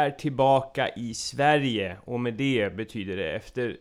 Är 0.00 0.10
tillbaka 0.10 0.88
i 0.88 1.14
Sverige 1.14 1.96
och 2.04 2.20
med 2.20 2.34
det 2.34 2.76
betyder 2.76 3.16
det 3.16 3.32
efter 3.32 3.76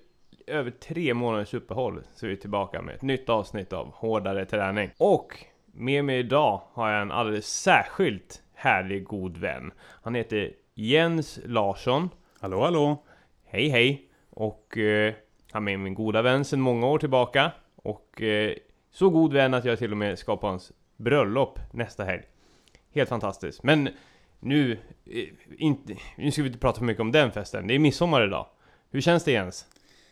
över 0.47 0.71
tre 0.71 1.13
månaders 1.13 1.53
uppehåll 1.53 2.03
så 2.15 2.25
är 2.25 2.29
vi 2.29 2.37
tillbaka 2.37 2.81
med 2.81 2.95
ett 2.95 3.01
nytt 3.01 3.29
avsnitt 3.29 3.73
av 3.73 3.91
Hårdare 3.93 4.45
träning. 4.45 4.89
Och 4.97 5.45
med 5.65 6.05
mig 6.05 6.19
idag 6.19 6.61
har 6.73 6.91
jag 6.91 7.01
en 7.01 7.11
alldeles 7.11 7.47
särskilt 7.47 8.41
härlig 8.53 9.03
god 9.03 9.37
vän. 9.37 9.71
Han 10.01 10.15
heter 10.15 10.51
Jens 10.73 11.39
Larsson. 11.45 12.09
Hallå 12.39 12.61
hallå! 12.61 13.03
Hej 13.45 13.69
hej! 13.69 14.09
Och 14.29 14.77
eh, 14.77 15.13
han 15.51 15.67
är 15.67 15.77
min 15.77 15.93
goda 15.93 16.21
vän 16.21 16.45
sedan 16.45 16.61
många 16.61 16.87
år 16.87 16.97
tillbaka. 16.97 17.51
Och 17.75 18.21
eh, 18.21 18.53
så 18.91 19.09
god 19.09 19.33
vän 19.33 19.53
att 19.53 19.65
jag 19.65 19.79
till 19.79 19.91
och 19.91 19.97
med 19.97 20.19
ska 20.19 20.37
på 20.37 20.47
hans 20.47 20.71
bröllop 20.97 21.59
nästa 21.71 22.03
helg. 22.03 22.23
Helt 22.93 23.09
fantastiskt. 23.09 23.63
Men 23.63 23.89
nu, 24.39 24.71
eh, 25.05 25.25
inte, 25.57 25.95
nu 26.17 26.31
ska 26.31 26.41
vi 26.41 26.47
inte 26.47 26.59
prata 26.59 26.77
för 26.77 26.85
mycket 26.85 27.01
om 27.01 27.11
den 27.11 27.31
festen. 27.31 27.67
Det 27.67 27.75
är 27.75 27.79
midsommar 27.79 28.27
idag. 28.27 28.45
Hur 28.91 29.01
känns 29.01 29.23
det 29.23 29.31
Jens? 29.31 29.65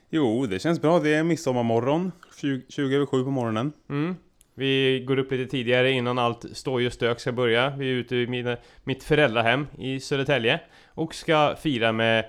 Jo, 0.10 0.46
det 0.46 0.60
känns 0.60 0.82
bra. 0.82 1.00
Det 1.00 1.16
är 1.16 1.24
midsommarmorgon. 1.24 2.12
20, 2.42 2.62
20 2.70 2.96
över 2.96 3.06
7 3.06 3.24
på 3.24 3.32
morgonen. 3.32 3.74
Mm. 3.90 4.16
Vi 4.54 5.04
går 5.08 5.20
upp 5.20 5.32
lite 5.32 5.52
tidigare 5.52 5.92
innan 5.92 6.20
allt 6.20 6.46
stoj 6.58 6.88
och 6.88 6.94
stök 6.94 7.20
ska 7.20 7.32
börja. 7.32 7.70
Vi 7.70 7.86
är 7.90 7.94
ute 7.94 8.16
i 8.16 8.28
mina, 8.28 8.58
mitt 8.84 9.04
föräldrahem 9.04 9.68
i 9.78 10.00
Södertälje 10.00 10.62
och 10.88 11.16
ska 11.16 11.56
fira 11.56 11.92
med 11.92 12.26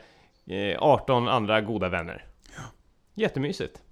eh, 0.47 0.77
18 0.79 1.29
andra 1.29 1.61
goda 1.61 1.89
vänner. 1.89 2.25
Ja. 2.57 2.63
Jättemysigt. 3.15 3.83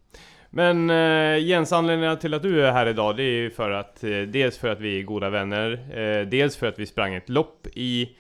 Men 0.57 0.91
eh, 0.91 1.45
Jens, 1.45 1.73
anledningen 1.73 2.19
till 2.19 2.35
att 2.35 2.43
du 2.43 2.67
är 2.67 2.73
här 2.73 2.87
idag 2.87 3.17
det 3.17 3.23
är 3.23 3.37
ju 3.43 3.51
för 3.51 3.71
att 3.71 4.05
eh, 4.05 4.21
dels 4.21 4.59
för 4.59 4.69
att 4.69 4.81
vi 4.81 4.99
är 4.99 5.03
goda 5.03 5.31
vänner, 5.31 5.73
eh, 5.73 6.27
dels 6.27 6.57
för 6.57 6.67
att 6.67 6.79
vi 6.79 6.87
sprang 6.87 7.15
ett 7.15 7.29
lopp 7.29 7.67
i 7.75 8.17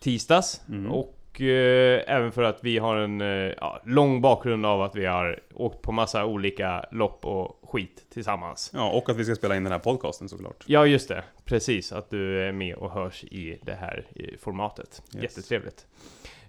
tisdags 0.00 0.60
Mm. 0.68 0.92
och 0.92 1.16
även 1.40 2.32
för 2.32 2.42
att 2.42 2.58
vi 2.62 2.78
har 2.78 2.96
en 2.96 3.20
ja, 3.60 3.80
lång 3.84 4.20
bakgrund 4.20 4.66
av 4.66 4.82
att 4.82 4.96
vi 4.96 5.06
har 5.06 5.40
åkt 5.54 5.82
på 5.82 5.92
massa 5.92 6.24
olika 6.24 6.84
lopp 6.92 7.24
och 7.26 7.60
skit 7.72 8.06
tillsammans. 8.12 8.70
Ja, 8.74 8.90
och 8.90 9.10
att 9.10 9.16
vi 9.16 9.24
ska 9.24 9.34
spela 9.34 9.56
in 9.56 9.64
den 9.64 9.72
här 9.72 9.78
podcasten 9.78 10.28
såklart. 10.28 10.64
Ja, 10.66 10.86
just 10.86 11.08
det. 11.08 11.24
Precis, 11.44 11.92
att 11.92 12.10
du 12.10 12.42
är 12.48 12.52
med 12.52 12.74
och 12.74 12.90
hörs 12.92 13.24
i 13.24 13.58
det 13.62 13.74
här 13.74 14.04
formatet. 14.40 15.02
Yes. 15.14 15.22
Jättetrevligt. 15.22 15.86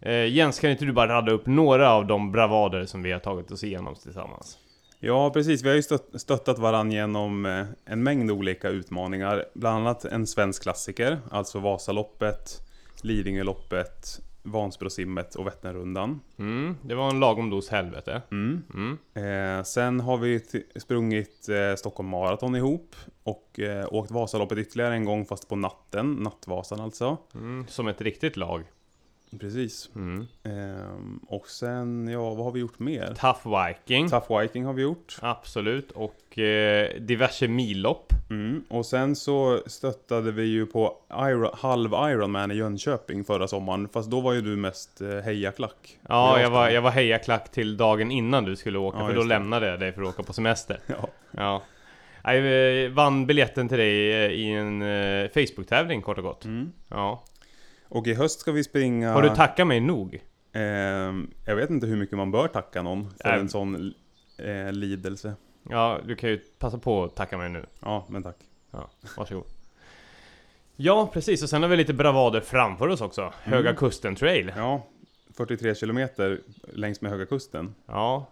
Eh, 0.02 0.25
Jens, 0.25 0.59
kan 0.59 0.72
inte 0.72 0.85
du 0.85 0.91
bara 0.91 1.08
radda 1.08 1.31
upp 1.31 1.45
några 1.45 1.91
av 1.91 2.06
de 2.08 2.31
bravader 2.31 2.85
som 2.85 3.03
vi 3.03 3.11
har 3.11 3.19
tagit 3.19 3.52
oss 3.52 3.63
igenom 3.63 3.95
tillsammans? 3.95 4.58
Ja, 5.03 5.30
precis. 5.30 5.63
Vi 5.63 5.69
har 5.69 5.75
ju 5.75 5.81
stött, 5.81 6.09
stöttat 6.13 6.59
varandra 6.59 6.95
genom 6.95 7.45
eh, 7.45 7.66
en 7.85 8.03
mängd 8.03 8.31
olika 8.31 8.69
utmaningar. 8.69 9.45
Bland 9.53 9.77
annat 9.77 10.05
en 10.05 10.27
svensk 10.27 10.63
klassiker, 10.63 11.19
alltså 11.31 11.59
Vasaloppet, 11.59 12.61
Lidingöloppet, 13.02 14.22
Vansbrosimmet 14.44 15.35
och 15.35 15.47
Vätternrundan. 15.47 16.19
Mm, 16.39 16.77
det 16.81 16.95
var 16.95 17.09
en 17.09 17.19
lagom 17.19 17.49
dos 17.49 17.69
helvete. 17.69 18.22
Mm. 18.31 18.63
Mm. 18.73 18.97
Eh, 19.13 19.63
sen 19.63 19.99
har 19.99 20.17
vi 20.17 20.39
sprungit 20.75 21.49
eh, 21.49 21.75
Stockholm 21.75 22.09
Marathon 22.09 22.55
ihop 22.55 22.95
och 23.23 23.59
eh, 23.59 23.85
åkt 23.91 24.11
Vasaloppet 24.11 24.57
ytterligare 24.57 24.94
en 24.94 25.05
gång 25.05 25.25
fast 25.25 25.49
på 25.49 25.55
natten, 25.55 26.13
Nattvasan 26.13 26.79
alltså. 26.79 27.17
Mm, 27.33 27.67
som 27.67 27.88
ett 27.88 28.02
riktigt 28.02 28.38
lag. 28.38 28.63
Precis. 29.40 29.90
Mm. 29.96 30.28
Ehm, 30.44 31.20
och 31.28 31.48
sen, 31.48 32.08
ja, 32.08 32.34
vad 32.34 32.46
har 32.46 32.52
vi 32.52 32.59
gjort 32.59 32.80
mer? 32.80 33.08
Tough 33.08 33.68
Viking. 33.68 34.09
Tough 34.09 34.40
Viking 34.40 34.66
har 34.66 34.74
vi 34.74 34.81
gjort. 34.81 35.18
Absolut. 35.22 35.92
Och 35.92 36.40
eh, 36.40 36.90
diverse 37.00 37.47
millopp. 37.47 38.14
Mm. 38.30 38.64
Och 38.70 38.86
sen 38.86 39.16
så 39.16 39.59
stöttade 39.66 40.31
vi 40.31 40.44
ju 40.44 40.66
på 40.66 40.97
Iron, 41.20 41.50
halv 41.53 41.91
Ironman 41.94 42.52
i 42.52 42.56
Jönköping 42.56 43.24
förra 43.24 43.47
sommaren. 43.47 43.88
Fast 43.94 44.12
då 44.12 44.22
var 44.22 44.34
ju 44.34 44.41
du 44.41 44.56
mest 44.56 45.02
eh, 45.02 45.09
hejaklack. 45.09 46.00
Ja, 46.09 46.41
jag 46.41 46.50
var, 46.50 46.70
jag 46.70 46.81
var 46.81 46.91
hejaklack 46.91 47.52
till 47.52 47.78
dagen 47.78 48.12
innan 48.12 48.46
du 48.46 48.56
skulle 48.56 48.78
åka, 48.80 48.97
Ja, 49.00 49.08
för 49.08 49.14
då 49.16 49.22
det. 49.22 49.28
lämnade 49.28 49.68
jag 49.68 49.80
dig 49.80 49.91
för 49.94 50.02
att 50.02 50.08
åka 50.08 50.24
på 50.24 50.34
semester. 50.34 50.80
Ja. 50.88 51.08
Ja. 51.31 51.62
Jag 52.34 52.90
vann 52.90 53.25
biljetten 53.28 53.68
till 53.70 53.78
dig 53.78 54.14
eh, 54.25 54.31
i 54.31 54.52
en 54.52 54.81
eh, 54.81 55.30
Facebook-tävling 55.34 56.02
kort 56.02 56.18
och 56.18 56.24
gott. 56.24 56.46
Mm. 56.46 56.72
Ja. 56.90 57.24
Och 57.91 58.07
i 58.07 58.13
höst 58.13 58.40
ska 58.40 58.52
vi 58.52 58.63
springa... 58.63 59.13
Har 59.13 59.22
du 59.22 59.29
tackat 59.29 59.68
mig 59.68 59.79
nog? 59.79 60.22
ehm, 60.53 61.31
jag 61.46 61.56
vet 61.56 61.69
inte 61.69 61.88
hur 61.88 61.97
mycket 61.97 62.18
man 62.18 62.31
bör 62.31 62.47
tacka 62.47 62.81
någon 62.81 63.09
för 63.09 63.29
Nej. 63.29 63.40
en 63.40 63.50
sån 63.50 63.94
eh, 64.38 64.72
lidelse. 64.72 65.34
Ja, 65.69 66.00
du 66.06 66.16
kan 66.16 66.29
ju 66.29 66.38
passa 66.38 66.78
på 66.78 67.03
att 67.03 67.16
tacka 67.16 67.38
mig 67.38 67.50
nu. 67.50 67.66
Ja, 67.81 68.06
men 68.09 68.24
tack. 68.24 68.35
Ja, 68.72 68.90
varsågod. 69.18 69.44
Ja, 70.75 71.09
precis. 71.13 71.44
Och 71.44 71.50
sen 71.50 71.62
har 71.62 71.69
vi 71.69 71.75
lite 71.78 71.94
bravader 71.94 72.41
framför 72.41 72.88
oss 72.88 73.02
också. 73.02 73.34
Höga 73.44 73.74
Kusten 73.74 74.16
Trail. 74.16 74.52
Ja, 74.56 74.85
43 75.38 75.75
kilometer 75.75 76.40
längs 76.73 77.02
med 77.02 77.12
Höga 77.12 77.25
Kusten. 77.25 77.75
Ja. 77.85 78.25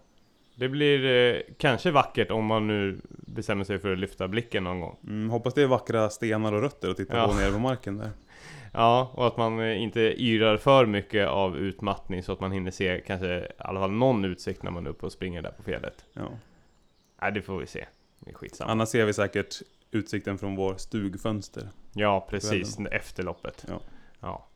Det 0.55 0.69
blir 0.69 1.05
eh, 1.05 1.41
kanske 1.57 1.91
vackert 1.91 2.31
om 2.31 2.45
man 2.45 2.67
nu 2.67 2.99
bestämmer 3.09 3.63
sig 3.63 3.79
för 3.79 3.91
att 3.93 3.99
lyfta 3.99 4.27
blicken 4.27 4.63
någon 4.63 4.79
gång. 4.79 4.97
Mm, 5.03 5.29
hoppas 5.29 5.53
det 5.53 5.61
är 5.61 5.67
vackra 5.67 6.09
stenar 6.09 6.53
och 6.53 6.61
rötter 6.61 6.89
att 6.89 6.97
titta 6.97 7.17
Ja. 7.17 7.27
på 7.27 7.33
nere 7.33 7.51
på 7.51 7.59
marken 7.59 7.97
där. 7.97 8.09
Ja, 8.73 9.11
och 9.13 9.27
att 9.27 9.37
man 9.37 9.71
inte 9.71 9.99
yrar 9.99 10.57
för 10.57 10.85
mycket 10.85 11.27
av 11.27 11.57
utmattning 11.57 12.23
så 12.23 12.31
att 12.31 12.39
man 12.39 12.51
hinner 12.51 12.71
se 12.71 13.01
kanske 13.07 13.39
i 13.39 13.47
alla 13.57 13.79
fall 13.79 13.91
någon 13.91 14.25
utsikt 14.25 14.63
när 14.63 14.71
man 14.71 14.85
är 14.85 14.89
uppe 14.89 15.05
och 15.05 15.11
springer 15.11 15.41
där 15.41 15.51
på 15.51 15.63
fjället. 15.63 16.05
Ja. 16.13 16.29
Nej, 17.21 17.31
det 17.31 17.41
får 17.41 17.57
vi 17.57 17.65
se. 17.67 17.85
Det 18.19 18.31
är 18.31 18.35
skitsamma. 18.35 18.71
Annars 18.71 18.89
ser 18.89 19.05
vi 19.05 19.13
säkert 19.13 19.55
utsikten 19.91 20.37
från 20.37 20.55
vår 20.55 20.75
stugfönster. 20.77 21.69
Ja, 21.93 22.27
precis. 22.29 22.77
Efter 22.91 23.23
loppet. 23.23 23.65
Ja. 23.67 23.79
Ja. 24.19 24.48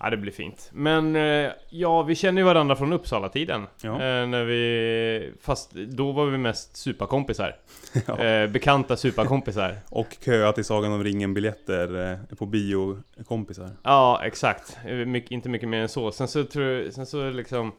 Ja, 0.00 0.10
det 0.10 0.16
blir 0.16 0.32
fint. 0.32 0.70
Men 0.72 1.16
eh, 1.16 1.50
ja, 1.68 2.02
vi 2.02 2.14
känner 2.14 2.40
ju 2.40 2.46
varandra 2.46 2.76
från 2.76 2.92
Uppsala-tiden. 2.92 3.66
Ja. 3.82 3.92
Eh, 3.92 4.26
när 4.26 4.44
vi, 4.44 5.32
fast 5.40 5.72
då 5.72 6.12
var 6.12 6.26
vi 6.26 6.38
mest 6.38 6.76
superkompisar. 6.76 7.56
Ja. 8.06 8.18
Eh, 8.18 8.50
bekanta 8.50 8.96
superkompisar. 8.96 9.76
Och 9.90 10.16
köa 10.24 10.52
till 10.52 10.64
Sagan 10.64 10.92
om 10.92 11.04
ringen-biljetter 11.04 12.18
på 12.38 12.46
biokompisar. 12.46 13.70
Ja, 13.82 14.20
exakt. 14.24 14.78
Mycket, 15.06 15.30
inte 15.30 15.48
mycket 15.48 15.68
mer 15.68 15.80
än 15.80 15.88
så. 15.88 16.12
Sen 16.12 16.28
så 16.28 16.44
tror 16.44 16.64
jag, 16.64 16.92
sen 16.92 17.06
så 17.06 17.30
liksom... 17.30 17.72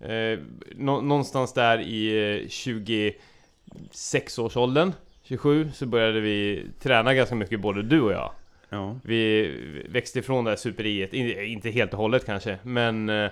Eh, 0.00 0.38
nå, 0.76 1.00
någonstans 1.00 1.52
där 1.52 1.80
i 1.80 2.32
eh, 2.40 2.46
26-årsåldern, 2.46 4.92
27, 5.22 5.70
så 5.74 5.86
började 5.86 6.20
vi 6.20 6.66
träna 6.80 7.14
ganska 7.14 7.34
mycket 7.34 7.60
både 7.60 7.82
du 7.82 8.00
och 8.00 8.12
jag. 8.12 8.32
Ja. 8.70 8.96
Vi 9.04 9.84
växte 9.88 10.18
ifrån 10.18 10.44
det 10.44 10.50
här 10.50 10.56
superiet, 10.56 11.12
In- 11.14 11.40
inte 11.44 11.70
helt 11.70 11.92
och 11.92 11.98
hållet 11.98 12.26
kanske, 12.26 12.58
men 12.62 13.08
eh, 13.08 13.30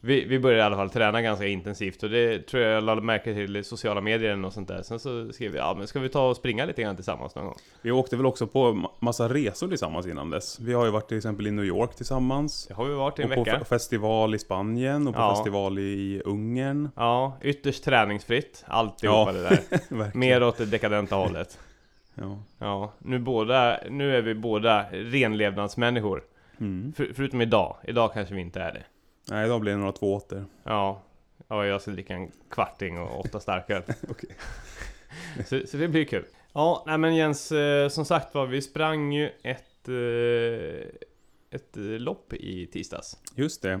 vi, 0.00 0.24
vi 0.24 0.38
började 0.38 0.60
i 0.60 0.64
alla 0.64 0.76
fall 0.76 0.90
träna 0.90 1.22
ganska 1.22 1.46
intensivt 1.46 2.02
och 2.02 2.10
det 2.10 2.46
tror 2.46 2.62
jag 2.62 2.72
jag 2.76 2.84
lade 2.84 3.02
märke 3.02 3.34
till 3.34 3.56
i 3.56 3.64
sociala 3.64 4.00
medier 4.00 4.44
och 4.44 4.52
sånt 4.52 4.68
där. 4.68 4.82
Sen 4.82 4.98
så 4.98 5.32
skrev 5.32 5.52
vi, 5.52 5.58
ja 5.58 5.74
men 5.78 5.86
ska 5.86 6.00
vi 6.00 6.08
ta 6.08 6.28
och 6.28 6.36
springa 6.36 6.64
lite 6.64 6.82
grann 6.82 6.96
tillsammans 6.96 7.34
någon 7.34 7.44
gång? 7.44 7.54
Vi 7.82 7.90
åkte 7.90 8.16
väl 8.16 8.26
också 8.26 8.46
på 8.46 8.58
ma- 8.72 8.90
massa 9.00 9.28
resor 9.28 9.68
tillsammans 9.68 10.06
innan 10.06 10.30
dess. 10.30 10.60
Vi 10.60 10.72
har 10.72 10.84
ju 10.84 10.90
varit 10.90 11.08
till 11.08 11.16
exempel 11.16 11.46
i 11.46 11.50
New 11.50 11.64
York 11.64 11.94
tillsammans. 11.96 12.66
Det 12.68 12.74
har 12.74 12.84
vi 12.84 12.94
varit 12.94 13.18
i 13.18 13.22
en 13.22 13.28
och 13.30 13.34
på 13.34 13.44
vecka. 13.44 13.58
fe- 13.58 13.64
festival 13.64 14.34
i 14.34 14.38
Spanien 14.38 15.08
och 15.08 15.14
på 15.14 15.20
Ja. 15.20 15.34
festival 15.36 15.78
i 15.78 16.22
Ungern. 16.24 16.88
Ja, 16.96 17.38
ytterst 17.42 17.84
träningsfritt, 17.84 18.64
alltihopa 18.66 19.32
Ja. 19.32 19.32
det 19.32 19.42
där. 19.42 20.10
Mer 20.18 20.42
åt 20.42 20.58
det 20.58 20.66
dekadenta 20.66 21.16
hållet. 21.16 21.58
Ja. 22.14 22.42
Ja, 22.58 22.92
nu, 22.98 23.18
båda, 23.18 23.80
nu 23.90 24.16
är 24.16 24.22
vi 24.22 24.34
båda 24.34 24.86
renlevnadsmänniskor. 24.92 26.24
Mm. 26.60 26.92
För, 26.92 27.12
förutom 27.14 27.40
idag. 27.40 27.76
Idag 27.84 28.12
kanske 28.12 28.34
vi 28.34 28.40
inte 28.40 28.60
är 28.60 28.72
det. 28.72 28.84
Nej, 29.30 29.46
idag 29.46 29.60
blir 29.60 29.72
det 29.72 29.78
några 29.78 29.92
två 29.92 30.14
åter. 30.14 30.44
Ja, 30.62 31.02
ja 31.48 31.66
jag 31.66 31.82
ska 31.82 31.90
dricka 31.90 32.14
en 32.14 32.30
kvarting 32.50 32.98
och 32.98 33.20
åtta 33.20 33.40
starköl. 33.40 33.82
Okej. 34.08 34.36
så, 35.46 35.60
så 35.66 35.76
det 35.76 35.88
blir 35.88 36.04
kul. 36.04 36.24
Ja, 36.52 36.84
nej 36.86 36.98
men 36.98 37.16
Jens, 37.16 37.52
eh, 37.52 37.88
som 37.88 38.04
sagt 38.04 38.34
var, 38.34 38.46
vi 38.46 38.62
sprang 38.62 39.12
ju 39.12 39.30
ett, 39.42 39.88
eh, 39.88 40.88
ett 41.50 41.76
eh, 41.76 41.82
lopp 41.82 42.32
i 42.32 42.66
tisdags. 42.66 43.16
Just 43.34 43.62
det. 43.62 43.80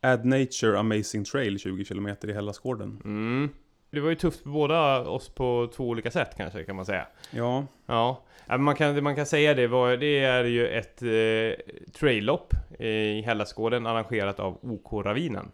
Add 0.00 0.24
Nature 0.24 0.78
Amazing 0.78 1.24
Trail 1.24 1.58
20 1.58 1.84
km 1.84 2.08
i 2.22 2.32
Hellasgården. 2.32 3.00
Mm. 3.04 3.50
Det 3.96 4.02
var 4.02 4.08
ju 4.08 4.14
tufft 4.14 4.42
för 4.42 4.50
båda 4.50 5.00
oss 5.00 5.28
på 5.28 5.68
två 5.76 5.84
olika 5.84 6.10
sätt 6.10 6.34
kanske, 6.36 6.64
kan 6.64 6.76
man 6.76 6.86
säga. 6.86 7.06
Ja, 7.30 7.66
Ja, 7.86 8.22
man 8.58 8.74
kan, 8.74 9.02
man 9.02 9.16
kan 9.16 9.26
säga 9.26 9.54
det, 9.54 9.66
var, 9.66 9.96
det 9.96 10.18
är 10.18 10.44
ju 10.44 10.68
ett 10.68 11.02
eh, 11.02 11.64
traillopp 11.92 12.54
i 12.78 13.22
Hellasgården 13.22 13.86
arrangerat 13.86 14.40
av 14.40 14.58
OK 14.62 15.06
Ravinen. 15.06 15.50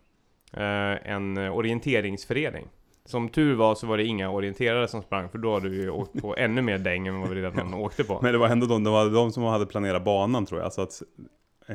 Eh, 0.53 1.11
en 1.13 1.39
orienteringsförening. 1.39 2.69
Som 3.05 3.29
tur 3.29 3.55
var 3.55 3.75
så 3.75 3.87
var 3.87 3.97
det 3.97 4.05
inga 4.05 4.31
orienterare 4.31 4.89
som 4.89 5.03
sprang 5.03 5.29
för 5.29 5.39
då 5.39 5.55
hade 5.55 5.69
vi 5.69 5.77
ju 5.83 5.91
åkt 5.91 6.21
på 6.21 6.37
ännu 6.37 6.63
mer 6.63 6.79
däng 6.79 7.07
än 7.07 7.21
vad 7.21 7.31
vi 7.31 7.43
redan 7.43 7.75
åkte 7.85 8.05
på. 8.05 8.19
men 8.23 8.33
det 8.33 8.39
var 8.39 8.49
ändå 8.49 8.67
de, 8.67 8.85
det 8.85 8.91
var 8.91 9.11
de 9.11 9.33
som 9.33 9.43
hade 9.43 9.67
planerat 9.67 10.05
banan 10.05 10.47
tror 10.47 10.61
jag. 10.61 10.73
Så 10.73 10.83
att, 10.83 11.03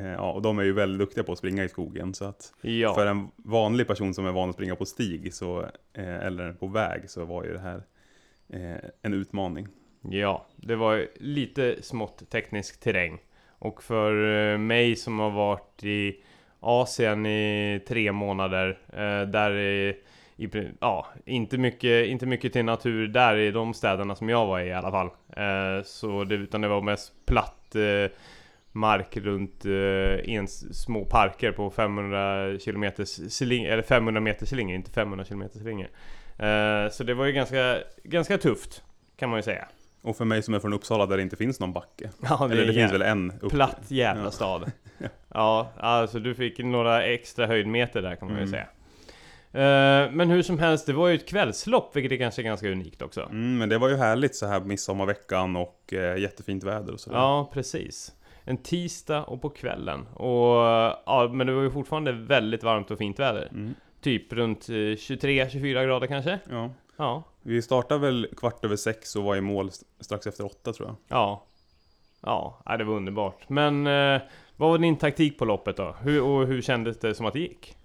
ja, 0.06 0.32
och 0.32 0.42
de 0.42 0.60
är 0.60 0.64
ju 0.64 0.74
väldigt 0.74 1.00
duktiga 1.00 1.24
på 1.24 1.32
att 1.32 1.38
springa 1.38 1.64
i 1.64 1.70
skogen. 1.70 2.14
Så 2.14 2.26
att 2.26 2.54
Ja, 2.62 2.94
för 2.94 3.06
en 3.06 3.28
vanlig 3.36 3.88
person 3.88 4.14
som 4.14 4.26
är 4.26 4.32
van 4.32 4.50
att 4.50 4.56
springa 4.56 4.76
på 4.76 4.86
stig 4.86 5.34
så, 5.34 5.62
eh, 5.94 6.26
eller 6.26 6.54
på 6.54 6.68
väg 6.68 7.10
så 7.10 7.26
var 7.26 7.44
ju 7.44 7.54
det 7.54 7.60
här 7.60 7.84
eh, 8.54 8.90
en 9.02 9.14
utmaning. 9.14 9.68
ja, 10.02 10.46
det 10.56 10.76
var 10.76 11.08
lite 11.16 11.76
smått 11.82 12.30
teknisk 12.30 12.80
terräng. 12.80 13.20
Och 13.60 13.84
för 13.84 14.12
eh, 14.54 14.58
mig 14.58 14.96
som 14.96 15.20
har 15.20 15.32
varit 15.32 15.84
i 15.84 16.20
Asien 16.60 17.26
i 17.26 17.82
tre 17.88 18.12
månader, 18.12 18.80
eh, 18.90 19.30
där 19.30 19.52
är 19.52 19.96
i, 20.36 20.48
pri- 20.48 20.74
ja, 20.82 21.08
inte 21.26 21.58
mycket, 21.58 22.08
inte 22.08 22.26
mycket 22.26 22.54
till 22.54 22.66
natur 22.66 23.08
där 23.08 23.36
i 23.38 23.52
de 23.52 23.74
städerna 23.74 24.16
som 24.16 24.30
jag 24.30 24.46
var 24.46 24.60
i 24.60 24.68
i 24.68 24.74
alla 24.74 24.92
fall. 24.92 25.08
Eh, 25.38 25.84
så 25.84 26.24
det, 26.24 26.36
utan 26.36 26.62
det 26.62 26.68
var 26.68 26.82
mest 26.82 27.14
platt 27.26 27.76
eh, 27.76 28.12
mark 28.78 29.18
runt 29.18 29.66
eh, 29.66 30.36
en 30.36 30.44
s- 30.46 30.84
små 30.84 31.06
parker 31.06 31.52
på 31.52 31.70
500 31.70 32.58
km 32.66 32.86
sling, 33.30 33.64
eller 33.66 33.82
500 33.84 34.22
meter 34.22 34.46
slinga, 34.46 34.76
inte 34.76 34.92
500 34.92 35.26
km 35.26 35.44
slinga. 35.54 35.88
Eh, 36.38 36.90
så 36.92 37.04
det 37.04 37.14
var 37.14 37.26
ju 37.26 37.32
ganska, 37.32 37.78
ganska 38.04 38.38
tufft 38.38 38.84
kan 39.18 39.30
man 39.30 39.40
ju 39.40 39.44
säga. 39.44 39.68
Och 40.02 40.18
för 40.18 40.26
mig 40.26 40.42
som 40.44 40.54
är 40.54 40.60
från 40.60 40.74
Uppsala 40.74 41.06
där 41.06 41.18
det 41.18 41.24
inte 41.24 41.36
finns 41.36 41.60
någon 41.60 41.74
backe. 41.74 42.10
Ja, 42.22 42.46
Eller 42.46 42.56
det 42.66 42.72
är 42.72 42.74
finns 42.74 42.94
väl 42.94 43.02
en 43.02 43.34
upp... 43.42 43.52
platt 43.52 43.82
jävla 43.88 44.24
Ja. 44.24 44.32
stad. 44.32 44.72
Ja, 45.34 45.72
alltså 45.78 46.20
du 46.20 46.36
fick 46.36 46.60
några 46.60 47.04
extra 47.04 47.48
höjdmeter 47.48 48.02
där 48.02 48.16
kan 48.16 48.28
man 48.28 48.38
ju 48.38 48.44
Mm. 48.44 48.52
säga. 48.52 48.68
Eh, 49.54 50.12
men 50.12 50.30
hur 50.30 50.42
som 50.44 50.60
helst, 50.60 50.86
det 50.86 50.94
var 50.94 51.08
ju 51.08 51.16
ett 51.16 51.28
kvällslopp, 51.30 51.96
vilket 51.96 52.12
är 52.12 52.18
kanske 52.18 52.44
ganska 52.44 52.70
unikt 52.72 53.02
också. 53.02 53.22
Mm, 53.22 53.58
men 53.58 53.70
det 53.70 53.78
var 53.78 53.90
ju 53.90 53.96
härligt 53.96 54.36
så 54.36 54.46
här 54.48 54.60
midsommarveckan 54.60 55.56
och 55.56 55.94
eh, 55.94 56.18
jättefint 56.18 56.64
väder 56.64 56.94
och 56.94 57.00
sådär. 57.00 57.18
Ja, 57.18 57.50
precis. 57.54 58.12
En 58.48 58.58
tisdag 58.58 59.24
och 59.24 59.42
på 59.42 59.50
kvällen. 59.50 60.08
Och 60.08 60.56
ja, 61.06 61.30
men 61.34 61.48
det 61.48 61.54
var 61.54 61.62
ju 61.62 61.72
fortfarande 61.72 62.12
väldigt 62.12 62.64
varmt 62.64 62.92
och 62.92 62.98
fint 62.98 63.20
väder. 63.20 63.48
Mm, 63.52 63.74
Typ 64.02 64.34
runt 64.34 64.70
eh, 64.70 64.74
23-24 64.74 65.86
grader 65.86 66.08
kanske? 66.08 66.40
ja. 66.50 66.70
Ja. 67.00 67.24
Vi 67.42 67.62
startade 67.62 68.00
väl 68.02 68.28
kvart 68.38 68.66
över 68.66 68.76
sex 68.76 69.16
och 69.16 69.24
var 69.24 69.36
i 69.36 69.42
mål 69.42 69.68
st- 69.68 69.86
strax 70.00 70.28
efter 70.28 70.46
åtta 70.46 70.74
tror 70.74 70.88
jag. 70.88 70.96
Ja. 71.08 71.44
Ja, 72.22 72.62
ja, 72.66 72.78
det 72.78 72.84
var 72.84 72.96
underbart. 72.96 73.50
Men 73.50 73.88
eh, 73.88 74.22
vad 74.56 74.70
var 74.72 74.78
din 74.78 74.96
taktik 74.98 75.38
på 75.40 75.46
loppet 75.46 75.78
då? 75.78 75.96
Hur, 76.02 76.24
och 76.24 76.48
hur 76.48 76.62
kändes 76.62 77.00
det 77.00 77.16
som 77.16 77.26
att 77.26 77.34
det 77.34 77.40
gick? 77.40 77.77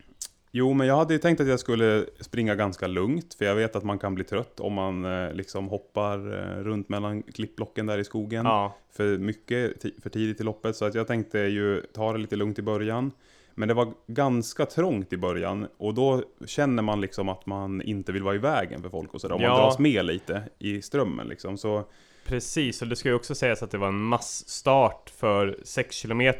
Jo, 0.54 0.72
men 0.72 0.86
jag 0.86 0.96
hade 0.96 1.14
ju 1.14 1.18
tänkt 1.18 1.40
att 1.40 1.48
jag 1.48 1.60
skulle 1.60 2.06
springa 2.20 2.54
ganska 2.54 2.86
lugnt, 2.86 3.34
för 3.34 3.44
jag 3.44 3.54
vet 3.54 3.76
att 3.76 3.84
man 3.84 3.98
kan 3.98 4.14
bli 4.14 4.24
trött 4.24 4.60
om 4.60 4.72
man 4.72 5.04
eh, 5.04 5.32
liksom 5.32 5.68
hoppar 5.68 6.18
eh, 6.18 6.62
runt 6.64 6.88
mellan 6.88 7.22
klippblocken 7.22 7.86
där 7.86 7.98
i 7.98 8.04
skogen. 8.04 8.46
Ja, 8.46 8.76
För 8.92 9.18
mycket 9.18 9.82
för 10.02 10.10
tidigt 10.10 10.40
i 10.40 10.44
loppet, 10.44 10.76
så 10.76 10.84
att 10.84 10.94
jag 10.94 11.06
tänkte 11.06 11.38
ju 11.38 11.80
ta 11.94 12.12
det 12.12 12.18
lite 12.18 12.36
lugnt 12.36 12.58
i 12.58 12.62
början. 12.62 13.10
Men 13.54 13.68
det 13.68 13.74
var 13.74 13.92
ganska 14.06 14.66
trångt 14.66 15.12
i 15.12 15.16
början 15.16 15.66
och 15.76 15.94
då 15.94 16.22
känner 16.46 16.82
man 16.82 17.00
liksom 17.00 17.28
att 17.28 17.46
man 17.46 17.82
inte 17.82 18.12
vill 18.12 18.22
vara 18.22 18.34
i 18.34 18.38
vägen 18.38 18.82
för 18.82 18.88
folk 18.88 19.14
och 19.14 19.20
sådär. 19.20 19.34
Om 19.34 19.40
man 19.42 19.50
Ja. 19.50 19.56
dras 19.64 19.78
med 19.78 20.04
lite 20.04 20.42
i 20.58 20.82
strömmen 20.82 21.28
liksom. 21.28 21.58
Så 21.58 21.84
precis. 22.24 22.82
Och 22.82 22.88
det 22.88 22.96
ska 22.96 23.08
ju 23.08 23.14
också 23.14 23.34
sägas 23.34 23.62
att 23.62 23.70
det 23.70 23.78
var 23.78 23.88
en 23.88 24.02
massstart 24.02 25.10
för 25.16 25.58
6 25.64 26.02
km, 26.02 26.32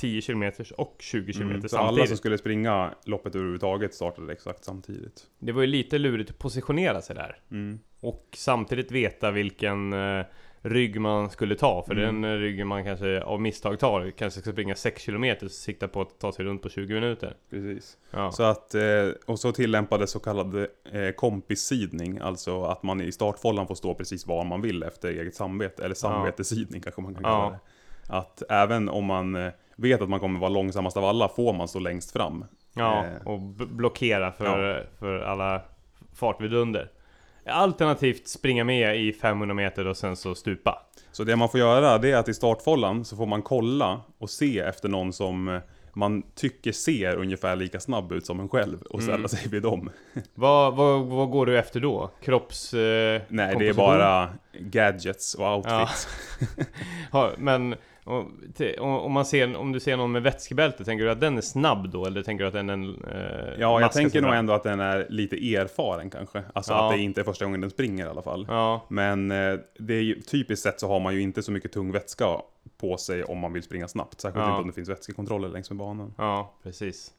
10 0.00 0.20
km 0.22 0.52
och 0.76 0.96
20 0.98 1.32
km 1.32 1.50
Mm, 1.50 1.68
så 1.68 1.76
alla 1.78 1.86
samtidigt. 1.88 2.08
som 2.08 2.16
skulle 2.16 2.38
springa 2.38 2.94
loppet 3.04 3.34
överhuvudtaget 3.34 3.94
startade 3.94 4.32
exakt 4.32 4.64
samtidigt. 4.64 5.22
Det 5.38 5.52
var 5.52 5.60
ju 5.60 5.66
lite 5.66 5.98
lurigt 5.98 6.30
att 6.30 6.38
positionera 6.38 7.00
sig 7.00 7.16
där. 7.16 7.36
Mm. 7.50 7.78
Och 8.00 8.26
samtidigt 8.36 8.90
veta 8.92 9.30
vilken 9.30 9.92
eh, 9.92 10.24
rygg 10.62 11.00
man 11.00 11.30
skulle 11.30 11.54
ta. 11.54 11.82
För 11.86 11.92
Mm. 11.96 12.22
den 12.22 12.38
ryggen 12.38 12.66
man 12.66 12.84
kanske 12.84 13.22
av 13.22 13.40
misstag 13.40 13.78
tar, 13.78 14.10
kanske 14.10 14.40
ska 14.40 14.52
springa 14.52 14.74
6 14.74 15.04
km 15.06 15.24
och 15.42 15.50
sikta 15.50 15.88
på 15.88 16.00
att 16.00 16.18
ta 16.20 16.32
sig 16.32 16.44
runt 16.44 16.62
på 16.62 16.68
20 16.68 16.94
minuter. 16.94 17.34
Precis. 17.50 17.98
Ja, 18.10 18.32
Så 18.32 18.42
att, 18.42 18.74
eh, 18.74 18.82
och 19.26 19.38
så 19.38 19.52
tillämpades 19.52 20.10
så 20.10 20.18
kallad 20.20 20.56
eh, 20.56 20.66
kompissidning, 21.16 22.18
alltså 22.18 22.62
att 22.64 22.82
man 22.82 23.00
i 23.00 23.12
startfållan 23.12 23.66
får 23.66 23.74
stå 23.74 23.94
precis 23.94 24.26
var 24.26 24.44
man 24.44 24.60
vill 24.62 24.82
efter 24.82 25.08
eget 25.08 25.34
samvete, 25.34 25.84
eller 25.84 25.94
samvetessidning 25.94 26.80
kanske 26.80 27.00
man 27.00 27.14
kan 27.14 27.22
kalla 27.24 27.36
Ja. 27.44 27.50
det. 27.50 27.58
Att 28.16 28.42
även 28.50 28.88
om 28.88 29.04
man 29.04 29.50
vet 29.80 30.02
att 30.02 30.08
man 30.08 30.20
kommer 30.20 30.40
vara 30.40 30.50
långsammast 30.50 30.96
av 30.96 31.04
alla, 31.04 31.28
får 31.28 31.52
man 31.52 31.68
stå 31.68 31.78
längst 31.78 32.12
fram. 32.12 32.44
ja 32.74 33.04
eh, 33.06 33.26
och 33.26 33.40
blockera 33.66 34.32
för, 34.32 34.86
för 34.98 35.20
alla 35.20 35.62
fartvidunder. 36.14 36.90
Alternativt 37.46 38.28
springa 38.28 38.64
med 38.64 39.00
i 39.00 39.12
500 39.12 39.54
meter 39.54 39.86
och 39.86 39.96
sen 39.96 40.16
så 40.16 40.34
stupa. 40.34 40.86
Så 41.12 41.24
det 41.24 41.36
man 41.36 41.48
får 41.48 41.60
göra, 41.60 41.98
det 41.98 42.10
är 42.10 42.16
att 42.16 42.28
i 42.28 42.34
startfållan 42.34 43.04
så 43.04 43.16
får 43.16 43.26
man 43.26 43.42
kolla 43.42 44.00
och 44.18 44.30
se 44.30 44.58
efter 44.58 44.88
någon 44.88 45.12
som 45.12 45.48
eh, 45.48 45.60
man 45.92 46.22
tycker 46.34 46.72
ser 46.72 47.16
ungefär 47.16 47.56
lika 47.56 47.80
snabb 47.80 48.12
ut 48.12 48.26
som 48.26 48.40
en 48.40 48.48
själv 48.48 48.82
och 48.82 49.02
ställa 49.02 49.16
Mm. 49.16 49.28
sig 49.28 49.48
vid 49.48 49.62
dem. 49.62 49.90
Vad, 50.34 50.76
vad, 50.76 51.00
vad 51.06 51.30
går 51.30 51.46
du 51.46 51.58
efter 51.58 51.80
då? 51.80 52.10
Kropps... 52.22 52.74
Eh, 52.74 53.22
Nej, 53.28 53.56
det 53.58 53.68
är 53.68 53.74
bara 53.74 54.28
gadgets 54.58 55.34
och 55.34 55.56
outfits. 55.56 56.08
Ja, 57.12 57.30
men 57.38 57.74
och, 58.10 59.04
om, 59.06 59.12
man 59.12 59.24
ser, 59.24 59.56
om 59.56 59.72
du 59.72 59.80
ser 59.80 59.96
någon 59.96 60.12
med 60.12 60.22
vätskebälte, 60.22 60.84
tänker 60.84 61.04
du 61.04 61.10
att 61.10 61.20
den 61.20 61.36
är 61.36 61.40
snabb 61.42 61.90
då? 61.90 62.06
Eller 62.06 62.22
tänker 62.22 62.44
du 62.44 62.48
att 62.48 62.54
den 62.54 62.68
är 62.70 62.74
en... 62.74 63.04
Eh, 63.04 63.60
Ja, 63.60 63.80
jag 63.80 63.92
tänker 63.92 64.22
nog 64.22 64.34
ändå 64.34 64.52
att 64.52 64.62
den 64.62 64.80
är 64.80 65.06
lite 65.10 65.36
erfaren 65.56 66.10
kanske. 66.10 66.42
Alltså 66.54 66.72
Ja. 66.72 66.86
att 66.90 66.96
det 66.96 67.02
inte 67.02 67.20
är 67.20 67.24
första 67.24 67.44
gången 67.44 67.60
den 67.60 67.70
springer 67.70 68.06
i 68.06 68.08
alla 68.08 68.22
fall. 68.22 68.46
Ja, 68.48 68.86
Men 68.88 69.30
eh, 69.30 69.54
det 69.78 69.94
är 69.94 70.02
ju, 70.02 70.20
typiskt 70.20 70.62
sett 70.62 70.80
så 70.80 70.88
har 70.88 71.00
man 71.00 71.14
ju 71.14 71.20
inte 71.20 71.42
så 71.42 71.52
mycket 71.52 71.72
tung 71.72 71.92
vätska 71.92 72.26
på 72.80 72.96
sig 72.96 73.24
om 73.24 73.38
man 73.38 73.52
vill 73.52 73.62
springa 73.62 73.88
snabbt. 73.88 74.20
Särskilt 74.20 74.42
Ja. 74.44 74.50
inte 74.50 74.60
om 74.60 74.66
det 74.66 74.72
finns 74.74 74.88
vätskekontroller 74.88 75.48
längs 75.48 75.70
med 75.70 75.76
banan. 75.76 76.14
ja, 76.18 76.54
precis. 76.62 77.10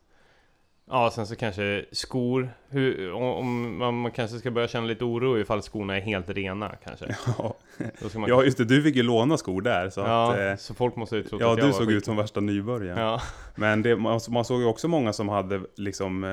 Ja, 0.92 1.12
sen 1.12 1.28
så 1.28 1.36
kanske 1.36 1.86
skor. 1.92 2.50
Hur, 2.70 3.14
om, 3.14 3.78
man, 3.78 3.96
man 4.02 4.12
kanske 4.12 4.38
ska 4.40 4.52
börja 4.52 4.68
känna 4.68 4.86
lite 4.88 5.04
oro 5.04 5.40
ifall 5.40 5.62
skorna 5.62 5.98
är 5.98 6.02
helt 6.02 6.30
rena 6.30 6.76
kanske. 6.84 7.06
Ja, 7.38 7.56
man, 8.16 8.30
ja 8.30 8.44
just 8.44 8.58
det, 8.58 8.66
du 8.66 8.84
fick 8.84 8.96
ju 8.96 9.04
låna 9.04 9.38
skor 9.38 9.62
där. 9.62 9.90
Så 9.90 10.00
ja, 10.00 10.34
att, 10.34 10.40
eh, 10.40 10.56
så 10.56 10.74
folk 10.74 10.96
måste 10.96 11.16
ju 11.16 11.24
tro 11.24 11.40
ja 11.42 11.46
att 11.52 11.58
jag 11.58 11.68
du 11.68 11.72
var 11.72 11.78
såg 11.80 11.88
skit- 11.88 11.98
ut 11.98 12.06
som 12.06 12.18
värsta 12.18 12.40
nybörjaren. 12.40 13.04
Ja, 13.04 13.22
Men 13.56 13.82
det, 13.82 13.96
man, 13.96 14.20
man 14.30 14.46
såg 14.46 14.62
ju 14.62 14.68
också 14.68 14.88
många 14.88 15.14
som 15.14 15.30
hade 15.30 15.62
liksom 15.76 16.24
eh, 16.24 16.28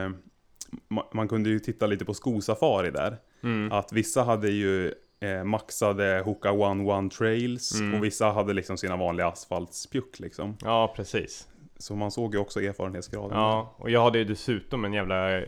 ma- 0.97 1.07
man 1.15 1.29
kunde 1.29 1.51
ju 1.51 1.59
titta 1.59 1.87
lite 1.87 2.05
på 2.05 2.15
skosafari 2.15 2.91
där. 2.91 3.17
mm, 3.43 3.73
Att 3.73 3.93
vissa 3.93 4.23
hade 4.23 4.51
ju 4.51 4.93
eh, 5.21 5.45
maxade 5.45 6.23
Hoka 6.25 6.53
One 6.53 6.93
One 6.93 7.11
Trails 7.11 7.81
Mm. 7.81 7.95
och 7.95 8.05
vissa 8.05 8.31
hade 8.31 8.53
liksom 8.53 8.77
sina 8.77 8.97
vanliga 8.97 9.27
asfaltspjuck 9.29 10.21
liksom. 10.21 10.57
ja 10.65 10.93
precis. 10.97 11.49
Så 11.79 11.97
man 11.97 12.11
såg 12.11 12.35
ju 12.35 12.41
också 12.41 12.61
erfarenhetsgraden. 12.63 13.39
Ja, 13.39 13.75
och 13.77 13.91
jag 13.91 14.03
hade 14.03 14.19
ju 14.19 14.25
dessutom 14.25 14.85
en 14.85 14.93
jävla 14.93 15.43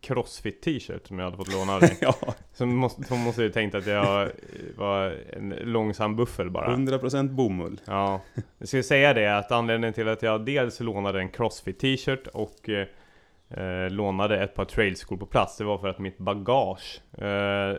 Crossfit 0.00 0.62
t-shirt 0.62 1.06
som 1.06 1.18
jag 1.18 1.24
hade 1.24 1.36
fått 1.36 1.52
låna 1.52 1.74
av 1.74 1.80
dig. 1.80 1.98
ja, 2.00 2.14
Så 2.52 2.66
måste, 2.66 3.14
måste 3.14 3.42
ju 3.42 3.50
tänkt 3.50 3.74
att 3.74 3.86
jag 3.86 4.28
var 4.76 5.16
en 5.32 5.48
långsam 5.48 6.16
buffel 6.16 6.50
bara. 6.50 6.76
100% 6.76 7.28
bomull. 7.28 7.80
Ja, 7.84 8.20
jag 8.58 8.68
skulle 8.68 8.82
säga 8.82 9.14
det 9.14 9.38
att 9.38 9.52
anledningen 9.52 9.94
till 9.94 10.08
att 10.08 10.22
jag 10.22 10.44
dels 10.44 10.80
lånade 10.80 11.18
en 11.18 11.28
Crossfit 11.28 11.78
t-shirt 11.78 12.26
och 12.26 12.68
eh, 12.68 13.90
lånade 13.90 14.44
ett 14.44 14.54
par 14.54 14.64
trailskor 14.64 15.16
på 15.16 15.26
plats, 15.26 15.56
det 15.56 15.64
var 15.64 15.78
för 15.78 15.88
att 15.88 15.98
mitt 15.98 16.18
bagage 16.18 17.00
eh, 17.18 17.76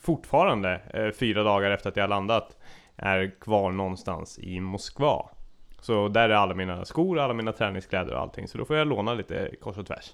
fortfarande, 0.00 0.80
eh, 0.94 1.10
fyra 1.10 1.42
dagar 1.42 1.70
efter 1.70 1.90
att 1.90 1.96
jag 1.96 2.10
landat, 2.10 2.56
är 2.96 3.40
kvar 3.40 3.70
någonstans 3.72 4.38
i 4.38 4.60
Moskva. 4.60 5.30
Så 5.80 6.08
där 6.08 6.28
är 6.28 6.34
alla 6.34 6.54
mina 6.54 6.84
skor, 6.84 7.18
alla 7.18 7.34
mina 7.34 7.52
träningskläder 7.52 8.14
och 8.14 8.20
allting, 8.20 8.48
så 8.48 8.58
då 8.58 8.64
får 8.64 8.76
jag 8.76 8.88
låna 8.88 9.14
lite 9.14 9.50
kors 9.60 9.78
och 9.78 9.86
tvärs. 9.86 10.12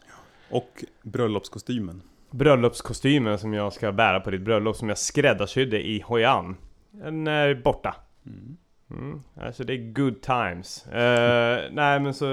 Och 0.51 0.85
bröllopskostymen. 1.03 2.03
Bröllopskostymen 2.31 3.39
som 3.39 3.55
jag 3.55 3.73
ska 3.73 3.93
bära 3.93 4.21
på 4.21 4.31
ditt 4.31 4.41
bröllop 4.41 4.77
som 4.77 4.89
jag 4.89 4.99
skräddarsydde 4.99 5.87
i 5.87 6.01
Hoi 6.01 6.25
An. 6.25 6.57
Den 6.91 7.27
är 7.27 7.55
borta. 7.55 7.97
Mm. 8.27 8.57
Mm, 8.91 9.23
alltså 9.41 9.65
det 9.65 9.73
är 9.73 9.93
good 9.93 10.21
times. 10.21 10.87
Eh, 10.87 11.61
nej 11.73 12.01
men 12.01 12.15
så, 12.15 12.27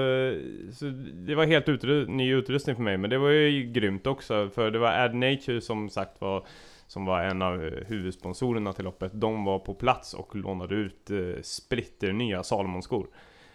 så 0.72 0.84
det 1.14 1.34
var 1.34 1.46
helt 1.46 1.66
utru- 1.66 2.06
ny 2.06 2.34
utrustning 2.34 2.76
för 2.76 2.82
mig 2.82 2.98
men 2.98 3.10
det 3.10 3.18
var 3.18 3.28
ju 3.30 3.62
grymt 3.62 4.06
också 4.06 4.48
för 4.54 4.70
det 4.70 4.78
var 4.78 4.88
Ad 4.88 5.14
Nature 5.14 5.60
som 5.60 5.90
sagt 5.90 6.20
var 6.20 6.46
som 6.90 7.04
var 7.04 7.20
en 7.20 7.42
av 7.42 7.64
eh, 7.64 7.84
huvudsponsorerna 7.86 8.72
till 8.72 8.84
loppet. 8.84 9.12
De 9.14 9.44
var 9.44 9.58
på 9.58 9.74
plats 9.74 10.14
och 10.14 10.36
lånade 10.36 10.74
ut 10.74 11.10
eh, 11.10 11.42
splitter 11.42 12.12
nya 12.12 12.42
Salomon-skor. 12.42 13.06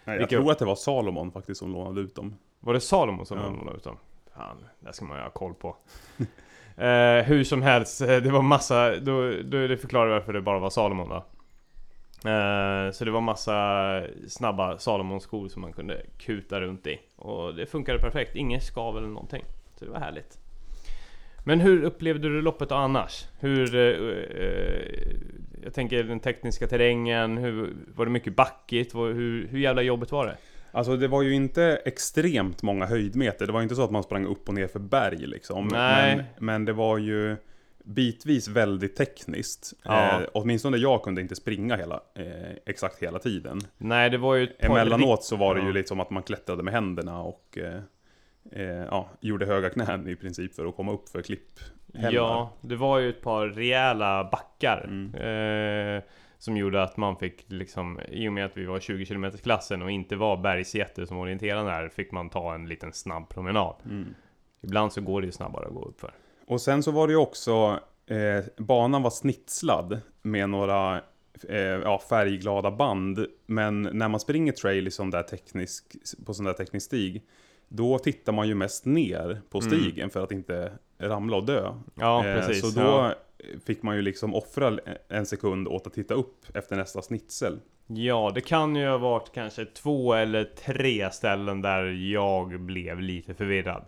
Jag 0.06 0.18
Vilka- 0.18 0.27
tror 0.30 0.51
att 0.51 0.60
det 0.60 0.65
var 0.65 0.75
Salomon 0.75 1.32
faktiskt 1.32 1.60
som 1.60 1.72
lånade 1.72 2.01
ut 2.01 2.15
dem. 2.15 2.36
Var 2.60 2.74
det 2.74 2.80
Salomon 2.80 3.25
som 3.25 3.38
Ja. 3.38 3.44
lånade 3.50 3.77
ut 3.77 3.84
dem? 3.84 3.98
Fan, 4.36 4.58
det 4.80 4.94
ska 4.94 5.06
man 5.06 5.18
ju 5.18 5.24
ha 5.24 5.30
koll 5.30 5.54
på. 5.54 5.75
eh, 6.84 7.24
hur 7.25 7.44
som 7.44 7.62
helst, 7.62 8.01
eh, 8.01 8.08
det 8.18 8.32
var 8.32 8.42
massa, 8.42 8.96
då, 9.00 9.32
då 9.44 9.68
det 9.68 9.77
förklarar 9.77 10.10
varför 10.10 10.34
det 10.34 10.42
bara 10.42 10.60
var 10.60 10.70
Salomon 10.70 11.10
då. 11.10 11.15
Eh, 12.30 12.92
så 12.92 13.06
det 13.06 13.12
var 13.12 13.22
massa 13.22 14.01
snabba 14.27 14.77
Salomon-skor 14.77 15.48
som 15.48 15.62
man 15.62 15.74
kunde 15.74 16.01
kuta 16.18 16.62
runt 16.62 16.88
i. 16.88 17.00
Och 17.15 17.56
det 17.56 17.65
funkade 17.65 18.00
perfekt, 18.00 18.36
ingen 18.36 18.62
skav 18.62 18.98
eller 18.98 19.08
någonting. 19.08 19.44
Så 19.80 19.86
det 19.86 19.92
var 19.92 20.00
härligt. 20.00 20.39
Men 21.48 21.60
hur 21.60 21.84
upplevde 21.84 22.28
du 22.30 22.42
loppet 22.42 22.72
annars? 22.72 23.28
Hur... 23.40 23.75
eh, 23.75 23.82
eh, 23.82 25.16
jag 25.64 25.74
tänker 25.74 26.04
den 26.04 26.20
tekniska 26.20 26.68
terrängen, 26.68 27.38
hur, 27.38 27.74
var 27.96 28.06
det 28.06 28.12
mycket 28.12 28.36
backigt? 28.36 28.96
Hur, 28.96 29.48
hur 29.48 29.60
jävla 29.60 29.82
jobbigt 29.82 30.12
var 30.12 30.25
det? 30.25 30.38
Alltså 30.72 30.98
det 30.98 31.08
var 31.08 31.22
ju 31.22 31.34
inte 31.34 31.82
extremt 31.86 32.64
många 32.64 32.86
höjdmeter. 32.86 33.48
Det 33.48 33.54
var 33.54 33.62
inte 33.62 33.75
så 33.75 33.84
att 33.84 33.92
man 33.92 34.04
sprang 34.04 34.25
upp 34.25 34.48
och 34.50 34.54
ner 34.56 34.68
för 34.68 34.80
berg 34.80 35.18
liksom. 35.28 35.68
Nej. 35.68 36.16
Men, 36.16 36.25
men 36.46 36.66
det 36.66 36.74
var 36.74 36.98
ju 36.98 37.36
bitvis 37.84 38.48
väldigt 38.48 38.96
tekniskt. 38.96 39.74
Ja. 39.84 40.22
Eh, 40.22 40.28
åtminstone 40.34 40.78
jag 40.78 41.04
kunde 41.04 41.22
inte 41.22 41.36
springa 41.36 41.75
hela, 41.75 41.96
eh, 42.16 42.56
exakt 42.66 43.04
hela 43.04 43.20
tiden. 43.20 43.62
Nej, 43.78 44.10
det 44.10 44.18
var 44.18 44.36
ju 44.36 44.48
Emellanåt 44.60 45.24
så 45.24 45.36
var 45.36 45.56
det 45.56 45.62
ju 45.62 45.68
Ja. 45.68 45.74
lite 45.74 45.88
som 45.88 46.00
att 46.00 46.10
man 46.10 46.24
klättrade 46.24 46.64
med 46.64 46.74
händerna 46.74 47.22
och 47.22 47.58
eh, 47.58 47.80
eh, 48.52 48.66
ja, 48.66 49.10
gjorde 49.20 49.46
höga 49.46 49.70
knän 49.70 50.08
i 50.08 50.16
princip 50.16 50.56
för 50.56 50.66
att 50.66 50.75
komma 50.75 50.92
upp 50.92 51.10
för 51.10 51.22
klipp. 51.22 51.60
Ja, 51.94 52.54
det 52.62 52.75
var 52.75 53.00
ju 53.00 53.10
ett 53.10 53.22
par 53.22 53.48
rejäla 53.48 54.30
backar. 54.32 54.84
Mm. 54.88 55.16
Eh, 55.16 56.04
som 56.38 56.58
gjorde 56.58 56.84
att 56.84 56.98
man 56.98 57.18
fick 57.18 57.46
liksom, 57.48 58.00
i 58.08 58.30
och 58.30 58.34
med 58.34 58.46
att 58.46 58.58
vi 58.58 58.66
var 58.66 58.80
20 58.80 59.06
km 59.06 59.32
klassen 59.44 59.82
och 59.82 59.92
inte 59.92 60.16
var 60.16 60.38
bergsjätte 60.38 61.08
som 61.08 61.18
orienterade 61.18 61.70
där, 61.70 61.90
fick 61.90 62.12
man 62.12 62.30
ta 62.30 62.56
en 62.56 62.68
liten 62.68 62.94
snabb 62.94 63.30
promenad. 63.30 63.75
Mm. 63.86 64.16
Ibland 64.62 64.94
så 64.94 65.02
går 65.02 65.22
det 65.22 65.25
ju 65.25 65.32
snabbare 65.32 65.66
att 65.66 65.74
gå 65.74 65.82
upp 65.82 66.00
för. 66.00 66.14
Och 66.48 66.62
sen 66.62 66.84
så 66.84 66.92
var 66.92 67.08
det 67.08 67.14
ju 67.14 67.20
också, 67.20 67.80
eh, 68.08 68.46
banan 68.58 69.02
var 69.02 69.10
snitslad 69.10 70.02
med 70.22 70.50
några 70.50 71.02
eh, 71.50 71.60
ja, 71.60 72.02
färgglada 72.10 72.72
band. 72.72 73.25
Men 73.46 73.82
när 73.82 74.08
man 74.08 74.20
springer 74.20 74.52
trail 74.52 74.88
i 74.88 74.92
sån 74.92 75.10
där 75.10 75.24
teknisk, 75.24 75.96
på 76.25 76.34
sån 76.34 76.46
där 76.46 76.54
teknisk 76.54 76.86
stig, 76.86 77.24
då 77.68 78.00
tittar 78.00 78.34
man 78.34 78.48
ju 78.48 78.56
mest 78.56 78.86
ner 78.86 79.42
på 79.50 79.60
Mm. 79.60 79.70
stigen 79.72 80.10
för 80.10 80.24
att 80.24 80.32
inte 80.32 80.72
ramla 80.98 81.38
och 81.38 81.46
dö. 81.46 81.74
Ja, 81.96 82.26
Eh, 82.26 82.36
precis. 82.36 82.74
Så 82.74 82.80
då 82.80 82.88
ja. 82.88 83.14
fick 83.66 83.84
man 83.84 83.96
ju 83.96 84.02
liksom 84.02 84.36
offra 84.36 84.78
en 85.10 85.26
sekund 85.26 85.68
åt 85.68 85.88
att 85.88 85.94
titta 85.94 86.14
upp 86.14 86.46
efter 86.54 86.76
nästa 86.76 87.02
snitsel. 87.02 87.60
ja, 87.88 88.32
det 88.36 88.42
kan 88.42 88.76
ju 88.76 88.88
ha 88.88 88.98
varit 88.98 89.32
kanske 89.34 89.66
två 89.66 90.14
eller 90.14 90.44
tre 90.44 91.12
ställen 91.12 91.62
där 91.62 91.86
jag 92.12 92.60
blev 92.60 93.00
lite 93.02 93.34
förvirrad. 93.34 93.86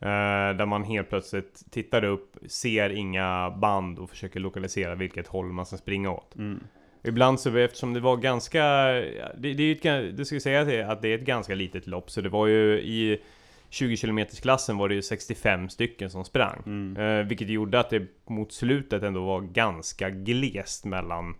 Eh, 0.00 0.56
där 0.56 0.66
man 0.66 0.84
helt 0.84 1.08
plötsligt 1.08 1.62
tittar 1.70 2.04
upp, 2.04 2.36
ser 2.48 2.90
inga 2.90 3.50
band 3.50 3.98
och 3.98 4.10
försöker 4.10 4.40
lokalisera 4.40 4.94
vilket 4.94 5.26
håll 5.26 5.46
man 5.52 5.66
ska 5.66 5.76
springa 5.76 6.10
åt. 6.10 6.34
Ibland 7.04 7.40
så, 7.40 7.56
eftersom 7.56 7.92
det 7.94 8.00
var 8.00 8.16
ganska... 8.16 8.64
Det, 9.36 9.54
det 9.54 9.62
är 9.86 9.86
ett, 10.08 10.16
det 10.16 10.24
ska 10.24 10.40
säga 10.40 10.60
att 10.92 11.02
det- 11.02 11.08
är 11.08 11.14
ett 11.18 11.24
ganska 11.24 11.54
litet 11.54 11.86
lopp, 11.86 12.10
så 12.10 12.20
det 12.20 12.28
var 12.28 12.46
ju 12.46 12.80
i 12.80 13.20
20 13.70 13.96
km 13.96 14.20
klassen 14.42 14.76
var 14.78 14.88
det 14.88 14.94
ju 14.94 15.02
65 15.02 15.68
stycken 15.68 16.10
som 16.10 16.24
sprang. 16.24 16.62
Mm. 16.66 16.96
Eh, 17.20 17.26
vilket 17.26 17.48
gjorde 17.48 17.80
att 17.80 17.90
det 17.90 18.02
mot 18.26 18.52
slutet 18.52 19.02
ändå 19.02 19.24
var 19.24 19.40
ganska 19.40 20.10
glest 20.10 20.84
mellan 20.84 21.34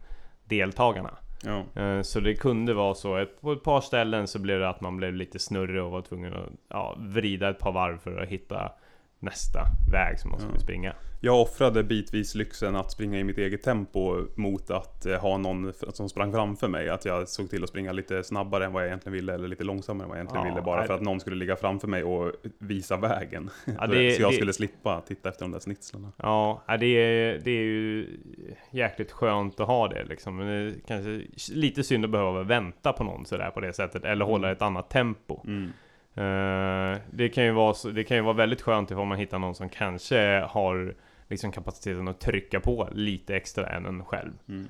deltagarna. 0.44 1.14
Ja. 1.44 1.82
Eh, 1.82 2.02
Så 2.02 2.20
det 2.20 2.34
kunde 2.34 2.74
vara 2.74 2.94
så, 2.94 3.26
på 3.40 3.52
ett 3.52 3.62
par 3.62 3.80
ställen 3.80 4.26
så 4.26 4.38
blev 4.38 4.60
det 4.60 4.68
att 4.68 4.80
man 4.80 4.96
blev 4.96 5.14
lite 5.14 5.38
snurrig 5.38 5.82
och 5.82 5.90
var 5.90 6.02
tvungen 6.02 6.34
att 6.34 6.48
ja, 6.68 6.96
vrida 6.98 7.50
ett 7.50 7.58
par 7.58 7.72
varv 7.72 7.98
för 7.98 8.18
att 8.22 8.28
hitta 8.28 8.72
nästa 9.18 9.60
väg 9.92 10.18
som 10.18 10.30
man 10.30 10.40
skulle 10.40 10.54
Ja. 10.56 10.60
springa. 10.60 10.94
Jag 11.24 11.40
offrade 11.40 11.82
bitvis 11.82 12.34
lyxen 12.34 12.76
att 12.76 12.90
springa 12.92 13.18
i 13.18 13.24
mitt 13.24 13.38
eget 13.38 13.62
tempo 13.62 14.26
mot 14.34 14.70
att 14.70 15.06
eh, 15.06 15.20
ha 15.20 15.38
någon 15.38 15.72
som 15.72 16.08
sprang 16.08 16.32
framför 16.32 16.68
mig. 16.68 16.88
Att 16.88 17.04
jag 17.04 17.28
såg 17.28 17.50
till 17.50 17.62
att 17.62 17.68
springa 17.68 17.92
lite 17.92 18.24
snabbare 18.24 18.64
än 18.64 18.72
vad 18.72 18.82
jag 18.82 18.86
egentligen 18.88 19.12
ville, 19.14 19.34
eller 19.34 19.48
lite 19.48 19.64
långsammare 19.64 20.04
än 20.04 20.08
vad 20.08 20.18
jag 20.18 20.22
egentligen 20.22 20.46
Ja, 20.46 20.52
ville. 20.54 20.64
Bara 20.64 20.86
för 20.86 20.94
att 20.94 21.00
någon 21.00 21.20
skulle 21.20 21.36
ligga 21.36 21.56
framför 21.56 21.88
mig 21.88 22.04
och 22.04 22.32
visa 22.58 22.96
vägen. 22.96 23.50
Ja, 23.78 23.86
det- 23.86 24.12
så 24.16 24.22
jag 24.22 24.30
det- 24.30 24.36
skulle 24.36 24.52
slippa 24.52 25.00
titta 25.00 25.28
efter 25.28 25.44
de 25.44 25.52
där 25.52 25.58
snitslarna. 25.58 26.12
Ja, 26.16 26.62
det 26.80 26.86
är, 26.86 27.38
det 27.44 27.50
är 27.50 27.64
ju 27.64 28.06
jäkligt 28.70 29.12
skönt 29.12 29.60
att 29.60 29.66
ha 29.66 29.88
det 29.88 30.04
liksom. 30.04 30.36
Men 30.36 30.46
det 30.46 30.52
är 30.52 30.74
kanske 30.86 31.22
lite 31.54 31.82
synd 31.84 32.04
att 32.04 32.10
behöva 32.10 32.42
vänta 32.42 32.92
på 32.92 33.04
någon 33.04 33.24
sådär 33.26 33.50
på 33.50 33.60
det 33.60 33.72
sättet. 33.72 34.04
Eller 34.04 34.24
hålla 34.24 34.52
ett 34.52 34.62
annat 34.62 34.90
tempo. 34.90 35.40
Mm. 35.44 35.72
Eh, 36.14 36.98
det, 37.10 37.28
kan 37.28 37.44
ju 37.44 37.52
vara 37.52 37.92
det 37.92 38.04
kan 38.04 38.16
ju 38.16 38.22
vara 38.22 38.34
väldigt 38.34 38.62
skönt 38.62 38.90
ifall 38.90 39.06
man 39.06 39.18
hittar 39.18 39.38
någon 39.38 39.54
som 39.54 39.68
kanske 39.68 40.46
har 40.48 40.94
liksom 41.32 41.52
kapaciteten 41.52 42.08
att 42.08 42.20
trycka 42.20 42.60
på 42.60 42.88
lite 42.92 43.36
extra 43.36 43.66
än 43.66 43.86
en 43.86 44.04
själv. 44.04 44.32
Mm. 44.48 44.66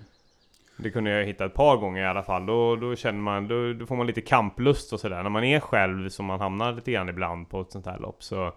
Det 0.77 0.91
kunde 0.91 1.11
jag 1.11 1.27
hitta 1.27 1.45
ett 1.45 1.55
par 1.55 1.77
gånger 1.77 2.03
i 2.03 2.07
alla 2.07 2.23
fall. 2.23 2.47
Då, 2.47 2.77
då 2.77 2.97
känner 2.97 3.21
man, 3.21 3.49
då, 3.49 3.73
då 3.73 3.87
får 3.87 3.97
man 3.97 4.07
lite 4.07 4.21
kamplust 4.21 4.93
och 4.93 5.01
sådär. 5.01 5.23
När 5.23 5.31
man 5.31 5.45
är 5.45 5.61
själv, 5.61 6.09
som 6.09 6.27
man 6.27 6.41
hamnar 6.41 6.73
lite 6.73 6.93
grann 6.93 7.09
ibland 7.09 7.49
på 7.49 7.61
ett 7.61 7.73
sånt 7.73 7.87
här 7.87 7.99
lopp, 7.99 8.23
så 8.23 8.53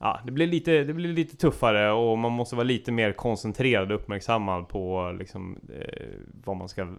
Ja, 0.00 0.20
det 0.24 0.32
blir, 0.32 0.46
lite, 0.46 0.84
det 0.84 0.92
blir 0.92 1.12
lite 1.12 1.36
tuffare 1.36 1.90
och 1.90 2.18
man 2.18 2.32
måste 2.32 2.56
vara 2.56 2.64
lite 2.64 2.92
mer 2.92 3.12
koncentrerad 3.12 3.92
och 3.92 3.98
uppmärksammad 4.00 4.68
på 4.68 5.14
liksom, 5.18 5.58
eh, 5.74 6.08
vad 6.44 6.56
man 6.56 6.68
ska 6.68 6.96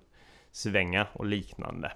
svänga 0.51 1.08
och 1.13 1.25
liknande. 1.25 1.91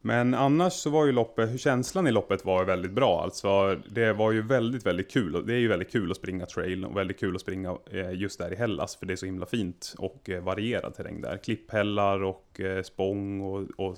Men 0.00 0.34
annars 0.34 0.72
så 0.72 0.90
var 0.90 1.06
ju 1.06 1.12
loppet, 1.12 1.60
känslan 1.60 2.06
i 2.06 2.12
loppet 2.12 2.44
var 2.44 2.64
väldigt 2.64 2.92
bra 2.92 3.22
alltså. 3.22 3.80
Det 3.88 4.12
var 4.12 4.32
ju 4.32 4.42
väldigt, 4.42 4.86
väldigt 4.86 5.10
kul. 5.10 5.36
Och 5.36 5.46
Det 5.46 5.54
är 5.54 5.58
ju 5.58 5.68
väldigt 5.68 5.92
kul 5.92 6.10
att 6.10 6.16
springa 6.16 6.46
trail 6.46 6.84
och 6.84 6.96
väldigt 6.96 7.20
kul 7.20 7.34
att 7.34 7.40
springa 7.40 7.78
eh, 7.90 8.12
just 8.12 8.38
där 8.38 8.52
i 8.52 8.56
Hellas. 8.56 8.96
För 8.96 9.06
det 9.06 9.14
är 9.14 9.16
så 9.16 9.26
himla 9.26 9.46
fint 9.46 9.94
och 9.98 10.30
eh, 10.30 10.42
varierad 10.42 10.94
terräng 10.94 11.20
där. 11.20 11.36
Klipphällar 11.36 12.22
och 12.22 12.60
eh, 12.60 12.82
spång 12.82 13.40
och, 13.40 13.66
och 13.76 13.96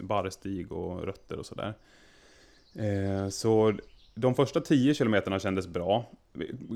barrstig 0.00 0.72
och 0.72 1.04
rötter 1.04 1.38
och 1.38 1.46
sådär. 1.46 1.74
Så 3.30 3.74
de 4.14 4.34
första 4.34 4.60
10 4.60 4.94
kilometerna 4.94 5.38
kändes 5.38 5.68
bra. 5.68 6.10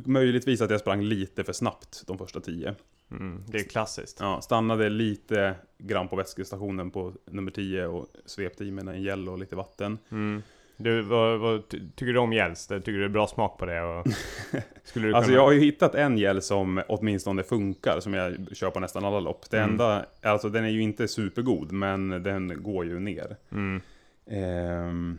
Möjligtvis 0.04 0.60
att 0.60 0.70
jag 0.70 0.80
sprang 0.80 1.02
lite 1.02 1.44
för 1.44 1.52
snabbt 1.52 2.02
de 2.06 2.18
första 2.18 2.40
10. 2.40 2.74
Mm, 3.10 3.42
det 3.48 3.58
är 3.58 3.64
klassiskt. 3.64 4.16
Ja, 4.20 4.40
stannade 4.40 4.88
lite 4.88 5.54
grann 5.78 6.08
på 6.08 6.16
vätskestationen 6.16 6.90
på 6.90 7.12
nummer 7.26 7.50
10 7.50 7.86
och 7.86 8.06
svepte 8.26 8.64
i 8.64 8.70
mig 8.70 8.96
en 8.96 9.02
gel 9.02 9.28
och 9.28 9.38
lite 9.38 9.56
vatten. 9.56 9.98
Mm. 10.10 10.42
Du, 10.76 11.02
vad, 11.02 11.38
vad 11.40 11.68
ty- 11.68 11.80
tycker 11.96 12.12
du 12.12 12.18
om 12.18 12.32
gälls? 12.32 12.66
Tycker 12.66 12.92
du 12.92 12.98
det 12.98 13.04
är 13.04 13.08
bra 13.08 13.26
smak 13.26 13.58
på 13.58 13.66
det? 13.66 13.82
Och 13.82 14.06
skulle 14.84 15.06
du 15.08 15.14
Alltså 15.14 15.28
kunna... 15.28 15.38
jag 15.40 15.44
har 15.46 15.52
ju 15.52 15.60
hittat 15.60 15.94
en 15.94 16.18
gel 16.18 16.42
som 16.42 16.82
åtminstone 16.88 17.42
funkar, 17.42 18.00
som 18.00 18.14
jag 18.14 18.36
kör 18.56 18.70
på 18.70 18.80
nästan 18.80 19.04
alla 19.04 19.20
lopp. 19.20 19.50
Det 19.50 19.58
Mm. 19.58 19.70
enda, 19.70 20.06
alltså 20.22 20.48
den 20.48 20.64
är 20.64 20.68
ju 20.68 20.82
inte 20.82 21.08
supergod, 21.08 21.72
men 21.72 22.08
den 22.22 22.62
går 22.62 22.84
ju 22.86 22.98
ner. 23.00 23.36
Mm. 23.52 23.80
Ehm, 24.26 25.18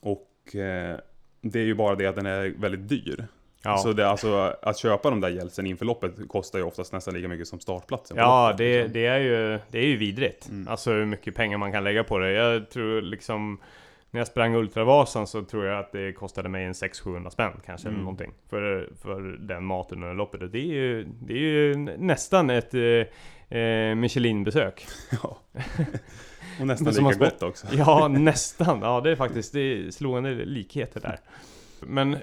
och 0.00 0.56
eh, 0.56 0.96
det 1.40 1.60
är 1.60 1.64
ju 1.64 1.74
bara 1.74 1.94
det 1.94 2.06
att 2.06 2.16
den 2.16 2.26
är 2.26 2.54
väldigt 2.58 2.88
dyr. 2.88 3.26
Ja, 3.66 3.78
Så 3.78 3.92
det, 3.92 4.08
alltså, 4.08 4.54
att 4.62 4.78
köpa 4.78 5.10
de 5.10 5.20
där 5.20 5.28
gelsen 5.30 5.66
inför 5.66 5.84
loppet 5.84 6.28
kostar 6.28 6.58
ju 6.58 6.64
oftast 6.64 6.92
nästan 6.92 7.14
lika 7.14 7.28
mycket 7.28 7.48
som 7.48 7.60
startplatsen 7.60 8.16
ja 8.16 8.46
loppet, 8.46 8.58
det, 8.58 8.76
liksom. 8.78 8.92
det, 8.92 9.06
är 9.06 9.18
ju, 9.18 9.58
det 9.70 9.78
är 9.78 9.86
ju 9.86 9.96
vidrigt. 9.96 10.48
Mm. 10.48 10.68
Alltså 10.68 10.90
hur 10.92 11.04
mycket 11.06 11.34
pengar 11.34 11.58
man 11.58 11.72
kan 11.72 11.84
lägga 11.84 12.04
på 12.04 12.18
det. 12.18 12.32
Jag 12.32 12.70
tror 12.70 13.02
liksom... 13.02 13.58
När 14.10 14.20
jag 14.20 14.26
sprang 14.26 14.54
Ultravasan 14.54 15.26
så 15.26 15.42
tror 15.44 15.64
jag 15.64 15.78
att 15.78 15.92
det 15.92 16.12
kostade 16.12 16.48
mig 16.48 16.64
en 16.64 16.72
600-700 16.72 17.30
spänn 17.30 17.52
kanske 17.66 17.88
eller 17.88 17.94
Mm. 17.94 18.04
någonting. 18.04 18.32
För, 18.50 18.88
för 19.02 19.20
den 19.40 19.64
maten 19.64 20.02
under 20.02 20.14
loppet. 20.14 20.42
Och 20.42 20.48
Det 20.50 20.58
är 20.58 20.74
ju, 20.74 21.04
det 21.22 21.32
är 21.32 21.38
ju 21.38 21.74
nästan 21.98 22.50
ett 22.50 22.74
eh, 22.74 23.58
eh, 23.58 23.94
Michelin-besök. 23.94 24.86
Ja. 25.22 25.38
Och 26.60 26.66
nästan 26.66 26.94
lika 26.94 27.18
gott 27.18 27.42
också. 27.42 27.66
Ja, 27.72 28.08
nästan. 28.10 28.80
Ja, 28.82 29.00
det 29.00 29.10
är 29.10 29.16
faktiskt 29.16 29.52
det 29.52 29.60
är 29.60 29.90
slående 29.90 30.34
likheter 30.34 31.00
där. 31.00 31.20
Men 31.88 32.16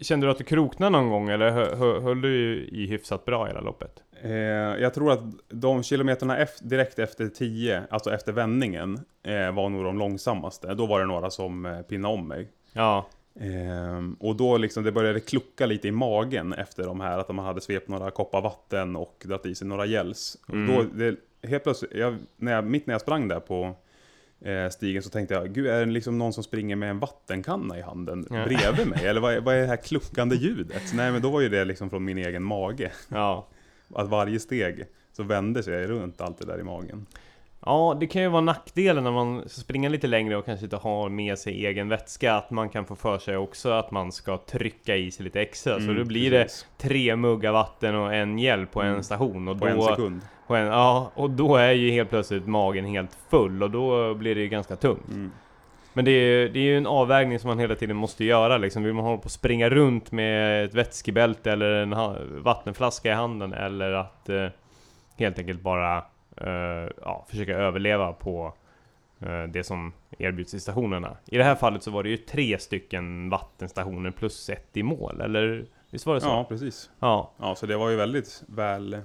kände 0.00 0.26
du 0.26 0.30
att 0.30 0.38
du 0.38 0.44
kroknade 0.44 0.90
någon 0.90 1.10
gång 1.10 1.28
eller 1.28 1.50
hö- 1.50 1.74
hö- 1.76 2.00
höll 2.00 2.20
du 2.20 2.64
i 2.72 2.86
hyfsat 2.86 3.24
bra 3.24 3.46
hela 3.46 3.60
loppet? 3.60 4.02
Eh, 4.22 4.30
jag 4.32 4.94
tror 4.94 5.12
att 5.12 5.20
de 5.48 5.82
kilometerna 5.82 6.38
ef- 6.38 6.62
direkt 6.62 6.98
efter 6.98 7.28
10, 7.28 7.82
alltså 7.90 8.12
efter 8.14 8.32
vändningen, 8.32 9.00
eh, 9.22 9.54
var 9.54 9.68
nog 9.68 9.84
de 9.84 9.98
långsammaste. 9.98 10.74
Då 10.74 10.86
var 10.86 11.00
det 11.00 11.06
några 11.06 11.30
som 11.30 11.66
eh, 11.66 11.80
pinnade 11.80 12.14
om 12.14 12.28
mig. 12.28 12.48
Ja, 12.72 13.06
Ehm, 13.40 14.16
och 14.20 14.36
då 14.36 14.56
liksom 14.56 14.84
det 14.84 14.92
började 14.92 15.20
klucka 15.20 15.66
lite 15.66 15.88
i 15.88 15.90
magen 15.90 16.52
efter 16.52 16.82
de 16.84 17.00
här, 17.00 17.18
att 17.18 17.28
man 17.28 17.44
hade 17.44 17.60
svept 17.60 17.88
några 17.88 18.10
koppar 18.10 18.40
vatten 18.42 18.96
och 18.96 19.22
dragit 19.24 19.46
i 19.46 19.54
sig 19.54 19.66
några. 19.66 19.82
Och 20.48 20.54
Mm. 20.54 20.74
Då, 20.76 20.82
det, 20.82 21.16
helt 21.48 21.62
plötsligt, 21.62 21.94
jag, 21.94 22.16
när 22.36 22.52
jag, 22.52 22.64
mitt 22.64 22.86
när 22.86 22.94
jag 22.94 23.00
sprang 23.00 23.28
där 23.28 23.40
på 23.40 23.64
eh, 23.64 23.72
stigen 24.70 25.02
så 25.02 25.10
tänkte 25.10 25.34
jag, 25.34 25.52
gud 25.54 25.66
är 25.66 25.86
det 25.86 25.92
liksom 25.92 26.18
någon 26.18 26.32
som 26.32 26.44
springer 26.44 26.76
med 26.76 26.90
en 26.90 26.98
vattenkanna 26.98 27.78
i 27.78 27.82
handen 27.82 28.26
Ja. 28.30 28.44
bredvid 28.44 28.86
mig? 28.86 29.06
Eller 29.06 29.20
vad 29.20 29.34
är, 29.34 29.40
vad 29.40 29.54
är 29.54 29.60
det 29.60 29.66
här 29.66 29.76
kluckande 29.84 30.36
ljudet? 30.36 30.82
Nej 30.94 31.12
men 31.12 31.22
då 31.22 31.30
var 31.30 31.40
ju 31.40 31.48
det 31.48 31.64
liksom 31.64 31.90
från 31.90 32.04
min 32.04 32.18
egen 32.18 32.42
mage. 32.42 32.92
ja. 33.08 33.46
Att 33.94 34.08
varje 34.08 34.40
steg 34.40 34.84
så 35.12 35.22
vände 35.22 35.62
sig 35.62 35.86
runt 35.86 36.20
allt 36.20 36.38
det 36.38 36.46
där 36.46 36.58
i 36.60 36.62
magen. 36.62 37.06
Ja, 37.66 37.96
det 38.00 38.06
kan 38.06 38.22
ju 38.22 38.28
vara 38.28 38.40
nackdelen 38.40 39.04
när 39.04 39.10
man 39.10 39.40
ska 39.40 39.60
springa 39.60 39.88
lite 39.88 40.06
längre 40.06 40.36
och 40.36 40.44
kanske 40.44 40.66
inte 40.66 40.76
har 40.76 41.08
med 41.08 41.38
sig 41.38 41.66
egen 41.66 41.88
vätska. 41.88 42.34
Att 42.34 42.50
man 42.50 42.68
kan 42.68 42.84
få 42.84 42.96
för 42.96 43.18
sig 43.18 43.36
också 43.36 43.70
att 43.70 43.90
man 43.90 44.12
ska 44.12 44.36
trycka 44.38 44.96
i 44.96 45.10
sig 45.10 45.24
lite 45.24 45.40
extra. 45.40 45.74
så 45.74 45.80
Mm, 45.80 45.96
då 45.96 46.04
blir 46.04 46.30
det 46.30 46.42
precis. 46.42 46.66
tre 46.78 47.16
muggar 47.16 47.52
vatten 47.52 47.94
och 47.94 48.14
en 48.14 48.38
gel 48.38 48.66
på 48.66 48.82
en 48.82 48.88
Mm. 48.90 49.02
station. 49.02 49.48
Och 49.48 49.58
På 49.58 49.66
en 49.66 49.76
då, 49.76 49.82
sekund. 49.82 50.20
på 50.46 50.54
en, 50.56 50.66
ja, 50.66 51.10
och 51.14 51.30
då 51.30 51.56
är 51.56 51.72
ju 51.72 51.90
helt 51.90 52.10
plötsligt 52.10 52.46
magen 52.46 52.84
helt 52.84 53.16
full 53.30 53.62
och 53.62 53.70
då 53.70 54.14
blir 54.14 54.34
det 54.34 54.40
ju 54.40 54.48
ganska 54.48 54.76
tungt. 54.76 55.08
Mm. 55.08 55.30
Men 55.92 56.04
det 56.04 56.10
är, 56.10 56.48
det 56.48 56.58
är 56.58 56.64
ju 56.64 56.76
en 56.76 56.86
avvägning 56.86 57.38
som 57.38 57.48
man 57.48 57.58
hela 57.58 57.74
tiden 57.74 57.96
måste 57.96 58.24
göra 58.24 58.58
liksom. 58.58 58.82
Vill 58.82 58.92
man 58.92 59.04
hålla 59.04 59.16
på 59.18 59.26
att 59.26 59.32
springa 59.32 59.68
runt 59.70 60.12
med 60.12 60.64
ett 60.64 60.74
vätskebälte 60.74 61.52
eller 61.52 61.70
en 61.72 61.94
vattenflaska 62.42 63.10
i 63.10 63.14
handen 63.14 63.52
eller 63.52 63.92
att 63.92 64.28
eh, 64.28 64.46
helt 65.18 65.38
enkelt 65.38 65.60
bara 65.60 66.04
ja, 67.02 67.24
försöka 67.28 67.56
överleva 67.56 68.12
på 68.12 68.52
eh, 69.20 69.42
det 69.42 69.64
som 69.64 69.92
erbjuds 70.18 70.54
i 70.54 70.60
stationerna. 70.60 71.16
I 71.26 71.36
det 71.38 71.44
här 71.44 71.54
fallet 71.54 71.82
så 71.82 71.90
var 71.90 72.02
det 72.02 72.08
ju 72.08 72.16
tre 72.16 72.58
stycken 72.58 73.30
vattenstationer 73.30 74.10
plus 74.10 74.50
ett 74.50 74.76
i 74.76 74.82
mål, 74.82 75.20
eller 75.20 75.66
Visst 75.90 76.06
var 76.06 76.14
det 76.14 76.20
så? 76.20 76.28
Ja, 76.28 76.46
precis. 76.48 76.90
Ja, 76.98 77.32
Ja, 77.36 77.54
så 77.54 77.66
det 77.66 77.76
var 77.76 77.90
ju 77.90 77.96
väldigt 77.96 78.44
väl... 78.46 79.00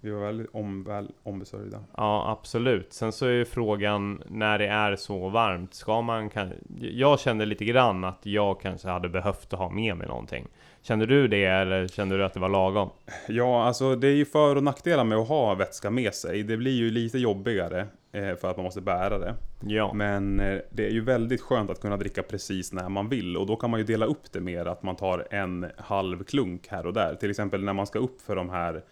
Vi 0.00 0.10
var 0.10 0.20
väldigt 0.20 0.50
om, 0.52 0.84
väl 0.84 1.12
ombesörjda. 1.22 1.84
ja, 1.96 2.30
absolut. 2.30 2.92
Sen 2.92 3.12
så 3.12 3.26
är 3.26 3.30
ju 3.30 3.44
frågan 3.44 4.22
när 4.26 4.58
det 4.58 4.66
är 4.66 4.96
så 4.96 5.28
varmt, 5.28 5.74
ska 5.74 6.02
man 6.02 6.30
kan... 6.30 6.52
Jag 6.80 7.20
kände 7.20 7.46
lite 7.46 7.64
grann 7.64 8.04
att 8.04 8.26
jag 8.26 8.60
kanske 8.60 8.88
hade 8.88 9.08
behövt 9.08 9.52
att 9.52 9.58
ha 9.58 9.70
med 9.70 9.96
mig 9.96 10.08
någonting. 10.08 10.48
Kände 10.86 11.06
du 11.06 11.28
det 11.28 11.44
eller 11.44 11.88
kände 11.88 12.16
du 12.16 12.24
att 12.24 12.34
det 12.34 12.40
var 12.40 12.48
lagom? 12.48 12.90
Ja, 13.28 13.64
alltså 13.64 13.96
det 13.96 14.08
är 14.08 14.14
ju 14.14 14.24
för 14.24 14.56
och 14.56 14.62
nackdelar 14.62 15.04
med 15.04 15.18
att 15.18 15.28
ha 15.28 15.54
vätska 15.54 15.90
med 15.90 16.14
sig. 16.14 16.42
Det 16.42 16.56
blir 16.56 16.72
ju 16.72 16.90
lite 16.90 17.18
jobbigare 17.18 17.86
eh, 18.12 18.36
för 18.36 18.50
att 18.50 18.56
man 18.56 18.64
måste 18.64 18.80
bära 18.80 19.18
det. 19.18 19.34
Ja, 19.66 19.92
Men 19.92 20.40
eh, 20.40 20.58
det 20.70 20.86
är 20.86 20.90
ju 20.90 21.00
väldigt 21.00 21.40
skönt 21.40 21.70
att 21.70 21.80
kunna 21.80 21.96
dricka 21.96 22.22
precis 22.22 22.72
när 22.72 22.88
man 22.88 23.08
vill 23.08 23.36
och 23.36 23.46
då 23.46 23.56
kan 23.56 23.70
man 23.70 23.80
ju 23.80 23.86
dela 23.86 24.06
upp 24.06 24.32
det 24.32 24.40
mer 24.40 24.66
att 24.66 24.82
man 24.82 24.96
tar 24.96 25.26
en 25.30 25.66
halv 25.76 26.24
klunk 26.24 26.68
här 26.68 26.86
och 26.86 26.92
där. 26.92 27.14
Till 27.14 27.30
exempel 27.30 27.64
när 27.64 27.72
man 27.72 27.86
ska 27.86 27.98
upp 27.98 28.20
för 28.20 28.36
de 28.36 28.50
här 28.50 28.82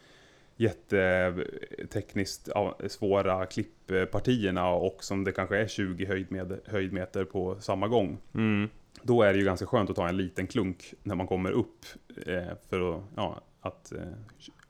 jättetekniskt 0.57 2.49
svåra 2.89 3.47
klipppartierna 3.47 4.69
och 4.69 4.97
som 5.01 5.25
det 5.25 5.33
kanske 5.33 5.59
är 5.59 5.67
20 5.67 6.07
höjdmed, 6.07 6.61
höjdmeter 6.67 7.25
på 7.25 7.57
samma 7.61 7.89
gång. 7.89 8.19
mm. 8.35 8.69
Då 9.03 9.23
är 9.23 9.33
det 9.33 9.39
ju 9.39 9.45
ganska 9.45 9.67
skönt 9.67 9.91
att 9.91 9.97
ta 9.97 10.09
en 10.09 10.17
liten 10.17 10.47
klunk 10.47 10.95
när 11.03 11.15
man 11.15 11.27
kommer 11.27 11.51
upp 11.51 11.85
eh, 12.27 12.43
för 12.71 12.95
att, 12.97 13.03
ja, 13.17 13.41
att 13.61 13.93
eh, 13.93 13.99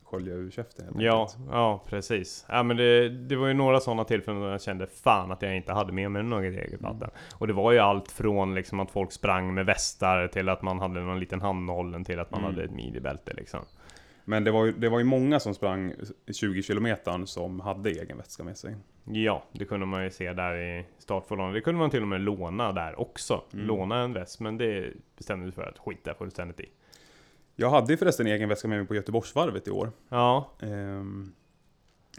skölja 0.04 0.34
ur 0.34 0.50
käften 0.50 0.86
Ja, 0.98 1.20
enkelt. 1.20 1.48
ja 1.50 1.84
precis. 1.88 2.44
Ja, 2.48 2.62
men 2.62 2.76
det, 2.76 3.08
det 3.08 3.36
var 3.36 3.48
ju 3.48 3.54
några 3.54 3.80
sådana 3.80 4.04
tillfällen 4.04 4.40
då 4.40 4.48
jag 4.48 4.62
kände 4.62 4.86
fan 4.86 5.32
att 5.32 5.42
jag 5.42 5.56
inte 5.56 5.72
hade 5.72 5.92
med 5.92 6.10
mig 6.10 6.22
något 6.22 6.42
eget 6.44 6.80
vatten. 6.80 7.10
Och 7.38 7.46
det 7.46 7.52
var 7.52 7.72
ju 7.72 7.78
allt 7.78 8.10
från 8.10 8.54
liksom 8.54 8.80
att 8.80 8.90
folk 8.90 9.12
sprang 9.12 9.54
med 9.54 9.66
västar 9.66 10.28
till 10.28 10.48
att 10.48 10.62
man 10.62 10.78
hade 10.80 11.00
någon 11.00 11.20
liten 11.20 11.40
handhållen 11.40 12.04
till 12.04 12.20
att 12.20 12.30
man 12.30 12.40
Mm. 12.40 12.52
hade 12.54 12.64
ett 12.64 12.70
midjebälte 12.72 13.32
liksom. 13.34 13.60
Men 14.24 14.44
det 14.44 14.50
var, 14.50 14.64
ju, 14.64 14.72
det 14.72 14.88
var 14.88 14.98
ju 14.98 15.04
många 15.04 15.40
som 15.40 15.54
sprang 15.54 15.94
20 16.32 16.62
kilometern 16.62 17.26
som 17.26 17.60
hade 17.60 17.90
egen 17.90 18.16
vätska 18.16 18.44
med 18.44 18.56
sig. 18.58 18.76
Ja, 19.04 19.44
det 19.52 19.64
kunde 19.64 19.86
man 19.86 20.04
ju 20.04 20.10
se 20.10 20.32
där 20.32 20.56
i 20.56 20.84
startförhållandet. 20.98 21.54
Det 21.54 21.60
kunde 21.64 21.78
man 21.78 21.90
till 21.90 22.02
och 22.02 22.08
med 22.08 22.20
låna 22.20 22.72
där 22.72 23.00
också. 23.00 23.42
Mm. 23.52 23.66
Låna 23.66 23.98
en 23.98 24.12
väst, 24.12 24.40
men 24.40 24.58
det 24.58 24.92
bestämde 25.16 25.46
vi 25.46 25.52
för 25.52 25.62
att 25.62 25.78
skita 25.78 26.14
fullständigt 26.14 26.60
i. 26.60 26.68
Jag 27.56 27.70
hade 27.70 27.92
ju 27.92 27.96
förresten 27.96 28.26
egen 28.26 28.48
väska 28.48 28.68
med 28.68 28.78
mig 28.78 28.86
på 28.86 28.94
Göteborgsvarvet 28.94 29.68
i 29.68 29.70
år. 29.70 29.90
Ja, 30.08 30.50
Ehm, 30.60 31.32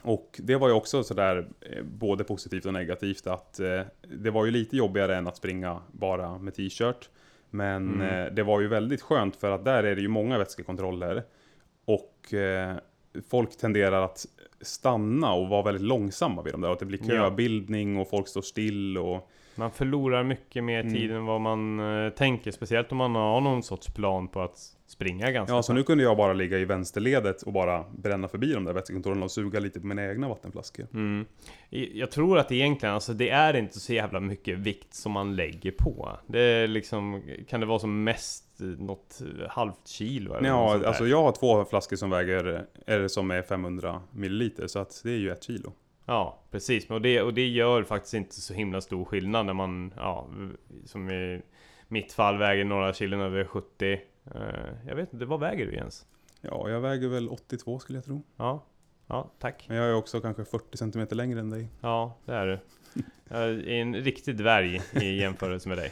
och 0.01 0.39
det 0.43 0.55
var 0.55 0.67
ju 0.67 0.73
också 0.73 1.03
sådär 1.03 1.47
eh, 1.61 1.83
både 1.83 2.23
positivt 2.23 2.65
och 2.65 2.73
negativt 2.73 3.27
att 3.27 3.59
eh, 3.59 3.81
det 4.01 4.31
var 4.31 4.45
ju 4.45 4.51
lite 4.51 4.77
jobbigare 4.77 5.15
än 5.17 5.27
att 5.27 5.37
springa 5.37 5.79
bara 5.91 6.37
med 6.37 6.55
t-shirt. 6.55 7.09
Men 7.49 7.93
Mm. 7.93 8.25
eh, 8.27 8.33
det 8.33 8.43
var 8.43 8.61
ju 8.61 8.67
väldigt 8.67 9.01
skönt 9.01 9.35
för 9.35 9.51
att 9.51 9.65
där 9.65 9.83
är 9.83 9.95
det 9.95 10.01
ju 10.01 10.07
många 10.07 10.37
vätskekontroller. 10.37 11.23
Och 11.85 12.33
eh, 12.33 12.75
folk 13.29 13.57
tenderar 13.57 14.01
att 14.01 14.25
stanna 14.61 15.33
och 15.33 15.47
vara 15.49 15.61
väldigt 15.63 15.83
långsamma 15.83 16.41
vid 16.41 16.53
dem 16.53 16.61
där. 16.61 16.67
Och 16.69 16.73
att 16.73 16.79
det 16.79 16.85
blir 16.85 17.07
köbildning 17.07 17.97
och 17.97 18.09
folk 18.09 18.27
står 18.27 18.41
still 18.41 18.97
och 18.97 19.29
man 19.55 19.71
förlorar 19.71 20.23
mycket 20.23 20.63
mer 20.63 20.79
Mm. 20.79 20.93
tid 20.93 21.11
än 21.11 21.25
vad 21.25 21.41
man 21.41 21.79
eh, 22.05 22.09
tänker. 22.09 22.51
Speciellt 22.51 22.91
om 22.91 22.97
man 22.97 23.15
har 23.15 23.41
någon 23.41 23.63
sorts 23.63 23.87
plan 23.93 24.27
på 24.27 24.41
att 24.41 24.57
springa 24.87 25.31
ganska 25.31 25.55
Ja, 25.55 25.63
så 25.63 25.73
nu 25.73 25.83
kunde 25.83 26.03
jag 26.03 26.17
bara 26.17 26.33
ligga 26.33 26.57
i 26.59 26.65
vänsterledet 26.65 27.41
och 27.41 27.53
bara 27.53 27.83
bränna 27.97 28.27
förbi 28.27 28.53
de 28.53 28.63
där 28.65 28.73
vätskekontrollerna 28.73 29.25
och 29.25 29.31
suga 29.31 29.59
lite 29.59 29.79
på 29.79 29.87
mina 29.87 30.09
egna 30.09 30.29
vattenflaskor. 30.29 30.87
Mm. 30.93 31.25
Jag 31.69 32.11
tror 32.11 32.37
att 32.37 32.51
egentligen, 32.51 32.95
alltså 32.95 33.13
det 33.13 33.29
är 33.29 33.53
inte 33.53 33.79
så 33.79 33.93
jävla 33.93 34.19
mycket 34.19 34.57
vikt 34.57 34.93
som 34.93 35.11
man 35.11 35.35
lägger 35.35 35.71
på. 35.71 36.09
Det 36.27 36.41
är 36.41 36.67
liksom, 36.67 37.21
kan 37.49 37.59
det 37.59 37.65
vara 37.65 37.79
som 37.79 38.03
mest 38.03 38.52
något 38.65 39.21
halvt 39.49 39.87
kilo 39.87 40.33
eller 40.33 40.49
något 40.49 40.71
Ja, 40.71 40.77
där. 40.77 40.87
alltså 40.87 41.07
jag 41.07 41.23
har 41.23 41.31
två 41.31 41.65
flaskor 41.65 41.95
som 41.95 42.09
väger, 42.09 42.65
eller 42.85 43.07
som 43.07 43.31
är 43.31 43.41
500 43.41 44.01
milliliter, 44.11 44.67
så 44.67 44.79
att 44.79 45.01
det 45.03 45.11
är 45.11 45.17
ju 45.17 45.31
ett 45.31 45.43
kilo. 45.43 45.73
Ja, 46.05 46.39
precis. 46.51 46.89
Och 46.89 47.01
det, 47.01 47.21
och 47.21 47.33
det 47.33 47.47
gör 47.47 47.83
faktiskt 47.83 48.13
inte 48.13 48.41
så 48.41 48.53
himla 48.53 48.81
stor 48.81 49.05
skillnad 49.05 49.45
när 49.45 49.53
man, 49.53 49.93
ja, 49.97 50.27
som 50.85 51.09
i 51.09 51.41
mitt 51.87 52.13
fall 52.13 52.37
väger 52.37 52.65
några 52.65 52.93
kilon 52.93 53.19
över 53.21 53.45
70. 53.45 53.91
Eh, 54.25 54.41
jag 54.87 54.95
vet 54.95 55.13
inte, 55.13 55.25
vad 55.25 55.39
väger 55.39 55.65
du 55.65 55.73
Jens? 55.73 56.05
Ja, 56.41 56.69
jag 56.69 56.79
väger 56.81 57.07
väl 57.07 57.29
82 57.29 57.79
skulle 57.79 57.97
jag 57.97 58.05
tro. 58.05 58.23
Ja, 58.37 58.63
ja, 59.07 59.31
tack. 59.39 59.65
Men 59.67 59.77
jag 59.77 59.89
är 59.89 59.95
också 59.95 60.21
kanske 60.21 60.45
40 60.45 60.77
cm 60.77 61.07
längre 61.11 61.39
än 61.39 61.49
dig. 61.49 61.67
Ja, 61.81 62.17
det 62.25 62.33
är 62.33 62.47
du. 62.47 62.59
Jag 63.29 63.43
är 63.49 63.67
en 63.69 63.95
riktig 63.95 64.37
dvärg 64.37 64.81
i 65.01 65.19
jämförelse 65.19 65.69
med 65.69 65.77
dig. 65.77 65.91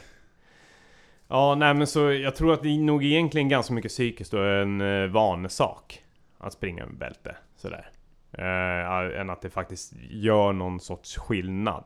Ja, 1.32 1.54
nej 1.54 1.74
men 1.74 1.86
så 1.86 2.12
jag 2.12 2.36
tror 2.36 2.52
att 2.52 2.62
det 2.62 2.68
är 2.68 2.78
nog 2.78 3.04
egentligen 3.04 3.48
ganska 3.48 3.74
mycket 3.74 3.90
psykiskt 3.90 4.34
och 4.34 4.46
en 4.46 4.80
eh, 4.80 5.06
vanesak 5.06 6.04
att 6.38 6.52
springa 6.52 6.86
med 6.86 6.96
bälte 6.98 7.36
sådär. 7.56 7.90
Eh, 8.32 9.20
än 9.20 9.30
att 9.30 9.42
det 9.42 9.50
faktiskt 9.50 9.92
gör 10.10 10.52
någon 10.52 10.80
sorts 10.80 11.16
skillnad. 11.16 11.84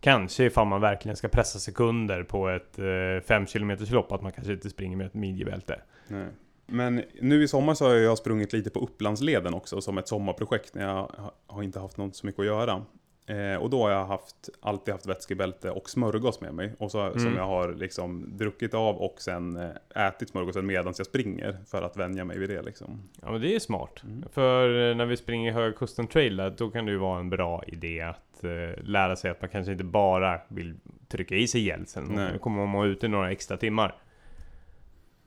Kanske 0.00 0.44
ifall 0.44 0.66
man 0.66 0.80
verkligen 0.80 1.16
ska 1.16 1.28
pressa 1.28 1.58
sekunder 1.58 2.22
på 2.22 2.48
ett 2.48 2.78
eh, 2.78 3.26
5 3.28 3.46
km 3.46 3.76
lopp 3.90 4.12
att 4.12 4.22
man 4.22 4.32
kanske 4.32 4.52
inte 4.52 4.70
springer 4.70 4.96
med 4.96 5.06
ett 5.06 5.14
midjebälte. 5.14 5.80
Nej. 6.08 6.28
Men 6.66 7.02
nu 7.20 7.42
i 7.42 7.48
sommar 7.48 7.74
så 7.74 7.86
har 7.86 7.94
jag 7.94 8.18
sprungit 8.18 8.52
lite 8.52 8.70
på 8.70 8.80
Upplandsleden 8.80 9.54
också 9.54 9.80
som 9.80 9.98
ett 9.98 10.08
sommarprojekt 10.08 10.74
när 10.74 10.82
jag 10.82 11.10
har 11.46 11.62
inte 11.62 11.80
haft 11.80 11.96
något 11.96 12.16
så 12.16 12.26
mycket 12.26 12.40
att 12.40 12.46
göra. 12.46 12.84
Eh, 13.28 13.54
och 13.62 13.70
då 13.70 13.82
har 13.82 13.90
jag 13.90 14.04
haft, 14.04 14.48
alltid 14.60 14.94
haft 14.94 15.06
vätskebälte 15.06 15.70
och 15.70 15.90
smörgås 15.90 16.40
med 16.40 16.54
mig. 16.54 16.72
Och 16.78 16.90
så, 16.90 17.10
Som 17.12 17.20
Mm. 17.20 17.36
jag 17.36 17.46
har 17.46 17.72
liksom 17.74 18.36
druckit 18.36 18.74
av 18.74 18.96
och 18.96 19.14
sen 19.20 19.56
eh, 19.56 20.06
ätit 20.08 20.28
smörgåsen 20.28 20.66
medan 20.66 20.94
jag 20.98 21.06
springer. 21.06 21.56
För 21.66 21.82
att 21.82 21.96
vänja 21.96 22.24
mig 22.24 22.38
vid 22.38 22.50
det 22.50 22.62
liksom. 22.62 23.02
Ja 23.22 23.30
men 23.32 23.40
det 23.40 23.54
är 23.54 23.58
smart. 23.58 24.02
Mm. 24.04 24.24
För 24.32 24.90
eh, 24.90 24.96
när 24.96 25.06
vi 25.06 25.16
springer 25.16 25.52
Höga 25.52 25.76
Kusten 25.76 26.06
Trail 26.06 26.36
där, 26.36 26.54
då 26.58 26.70
kan 26.70 26.86
det 26.86 26.92
ju 26.92 26.98
vara 26.98 27.20
en 27.20 27.30
bra 27.30 27.64
idé 27.66 28.00
att 28.00 28.44
eh, 28.44 28.82
lära 28.84 29.16
sig 29.16 29.30
att 29.30 29.40
man 29.42 29.50
kanske 29.50 29.72
inte 29.72 29.84
bara 29.84 30.40
vill 30.48 30.74
trycka 31.08 31.34
i 31.34 31.48
sig. 31.48 31.76
Nej. 31.96 32.32
Nu 32.32 32.38
kommer 32.38 32.66
man 32.66 32.86
ute 32.86 33.08
några 33.08 33.30
extra 33.30 33.56
timmar. 33.56 33.94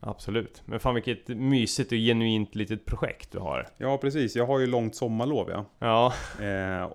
Absolut. 0.01 0.61
Men 0.65 0.79
fan 0.79 0.95
vilket 0.95 1.27
mysigt 1.27 1.91
och 1.91 1.97
genuint 1.97 2.55
litet 2.55 2.85
projekt 2.85 3.31
du 3.31 3.39
har. 3.39 3.67
Ja 3.77 3.97
precis, 3.97 4.35
jag 4.35 4.45
har 4.47 4.59
ju 4.59 4.65
långt 4.67 4.95
sommarlov 4.95 5.49
ja. 5.49 5.65
Ja, 5.79 6.13
Eh, 6.45 6.91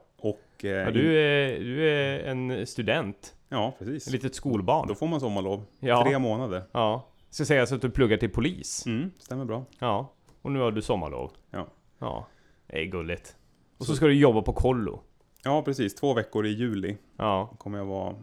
och... 0.65 0.71
Eh, 0.79 0.85
ja 0.85 0.91
du, 0.91 1.19
är, 1.19 1.59
du 1.61 1.89
är 1.91 2.19
en 2.25 2.67
student. 2.67 3.35
Ja, 3.49 3.69
Ett 3.69 3.79
precis. 3.87 4.11
litet 4.13 4.35
skolbarn. 4.35 4.89
Då 4.89 4.95
får 4.95 5.07
man 5.07 5.21
sommarlov. 5.21 5.65
Ja. 5.81 6.03
Tre 6.05 6.19
månader. 6.19 6.63
Ja. 6.73 7.09
Ska 7.31 7.45
sägas 7.45 7.73
att 7.73 7.83
du 7.83 7.91
pluggar 7.91 8.17
till 8.17 8.31
polis. 8.31 8.87
Mm, 8.87 9.11
stämmer 9.19 9.45
bra. 9.45 9.65
Ja. 9.79 10.13
Och 10.43 10.53
nu 10.53 10.59
har 10.59 10.73
du 10.73 10.83
sommarlov. 10.83 11.31
Ja. 11.51 11.67
Ja. 11.99 12.27
Det 12.67 12.81
är 12.81 12.85
gulligt. 12.85 13.37
Och 13.79 13.87
så 13.87 13.93
Så- 13.93 13.97
ska 13.97 14.07
du 14.07 14.15
jobba 14.15 14.43
på 14.43 14.53
kollo. 14.53 15.01
Ja, 15.45 15.63
precis. 15.63 15.95
Två 15.95 16.15
veckor 16.15 16.47
i 16.47 16.51
juli 16.51 16.97
Ja. 17.17 17.55
kommer 17.59 17.79
jag 17.79 17.85
vara 17.87 18.17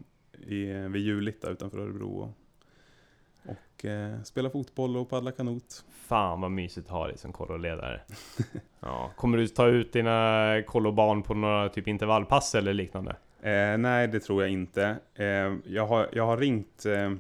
i, 0.48 0.64
vid 0.66 1.02
Julita 1.02 1.50
utanför 1.50 1.78
Örebro. 1.80 2.10
Och, 2.20 2.30
och 3.46 3.86
eh, 3.86 4.22
spela 4.24 4.50
fotboll 4.50 4.98
och 4.98 5.10
paddla 5.10 5.32
kanot. 5.32 5.86
Fan 5.92 6.42
vad 6.42 6.52
mysigt 6.52 6.88
att 6.88 6.94
ha 6.94 7.08
dig 7.08 7.18
som 7.18 7.34
kolloledare. 7.34 8.02
ja. 8.80 9.12
Kommer 9.16 9.38
du 9.38 9.48
ta 9.48 9.68
ut 9.68 9.94
dina 9.94 10.62
kollobarn 10.68 11.24
på 11.24 11.34
några 11.34 11.70
typ 11.70 11.88
intervallpass 11.88 12.56
eller 12.56 12.74
liknande? 12.74 13.12
Eh, 13.42 13.78
nej, 13.78 14.08
det 14.08 14.20
tror 14.20 14.42
jag 14.44 14.52
inte. 14.52 14.96
Eh, 15.16 15.26
jag, 15.66 15.88
har, 15.88 16.10
jag 16.14 16.26
har 16.26 16.38
ringt 16.38 16.86
eh, 16.86 17.12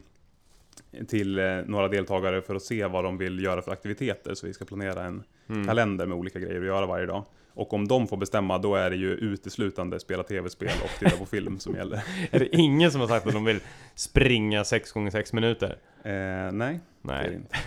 till 1.07 1.39
eh, 1.39 1.57
några 1.65 1.87
deltagare 1.87 2.41
för 2.41 2.55
att 2.55 2.63
se 2.63 2.85
vad 2.85 3.03
de 3.03 3.17
vill 3.17 3.43
göra 3.43 3.61
för 3.61 3.71
aktiviteter. 3.71 4.33
Så 4.33 4.47
vi 4.47 4.53
ska 4.53 4.65
planera 4.65 5.03
en 5.03 5.23
Mm. 5.49 5.67
kalender 5.67 6.05
med 6.05 6.17
olika 6.17 6.39
grejer 6.39 6.59
att 6.59 6.65
göra 6.67 6.85
varje 6.85 7.05
dag. 7.05 7.23
Och 7.53 7.73
om 7.73 7.87
de 7.87 8.07
får 8.07 8.17
bestämma, 8.17 8.57
då 8.57 8.75
är 8.75 8.89
det 8.89 8.95
ju 8.95 9.11
uteslutande 9.11 9.99
spela 9.99 10.23
tv-spel 10.23 10.71
och 10.83 10.89
titta 10.99 11.17
på 11.17 11.25
film 11.25 11.59
som 11.59 11.75
gäller. 11.75 12.03
Är 12.31 12.39
det 12.39 12.55
ingen 12.55 12.91
som 12.91 13.01
har 13.01 13.07
sagt 13.07 13.27
att 13.27 13.33
de 13.33 13.45
vill 13.45 13.59
springa 13.95 14.63
6 14.63 14.91
gånger 14.91 15.11
6 15.11 15.33
minuter? 15.33 15.77
Eh, 16.03 16.11
nej, 16.51 16.51
är 16.51 16.51
det 16.51 16.79
Nej, 17.01 17.35
inte. 17.35 17.57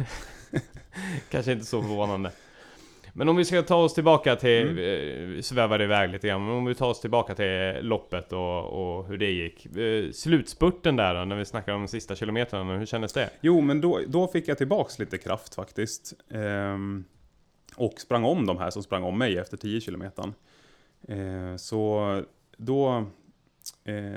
kanske 1.30 1.52
inte 1.52 1.64
så 1.64 1.82
förvånande. 1.82 2.30
Men 3.16 3.28
om 3.28 3.36
vi 3.36 3.44
ska 3.44 3.62
ta 3.62 3.76
oss 3.76 3.94
tillbaka 3.94 4.36
till, 4.36 4.68
Mm. 4.68 5.34
eh, 5.36 5.40
svävar 5.40 5.82
iväg 5.82 6.10
lite 6.10 6.28
grann, 6.28 6.46
men 6.46 6.54
om 6.54 6.64
vi 6.64 6.74
tar 6.74 6.88
oss 6.88 7.00
tillbaka 7.00 7.34
till 7.34 7.78
loppet 7.80 8.32
och, 8.32 8.64
och 8.98 9.06
hur 9.08 9.18
det 9.18 9.30
gick. 9.30 9.76
Eh, 9.76 10.10
slutspurten 10.12 10.96
där 10.96 11.14
då, 11.14 11.24
när 11.24 11.36
vi 11.36 11.44
snackar 11.44 11.72
om 11.72 11.80
de 11.82 11.88
sista 11.88 12.14
kilometrarna, 12.16 12.78
hur 12.78 12.86
kändes 12.86 13.12
det? 13.12 13.30
Jo, 13.40 13.60
men 13.60 13.80
då, 13.80 14.00
då 14.06 14.28
fick 14.28 14.48
jag 14.48 14.58
tillbaks 14.58 14.98
lite 14.98 15.18
kraft 15.18 15.54
faktiskt. 15.54 16.12
Ehm, 16.30 17.04
och 17.76 18.00
sprang 18.00 18.24
om 18.24 18.46
de 18.46 18.58
här 18.58 18.70
som 18.70 18.82
sprang 18.82 19.02
om 19.02 19.18
mig 19.18 19.38
efter 19.38 19.56
10 19.56 19.80
kilometern. 19.80 20.34
Eh, 21.08 21.56
så 21.56 22.22
då... 22.56 23.06
Eh, 23.84 24.14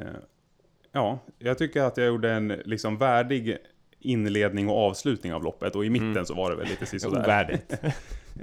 ja, 0.92 1.20
jag 1.40 1.58
tycker 1.58 1.82
att 1.82 1.98
jag 1.98 2.08
gjorde 2.08 2.32
en 2.32 2.48
liksom 2.48 2.98
värdig 2.98 3.58
inledning 4.00 4.70
och 4.70 4.78
avslutning 4.78 5.34
av 5.34 5.44
loppet. 5.44 5.76
Och 5.76 5.86
i 5.86 5.90
mitten 5.90 6.12
Mm. 6.12 6.26
så 6.26 6.34
var 6.34 6.50
det 6.52 6.56
väl 6.58 6.68
lite 6.68 6.86
sisådär. 6.86 7.20
Ovärdigt. 7.20 7.74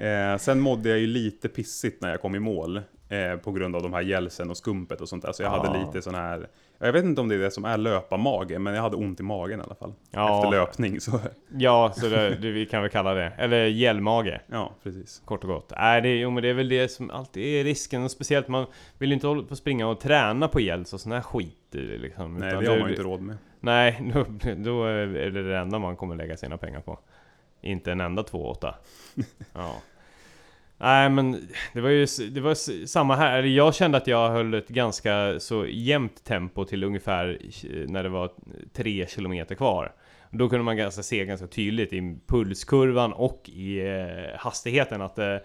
Eh, 0.00 0.36
sen 0.38 0.60
mådde 0.60 0.88
jag 0.88 0.98
ju 0.98 1.06
lite 1.06 1.48
pissigt 1.48 2.02
när 2.02 2.10
jag 2.10 2.20
kom 2.20 2.34
i 2.34 2.38
mål. 2.38 2.80
Eh, 3.08 3.36
på 3.36 3.52
grund 3.52 3.76
av 3.76 3.82
de 3.82 3.92
här 3.92 4.00
gälsen 4.00 4.50
och 4.50 4.56
skumpet 4.56 5.00
och 5.00 5.08
sånt 5.08 5.22
där. 5.24 5.32
Så 5.32 5.42
jag 5.42 5.52
Ja. 5.52 5.66
hade 5.66 5.78
lite 5.86 6.02
sån 6.02 6.14
här, 6.14 6.48
jag 6.78 6.92
vet 6.92 7.04
inte 7.04 7.20
om 7.20 7.28
det 7.28 7.34
är 7.34 7.38
det 7.38 7.50
som 7.50 7.64
är 7.64 7.76
löparmage, 7.78 8.58
men 8.60 8.74
jag 8.74 8.82
hade 8.82 8.96
ont 8.96 9.20
i 9.20 9.22
magen 9.22 9.60
i 9.60 9.62
alla 9.62 9.74
fall. 9.74 9.92
Ja. 10.10 10.38
Efter 10.38 10.50
löpning, 10.50 11.00
så 11.00 11.20
Ja, 11.56 11.92
så 11.96 12.08
det, 12.08 12.34
det, 12.34 12.50
vi 12.50 12.66
kan 12.66 12.82
väl 12.82 12.90
kalla 12.90 13.14
det. 13.14 13.32
Eller 13.38 13.64
gällmage. 13.66 14.40
ja, 14.46 14.72
precis. 14.82 15.22
Kort 15.24 15.44
och 15.44 15.50
gott. 15.50 15.72
Nej, 15.78 16.02
det, 16.02 16.16
jo, 16.16 16.30
men 16.30 16.42
det 16.42 16.48
är 16.48 16.54
väl 16.54 16.68
det 16.68 16.88
som 16.88 17.10
alltid 17.10 17.60
är 17.60 17.64
risken. 17.64 18.04
Och 18.04 18.10
speciellt 18.10 18.48
man 18.48 18.66
vill 18.98 19.08
ju 19.10 19.14
inte 19.14 19.26
hålla 19.26 19.42
på 19.42 19.50
och 19.50 19.58
springa 19.58 19.86
och 19.88 20.00
träna 20.00 20.48
på 20.48 20.60
gälls 20.60 20.92
och 20.92 21.00
sån 21.00 21.12
här 21.12 21.20
skit. 21.20 21.56
Liksom, 21.72 22.34
Nej, 22.38 22.50
det 22.50 22.56
har 22.56 22.78
man 22.78 22.84
ju 22.88 22.90
inte 22.90 23.02
råd 23.02 23.20
med. 23.20 23.36
Nej, 23.60 24.12
då, 24.14 24.24
då 24.56 24.84
är 24.84 25.06
det 25.06 25.42
det 25.48 25.58
enda 25.58 25.78
man 25.78 25.96
kommer 25.96 26.16
lägga 26.16 26.36
sina 26.36 26.56
pengar 26.56 26.80
på. 26.80 26.98
Inte 27.60 27.92
en 27.92 28.00
enda 28.00 28.22
2,8. 28.22 28.74
Ja. 29.52 29.74
Nej 30.84 31.10
men 31.10 31.48
det 31.72 31.80
var 31.80 31.90
ju 31.90 32.06
det 32.30 32.40
var 32.40 32.54
samma 32.86 33.16
här. 33.16 33.42
Jag 33.42 33.74
kände 33.74 33.98
att 33.98 34.06
jag 34.06 34.30
höll 34.30 34.54
ett 34.54 34.68
ganska 34.68 35.40
så 35.40 35.66
jämnt 35.66 36.24
tempo 36.24 36.64
till 36.64 36.84
ungefär 36.84 37.38
eh, 37.42 37.88
när 37.88 38.02
det 38.02 38.08
var 38.08 38.30
3 38.72 39.06
kilometer 39.06 39.54
kvar. 39.54 39.92
Då 40.30 40.48
kunde 40.48 40.64
man 40.64 40.76
ganska 40.76 41.02
se 41.02 41.24
ganska 41.24 41.46
tydligt 41.46 41.92
i 41.92 42.18
pulskurvan 42.26 43.12
och 43.12 43.42
i 43.48 43.80
eh, 43.80 44.38
hastigheten 44.38 45.02
att 45.02 45.18
eh, 45.18 45.36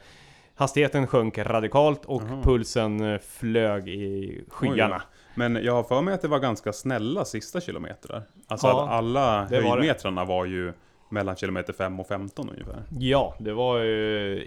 hastigheten 0.56 1.08
sjönk 1.08 1.38
radikalt 1.38 2.06
och 2.06 2.22
Aha. 2.22 2.44
pulsen 2.44 3.20
flög 3.20 3.90
i 3.90 4.42
skyarna. 4.50 4.96
Oj, 4.96 5.02
Men 5.36 5.64
jag 5.64 5.74
har 5.74 5.84
för 5.84 6.02
mig 6.02 6.14
att 6.14 6.22
det 6.22 6.28
var 6.28 6.40
ganska 6.40 6.74
snälla 6.74 7.26
sista 7.26 7.62
kilometrar. 7.62 8.24
Alltså 8.48 8.68
Ja, 8.68 8.84
att 8.84 8.90
alla 8.90 9.48
det 9.50 9.62
var 9.62 9.70
höjdmetrarna 9.70 10.26
var 10.26 10.46
ju 10.46 10.74
mellan 11.10 11.36
kilometer 11.36 11.74
5 11.74 12.00
och 12.00 12.08
15 12.08 12.50
ungefär. 12.50 12.84
Ja, 13.00 13.36
det 13.40 13.54
var 13.54 13.80
ju 13.80 14.46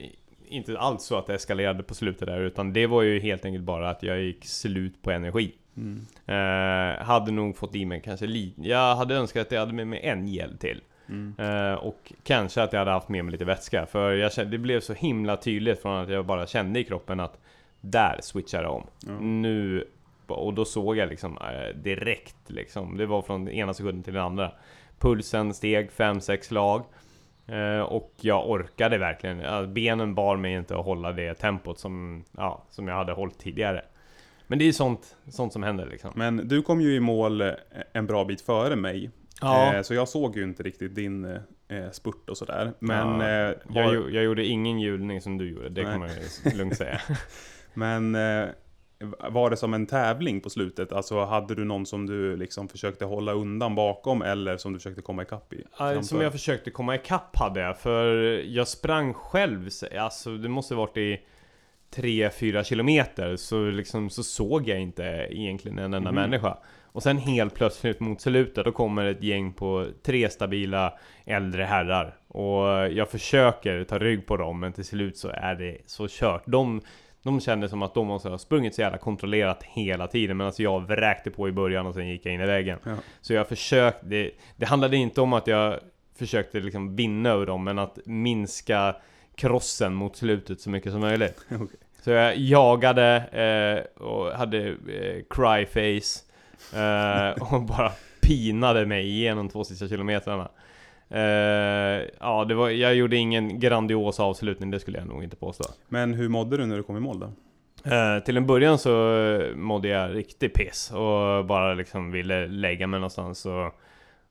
inte 0.53 0.79
alls 0.79 1.05
så 1.05 1.19
att 1.19 1.27
det 1.27 1.35
eskalerade 1.35 1.83
på 1.83 1.95
slutet 1.95 2.29
där 2.29 2.41
utan 2.41 2.73
det 2.73 2.87
var 2.87 3.03
ju 3.03 3.21
helt 3.21 3.45
enkelt 3.45 3.65
bara 3.65 3.91
att 3.91 4.03
jag 4.03 4.21
gick 4.21 4.45
slut 4.45 5.03
på 5.03 5.11
energi. 5.11 5.55
Mm. 5.77 6.07
Eh, 6.27 7.05
hade 7.05 7.33
nog 7.33 7.57
fått 7.57 7.75
i 7.75 7.85
mig 7.85 8.03
kanske 8.05 8.27
lite, 8.27 8.69
jag 8.69 8.97
hade 8.97 9.15
önskat 9.15 9.47
att 9.47 9.53
jag 9.53 9.61
hade 9.61 9.73
med 9.73 9.87
mig 9.87 10.01
en 10.03 10.29
gel 10.29 10.59
till. 10.59 10.81
Mm. 11.09 11.35
Eh, 11.39 11.75
och 11.75 12.13
kanske 12.23 12.63
att 12.63 12.73
jag 12.73 12.81
hade 12.81 12.91
haft 12.91 13.09
med 13.09 13.25
mig 13.25 13.33
lite 13.33 13.45
vätska 13.45 13.87
för 13.87 14.13
jag 14.13 14.33
kände, 14.33 14.51
det 14.51 14.59
blev 14.59 14.81
så 14.81 14.93
himla 14.93 15.37
tydligt 15.37 15.83
från 15.83 15.99
att 15.99 16.09
jag 16.09 16.27
bara 16.27 16.47
kände 16.47 16.81
i 16.81 16.85
kroppen 16.85 17.21
att 17.21 17.39
där 17.81 18.19
switchade 18.23 18.65
jag 18.65 18.75
om. 18.75 18.87
Ja. 19.07 19.21
Nu, 19.21 19.85
och 20.27 20.55
då 20.55 20.65
såg 20.65 20.97
jag 20.97 21.09
liksom 21.09 21.39
eh, 21.39 21.77
direkt 21.77 22.51
liksom, 22.51 22.97
det 22.97 23.07
var 23.07 23.23
från 23.23 23.49
ena 23.49 23.75
sekunden 23.75 24.03
till 24.03 24.15
den 24.15 24.23
andra. 24.23 24.53
Pulsen 24.99 25.55
steg 25.55 25.91
5-6 25.91 26.43
slag. 26.43 26.85
Eh, 27.47 27.81
och 27.81 28.13
jag 28.21 28.51
orkade 28.51 28.99
verkligen, 28.99 29.73
benen 29.75 30.15
bar 30.15 30.37
mig 30.37 30.53
inte 30.53 30.77
att 30.79 30.85
hålla 30.85 31.13
det 31.13 31.35
tempot 31.35 31.79
som, 31.79 32.25
ja, 32.37 32.67
som 32.71 32.89
jag 32.89 32.95
hade 32.95 33.13
hållit 33.13 33.39
tidigare. 33.39 33.85
Men 34.47 34.59
det 34.59 34.69
är 34.69 34.73
sånt, 34.73 35.17
sånt 35.29 35.53
som 35.53 35.63
händer 35.63 35.87
liksom. 35.87 36.11
Men 36.15 36.49
du 36.49 36.63
kom 36.63 36.81
ju 36.81 36.95
i 36.95 37.01
mål 37.01 37.41
eh, 37.41 37.51
en 37.93 38.07
bra 38.07 38.25
bit 38.25 38.41
före 38.41 38.77
mig. 38.77 39.11
Ja. 39.41 39.75
Eh, 39.75 39.83
Så 39.83 39.95
jag 39.95 40.09
såg 40.09 40.37
ju 40.37 40.45
inte 40.45 40.63
riktigt 40.63 40.95
din 40.95 41.39
spurt 41.93 42.29
och 42.31 42.37
sådär. 42.37 42.73
Men, 42.79 43.21
Ja, 43.21 43.55
Jag, 43.75 43.85
var, 43.87 43.93
jag 44.11 44.25
gjorde 44.25 44.45
ingen 44.45 44.81
hjulning 44.81 45.21
som 45.21 45.39
du 45.39 45.51
gjorde, 45.51 45.69
det 45.69 45.83
Nej. 45.83 45.93
kan 45.93 46.01
man 46.01 46.09
ju 46.09 46.57
lugnt 46.59 46.77
säga. 46.77 47.01
men 47.75 48.17
var 49.31 49.51
det 49.51 49.57
som 49.57 49.75
en 49.75 49.87
tävling 49.87 50.41
på 50.41 50.51
slutet? 50.51 50.93
Alltså 50.93 51.25
hade 51.25 51.55
du 51.55 51.65
någon 51.65 51.87
som 51.87 52.07
du 52.07 52.37
liksom 52.37 52.69
försökte 52.69 53.05
hålla 53.05 53.33
undan 53.33 53.75
bakom 53.75 54.23
eller 54.23 54.57
som 54.57 54.73
du 54.73 54.79
försökte 54.79 55.03
komma 55.03 55.23
ikapp 55.23 55.53
i? 55.53 55.65
Framför? 55.77 56.03
som 56.03 56.21
jag 56.21 56.33
försökte 56.33 56.71
komma 56.71 56.95
ikapp 56.95 57.37
hade 57.37 57.61
jag, 57.61 57.79
för 57.79 58.15
jag 58.47 58.69
sprang 58.69 59.15
själv, 59.15 59.69
så- 59.69 59.87
alltså 59.99 60.37
det 60.37 60.49
måste 60.49 60.75
varit 60.75 60.97
i 60.97 61.21
3-4 61.91 62.65
kilometer, 62.65 63.37
så 63.37 63.65
liksom 63.65 64.11
så 64.11 64.23
såg 64.23 64.69
jag 64.69 64.81
inte 64.81 65.03
egentligen 65.31 65.79
en 65.79 65.95
enda 65.95 66.13
Mhm. 66.13 66.15
människa. 66.15 66.57
Och 66.85 67.03
sen 67.03 67.19
helt 67.19 67.55
plötsligt 67.55 68.01
mot 68.01 68.21
slutet, 68.21 68.65
då 68.65 68.73
kommer 68.73 69.05
ett 69.05 69.23
gäng 69.23 69.53
på 69.53 69.87
tre 70.03 70.31
stabila 70.31 70.93
äldre 71.25 71.63
herrar. 71.65 72.17
Och 72.29 72.67
jag 72.93 73.09
försöker 73.11 73.85
ta 73.85 73.99
rygg 73.99 74.27
på 74.27 74.37
dem, 74.37 74.61
men 74.61 74.73
till 74.73 74.85
slut 74.85 75.17
så 75.17 75.29
är 75.29 75.55
det 75.55 75.79
så 75.87 76.07
kört. 76.11 76.43
De, 76.47 76.81
de 77.23 77.41
kände 77.41 77.69
som 77.69 77.83
att 77.83 77.95
de 77.95 78.07
måste 78.07 78.29
ha 78.29 78.39
sprungit 78.39 78.75
så 78.75 78.81
jävla 78.81 78.99
kontrollerat 78.99 79.63
hela 79.63 80.07
tiden, 80.07 80.37
men 80.37 80.47
alltså 80.47 80.63
jag 80.63 80.87
vräkte 80.87 81.31
på 81.31 81.49
i 81.49 81.53
början 81.53 81.87
och 81.87 81.95
sen 81.95 82.09
gick 82.09 82.27
jag 82.27 82.35
in 82.35 82.41
i 82.41 82.47
väggen. 82.47 82.79
Ja. 82.85 82.97
Så 83.21 83.33
jag 83.33 83.49
försökte, 83.49 84.07
det, 84.07 84.31
det 84.57 84.67
handlade 84.67 84.97
inte 84.97 85.21
om 85.21 85.33
att 85.33 85.47
jag 85.47 85.79
försökte 86.19 86.61
liksom 86.61 86.97
vinna 86.97 87.31
över 87.31 87.47
dem, 87.47 87.65
men 87.65 87.79
att 87.79 87.99
minska 88.05 88.97
krossen 89.35 89.95
mot 89.95 90.17
slutet 90.17 90.61
så 90.61 90.71
mycket 90.71 90.93
som 90.93 91.01
möjligt. 91.01 91.45
Okej. 91.51 91.79
Så 92.01 92.11
jag 92.11 92.37
jagade 92.37 93.17
eh, 93.17 94.03
och 94.03 94.33
hade 94.33 94.69
eh, 94.69 95.23
cryface 95.31 96.25
eh, 96.75 97.43
och 97.55 97.63
bara 97.63 97.93
pinade 98.21 98.87
mig 98.87 99.07
igenom 99.07 99.49
två 99.49 99.65
sista 99.65 99.89
kilometrarna. 99.89 100.49
Eh, 101.13 102.09
ja, 102.21 102.45
det 102.49 102.55
var, 102.55 102.71
jag 102.71 102.95
gjorde 102.95 103.17
ingen 103.17 103.61
grandios 103.61 104.21
avslutning, 104.21 104.71
det 104.71 104.81
skulle 104.81 104.99
jag 104.99 105.07
nog 105.07 105.25
inte 105.25 105.37
påstå. 105.37 105.65
Men 105.89 106.15
hur 106.15 106.29
mådde 106.29 106.57
du 106.57 106.67
när 106.67 106.77
du 106.77 106.83
kom 106.83 106.97
i 106.97 107.01
mål 107.01 107.21
då? 107.21 107.27
Eh, 107.91 108.25
till 108.25 108.37
en 108.37 108.47
början 108.47 108.79
så 108.79 109.53
mådde 109.55 109.89
jag 109.89 110.15
riktigt 110.15 110.55
piss 110.55 110.91
och 110.91 111.45
bara 111.45 111.75
liksom 111.75 112.11
ville 112.11 112.47
lägga 112.47 112.87
mig 112.87 113.01
någonstans 113.01 113.47
och, 113.47 113.67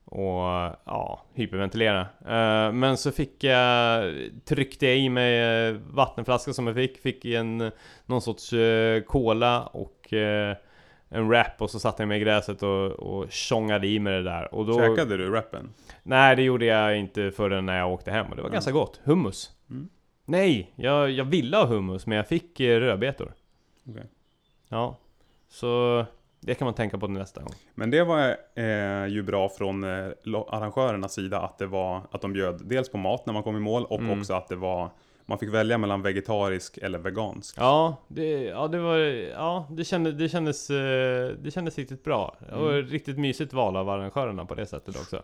och 0.04 0.42
ja, 0.84 1.24
hyperventilera. 1.34 2.00
Eh, 2.00 2.72
men 2.72 2.96
så 2.96 3.12
fick 3.12 3.44
jag, 3.44 4.14
tryckte 4.44 4.86
jag 4.86 4.96
i 4.96 5.08
mig 5.08 5.72
vattenflaska 5.72 6.52
som 6.52 6.66
jag 6.66 6.76
fick, 6.76 6.98
fick 6.98 7.24
en 7.24 7.70
någon 8.06 8.22
sorts 8.22 8.50
cola 9.06 9.62
och 9.62 10.14
en 11.12 11.28
wrap 11.28 11.62
och 11.62 11.70
så 11.70 11.78
satte 11.80 12.02
jag 12.02 12.08
mig 12.08 12.20
i 12.20 12.24
gräset 12.24 12.62
och, 12.62 12.90
och 12.90 13.32
tjongade 13.32 13.86
i 13.86 13.98
mig 13.98 14.12
det 14.12 14.22
där. 14.22 14.54
Och 14.54 14.66
då, 14.66 14.78
Käkade 14.78 15.16
du 15.16 15.30
rappen? 15.30 15.70
Nej, 16.02 16.36
det 16.36 16.42
gjorde 16.42 16.64
jag 16.64 16.96
inte 16.98 17.30
förrän 17.30 17.66
när 17.66 17.78
jag 17.78 17.92
åkte 17.92 18.10
hem 18.10 18.26
och 18.26 18.36
det 18.36 18.42
var 18.42 18.48
Ja. 18.48 18.52
ganska 18.52 18.72
gott. 18.72 19.00
Hummus. 19.04 19.50
Mm. 19.70 19.88
Nej, 20.24 20.72
jag, 20.76 21.10
jag 21.10 21.24
ville 21.24 21.56
ha 21.56 21.64
hummus 21.66 22.06
men 22.06 22.16
jag 22.16 22.28
fick 22.28 22.60
eh, 22.60 22.80
rödbetor. 22.80 23.32
Okej. 23.88 24.04
Ja, 24.68 24.98
så 25.48 26.04
det 26.40 26.54
kan 26.54 26.64
man 26.64 26.74
tänka 26.74 26.98
på 26.98 27.08
nästa 27.08 27.40
gång. 27.42 27.52
Men 27.74 27.90
det 27.90 28.04
var 28.04 28.36
eh, 28.54 29.06
ju 29.06 29.22
bra 29.22 29.48
från 29.48 29.84
eh, 29.84 30.08
arrangörernas 30.48 31.12
sida 31.12 31.40
att 31.40 31.58
det 31.58 31.66
var 31.66 32.00
att 32.10 32.20
de 32.20 32.32
bjöd 32.32 32.60
dels 32.64 32.88
på 32.88 32.98
mat 32.98 33.26
när 33.26 33.32
man 33.32 33.42
kom 33.42 33.56
i 33.56 33.60
mål 33.60 33.84
och 33.84 34.00
Mm. 34.00 34.18
också 34.20 34.34
att 34.34 34.48
det 34.48 34.56
var 34.56 34.90
man 35.26 35.38
fick 35.38 35.48
välja 35.54 35.78
mellan 35.78 36.02
vegetarisk 36.02 36.78
eller 36.78 36.98
vegansk. 36.98 37.54
Ja, 37.58 37.96
det, 38.08 38.42
ja, 38.42 38.68
det 38.68 38.78
var, 38.78 38.96
ja, 38.96 39.66
det, 39.70 39.84
kände, 39.84 40.12
det, 40.12 40.28
kändes, 40.28 40.70
eh, 40.70 41.28
det 41.28 41.50
kändes 41.54 41.78
riktigt 41.78 42.04
bra. 42.04 42.36
Och 42.52 42.72
Mm. 42.72 42.86
riktigt 42.86 43.18
mysigt 43.18 43.52
val 43.52 43.76
av 43.76 43.88
arrangörerna 43.90 44.44
på 44.44 44.54
det 44.54 44.66
sättet 44.66 44.96
också. 44.96 45.22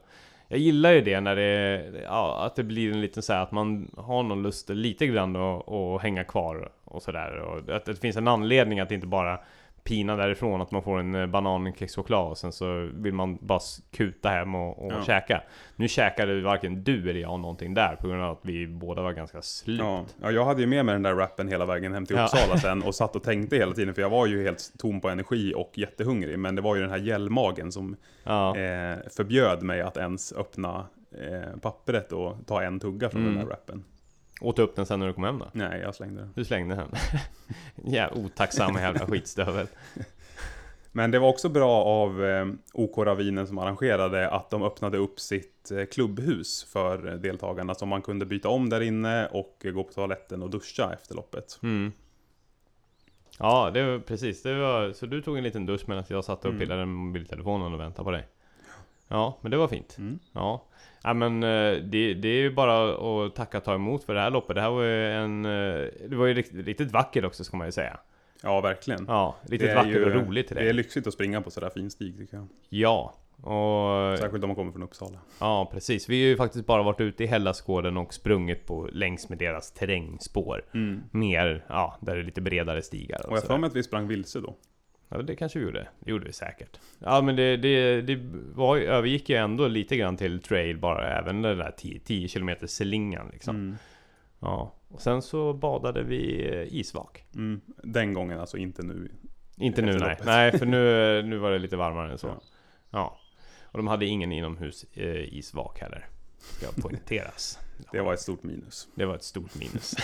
Jag 0.48 0.60
gillar 0.60 0.92
ju 0.92 1.00
det 1.00 1.20
när 1.20 1.36
det, 1.36 1.84
ja, 2.04 2.44
att 2.46 2.56
det 2.56 2.62
blir 2.62 2.92
en 2.92 3.00
liten 3.00 3.22
så 3.22 3.32
här 3.32 3.42
att 3.42 3.52
man 3.52 3.90
har 3.96 4.22
någon 4.22 4.42
lust 4.42 4.68
lite 4.68 5.06
grann 5.06 5.36
att, 5.36 5.68
att 5.72 6.02
hänga 6.02 6.24
kvar 6.24 6.70
och 6.84 7.02
sådär. 7.02 7.38
Och 7.38 7.76
att 7.76 7.84
det 7.84 7.96
finns 7.96 8.16
en 8.16 8.28
anledning 8.28 8.80
att 8.80 8.90
inte 8.92 9.06
bara 9.06 9.40
pina 9.88 10.16
därifrån, 10.16 10.60
att 10.60 10.70
man 10.70 10.82
får 10.82 10.98
en 11.00 11.14
eh, 11.14 11.26
banan, 11.26 11.66
en 11.66 11.72
kexchoklad 11.74 12.30
och 12.30 12.38
sen 12.38 12.52
så 12.52 12.90
vill 12.94 13.14
man 13.14 13.38
bara 13.40 13.60
kuta 13.90 14.28
hem 14.28 14.54
och, 14.54 14.86
och 14.86 14.92
Ja. 14.92 15.04
käka. 15.04 15.42
Nu 15.76 15.88
käkade 15.88 16.40
varken 16.40 16.84
du 16.84 17.10
eller 17.10 17.20
jag 17.20 17.40
någonting 17.40 17.74
där 17.74 17.96
på 17.96 18.08
grund 18.08 18.22
av 18.22 18.30
att 18.32 18.40
vi 18.42 18.66
båda 18.66 19.02
var 19.02 19.12
ganska 19.12 19.42
slut. 19.42 19.80
Ja, 19.80 20.04
ja, 20.22 20.30
jag 20.30 20.44
hade 20.44 20.60
ju 20.60 20.66
med 20.66 20.84
mig 20.84 20.92
den 20.92 21.02
där 21.02 21.14
rappen 21.14 21.48
hela 21.48 21.66
vägen 21.66 21.94
hem 21.94 22.06
till 22.06 22.16
Ja. 22.16 22.24
Uppsala 22.24 22.56
sen 22.60 22.82
och 22.82 22.94
satt 22.94 23.16
och 23.16 23.22
tänkte 23.22 23.56
hela 23.56 23.72
tiden 23.72 23.94
för 23.94 24.02
jag 24.02 24.10
var 24.10 24.26
ju 24.26 24.42
helt 24.44 24.72
tom 24.78 25.00
på 25.00 25.08
energi 25.08 25.52
och 25.56 25.70
jättehungrig 25.74 26.38
men 26.38 26.54
det 26.54 26.62
var 26.62 26.74
ju 26.76 26.80
den 26.82 26.90
här 26.90 26.98
gällmagen 26.98 27.72
som 27.72 27.96
Ja. 28.24 28.48
eh, 28.56 28.96
förbjöd 29.16 29.62
mig 29.62 29.80
att 29.80 29.96
ens 29.96 30.32
öppna 30.32 30.86
eh, 31.12 31.58
pappret 31.60 32.12
och 32.12 32.36
ta 32.46 32.62
en 32.62 32.80
tugga 32.80 33.10
från 33.10 33.22
Mm. 33.22 33.34
den 33.34 33.44
där 33.44 33.50
rappen. 33.50 33.84
Åt 34.40 34.58
upp 34.58 34.76
den 34.76 34.86
sen 34.86 35.00
när 35.00 35.06
du 35.06 35.12
kom 35.12 35.24
hem 35.24 35.38
då? 35.38 35.50
Nej, 35.52 35.80
jag 35.80 35.94
slängde 35.94 36.20
den. 36.20 36.32
Du 36.34 36.44
slängde 36.44 36.74
den? 36.74 36.88
ja, 37.94 38.10
otacksamma 38.14 38.80
jävla 38.80 39.06
skitstövel. 39.06 39.66
Men 40.92 41.10
det 41.10 41.18
var 41.18 41.28
också 41.28 41.48
bra 41.48 41.84
av 41.84 42.24
eh, 42.24 42.46
OK 42.72 42.98
Ravinen 42.98 43.46
som 43.46 43.58
arrangerade 43.58 44.30
att 44.30 44.50
de 44.50 44.62
öppnade 44.62 44.98
upp 44.98 45.20
sitt 45.20 45.70
eh, 45.70 45.84
klubbhus 45.84 46.64
för 46.72 46.98
deltagarna 46.98 47.74
så 47.74 47.86
man 47.86 48.02
kunde 48.02 48.26
byta 48.26 48.48
om 48.48 48.68
där 48.68 48.80
inne 48.80 49.26
och 49.26 49.66
gå 49.74 49.84
på 49.84 49.92
toaletten 49.92 50.42
och 50.42 50.50
duscha 50.50 50.92
efter 50.92 51.14
loppet. 51.14 51.58
Mm. 51.62 51.92
Ja, 53.38 53.70
det 53.74 53.82
var 53.86 53.98
precis. 53.98 54.42
Det 54.42 54.54
var, 54.54 54.92
så 54.92 55.06
du 55.06 55.22
tog 55.22 55.36
en 55.38 55.44
liten 55.44 55.66
dusch 55.66 55.82
medan 55.86 56.04
jag 56.08 56.24
satt 56.24 56.38
och 56.44 56.50
Mm. 56.50 56.60
pillade 56.60 56.86
med 56.86 56.94
mobiltelefonen 56.94 57.74
och 57.74 57.80
väntade 57.80 58.04
på 58.04 58.10
dig? 58.10 58.26
Ja, 59.08 59.38
men 59.40 59.50
det 59.50 59.56
var 59.56 59.68
fint. 59.68 59.96
Mm. 59.98 60.18
Ja. 60.32 60.64
Ja 61.02 61.14
men 61.14 61.42
eh, 61.42 61.72
det, 61.82 62.14
det 62.14 62.28
är 62.28 62.40
ju 62.40 62.50
bara 62.54 62.92
att 63.26 63.34
tacka 63.34 63.58
och 63.58 63.64
ta 63.64 63.74
emot 63.74 64.04
för 64.04 64.14
det 64.14 64.20
här 64.20 64.30
loppet. 64.30 64.54
Det 64.56 64.60
här 64.62 64.70
var 64.70 64.82
ju 64.82 65.12
en... 65.12 65.44
eh, 65.44 65.50
Det 66.08 66.16
var 66.16 66.26
ju 66.26 66.34
riktigt, 66.34 66.66
riktigt 66.66 66.92
vackert 66.92 67.24
också 67.24 67.44
ska 67.44 67.56
man 67.56 67.66
ju 67.66 67.72
säga. 67.72 67.98
Ja, 68.42 68.60
verkligen. 68.60 69.04
Ja, 69.08 69.36
riktigt 69.42 69.68
Det 69.68 69.74
vackert 69.74 69.92
ju- 69.94 70.04
och 70.04 70.26
roligt 70.26 70.46
till 70.48 70.56
Det 70.56 70.62
är 70.62 70.66
det. 70.66 70.72
lyxigt 70.72 71.06
att 71.06 71.12
springa 71.12 71.40
på 71.40 71.50
sådär 71.50 71.70
fin 71.74 71.90
stig 71.90 72.18
tycker 72.18 72.36
jag. 72.36 72.46
Ja, 72.68 73.14
och 73.42 74.18
Särskilt 74.18 74.44
om 74.44 74.48
man 74.48 74.54
kommer 74.56 74.72
från 74.72 74.82
Uppsala. 74.82 75.18
ja 75.40 75.68
precis. 75.72 76.08
Vi 76.08 76.22
har 76.22 76.28
ju 76.28 76.36
faktiskt 76.36 76.66
bara 76.66 76.82
varit 76.82 77.00
ute 77.00 77.24
i 77.24 77.26
Hellasgården 77.26 77.96
och 77.96 78.14
sprungit 78.14 78.66
på 78.66 78.88
längs 78.92 79.28
med 79.28 79.38
deras 79.38 79.72
terrängspår. 79.72 80.64
Mer, 81.10 81.64
ja, 81.68 81.98
där 82.00 82.14
det 82.14 82.20
är 82.20 82.24
lite 82.24 82.40
bredare 82.40 82.82
stigar 82.82 83.18
Och 83.20 83.26
och 83.26 83.32
jag 83.32 83.38
sådär. 83.42 83.54
får 83.54 83.58
mig 83.60 83.68
att 83.68 83.76
vi 83.76 83.82
sprang 83.82 84.08
vilse 84.08 84.40
då. 84.40 84.54
Ja, 85.08 85.22
det 85.22 85.36
kanske 85.36 85.58
vi 85.58 85.64
gjorde. 85.64 85.88
Det 86.00 86.10
gjorde 86.10 86.26
vi 86.26 86.32
säkert. 86.32 86.80
Ja, 86.98 87.22
men 87.22 87.36
det, 87.36 87.56
det, 87.56 88.02
det 88.02 88.20
var, 88.54 88.76
övergick 88.76 89.28
ju 89.28 89.36
ändå 89.36 89.68
lite 89.68 89.96
grann 89.96 90.16
till 90.16 90.42
trail 90.42 90.78
bara, 90.78 91.18
även 91.18 91.42
den 91.42 91.58
där 91.58 91.70
10, 91.76 92.00
10 92.00 92.28
km 92.28 92.50
slingan 92.66 93.28
liksom. 93.32 93.56
Mm. 93.56 93.76
Ja, 94.40 94.74
och 94.88 95.00
sen 95.00 95.22
så 95.22 95.52
badade 95.52 96.02
vi 96.02 96.48
eh, 96.54 96.78
isvak. 96.78 97.24
Mm. 97.34 97.60
Den 97.82 98.14
gången 98.14 98.40
alltså, 98.40 98.56
inte 98.56 98.82
nu. 98.82 99.10
Inte 99.56 99.82
nu 99.82 99.98
nej. 99.98 100.18
Nej, 100.24 100.58
för 100.58 100.66
nu, 100.66 101.22
nu 101.22 101.38
var 101.38 101.50
det 101.50 101.58
lite 101.58 101.76
varmare 101.76 102.12
än 102.12 102.18
så. 102.18 102.26
Ja. 102.26 102.40
Ja. 102.90 103.18
Och 103.64 103.78
de 103.78 103.86
hade 103.86 104.06
ingen 104.06 104.32
inomhus 104.32 104.84
eh, 104.94 105.34
isvak 105.34 105.80
heller. 105.80 106.08
Ska 106.38 106.82
poängteras. 106.82 107.58
Det 107.92 108.00
var 108.00 108.14
ett 108.14 108.20
stort 108.20 108.42
minus. 108.42 108.88
Det 108.94 109.06
var 109.06 109.14
ett 109.14 109.24
stort 109.24 109.54
minus. 109.54 109.94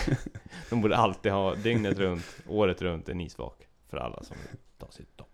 De 0.71 0.81
borde 0.81 0.97
alltid 0.97 1.33
ha 1.33 1.55
dygnet 1.55 1.99
runt, 1.99 2.37
året 2.49 2.83
runt 2.83 3.09
en 3.09 3.21
isvak. 3.21 3.69
För 3.91 3.97
alla 3.97 4.23
som 4.23 4.37
vill 4.37 4.59
ta 4.79 4.91
sitt 4.91 5.19
dopp. 5.19 5.29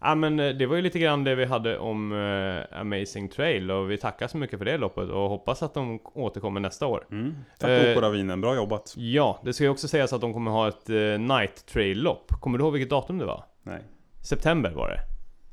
Ja 0.00 0.14
men 0.14 0.40
eh, 0.40 0.48
det 0.54 0.66
var 0.66 0.76
ju 0.76 0.82
lite 0.82 0.98
grann 0.98 1.24
det 1.24 1.34
vi 1.34 1.44
hade 1.44 1.78
om 1.78 2.12
eh, 2.12 2.80
Amazing 2.80 3.28
Trail 3.28 3.70
och 3.70 3.90
vi 3.90 3.98
tackar 3.98 4.28
så 4.28 4.36
mycket 4.36 4.58
för 4.58 4.64
det 4.64 4.76
loppet 4.78 5.08
och 5.10 5.28
hoppas 5.28 5.62
att 5.62 5.74
de 5.74 6.00
återkommer 6.04 6.60
nästa 6.60 6.86
år. 6.86 7.06
Mm. 7.10 7.34
Tack 7.58 7.70
Eh, 7.70 7.96
OK 7.96 8.02
Ravinen, 8.02 8.40
bra 8.40 8.54
jobbat. 8.56 8.94
Ja, 8.96 9.40
det 9.44 9.52
ska 9.52 9.64
ju 9.64 9.70
också 9.70 9.88
sägas 9.88 10.12
att 10.12 10.20
de 10.20 10.32
kommer 10.32 10.50
ha 10.50 10.68
ett 10.68 10.90
eh, 10.90 10.96
Night 11.36 11.66
Trail-lopp. 11.66 12.30
Kommer 12.40 12.58
du 12.58 12.64
ihåg 12.64 12.72
vilket 12.72 12.90
datum 12.90 13.18
det 13.18 13.24
var? 13.26 13.44
Nej, 13.62 13.82
September 14.24 14.70
var 14.70 14.88
det. 14.88 15.00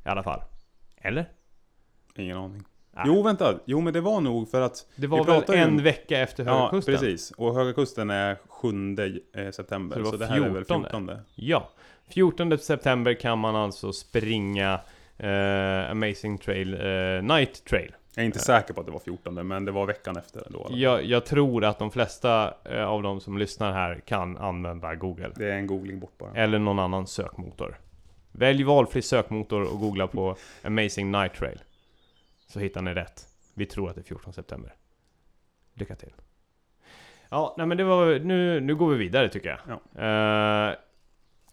I 0.04 0.12
alla 0.12 0.22
fall. 0.22 0.40
Eller? 0.96 1.28
ingen 2.16 2.36
aning. 2.36 2.64
Nej. 2.90 3.04
Jo, 3.06 3.22
vänta. 3.22 3.54
Jo, 3.64 3.80
men 3.80 3.92
det 3.92 4.00
var 4.00 4.20
nog 4.20 4.50
för 4.50 4.60
att... 4.60 4.86
Det 4.96 5.06
var 5.06 5.24
Vi 5.24 5.32
väl 5.32 5.42
ju 5.48 5.54
en 5.62 5.68
om- 5.68 5.82
vecka 5.82 6.18
efter 6.18 6.44
Höga 6.44 6.56
Ja, 6.56 6.70
Kusten? 6.70 6.94
precis. 6.94 7.30
Och 7.30 7.54
Höga 7.54 7.72
Kusten 7.72 8.10
är 8.10 8.36
7 8.48 8.68
eh, 9.36 9.50
september. 9.50 9.96
Så 9.98 10.04
Så 10.04 10.10
det 10.10 10.16
det, 10.16 10.26
var 10.26 10.34
här 10.36 10.46
är 10.46 10.48
väl 10.50 10.64
14. 10.64 10.82
14. 10.82 11.10
Ja, 11.34 11.70
14 12.08 12.58
september 12.58 13.14
kan 13.14 13.38
man 13.38 13.56
alltså 13.56 13.92
springa 13.92 14.80
eh, 15.16 15.90
Amazing 15.90 16.38
Trail, 16.38 16.74
eh, 16.74 17.22
Night 17.22 17.64
Trail. 17.64 17.94
Jag 18.14 18.22
är 18.22 18.26
inte 18.26 18.38
säker 18.38 18.74
på 18.74 18.80
att 18.80 18.86
det 18.86 18.92
var 18.92 19.00
14, 19.00 19.46
men 19.48 19.64
det 19.64 19.72
var 19.72 19.86
veckan 19.86 20.16
efter 20.16 20.46
då. 20.50 20.66
Jag, 20.70 21.04
jag 21.04 21.26
tror 21.26 21.64
att 21.64 21.78
de 21.78 21.90
flesta 21.90 22.54
eh, 22.64 22.84
av 22.84 23.02
de 23.02 23.20
som 23.20 23.38
lyssnar 23.38 23.72
här 23.72 24.00
kan 24.00 24.36
använda 24.36 24.94
Google. 24.94 25.32
Det 25.36 25.50
är 25.50 25.56
en 25.56 25.66
googling 25.66 26.00
bort 26.00 26.18
bara. 26.18 26.34
Eller 26.34 26.58
någon 26.58 26.78
annan 26.78 27.06
sökmotor. 27.06 27.78
Välj 28.32 28.64
valfri 28.64 29.02
sökmotor 29.02 29.72
och 29.72 29.80
googla 29.80 30.06
på 30.06 30.36
Amazing 30.62 31.10
Night 31.10 31.34
Trail. 31.34 31.62
Så 32.46 32.58
hittar 32.60 32.82
ni 32.82 32.94
rätt. 32.94 33.22
Vi 33.54 33.66
tror 33.66 33.88
att 33.88 33.94
det 33.94 34.00
är 34.00 34.04
14 34.04 34.32
september. 34.32 34.74
Lycka 35.74 35.96
till. 35.96 36.12
Ja, 37.28 37.54
nej 37.58 37.66
men 37.66 37.76
det 37.76 37.84
var... 37.84 38.18
Nu, 38.18 38.60
nu 38.60 38.76
går 38.76 38.90
vi 38.90 38.96
vidare 38.96 39.28
tycker 39.28 39.48
jag. 39.48 39.70
Eh, 39.70 40.74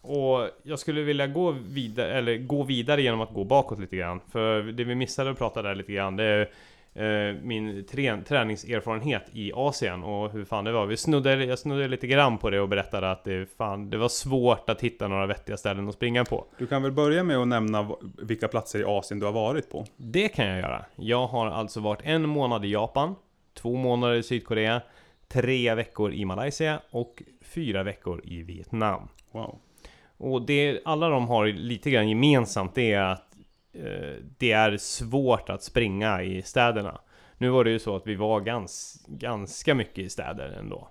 och 0.03 0.49
jag 0.63 0.79
skulle 0.79 1.01
vilja 1.01 1.27
gå 1.27 1.51
vidare, 1.51 2.13
eller 2.13 2.37
gå 2.37 2.63
vidare 2.63 3.01
genom 3.01 3.21
att 3.21 3.33
gå 3.33 3.43
bakåt 3.43 3.79
lite 3.79 3.95
grann. 3.95 4.21
För 4.31 4.61
det 4.61 4.83
vi 4.83 4.95
missade 4.95 5.31
att 5.31 5.37
prata 5.37 5.61
där 5.61 5.75
lite 5.75 5.91
grann, 5.93 6.15
det 6.15 6.23
är 6.23 6.41
eh, 6.93 7.35
min 7.41 7.85
trän- 7.85 8.23
träningserfarenhet 8.23 9.23
i 9.31 9.51
Asien 9.55 10.03
och 10.03 10.31
hur 10.31 10.45
fan 10.45 10.63
det 10.63 10.71
var. 10.71 10.85
Vi 10.85 10.97
snuddade, 10.97 11.45
jag 11.45 11.59
snuddade 11.59 11.87
lite 11.87 12.07
grann 12.07 12.37
på 12.37 12.49
det 12.49 12.59
och 12.59 12.69
berättade 12.69 13.11
att 13.11 13.23
det, 13.23 13.49
fan, 13.57 13.89
det 13.89 13.97
var 13.97 14.09
svårt 14.09 14.69
att 14.69 14.81
hitta 14.81 15.07
några 15.07 15.25
vettiga 15.25 15.57
ställen 15.57 15.89
att 15.89 15.95
springa 15.95 16.25
på. 16.25 16.45
Du 16.57 16.67
kan 16.67 16.83
väl 16.83 16.91
börja 16.91 17.23
med 17.23 17.37
att 17.37 17.47
nämna 17.47 17.91
vilka 18.17 18.47
platser 18.47 18.79
i 18.79 18.83
Asien 18.83 19.19
du 19.19 19.25
har 19.25 19.33
varit 19.33 19.69
på? 19.71 19.85
Det 19.97 20.27
kan 20.27 20.45
jag 20.45 20.59
göra. 20.59 20.85
Jag 20.95 21.27
har 21.27 21.47
alltså 21.47 21.79
varit 21.79 22.01
en 22.03 22.29
månad 22.29 22.65
i 22.65 22.71
Japan, 22.71 23.15
två 23.53 23.75
månader 23.75 24.15
i 24.15 24.23
Sydkorea, 24.23 24.81
tre 25.27 25.75
veckor 25.75 26.13
i 26.13 26.25
Malaysia 26.25 26.79
och 26.89 27.23
fyra 27.41 27.83
veckor 27.83 28.21
i 28.23 28.41
Vietnam. 28.41 29.07
Wow. 29.31 29.59
Och 30.17 30.41
det 30.41 30.81
alla 30.85 31.09
de 31.09 31.27
har 31.27 31.47
lite 31.47 31.91
grann 31.91 32.09
gemensamt 32.09 32.75
det 32.75 32.93
är 32.93 33.03
att 33.03 33.35
eh, 33.73 34.13
det 34.37 34.51
är 34.51 34.77
svårt 34.77 35.49
att 35.49 35.63
springa 35.63 36.23
i 36.23 36.41
städerna. 36.41 36.99
Nu 37.37 37.49
var 37.49 37.63
det 37.63 37.71
ju 37.71 37.79
så 37.79 37.95
att 37.95 38.07
vi 38.07 38.15
var 38.15 38.41
gans, 38.41 39.05
ganska 39.07 39.75
mycket 39.75 39.97
i 39.97 40.09
städer 40.09 40.55
ändå. 40.59 40.87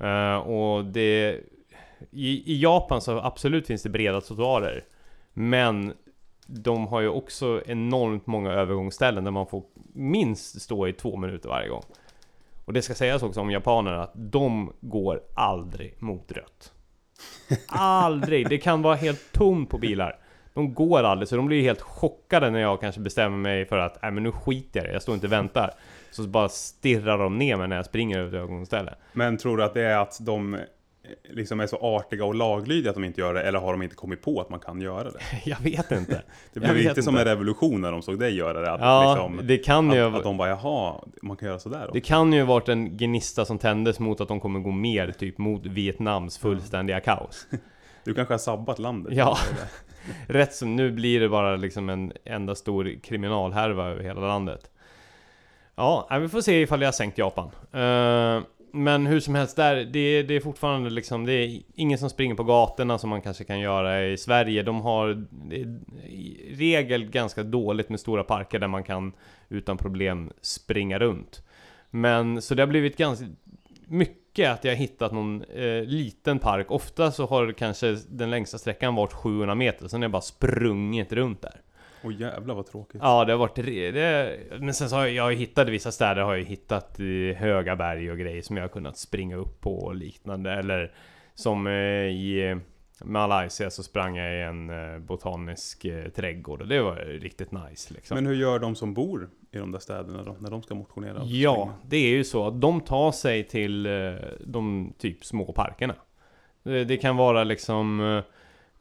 Eh, 0.00 0.36
och 0.36 0.84
det... 0.84 1.40
I, 2.10 2.52
I 2.52 2.62
Japan 2.62 3.00
så 3.00 3.18
absolut 3.18 3.66
finns 3.66 3.82
det 3.82 3.88
breda 3.88 4.20
trottoarer. 4.20 4.84
Men 5.32 5.92
de 6.46 6.86
har 6.86 7.00
ju 7.00 7.08
också 7.08 7.62
enormt 7.66 8.26
många 8.26 8.52
övergångsställen 8.52 9.24
där 9.24 9.30
man 9.30 9.46
får 9.46 9.62
minst 9.92 10.62
stå 10.62 10.88
i 10.88 10.92
två 10.92 11.16
minuter 11.16 11.48
varje 11.48 11.68
gång. 11.68 11.82
Och 12.64 12.72
det 12.72 12.82
ska 12.82 12.94
sägas 12.94 13.22
också 13.22 13.40
om 13.40 13.50
japanerna 13.50 14.02
att 14.02 14.12
de 14.14 14.72
går 14.80 15.20
aldrig 15.34 16.02
mot 16.02 16.32
rött. 16.32 16.72
Aldrig! 17.68 18.48
Det 18.48 18.58
kan 18.58 18.82
vara 18.82 18.94
helt 18.94 19.32
tomt 19.32 19.70
på 19.70 19.78
bilar. 19.78 20.16
De 20.54 20.74
går 20.74 21.02
aldrig, 21.02 21.28
så 21.28 21.36
de 21.36 21.46
blir 21.46 21.62
helt 21.62 21.80
chockade 21.80 22.50
när 22.50 22.60
jag 22.60 22.80
kanske 22.80 23.00
bestämmer 23.00 23.38
mig 23.38 23.66
för 23.66 23.78
att 23.78 24.02
Nej 24.02 24.10
men 24.10 24.22
nu 24.22 24.32
skiter 24.32 24.80
jag 24.80 24.84
i 24.84 24.88
det, 24.88 24.92
jag 24.92 25.02
står 25.02 25.14
inte 25.14 25.26
och 25.26 25.32
väntar. 25.32 25.70
Så 26.10 26.22
bara 26.22 26.48
stirrar 26.48 27.18
de 27.18 27.38
ner 27.38 27.56
mig 27.56 27.68
när 27.68 27.76
jag 27.76 27.84
springer 27.84 28.18
över 28.18 28.28
ett 28.28 28.34
övergångsställe. 28.34 28.94
Men 29.12 29.36
tror 29.36 29.56
du 29.56 29.64
att 29.64 29.74
det 29.74 29.82
är 29.82 29.96
att 29.96 30.18
de 30.20 30.58
liksom 31.30 31.60
är 31.60 31.66
så 31.66 31.76
artiga 31.76 32.24
och 32.24 32.34
laglydiga 32.34 32.90
att 32.90 32.94
de 32.94 33.04
inte 33.04 33.20
gör 33.20 33.34
det, 33.34 33.42
eller 33.42 33.58
har 33.58 33.72
de 33.72 33.82
inte 33.82 33.96
kommit 33.96 34.22
på 34.22 34.40
att 34.40 34.50
man 34.50 34.60
kan 34.60 34.80
göra 34.80 35.10
det? 35.10 35.18
Jag 35.44 35.60
vet 35.60 35.92
inte. 35.92 36.22
Det 36.52 36.60
blev 36.60 36.76
lite 36.76 37.02
som 37.02 37.16
en 37.16 37.24
revolution 37.24 37.80
när 37.80 37.92
de 37.92 38.02
såg 38.02 38.18
dig 38.18 38.34
göra 38.34 38.60
det. 38.60 38.72
Att, 38.72 38.80
Ja, 38.80 39.14
liksom, 39.14 39.46
det 39.46 39.58
kan 39.58 39.92
ju... 39.92 40.00
att, 40.00 40.14
att 40.14 40.22
de 40.22 40.36
bara, 40.36 40.48
jaha, 40.48 40.94
man 41.22 41.36
kan 41.36 41.48
göra 41.48 41.58
sådär 41.58 41.84
då? 41.86 41.92
Det 41.92 42.00
kan 42.00 42.32
ju 42.32 42.40
ha 42.40 42.46
varit 42.46 42.68
en 42.68 42.96
gnista 42.96 43.44
som 43.44 43.58
tändes 43.58 43.98
mot 44.00 44.20
att 44.20 44.28
de 44.28 44.40
kommer 44.40 44.60
gå 44.60 44.70
mer 44.70 45.12
typ 45.12 45.38
mot 45.38 45.66
Vietnams 45.66 46.38
fullständiga 46.38 47.00
kaos. 47.00 47.46
Du 48.04 48.14
kanske 48.14 48.34
har 48.34 48.38
sabbat 48.38 48.78
landet? 48.78 49.12
Ja. 49.16 49.38
Rätt 50.26 50.54
som 50.54 50.76
nu 50.76 50.90
blir 50.90 51.20
det 51.20 51.28
bara 51.28 51.56
liksom 51.56 51.88
en 51.88 52.12
enda 52.24 52.54
stor 52.54 53.00
kriminalhärva 53.02 53.88
över 53.88 54.02
hela 54.02 54.20
landet. 54.20 54.70
Ja, 55.76 56.18
vi 56.20 56.28
får 56.28 56.40
se 56.40 56.62
ifall 56.62 56.80
jag 56.80 56.86
har 56.86 56.92
sänkt 56.92 57.18
Japan. 57.18 57.50
Eh, 57.72 58.42
men 58.72 59.06
hur 59.06 59.20
som 59.20 59.34
helst, 59.34 59.56
där, 59.56 59.76
det, 59.76 60.22
det 60.22 60.36
är 60.36 60.40
fortfarande 60.40 60.90
liksom, 60.90 61.26
det 61.26 61.32
är 61.32 61.62
ingen 61.74 61.98
som 61.98 62.10
springer 62.10 62.34
på 62.34 62.44
gatorna 62.44 62.98
som 62.98 63.10
man 63.10 63.22
kanske 63.22 63.44
kan 63.44 63.60
göra 63.60 64.06
i 64.06 64.16
Sverige. 64.16 64.62
De 64.62 64.80
har 64.80 65.26
i 66.08 66.54
regel 66.54 67.10
ganska 67.10 67.42
dåligt 67.42 67.88
med 67.88 68.00
stora 68.00 68.24
parker 68.24 68.58
där 68.58 68.68
man 68.68 68.84
kan 68.84 69.12
utan 69.48 69.78
problem 69.78 70.32
springa 70.40 70.98
runt. 70.98 71.42
Men 71.90 72.42
så 72.42 72.54
det 72.54 72.62
har 72.62 72.66
blivit 72.66 72.96
ganska 72.96 73.26
mycket 73.86 74.50
att 74.50 74.64
jag 74.64 74.72
har 74.72 74.76
hittat 74.76 75.12
någon 75.12 75.42
eh, 75.42 75.84
liten 75.84 76.38
park. 76.38 76.70
Ofta 76.70 77.12
så 77.12 77.26
har 77.26 77.52
kanske 77.52 77.96
den 78.08 78.30
längsta 78.30 78.58
sträckan 78.58 78.94
varit 78.94 79.12
700 79.12 79.54
meter, 79.54 79.88
sen 79.88 80.00
har 80.00 80.04
jag 80.04 80.12
bara 80.12 80.22
sprungit 80.22 81.12
runt 81.12 81.42
där. 81.42 81.60
Åh 82.04 82.12
jävlar 82.20 82.54
vad 82.54 82.66
tråkigt. 82.66 83.00
Ja, 83.04 83.24
det 83.24 83.32
har 83.32 83.38
varit 83.38 83.54
det, 83.92 84.38
Men 84.60 84.74
sen 84.74 84.88
så 84.88 84.96
har 84.96 85.06
jag, 85.06 85.30
jag 85.30 85.36
hittat 85.38 85.68
vissa 85.68 85.92
städer 85.92 86.22
har 86.22 86.36
jag 86.36 86.44
hittat 86.44 87.00
i 87.00 87.32
höga 87.32 87.76
berg 87.76 88.10
och 88.10 88.18
grejer 88.18 88.42
som 88.42 88.56
jag 88.56 88.64
har 88.64 88.68
kunnat 88.68 88.98
springa 88.98 89.36
upp 89.36 89.60
på 89.60 89.74
och 89.78 89.94
liknande. 89.94 90.52
Eller 90.52 90.92
som 91.34 91.66
eh, 91.66 91.72
i 91.72 92.56
Malaysia 93.04 93.70
så 93.70 93.82
sprang 93.82 94.16
jag 94.16 94.34
i 94.34 94.40
en 94.42 94.70
eh, 94.70 94.98
botanisk 94.98 95.84
eh, 95.84 96.08
trädgård 96.08 96.60
och 96.60 96.68
det 96.68 96.82
var 96.82 96.96
riktigt 96.96 97.52
nice 97.52 97.94
liksom. 97.94 98.14
Men 98.14 98.26
hur 98.26 98.34
gör 98.34 98.58
de 98.58 98.74
som 98.74 98.94
bor 98.94 99.30
i 99.52 99.58
de 99.58 99.72
där 99.72 99.78
städerna 99.78 100.22
då, 100.22 100.36
när 100.40 100.50
de 100.50 100.62
ska 100.62 100.74
motionera? 100.74 101.20
och 101.20 101.26
Ja, 101.26 101.54
springa? 101.54 101.74
det 101.90 101.96
är 101.96 102.10
ju 102.10 102.24
så 102.24 102.46
att 102.46 102.60
de 102.60 102.80
tar 102.80 103.12
sig 103.12 103.44
till 103.44 103.86
eh, 103.86 103.92
de 104.40 104.92
typ 104.98 105.24
små 105.24 105.52
parkerna. 105.52 105.94
Det 106.62 106.96
kan 106.96 107.16
vara 107.16 107.44
liksom... 107.44 108.22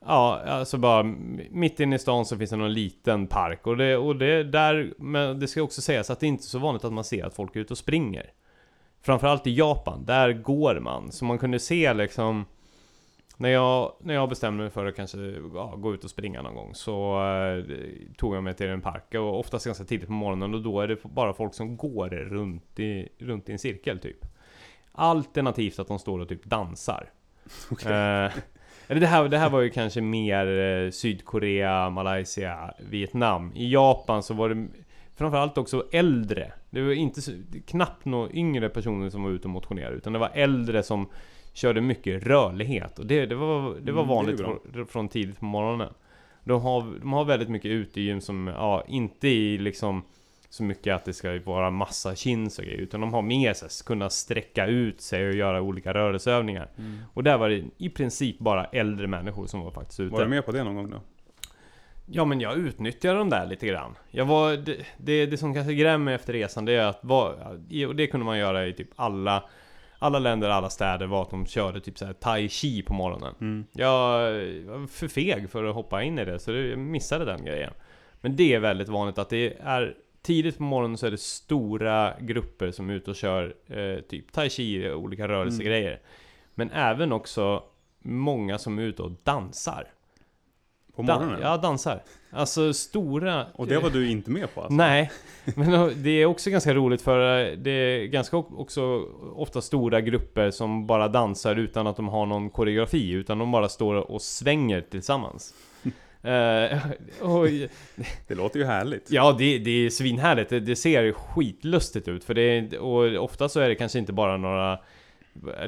Ja, 0.06 0.42
alltså 0.46 0.78
bara 0.78 1.04
mitt 1.50 1.80
inne 1.80 1.96
i 1.96 2.00
stan 2.00 2.26
så 2.26 2.38
finns 2.38 2.50
det 2.50 2.56
någon 2.56 2.74
liten 2.74 3.28
park 3.28 3.68
och 3.68 3.78
det, 3.78 3.98
och 3.98 4.16
det 4.16 4.44
där... 4.44 4.94
Men 4.98 5.40
det 5.40 5.48
ska 5.48 5.62
också 5.62 5.82
sägas 5.82 6.10
att 6.10 6.20
det 6.20 6.26
är 6.26 6.28
inte 6.28 6.44
så 6.44 6.60
vanligt 6.60 6.84
att 6.84 6.94
man 6.94 7.04
ser 7.04 7.26
att 7.26 7.34
folk 7.34 7.56
är 7.56 7.60
ute 7.60 7.74
och 7.74 7.78
springer. 7.78 8.32
Framförallt 9.02 9.48
i 9.48 9.56
Japan, 9.56 10.06
där 10.06 10.34
går 10.34 10.80
man. 10.80 11.12
Så 11.12 11.26
man 11.26 11.38
kunde 11.38 11.60
se 11.60 11.94
liksom... 11.94 12.46
När 13.38 13.50
jag, 13.50 13.94
när 14.00 14.14
jag 14.14 14.30
bestämde 14.30 14.64
mig 14.64 14.72
för 14.72 14.86
att 14.86 14.96
kanske 14.96 15.18
ja, 15.54 15.76
gå 15.78 15.94
ut 15.94 16.04
och 16.04 16.10
springa 16.10 16.42
någon 16.42 16.56
gång 16.56 16.76
så 16.76 17.24
eh, 17.24 17.64
tog 18.18 18.36
jag 18.36 18.44
mig 18.44 18.54
till 18.54 18.68
en 18.68 18.82
park 18.82 19.16
och 19.16 19.40
oftast 19.40 19.66
ganska 19.66 19.84
tidigt 19.84 20.08
på 20.08 20.14
morgonen 20.14 20.54
och 20.54 20.62
då 20.62 20.82
är 20.82 20.88
det 20.88 21.04
bara 21.04 21.34
folk 21.34 21.54
som 21.54 21.78
går 21.78 22.10
runt 22.10 22.80
i, 22.80 23.10
runt 23.18 23.50
i 23.50 23.52
en 23.52 23.60
cirkel 23.60 24.00
typ. 24.00 24.26
Alternativt 24.92 25.80
att 25.80 25.88
de 25.88 26.00
står 26.00 26.20
och 26.20 26.30
typ 26.30 26.46
dansar. 26.46 27.12
Eh, 27.86 28.32
eller 28.90 29.02
det 29.02 29.08
här, 29.08 29.30
det 29.30 29.38
här 29.38 29.50
var 29.50 29.62
ju 29.62 29.70
kanske 29.70 30.02
mer 30.02 30.60
eh, 30.60 30.92
Sydkorea, 30.92 31.90
Malaysia, 31.90 32.74
Vietnam. 32.90 33.52
I 33.56 33.74
Japan 33.74 34.24
så 34.24 34.34
var 34.34 34.50
det 34.50 34.68
framförallt 35.18 35.58
också 35.58 35.88
äldre. 35.92 36.52
Det 36.70 36.82
var 36.82 36.92
inte 36.92 37.22
knappt 37.68 38.06
några 38.06 38.32
yngre 38.32 38.70
personer 38.70 39.10
som 39.10 39.24
var 39.24 39.32
ute 39.32 39.44
och 39.48 39.50
motionerade 39.50 39.96
utan 39.96 40.14
det 40.14 40.20
var 40.20 40.32
äldre 40.34 40.84
som 40.84 41.08
körde 41.54 41.82
mycket 41.82 42.24
rörlighet 42.24 43.00
och 43.00 43.06
det, 43.06 43.26
det 43.26 43.36
var, 43.36 43.76
det 43.82 43.92
var 43.92 44.04
Mm, 44.04 44.08
det 44.08 44.14
vanligt 44.16 44.42
från, 44.42 44.88
från 44.88 45.10
tidigt 45.10 45.40
på 45.40 45.46
morgonen. 45.46 45.94
De 46.44 46.62
har, 46.62 47.00
de 47.00 47.14
har 47.14 47.26
väldigt 47.26 47.50
mycket 47.50 47.72
utegym 47.72 48.22
som, 48.22 48.48
ja, 48.48 48.84
inte 48.88 49.28
i 49.28 49.58
liksom 49.58 50.04
så 50.50 50.64
mycket 50.64 50.96
att 50.96 51.06
det 51.06 51.14
ska 51.14 51.40
vara 51.46 51.70
massa 51.70 52.16
chins 52.16 52.60
och 52.60 52.66
grejer, 52.66 52.80
utan 52.80 53.02
de 53.02 53.14
har 53.14 53.22
mer 53.22 53.54
så 53.54 53.66
här, 53.66 53.86
kunna 53.86 54.10
sträcka 54.10 54.66
ut 54.66 55.02
sig 55.02 55.28
och 55.28 55.36
göra 55.36 55.62
olika 55.62 55.94
rörelseövningar. 55.94 56.70
Mm. 56.78 56.98
Och 57.14 57.24
där 57.24 57.38
var 57.38 57.50
det 57.50 57.64
i 57.78 57.90
princip 57.90 58.40
bara 58.40 58.66
äldre 58.66 59.08
människor 59.08 59.48
som 59.48 59.62
var 59.62 59.72
faktiskt 59.72 60.00
ute. 60.00 60.14
Var 60.14 60.22
du 60.22 60.28
med 60.28 60.46
på 60.46 60.52
det 60.52 60.64
någon 60.64 60.76
gång 60.76 60.90
då? 60.90 61.02
Ja 62.06 62.26
men 62.26 62.40
jag 62.40 62.58
utnyttjade 62.58 63.18
dem 63.18 63.30
där 63.30 63.46
lite 63.46 63.68
grann. 63.68 63.96
Jag 64.12 64.26
var, 64.26 64.52
det, 64.58 64.78
det, 64.98 65.26
det 65.26 65.38
som 65.38 65.54
kanske 65.54 65.74
grämmer 65.74 66.06
mig 66.06 66.14
efter 66.14 66.34
resan 66.34 66.66
det 66.66 66.74
är 66.74 66.86
att, 66.86 67.04
och 67.88 67.96
det 67.96 68.08
kunde 68.08 68.26
man 68.26 68.38
göra 68.38 68.68
i 68.68 68.74
typ 68.74 68.90
alla 68.96 69.44
alla 70.00 70.20
länder, 70.20 70.50
alla 70.50 70.70
städer 70.70 71.06
var 71.06 71.22
att 71.22 71.30
de 71.30 71.46
körde 71.46 71.82
typ 71.82 71.98
så 71.98 72.06
här 72.06 72.14
tai 72.14 72.50
chi 72.50 72.82
på 72.82 72.94
morgonen. 72.94 73.36
Mm. 73.42 73.66
Jag 73.72 74.20
var 74.66 74.88
för 74.88 75.08
feg 75.08 75.50
för 75.50 75.64
att 75.64 75.76
hoppa 75.76 76.04
in 76.04 76.20
i 76.20 76.26
det, 76.26 76.40
så 76.40 76.52
jag 76.52 76.80
missade 76.80 77.26
den 77.26 77.46
grejen. 77.46 77.74
Men 78.22 78.36
det 78.36 78.54
är 78.54 78.60
väldigt 78.60 78.90
vanligt 78.90 79.18
att 79.18 79.30
det 79.30 79.54
är 79.64 79.96
tidigt 80.22 80.58
på 80.58 80.64
morgonen 80.64 80.98
så 80.98 81.08
är 81.08 81.12
det 81.12 81.20
stora 81.20 82.14
grupper 82.20 82.72
som 82.72 82.90
är 82.90 82.94
ute 82.94 83.10
och 83.10 83.16
kör 83.16 83.56
eh, 83.68 84.02
typ 84.02 84.32
tai 84.32 84.50
chi, 84.50 84.92
olika 84.92 85.28
rörelsegrejer. 85.28 86.02
Men 86.56 86.72
även 86.72 87.12
också 87.12 87.64
många 88.00 88.58
som 88.58 88.80
är 88.80 88.84
ute 88.84 89.02
och 89.02 89.12
dansar. 89.24 89.88
På 90.96 91.02
Dan- 91.02 91.20
morgonen? 91.20 91.42
ja, 91.42 91.58
dansar. 91.58 92.04
Alltså 92.32 92.74
stora... 92.74 93.46
Och 93.54 93.68
det 93.68 93.80
var 93.80 93.90
du 93.90 94.10
inte 94.10 94.32
med 94.32 94.54
på 94.56 94.62
alltså? 94.62 94.76
Nej, 94.76 95.12
men 95.56 96.04
det 96.04 96.10
är 96.10 96.26
också 96.26 96.50
ganska 96.50 96.74
roligt 96.74 97.02
för 97.02 97.50
eh, 97.50 97.58
det 97.58 97.72
är 97.72 98.06
ganska 98.06 98.38
också 98.38 98.82
ofta 99.36 99.62
stora 99.62 100.02
grupper 100.02 100.52
som 100.52 100.88
bara 100.88 101.08
dansar 101.08 101.56
utan 101.56 101.88
att 101.88 101.96
de 101.96 102.08
har 102.08 102.26
någon 102.26 102.50
koreografi, 102.50 103.12
utan 103.12 103.40
de 103.40 103.52
bara 103.52 103.70
står 103.70 103.96
och 104.12 104.22
svänger 104.22 104.82
tillsammans. 104.82 105.54
Och, 107.22 107.48
Det 108.28 108.36
låter 108.36 108.60
ju 108.60 108.66
härligt. 108.66 109.12
ja, 109.12 109.36
det, 109.38 109.58
det 109.60 109.86
är 109.86 109.90
svinhärligt. 109.90 110.50
Det, 110.50 110.60
det 110.60 110.76
ser 110.76 111.12
skitlustigt 111.12 112.08
ut, 112.08 112.24
för 112.24 112.34
det 112.34 112.42
är, 112.42 112.80
och 112.80 113.24
ofta 113.24 113.50
så 113.50 113.60
är 113.60 113.70
det 113.70 113.76
kanske 113.76 114.00
inte 114.00 114.14
bara 114.14 114.38
några 114.38 114.80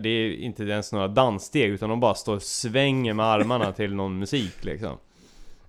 det 0.02 0.10
är 0.10 0.34
inte 0.34 0.64
ens 0.64 0.92
några 0.92 1.08
danssteg 1.08 1.70
utan 1.70 1.90
de 1.90 2.00
bara 2.00 2.14
står 2.14 2.36
och 2.36 2.42
svänger 2.42 3.14
med 3.14 3.26
armarna 3.26 3.72
till 3.74 3.96
någon 3.96 4.20
musik 4.20 4.64
liksom. 4.64 4.98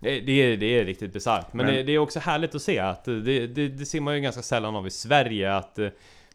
Det, 0.00 0.20
det, 0.20 0.32
är, 0.32 0.56
det 0.56 0.78
är 0.78 0.84
riktigt 0.84 1.12
bisarrt. 1.12 1.52
Men, 1.52 1.66
Men- 1.66 1.74
det, 1.74 1.82
det 1.82 1.92
är 1.92 1.98
också 1.98 2.20
härligt 2.20 2.54
att 2.54 2.62
se 2.62 2.78
att 2.78 3.04
det, 3.04 3.46
det, 3.46 3.68
det 3.68 3.86
ser 3.86 4.00
man 4.00 4.14
ju 4.14 4.20
ganska 4.20 4.42
sällan 4.42 4.76
av 4.76 4.86
i 4.86 4.90
Sverige 4.90 5.54
att 5.54 5.78
eh, 5.78 5.88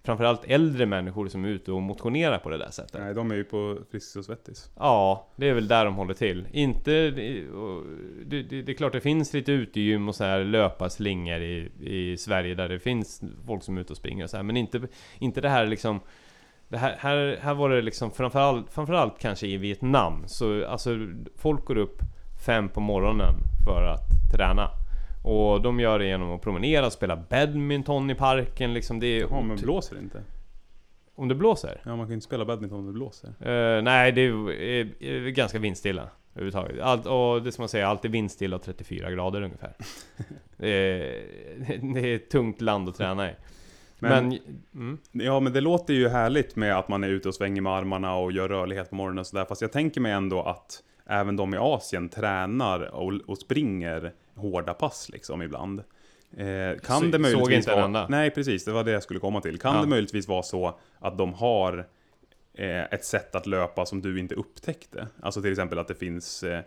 Framförallt 0.08 0.46
äldre 0.46 0.86
människor 0.86 1.28
som 1.28 1.46
är 1.46 1.50
ute 1.50 1.72
och 1.72 1.82
motionerar 1.82 2.38
på 2.38 2.50
det 2.50 2.58
där 2.58 2.72
sättet. 2.72 3.02
Nej, 3.02 3.14
de 3.14 3.32
är 3.32 3.36
ju 3.36 3.44
på 3.44 3.78
Friskis 3.92 4.16
och 4.16 4.26
Svettis. 4.26 4.72
Ja, 4.76 5.28
det 5.36 5.50
är 5.50 5.54
väl 5.54 5.68
där 5.68 5.86
de 5.86 5.96
håller 5.96 6.14
till. 6.14 6.48
Inte... 6.52 6.92
det, 6.92 8.44
det, 8.44 8.62
det 8.62 8.72
är 8.72 8.74
klart 8.74 8.94
det 8.94 9.02
finns 9.02 9.34
lite 9.34 9.52
utegym 9.52 10.08
och 10.08 10.16
så 10.16 10.24
här 10.24 10.44
löparslingor 10.44 11.42
i, 11.42 11.72
i 11.80 12.18
Sverige 12.18 12.56
där 12.56 12.70
det 12.70 12.80
finns 12.80 13.22
folk 13.46 13.64
som 13.64 13.78
är 13.78 13.82
ute 13.82 13.94
och 13.94 13.98
springer 13.98 14.24
och 14.24 14.30
så 14.30 14.38
här, 14.38 14.44
men 14.44 14.58
inte, 14.58 14.82
inte 15.20 15.42
det 15.42 15.50
här 15.50 15.66
liksom... 15.66 16.00
Det 16.68 16.78
här, 16.78 16.96
här, 17.00 17.40
här 17.42 17.54
var 17.54 17.70
det 17.70 17.82
liksom 17.82 18.12
framförallt, 18.12 18.70
framförallt 18.70 19.20
kanske 19.20 19.48
i 19.48 19.58
Vietnam, 19.58 20.24
så 20.28 20.66
alltså 20.66 20.98
folk 21.36 21.66
går 21.66 21.78
upp 21.78 22.02
fem 22.46 22.70
på 22.70 22.80
morgonen 22.80 23.34
för 23.66 23.84
att 23.84 24.34
träna. 24.34 24.70
Och 25.28 25.62
de 25.62 25.80
gör 25.80 26.00
det 26.00 26.06
genom 26.06 26.32
att 26.32 26.42
promenera, 26.42 26.90
spela 26.90 27.16
badminton 27.30 28.10
i 28.10 28.16
parken 28.16 28.74
liksom. 28.74 29.00
Det 29.00 29.08
är 29.08 29.22
Ja, 29.22 29.42
men 29.42 29.58
blåser 29.58 29.96
det 29.96 30.02
inte? 30.02 30.24
Om 31.16 31.28
det 31.28 31.36
blåser? 31.36 31.82
Ja, 31.84 31.90
man 31.90 32.00
kan 32.00 32.08
ju 32.08 32.14
inte 32.14 32.26
spela 32.26 32.46
badminton 32.46 32.80
om 32.80 32.86
det 32.86 32.94
blåser. 32.94 33.28
Eh, 33.28 33.82
nej, 33.84 34.12
det 34.12 34.22
är, 34.22 34.52
är, 34.52 35.04
är 35.04 35.30
ganska 35.30 35.60
vindstilla 35.60 36.10
överhuvudtaget. 36.36 36.80
Allt, 36.82 37.06
och 37.06 37.44
det 37.44 37.52
som 37.52 37.62
man 37.62 37.70
säger, 37.70 37.86
alltid 37.86 38.12
vindstilla 38.12 38.56
och 38.56 38.62
34 38.62 39.12
grader 39.12 39.42
ungefär. 39.42 39.74
det, 40.58 40.70
är, 40.70 41.94
det 41.94 42.14
är 42.14 42.18
tungt 42.18 42.62
land 42.62 42.90
att 42.90 42.96
träna 42.96 43.32
i. 43.32 43.34
Men... 44.00 44.30
Men- 44.30 44.40
mm, 44.76 44.98
Ja, 45.12 45.40
men 45.40 45.54
det 45.54 45.62
låter 45.62 45.94
ju 45.94 46.08
härligt 46.08 46.56
med 46.56 46.78
att 46.78 46.88
man 46.88 47.04
är 47.04 47.10
ute 47.10 47.28
och 47.28 47.36
svänger 47.36 47.62
med 47.62 47.74
armarna 47.74 48.16
och 48.16 48.32
gör 48.32 48.50
rörlighet 48.50 48.90
på 48.90 48.96
morgonen 48.96 49.20
och 49.20 49.28
sådär. 49.28 49.46
Fast 49.46 49.62
jag 49.62 49.72
tänker 49.72 50.02
mig 50.02 50.12
ändå 50.12 50.42
att 50.42 50.84
även 51.06 51.36
de 51.36 51.54
i 51.54 51.58
Asien 51.58 52.10
tränar 52.10 52.96
och, 52.96 53.14
och 53.28 53.38
springer 53.38 54.14
hårda 54.38 54.74
pass 54.74 55.10
liksom 55.10 55.42
ibland. 55.42 55.80
Eh, 56.38 56.80
kan 56.84 57.00
Så- 57.00 57.06
det 57.06 57.12
såg 57.12 57.22
möjligtvis 57.22 57.58
inte 57.58 57.74
en 57.82 57.94
vara... 57.94 58.08
Nej, 58.08 58.30
precis. 58.32 58.66
Det 58.66 58.72
var 58.72 58.84
det 58.84 58.92
jag 58.92 59.04
skulle 59.04 59.20
komma 59.20 59.42
till. 59.42 59.60
Kan 59.60 59.76
Ja. 59.76 59.82
det 59.82 59.88
möjligtvis 59.88 60.28
vara 60.28 60.44
så 60.44 60.80
att 61.00 61.18
de 61.18 61.34
har 61.34 61.88
eh, 62.54 62.84
ett 62.84 63.06
sätt 63.06 63.36
att 63.36 63.48
löpa 63.48 63.86
som 63.86 64.02
du 64.02 64.20
inte 64.20 64.36
upptäckte? 64.36 65.08
Alltså 65.22 65.42
till 65.42 65.52
exempel 65.52 65.80
att 65.80 65.88
det 65.88 65.96
finns 65.96 66.44
eh, 66.44 66.62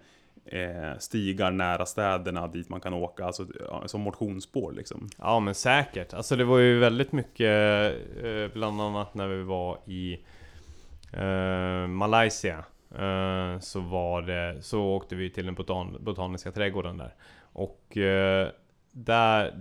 eh, 0.44 0.98
stigar 0.98 1.50
nära 1.50 1.86
städerna 1.86 2.46
dit 2.46 2.68
man 2.68 2.80
kan 2.80 2.94
åka, 2.94 3.24
alltså 3.24 3.46
som 3.86 4.00
motionsspår 4.00 4.72
liksom. 4.72 5.08
ja 5.18 5.40
men 5.40 5.54
säkert. 5.54 6.14
Alltså 6.14 6.36
det 6.36 6.44
var 6.44 6.58
ju 6.58 6.78
väldigt 6.78 7.12
mycket, 7.12 7.94
eh, 8.24 8.52
bland 8.52 8.80
annat 8.80 9.14
när 9.14 9.28
vi 9.28 9.42
var 9.42 9.78
i 9.86 10.20
eh, 11.12 11.86
Malaysia. 11.86 12.64
Så 13.60 13.80
var 13.80 14.22
det, 14.22 14.62
så 14.62 14.82
åkte 14.82 15.14
vi 15.16 15.30
till 15.30 15.46
den 15.46 15.54
botan, 15.54 15.96
botaniska 16.00 16.52
trädgården 16.52 16.96
där. 16.96 17.14
Och 17.52 17.96
eh, 17.96 18.48
där, 18.92 19.54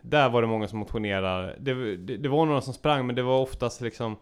där 0.00 0.28
var 0.28 0.42
det 0.42 0.48
många 0.48 0.68
som 0.68 0.78
motionerade. 0.78 1.56
Det, 1.60 1.96
det, 1.96 2.16
det 2.16 2.28
var 2.28 2.46
några 2.46 2.60
som 2.60 2.74
sprang 2.74 3.06
men 3.06 3.16
det 3.16 3.22
var 3.22 3.40
oftast 3.40 3.80
liksom 3.80 4.16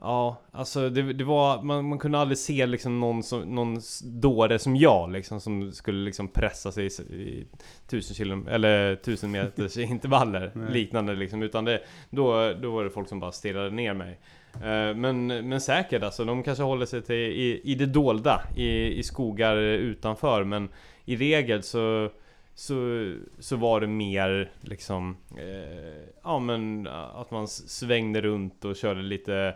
Ja, 0.00 0.40
alltså 0.52 0.90
det, 0.90 1.12
det 1.12 1.24
var, 1.24 1.62
man, 1.62 1.88
man 1.88 1.98
kunde 1.98 2.18
aldrig 2.18 2.38
se 2.38 2.66
liksom 2.66 3.00
någon, 3.00 3.22
som, 3.22 3.40
någon 3.40 3.80
dåre 4.04 4.58
som 4.58 4.76
jag 4.76 5.12
liksom 5.12 5.40
som 5.40 5.72
skulle 5.72 6.04
liksom 6.04 6.28
pressa 6.28 6.72
sig 6.72 6.86
i, 6.86 7.02
i 7.14 7.46
tusen 7.86 8.14
kilo, 8.14 8.48
eller 8.48 8.96
tusen 8.96 9.30
meters 9.30 9.76
intervaller 9.76 10.70
liknande 10.70 11.14
liksom 11.14 11.42
utan 11.42 11.64
det, 11.64 11.80
då, 12.10 12.52
då 12.62 12.70
var 12.70 12.84
det 12.84 12.90
folk 12.90 13.08
som 13.08 13.20
bara 13.20 13.32
stirrade 13.32 13.70
ner 13.70 13.94
mig. 13.94 14.18
Eh, 14.54 14.94
men, 14.94 15.26
men 15.26 15.60
säkert 15.60 16.02
alltså, 16.02 16.24
de 16.24 16.42
kanske 16.42 16.64
håller 16.64 16.86
sig 16.86 17.02
till 17.02 17.14
i, 17.14 17.60
i 17.64 17.74
det 17.74 17.86
dolda, 17.86 18.42
i, 18.56 18.98
i 18.98 19.02
skogar 19.02 19.56
utanför 19.56 20.44
men 20.44 20.68
i 21.06 21.16
regel 21.16 21.62
så 21.62 22.10
så, 22.54 22.76
så 23.38 23.56
var 23.56 23.80
det 23.80 23.86
mer 23.86 24.50
liksom 24.60 25.16
eh, 25.36 26.02
Ja 26.22 26.38
men 26.38 26.86
att 26.86 27.30
man 27.30 27.48
svängde 27.48 28.20
runt 28.20 28.64
och 28.64 28.76
körde 28.76 29.02
lite 29.02 29.54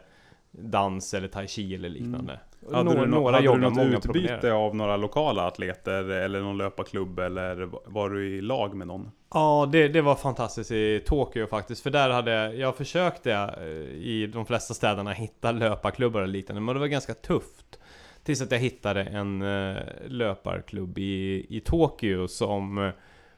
Dans 0.50 1.14
eller 1.14 1.28
tai 1.28 1.48
chi 1.48 1.74
eller 1.74 1.88
liknande. 1.88 2.40
Och 2.66 2.74
Hade 2.74 2.84
några 2.84 3.00
du, 3.00 3.10
några 3.10 3.36
hade 3.36 3.46
du 3.46 3.56
något 3.56 3.74
många 3.74 3.96
utbyte 3.96 4.52
av 4.52 4.76
några 4.76 4.96
lokala 4.96 5.46
atleter 5.46 6.04
eller 6.10 6.40
någon 6.40 6.58
löparklubb 6.58 7.18
eller 7.18 7.70
var 7.84 8.10
du 8.10 8.36
i 8.36 8.40
lag 8.40 8.74
med 8.74 8.86
någon? 8.86 9.10
Ja, 9.34 9.68
det, 9.72 9.88
det 9.88 10.02
var 10.02 10.14
fantastiskt 10.14 10.70
i 10.70 11.02
Tokyo 11.06 11.46
faktiskt. 11.46 11.82
För 11.82 11.90
där 11.90 12.10
hade 12.10 12.30
jag, 12.30 12.56
jag 12.56 12.76
försökte 12.76 13.32
eh, 13.32 13.66
i 13.96 14.30
de 14.32 14.46
flesta 14.46 14.74
städerna 14.74 15.12
hitta 15.12 15.52
löparklubbar 15.52 16.22
och 16.22 16.28
liknande. 16.28 16.60
Men 16.60 16.74
det 16.74 16.80
var 16.80 16.86
ganska 16.86 17.14
tufft. 17.14 17.79
Tills 18.30 18.42
att 18.42 18.50
jag 18.52 18.58
hittade 18.58 19.02
en 19.02 19.42
eh, 19.42 19.76
löparklubb 20.08 20.98
i, 20.98 21.46
i 21.48 21.60
Tokyo 21.60 22.28
som 22.28 22.78
eh, 22.78 22.90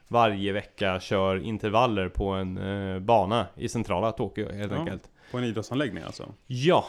varje 0.07 0.51
vecka 0.53 0.99
kör 0.99 1.43
intervaller 1.45 2.09
på 2.09 2.27
en 2.29 2.57
eh, 2.57 2.99
bana 2.99 3.45
i 3.55 3.69
centrala 3.69 4.11
Tokyo 4.11 4.51
helt 4.51 4.71
Ja. 4.71 4.77
enkelt. 4.79 5.09
På 5.31 5.37
en 5.37 5.43
idrottsanläggning 5.43 6.03
alltså? 6.03 6.25
Ja, 6.47 6.85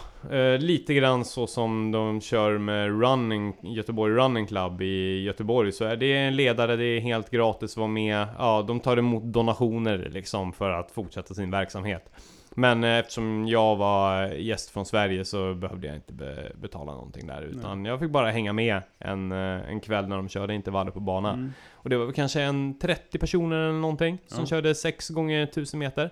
lite 0.59 0.95
grann 0.95 1.25
så 1.25 1.47
som 1.47 1.93
de 1.93 2.21
kör 2.21 2.59
med 2.59 3.01
running, 3.03 3.55
Göteborg 3.63 4.15
Running 4.15 4.47
Club 4.47 4.83
i 4.83 5.23
Göteborg 5.23 5.73
så 5.73 5.85
är 5.85 5.97
det 5.97 6.13
en 6.17 6.37
ledare, 6.37 6.77
det 6.77 6.85
är 6.85 7.01
helt 7.01 7.31
gratis 7.31 7.73
att 7.73 7.77
vara 7.77 7.89
med. 7.89 8.27
Ja, 8.39 8.65
de 8.69 8.81
tar 8.81 8.97
emot 8.97 9.23
donationer 9.23 10.09
liksom 10.13 10.53
för 10.53 10.71
att 10.71 10.91
fortsätta 10.91 11.35
sin 11.35 11.51
verksamhet. 11.51 12.11
Men 12.55 12.85
eh, 12.85 12.99
eftersom 12.99 13.47
jag 13.49 13.77
var 13.77 14.27
gäst 14.27 14.71
från 14.71 14.87
Sverige 14.87 15.25
så 15.25 15.55
behövde 15.55 15.87
jag 15.87 15.97
inte 15.97 16.13
be 16.13 16.53
betala 16.55 16.93
någonting 16.93 17.27
där 17.27 17.43
utan 17.43 17.85
jag 17.85 18.01
fick 18.01 18.11
bara 18.11 18.31
hänga 18.31 18.53
med 18.53 18.83
en, 18.99 19.33
eh, 19.33 19.71
en 19.71 19.81
kväll 19.81 20.09
när 20.09 20.17
de 20.17 20.29
körde 20.29 20.55
intervaller 20.55 20.91
på 20.91 21.01
banan. 21.01 21.35
Mm. 21.35 21.53
Och 21.73 21.91
det 21.91 21.97
var 21.97 22.05
väl 22.05 22.15
kanske 22.15 22.43
en 22.43 22.79
30 22.79 23.19
personer 23.19 23.57
eller 23.57 23.81
någonting 23.81 24.19
som 24.27 24.41
Ja. 24.41 24.47
körde 24.47 24.75
6 24.75 25.09
gånger 25.09 25.43
1000 25.47 25.79
meter. 25.79 26.11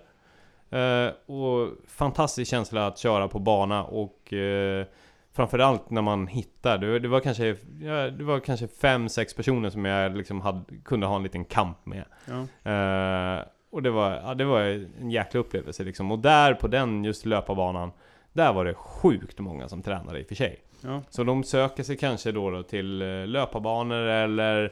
Eh, 0.71 1.13
och 1.27 1.69
fantastisk 1.89 2.51
känsla 2.51 2.87
att 2.87 2.99
köra 2.99 3.29
på 3.29 3.39
bana 3.39 3.85
och 3.85 4.33
eh, 4.33 4.87
Framförallt 5.35 5.91
när 5.91 6.03
man 6.03 6.27
hittar, 6.27 6.79
det, 6.79 6.99
det 6.99 7.09
var 7.09 7.21
kanske 7.21 7.57
ja, 7.81 8.11
Det 8.11 8.25
var 8.25 8.41
kanske 8.41 8.67
5-6 8.67 9.37
personer 9.37 9.71
som 9.71 9.85
jag 9.85 10.17
liksom 10.17 10.41
hade, 10.41 10.61
kunde 10.85 11.07
ha 11.07 11.17
en 11.17 11.23
liten 11.23 11.45
kamp 11.45 11.87
med. 11.87 12.05
Ja. 12.25 12.71
Eh, 12.71 13.45
och 13.73 13.83
det 13.83 13.91
var, 13.91 14.11
ja, 14.11 14.35
det 14.35 14.45
var 14.45 14.61
en 15.01 15.11
jäkla 15.11 15.41
upplevelse 15.41 15.85
liksom. 15.85 16.13
Och 16.13 16.19
där 16.19 16.55
på 16.55 16.69
den 16.69 17.05
just 17.05 17.27
löparbanan 17.27 17.93
Där 18.33 18.53
var 18.53 18.65
det 18.65 18.75
sjukt 18.75 19.39
många 19.39 19.69
som 19.69 19.83
tränade 19.83 20.21
i 20.21 20.23
och 20.23 20.27
för 20.29 20.35
sig. 20.35 20.63
Ja. 20.81 21.03
Så 21.11 21.25
de 21.25 21.45
söker 21.45 21.83
sig 21.83 21.97
kanske 21.97 22.33
då, 22.33 22.51
då 22.51 22.63
till 22.63 23.03
eh, 23.03 23.27
löparbanor 23.27 23.97
eller 24.03 24.65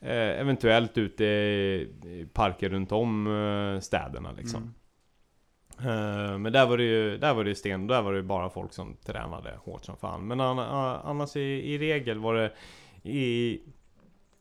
eh, 0.00 0.40
eventuellt 0.40 0.98
ute 0.98 1.24
i 1.24 2.28
parker 2.32 2.68
runt 2.68 2.92
om 2.92 3.26
eh, 3.26 3.80
städerna 3.80 4.32
liksom. 4.32 4.60
Mm. 4.62 4.74
Eh, 6.32 6.38
Men 6.38 6.52
där 6.52 6.66
var 6.66 6.76
det 6.76 6.84
ju, 6.84 7.18
där 7.18 7.34
var 7.34 7.44
det 7.44 7.48
ju 7.50 7.54
sten, 7.54 7.86
där 7.86 8.02
var 8.02 8.12
det 8.12 8.16
ju 8.18 8.22
bara 8.22 8.50
folk 8.50 8.72
som 8.72 8.96
tränade 9.06 9.58
hårt 9.64 9.84
som 9.84 9.96
fan. 9.96 10.26
Men 10.26 10.40
an- 10.40 10.58
annars 11.04 11.36
i, 11.36 11.40
i 11.74 11.78
regel 11.78 12.18
var 12.18 12.34
det 12.34 12.52
i, 13.10 13.60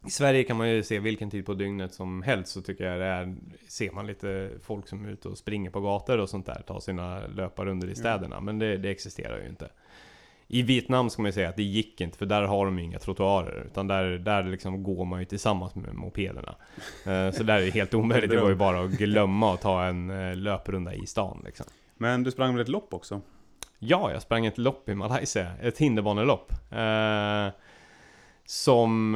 i 0.06 0.10
Sverige 0.10 0.43
kan 0.43 0.58
man 0.58 0.70
ju 0.70 0.84
se 0.84 0.99
vilken 0.99 1.30
tid 1.30 1.45
på 1.45 1.54
dygnet 1.54 1.93
som 1.93 2.22
helst 2.22 2.51
så 2.51 2.62
tycker 2.62 2.84
jag 2.84 2.99
det 2.99 3.06
är 3.06 3.36
Ser 3.68 3.91
man 3.91 4.08
lite 4.08 4.49
folk 4.64 4.88
som 4.88 5.06
är 5.06 5.10
ute 5.10 5.28
och 5.28 5.38
springer 5.38 5.70
på 5.70 5.82
gator 5.82 6.18
och 6.18 6.30
sånt 6.30 6.45
där 6.45 6.64
Tar 6.68 6.80
sina 6.80 7.28
löparrunder 7.28 7.88
i 7.88 7.95
städerna. 7.95 8.41
Men 8.41 8.60
det, 8.60 8.78
det 8.78 8.89
existerar 8.89 9.41
ju 9.41 9.49
inte. 9.49 9.70
I 10.47 10.62
Vietnam 10.62 11.10
ska 11.10 11.22
man 11.22 11.30
ju 11.30 11.34
säga 11.34 11.49
att 11.49 11.56
det 11.56 11.64
gick 11.64 12.01
inte 12.01 12.18
för 12.18 12.26
där 12.26 12.41
har 12.41 12.66
de 12.66 12.80
ju 12.80 12.84
inga 12.86 12.99
trottoarer 12.99 13.64
Utan 13.66 13.88
där, 13.88 14.06
där 14.06 14.43
liksom 14.43 14.84
går 14.84 15.06
man 15.06 15.20
ju 15.20 15.26
tillsammans 15.26 15.76
med 15.76 15.93
mopederna. 15.95 16.56
Eh, 17.06 17.32
Så 17.32 17.43
där 17.43 17.58
är 17.58 17.66
det 17.66 17.72
helt 17.72 17.93
omöjligt. 17.93 18.30
Det 18.30 18.41
var 18.41 18.49
ju 18.49 18.56
bara 18.56 18.84
att 18.84 18.91
glömma 18.91 19.54
att 19.54 19.62
ta 19.62 19.84
en 19.84 20.10
eh, 20.10 20.36
löprunda 20.36 20.93
i 20.93 21.06
stan 21.06 21.41
liksom. 21.45 21.66
Men 21.97 22.24
du 22.24 22.32
sprang 22.32 22.54
väl 22.54 22.62
ett 22.62 22.70
lopp 22.70 22.93
också? 22.93 23.22
Ja, 23.80 24.12
jag 24.12 24.22
sprang 24.22 24.45
ett 24.45 24.58
lopp 24.58 24.89
i 24.89 24.95
Malaysia, 24.95 25.51
ett 25.62 25.78
hinderbanelopp. 25.78 26.51
Eh, 26.72 27.47
som... 28.45 29.16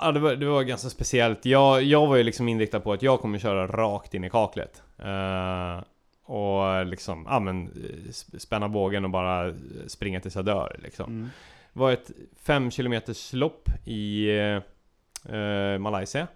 Eh, 0.00 0.06
ja, 0.06 0.12
det 0.12 0.20
var, 0.20 0.34
det 0.36 0.46
var 0.46 0.62
ganska 0.62 0.88
speciellt. 0.88 1.44
Jag, 1.46 1.82
jag 1.82 2.06
var 2.06 2.16
ju 2.16 2.22
liksom 2.22 2.48
inriktad 2.48 2.80
på 2.80 2.92
att 2.92 3.02
jag 3.02 3.20
kommer 3.20 3.38
köra 3.38 3.66
rakt 3.66 4.14
in 4.14 4.24
i 4.24 4.30
kaklet. 4.30 4.82
Eh, 4.98 5.82
och 6.24 6.86
liksom, 6.86 7.26
ja 7.30 7.40
men, 7.40 7.62
eh, 7.66 8.08
sp- 8.10 8.38
spänna 8.38 8.68
bågen 8.68 9.04
och 9.04 9.10
bara 9.10 9.54
springa 9.86 10.20
tills 10.20 10.34
jag 10.36 10.44
dör 10.44 10.76
liksom. 10.82 11.06
Mm. 11.06 11.28
Det 11.72 11.80
var 11.80 11.92
ett 11.92 12.10
5 12.42 12.70
km 12.70 13.00
lopp 13.32 13.68
i 13.84 14.28
eh, 14.38 15.36
eh, 15.36 15.78
Malaysia. 15.78 16.26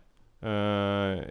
Eh, 0.43 0.49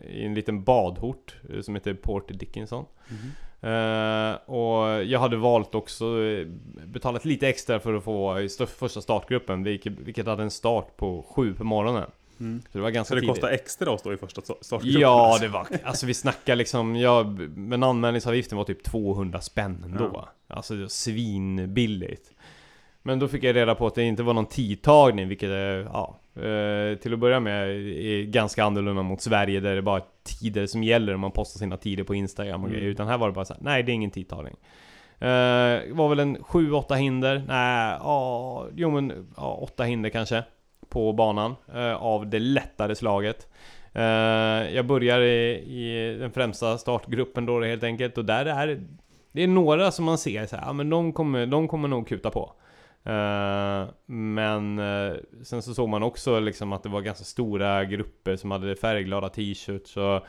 I 0.10 0.24
en 0.26 0.34
liten 0.36 0.64
badort 0.64 1.36
eh, 1.54 1.62
som 1.62 1.76
heter 1.76 1.94
Port 1.94 2.28
Dickinson. 2.40 2.86
Mhm. 3.10 3.32
Eh, 3.62 4.34
och 4.36 5.04
jag 5.04 5.20
hade 5.20 5.38
valt 5.38 5.76
också 5.76 6.06
eh, 6.24 6.46
betalat 6.86 7.26
lite 7.26 7.48
extra 7.48 7.80
för 7.80 7.94
att 7.94 8.04
få 8.04 8.40
i 8.40 8.46
st- 8.46 8.66
första 8.66 9.02
startgruppen 9.02 9.64
vilket, 9.64 9.94
vilket 10.00 10.28
hade 10.28 10.44
en 10.44 10.52
start 10.52 10.98
på 10.98 11.26
sju 11.36 11.54
på 11.54 11.64
morgonen. 11.64 12.12
Mm. 12.40 12.62
Så 12.62 12.78
det 12.78 12.80
var 12.82 12.90
ganska 12.90 13.10
Så 13.10 13.16
det 13.16 13.22
tidigt. 13.22 13.36
kostar 13.36 13.50
extra 13.50 13.94
att 13.94 14.00
stå 14.00 14.14
i 14.14 14.18
första 14.18 14.42
sta- 14.42 14.58
startgruppen? 14.62 15.02
Ja, 15.02 15.38
det 15.42 15.48
var... 15.48 15.68
Alltså 15.84 16.06
vi 16.06 16.14
snackar 16.14 16.56
liksom... 16.56 16.96
Ja, 16.96 17.24
men 17.56 17.84
anmälningsavgiften 17.84 18.58
var 18.58 18.66
typ 18.66 18.84
200 18.84 19.42
spänn 19.42 19.82
ändå. 19.86 20.12
Ja. 20.14 20.30
Alltså 20.56 20.88
svinbilligt. 20.90 22.32
Men 23.02 23.20
då 23.20 23.28
fick 23.28 23.44
jag 23.44 23.56
reda 23.56 23.76
på 23.76 23.88
att 23.88 23.96
det 23.96 24.04
inte 24.04 24.24
var 24.24 24.34
någon 24.34 24.46
tidtagning, 24.46 25.28
vilket 25.28 25.50
är... 25.50 25.84
Ja, 25.94 26.20
eh, 26.36 26.98
till 26.98 27.14
att 27.14 27.20
börja 27.20 27.40
med 27.40 27.70
är 27.70 28.24
ganska 28.24 28.64
annorlunda 28.64 29.02
mot 29.04 29.22
Sverige 29.22 29.60
där 29.60 29.76
det 29.76 29.82
bara 29.82 29.98
är 29.98 30.04
tider 30.24 30.68
som 30.68 30.84
gäller 30.84 31.14
och 31.14 31.20
man 31.20 31.32
postar 31.32 31.60
sina 31.60 31.78
tider 31.78 32.04
på 32.04 32.16
Instagram 32.16 32.62
och 32.64 32.68
Mm. 32.70 32.80
grejer. 32.80 32.92
Utan 32.92 33.08
här 33.08 33.18
var 33.18 33.28
det 33.28 33.34
bara 33.34 33.46
så 33.46 33.54
här, 33.54 33.62
nej 33.64 33.84
det 33.84 33.92
är 33.92 33.94
ingen 33.94 34.12
tidtagning. 34.12 34.56
Eh, 35.20 35.28
det 35.28 35.92
var 35.94 36.10
väl 36.10 36.20
en 36.20 36.38
7-8 36.38 36.96
hinder, 36.96 37.44
nej, 37.48 37.98
ja, 38.00 38.68
jo 38.76 38.92
men 38.92 39.28
ja, 39.38 39.58
8 39.62 39.84
hinder 39.84 40.10
kanske 40.10 40.44
på 40.90 41.14
banan 41.14 41.56
eh, 41.74 41.96
av 41.96 42.30
det 42.30 42.40
lättare 42.40 42.96
slaget. 42.96 43.48
Eh, 43.94 44.04
jag 44.76 44.86
börjar 44.86 45.22
i, 45.22 45.52
i 45.56 46.18
den 46.20 46.32
främsta 46.32 46.78
startgruppen 46.78 47.46
då 47.46 47.64
helt 47.64 47.84
enkelt 47.84 48.18
och 48.18 48.26
där 48.26 48.46
är 48.46 48.82
det 49.32 49.44
är 49.44 49.48
några 49.48 49.92
som 49.92 50.06
man 50.06 50.18
ser 50.18 50.46
så 50.46 50.56
här, 50.56 50.66
ja, 50.66 50.74
men 50.74 50.90
de 50.90 51.14
kommer, 51.14 51.46
de 51.46 51.68
kommer 51.68 51.88
nog 51.88 52.08
kuta 52.08 52.30
på. 52.30 52.54
Eh, 53.04 53.88
men 54.06 54.80
eh, 54.80 55.18
sen 55.44 55.62
så 55.62 55.74
såg 55.74 55.90
man 55.90 56.04
också 56.04 56.40
liksom 56.40 56.74
att 56.74 56.84
det 56.84 56.90
var 56.90 57.02
ganska 57.02 57.24
stora 57.24 57.86
grupper 57.86 58.36
som 58.36 58.52
hade 58.52 58.76
färgglada 58.76 59.30
t-shirts 59.30 59.98
och 59.98 60.24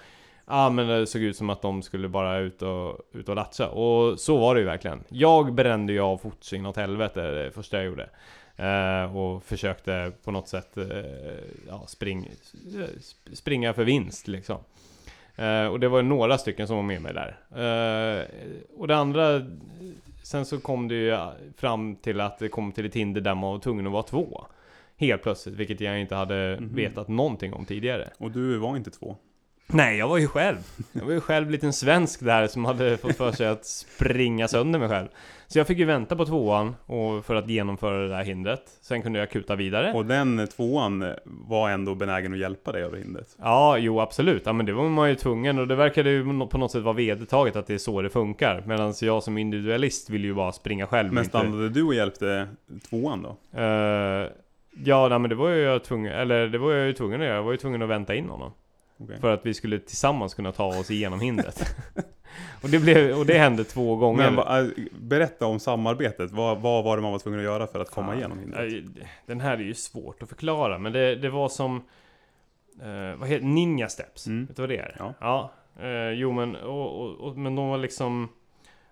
Ja 0.53 0.71
men 0.71 0.89
det 0.89 1.07
såg 1.07 1.23
ut 1.23 1.37
som 1.37 1.51
att 1.51 1.63
de 1.63 1.83
skulle 1.83 2.09
bara 2.09 2.39
ut 2.39 2.63
och, 2.63 2.99
ut 3.13 3.29
och 3.29 3.37
latcha 3.37 3.69
och 3.69 4.21
så 4.21 4.37
var 4.37 4.55
det 4.55 4.61
ju 4.61 4.67
verkligen. 4.67 5.05
Jag 5.09 5.55
brände 5.55 5.93
ju 5.93 6.01
av 6.01 6.19
fotsyn 6.19 6.67
åt 6.67 6.77
helvete 6.77 7.31
det 7.31 7.51
första 7.51 7.77
jag 7.77 7.87
gjorde. 7.87 8.09
Eh, 8.61 9.17
och 9.17 9.43
försökte 9.45 10.13
på 10.25 10.31
något 10.31 10.49
sätt 10.49 10.77
eh, 10.77 10.87
ja, 11.69 11.85
spring, 11.87 12.31
sp- 13.01 13.35
springa 13.35 13.73
för 13.75 13.85
vinst 13.85 14.29
liksom. 14.29 14.57
Eh, 15.37 15.67
och 15.67 15.81
det 15.81 15.89
var 15.89 16.03
några 16.03 16.39
stycken 16.39 16.67
som 16.67 16.77
var 16.77 16.83
med 16.83 17.03
mig 17.03 17.15
där. 17.15 17.39
Eh, 17.51 18.25
och 18.77 18.89
det 18.89 18.97
andra, 18.97 19.47
sen 20.23 20.45
så 20.47 20.61
kom 20.61 20.89
det 20.89 20.95
ju 20.95 21.17
fram 21.57 21.97
till 21.97 22.21
att 22.21 22.39
det 22.39 22.49
kom 22.49 22.73
till 22.73 22.87
ett 22.87 22.95
hinder 22.97 23.21
där 23.21 23.35
man 23.35 23.51
var 23.53 23.59
tvungen 23.59 23.87
att 23.87 23.93
vara 23.93 24.03
två. 24.03 24.45
Helt 24.97 25.23
plötsligt, 25.23 25.55
vilket 25.55 25.81
jag 25.81 26.01
inte 26.01 26.15
hade 26.15 26.59
Mhm. 26.61 26.75
vetat 26.75 27.09
någonting 27.09 27.53
om 27.55 27.65
tidigare. 27.65 28.09
Och 28.19 28.31
du 28.31 28.57
var 28.59 28.77
inte 28.77 28.91
två? 28.91 29.17
Nej, 29.73 29.99
jag 29.99 30.09
var 30.09 30.19
ju 30.19 30.27
själv. 30.27 30.57
Jag 30.93 31.05
var 31.05 31.13
ju 31.13 31.21
själv 31.21 31.47
en 31.47 31.53
liten 31.53 31.73
svensk 31.73 32.21
där 32.25 32.47
som 32.47 32.65
hade 32.65 32.97
fått 32.97 33.17
för 33.17 33.33
sig 33.33 33.47
att 33.47 33.65
springa 33.67 34.49
sönder 34.49 34.79
mig 34.79 34.89
själv. 34.89 35.09
Så 35.47 35.59
jag 35.59 35.67
fick 35.67 35.79
ju 35.79 35.85
vänta 35.85 36.17
på 36.17 36.25
tvåan 36.27 36.77
och 36.87 37.25
för 37.25 37.35
att 37.35 37.49
genomföra 37.49 37.99
det 37.99 38.09
där 38.09 38.23
hindret. 38.25 38.63
Sen 38.83 39.03
kunde 39.03 39.19
jag 39.19 39.31
kuta 39.31 39.57
vidare. 39.57 39.93
Och 39.93 40.07
den 40.07 40.47
tvåan 40.57 41.05
var 41.25 41.71
ändå 41.71 41.95
benägen 41.95 42.33
att 42.33 42.39
hjälpa 42.39 42.73
dig 42.73 42.83
över 42.83 42.99
hindret? 42.99 43.37
Ja, 43.39 43.79
jo 43.79 44.01
absolut. 44.01 44.43
Ja 44.47 44.53
men 44.53 44.67
det 44.67 44.73
var 44.73 44.89
man 44.89 45.09
ju 45.09 45.15
tvungen 45.15 45.59
och 45.59 45.69
det 45.69 45.75
verkade 45.77 46.11
ju 46.11 46.47
på 46.49 46.59
något 46.59 46.71
sätt 46.71 46.83
vara 46.83 46.95
vedertaget 46.95 47.57
att 47.57 47.67
det 47.67 47.75
är 47.75 47.79
så 47.79 48.03
det 48.03 48.11
funkar. 48.11 48.63
Medan 48.67 48.95
jag 49.01 49.23
som 49.23 49.39
individualist 49.39 50.11
vill 50.11 50.25
ju 50.25 50.35
bara 50.35 50.53
springa 50.53 50.87
själv. 50.87 51.13
Men 51.13 51.25
inte- 51.25 51.39
stannade 51.39 51.69
du 51.69 51.83
och 51.83 51.95
hjälpte 51.95 52.49
tvåan 52.91 53.23
då? 53.23 53.61
Eh, 53.61 54.29
ja, 54.85 55.09
nej, 55.09 55.19
men 55.19 55.29
det 55.31 55.35
var 55.35 55.49
ju 55.49 55.61
jag 55.63 55.85
tvungen, 55.85 56.13
eller 56.13 56.47
det 56.47 56.59
var 56.59 56.73
jag 56.73 56.87
ju 56.87 56.93
tvungen 56.93 57.21
att 57.21 57.27
göra. 57.27 57.37
Jag 57.37 57.43
var 57.43 57.53
ju 57.53 57.59
tvungen 57.59 57.83
att 57.83 57.89
vänta 57.89 58.15
in 58.15 58.29
honom. 58.29 58.53
Okej. 59.01 59.21
För 59.21 59.35
att 59.35 59.47
vi 59.47 59.55
skulle 59.55 59.79
tillsammans 59.79 60.35
kunna 60.35 60.53
ta 60.53 60.67
oss 60.67 60.91
igenom 60.91 61.21
hindret. 61.21 61.77
och, 62.63 62.69
det 62.69 62.79
blev, 62.79 63.19
och 63.19 63.27
det 63.27 63.39
hände 63.39 63.65
två 63.65 63.97
gånger. 63.97 64.31
Men 64.31 64.67
äh, 64.67 64.73
berätta 65.01 65.47
om 65.47 65.61
samarbetet. 65.61 66.31
Vad, 66.31 66.61
vad 66.61 66.85
var 66.85 66.97
det 66.97 67.03
man 67.03 67.13
var 67.13 67.19
tvungen 67.19 67.41
att 67.41 67.45
göra 67.45 67.67
för 67.67 67.81
att 67.81 67.91
komma 67.91 68.07
Fan. 68.07 68.19
igenom 68.19 68.39
hindret? 68.39 68.73
Ja, 68.73 69.03
Den 69.27 69.41
här 69.41 69.53
är 69.57 69.63
ju 69.63 69.75
svårt 69.75 70.23
att 70.23 70.29
förklara, 70.29 70.79
men 70.79 70.93
det, 70.93 71.17
det 71.17 71.31
var 71.31 71.49
som... 71.49 71.77
Eh, 72.83 73.17
vad 73.19 73.29
heter 73.29 73.45
Ninja 73.47 73.89
steps? 73.89 74.27
Mm. 74.27 74.47
Vet 74.47 74.57
du 74.57 74.63
vad 74.63 74.69
det 74.69 74.77
är? 74.77 74.97
Ja. 74.99 75.15
ja 75.21 75.51
eh, 75.87 76.11
jo 76.11 76.33
men, 76.33 76.57
och, 76.57 77.01
och, 77.01 77.15
och, 77.21 77.37
men 77.39 77.57
de 77.57 77.69
var 77.69 77.79
liksom 77.79 78.29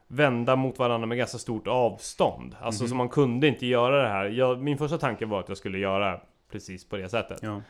vända 0.07 0.57
mot 0.57 0.79
varandra 0.79 1.07
med 1.07 1.19
ganska 1.19 1.39
stort 1.39 1.67
avstånd. 1.67 2.57
Alltså 2.61 2.83
Mhm. 2.85 2.89
så 2.89 2.95
man 2.95 3.09
kunde 3.09 3.47
inte 3.49 3.67
göra 3.67 4.03
det 4.03 4.09
här. 4.09 4.25
Jag, 4.27 4.63
min 4.63 4.79
första 4.79 4.99
tanke 4.99 5.27
var 5.27 5.41
att 5.41 5.49
jag 5.49 5.59
skulle 5.59 5.79
göra 5.79 6.21
precis 6.53 6.89
på 6.89 6.97
det 6.97 7.09
sättet. 7.09 7.39
Ja. 7.43 7.63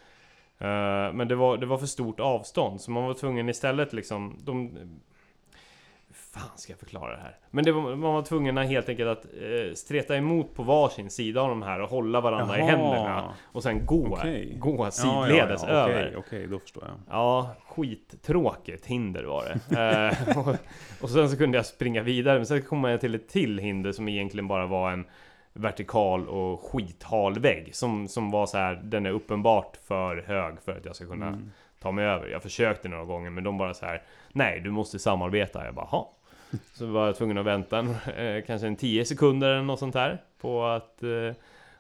Eh, 0.59 1.13
men 1.13 1.29
det 1.29 1.35
var, 1.35 1.57
det 1.57 1.67
var 1.67 1.79
för 1.79 1.87
stort 1.87 2.21
avstånd, 2.21 2.81
så 2.81 2.91
man 2.91 3.05
var 3.05 3.15
tvungen 3.15 3.49
istället 3.49 3.93
liksom... 3.93 4.39
De, 4.45 4.79
fan 6.33 6.59
ska 6.59 6.73
jag 6.73 6.81
förklara 6.81 7.17
det 7.17 7.23
här? 7.23 7.37
Men 7.51 7.65
det 7.65 7.73
var, 7.73 7.83
man 7.83 8.15
var 8.15 8.23
tvungen 8.23 8.59
att 8.59 8.67
helt 8.69 8.89
enkelt 8.89 9.09
att 9.09 9.25
eh, 9.25 9.75
streta 9.75 10.17
emot 10.17 10.55
på 10.55 10.63
varsin 10.63 11.11
sida 11.11 11.41
av 11.41 11.49
de 11.49 11.63
här 11.63 11.81
och 11.81 11.91
hålla 11.91 12.21
varandra 12.21 12.57
i 12.57 12.61
Jaha. 12.61 12.71
händerna. 12.71 13.35
Och 13.45 13.63
sen 13.63 13.87
gå, 13.87 14.07
Okej. 14.07 14.57
gå 14.59 14.91
sidledes 14.91 15.63
ja, 15.63 15.69
ja, 15.69 15.75
ja. 15.75 15.89
över. 15.89 16.07
Okej, 16.07 16.17
okej, 16.17 16.47
då 16.47 16.59
förstår 16.59 16.85
jag. 16.87 16.97
Ja, 17.11 17.55
skittråkigt 17.69 18.87
hinder 18.87 19.25
var 19.25 19.45
det. 19.45 19.81
Eh, 19.81 20.39
och, 20.49 20.57
och 21.01 21.11
sen 21.11 21.31
så 21.31 21.37
kunde 21.37 21.59
jag 21.59 21.67
springa 21.67 22.03
vidare, 22.03 22.39
men 22.39 22.47
sen 22.47 22.63
kom 22.63 22.85
jag 22.85 23.01
till 23.01 23.15
ett 23.15 23.29
till 23.29 23.59
hinder 23.59 23.93
som 23.93 24.09
egentligen 24.09 24.49
bara 24.49 24.67
var 24.67 24.93
en 24.93 25.05
vertikal 25.59 26.29
och 26.29 26.61
skithal 26.61 27.39
vägg. 27.39 27.75
Som, 27.75 28.09
som 28.09 28.31
var 28.31 28.47
så 28.47 28.59
här, 28.59 28.81
den 28.85 29.07
är 29.07 29.11
uppenbart 29.11 29.77
för 29.89 30.25
hög 30.27 30.55
för 30.65 30.73
att 30.77 30.85
jag 30.85 30.97
ska 30.97 31.07
kunna 31.07 31.27
Mm. 31.27 31.51
ta 31.81 31.91
mig 31.93 32.05
över. 32.05 32.29
Jag 32.29 32.43
försökte 32.43 32.89
några 32.89 33.05
gånger, 33.05 33.31
men 33.31 33.45
de 33.45 33.59
bara 33.59 33.75
så 33.75 33.87
här, 33.87 34.03
nej, 34.33 34.61
du 34.61 34.71
måste 34.71 34.99
samarbeta. 34.99 35.65
Jag 35.65 35.75
bara, 35.75 35.87
ha. 35.87 36.13
Så 36.75 36.87
var 36.87 37.07
jag 37.07 37.17
tvungen 37.17 37.39
att 37.39 37.47
vänta 37.47 37.79
eh, 38.17 38.43
kanske 38.47 38.67
en 38.67 38.77
10 38.77 39.05
sekunder 39.05 39.49
eller 39.49 39.63
något 39.63 39.79
sånt 39.79 39.95
här 39.95 40.23
på 40.41 40.65
att 40.65 41.03
eh, 41.03 41.09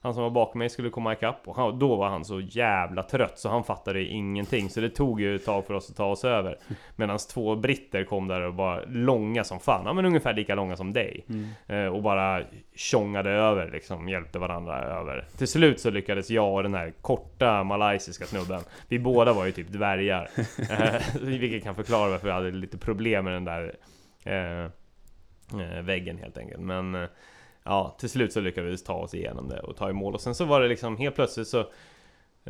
han 0.00 0.14
som 0.14 0.22
var 0.22 0.30
bakom 0.30 0.58
mig 0.58 0.68
skulle 0.68 0.90
komma 0.90 1.12
ikapp. 1.12 1.48
Och 1.48 1.56
han, 1.56 1.78
då 1.78 1.96
var 1.96 2.08
han 2.08 2.24
så 2.24 2.40
jävla 2.40 3.02
trött 3.02 3.38
så 3.38 3.48
han 3.48 3.64
fattade 3.64 4.04
ingenting. 4.04 4.70
Så 4.70 4.80
det 4.80 4.90
tog 4.90 5.20
ju 5.20 5.36
ett 5.36 5.44
tag 5.44 5.66
för 5.66 5.74
oss 5.74 5.90
att 5.90 5.96
ta 5.96 6.06
oss 6.06 6.24
över. 6.24 6.58
Medan 6.96 7.18
två 7.18 7.56
britter 7.56 8.04
kom 8.04 8.28
där 8.28 8.40
och 8.40 8.54
var 8.54 8.84
långa 8.88 9.44
som 9.44 9.60
fan, 9.60 9.82
ja 9.86 9.92
men 9.92 10.04
ungefär 10.04 10.34
lika 10.34 10.54
långa 10.54 10.76
som 10.76 10.92
dig. 10.92 11.24
Mm. 11.28 11.48
eh, 11.66 11.94
Och 11.94 12.02
bara 12.02 12.42
tjongade 12.74 13.30
över 13.30 13.70
liksom, 13.70 14.08
hjälpte 14.08 14.38
varandra 14.38 14.82
över. 14.82 15.24
Till 15.38 15.48
slut 15.48 15.80
så 15.80 15.90
lyckades 15.90 16.30
jag 16.30 16.54
och 16.54 16.62
den 16.62 16.74
här 16.74 16.92
korta 17.00 17.64
malaysiska 17.64 18.24
snubben. 18.26 18.60
Vi 18.88 18.98
båda 18.98 19.32
var 19.32 19.46
ju 19.46 19.52
typ 19.52 19.68
dvärgar. 19.68 20.30
Eh, 20.70 21.02
Vilket 21.22 21.64
kan 21.64 21.74
förklara 21.74 22.10
varför 22.10 22.28
jag 22.28 22.34
hade 22.34 22.50
lite 22.50 22.78
problem 22.78 23.24
med 23.24 23.34
den 23.34 23.44
där 23.44 23.74
eh, 24.24 24.64
eh, 25.60 25.82
väggen 25.82 26.18
helt 26.18 26.38
enkelt. 26.38 26.60
Men 26.60 27.08
Ja, 27.68 27.96
till 27.98 28.10
slut 28.10 28.32
så 28.32 28.40
lyckades 28.40 28.80
vi 28.82 28.84
ta 28.84 28.94
oss 28.94 29.14
igenom 29.14 29.48
det 29.48 29.60
och 29.60 29.76
ta 29.76 29.90
i 29.90 29.92
mål. 29.92 30.14
Och 30.14 30.20
sen 30.20 30.34
så 30.34 30.44
var 30.44 30.60
det 30.60 30.68
liksom 30.68 30.96
helt 30.96 31.14
plötsligt 31.14 31.48
så 31.48 31.60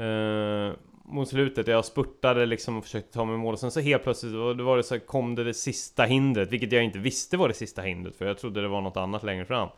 eh, 0.00 0.72
Mot 1.10 1.28
slutet, 1.28 1.66
jag 1.66 1.84
spurtade 1.84 2.46
liksom 2.46 2.76
och 2.78 2.84
försökte 2.84 3.12
ta 3.12 3.24
mig 3.24 3.34
i 3.34 3.38
mål. 3.38 3.52
Och 3.54 3.60
sen 3.60 3.70
så 3.70 3.80
helt 3.80 4.02
plötsligt 4.02 4.32
då 4.32 4.54
var 4.64 4.76
det 4.76 4.82
så 4.82 5.00
kom 5.00 5.34
det 5.34 5.44
det 5.44 5.54
sista 5.54 6.04
hindret 6.04 6.50
Vilket 6.52 6.72
jag 6.72 6.84
inte 6.84 6.98
visste 6.98 7.36
var 7.36 7.48
det 7.48 7.54
sista 7.54 7.82
hindret 7.82 8.16
för 8.16 8.26
jag 8.26 8.38
trodde 8.38 8.62
det 8.62 8.68
var 8.68 8.80
något 8.80 8.96
annat 8.96 9.22
längre 9.22 9.44
fram. 9.44 9.68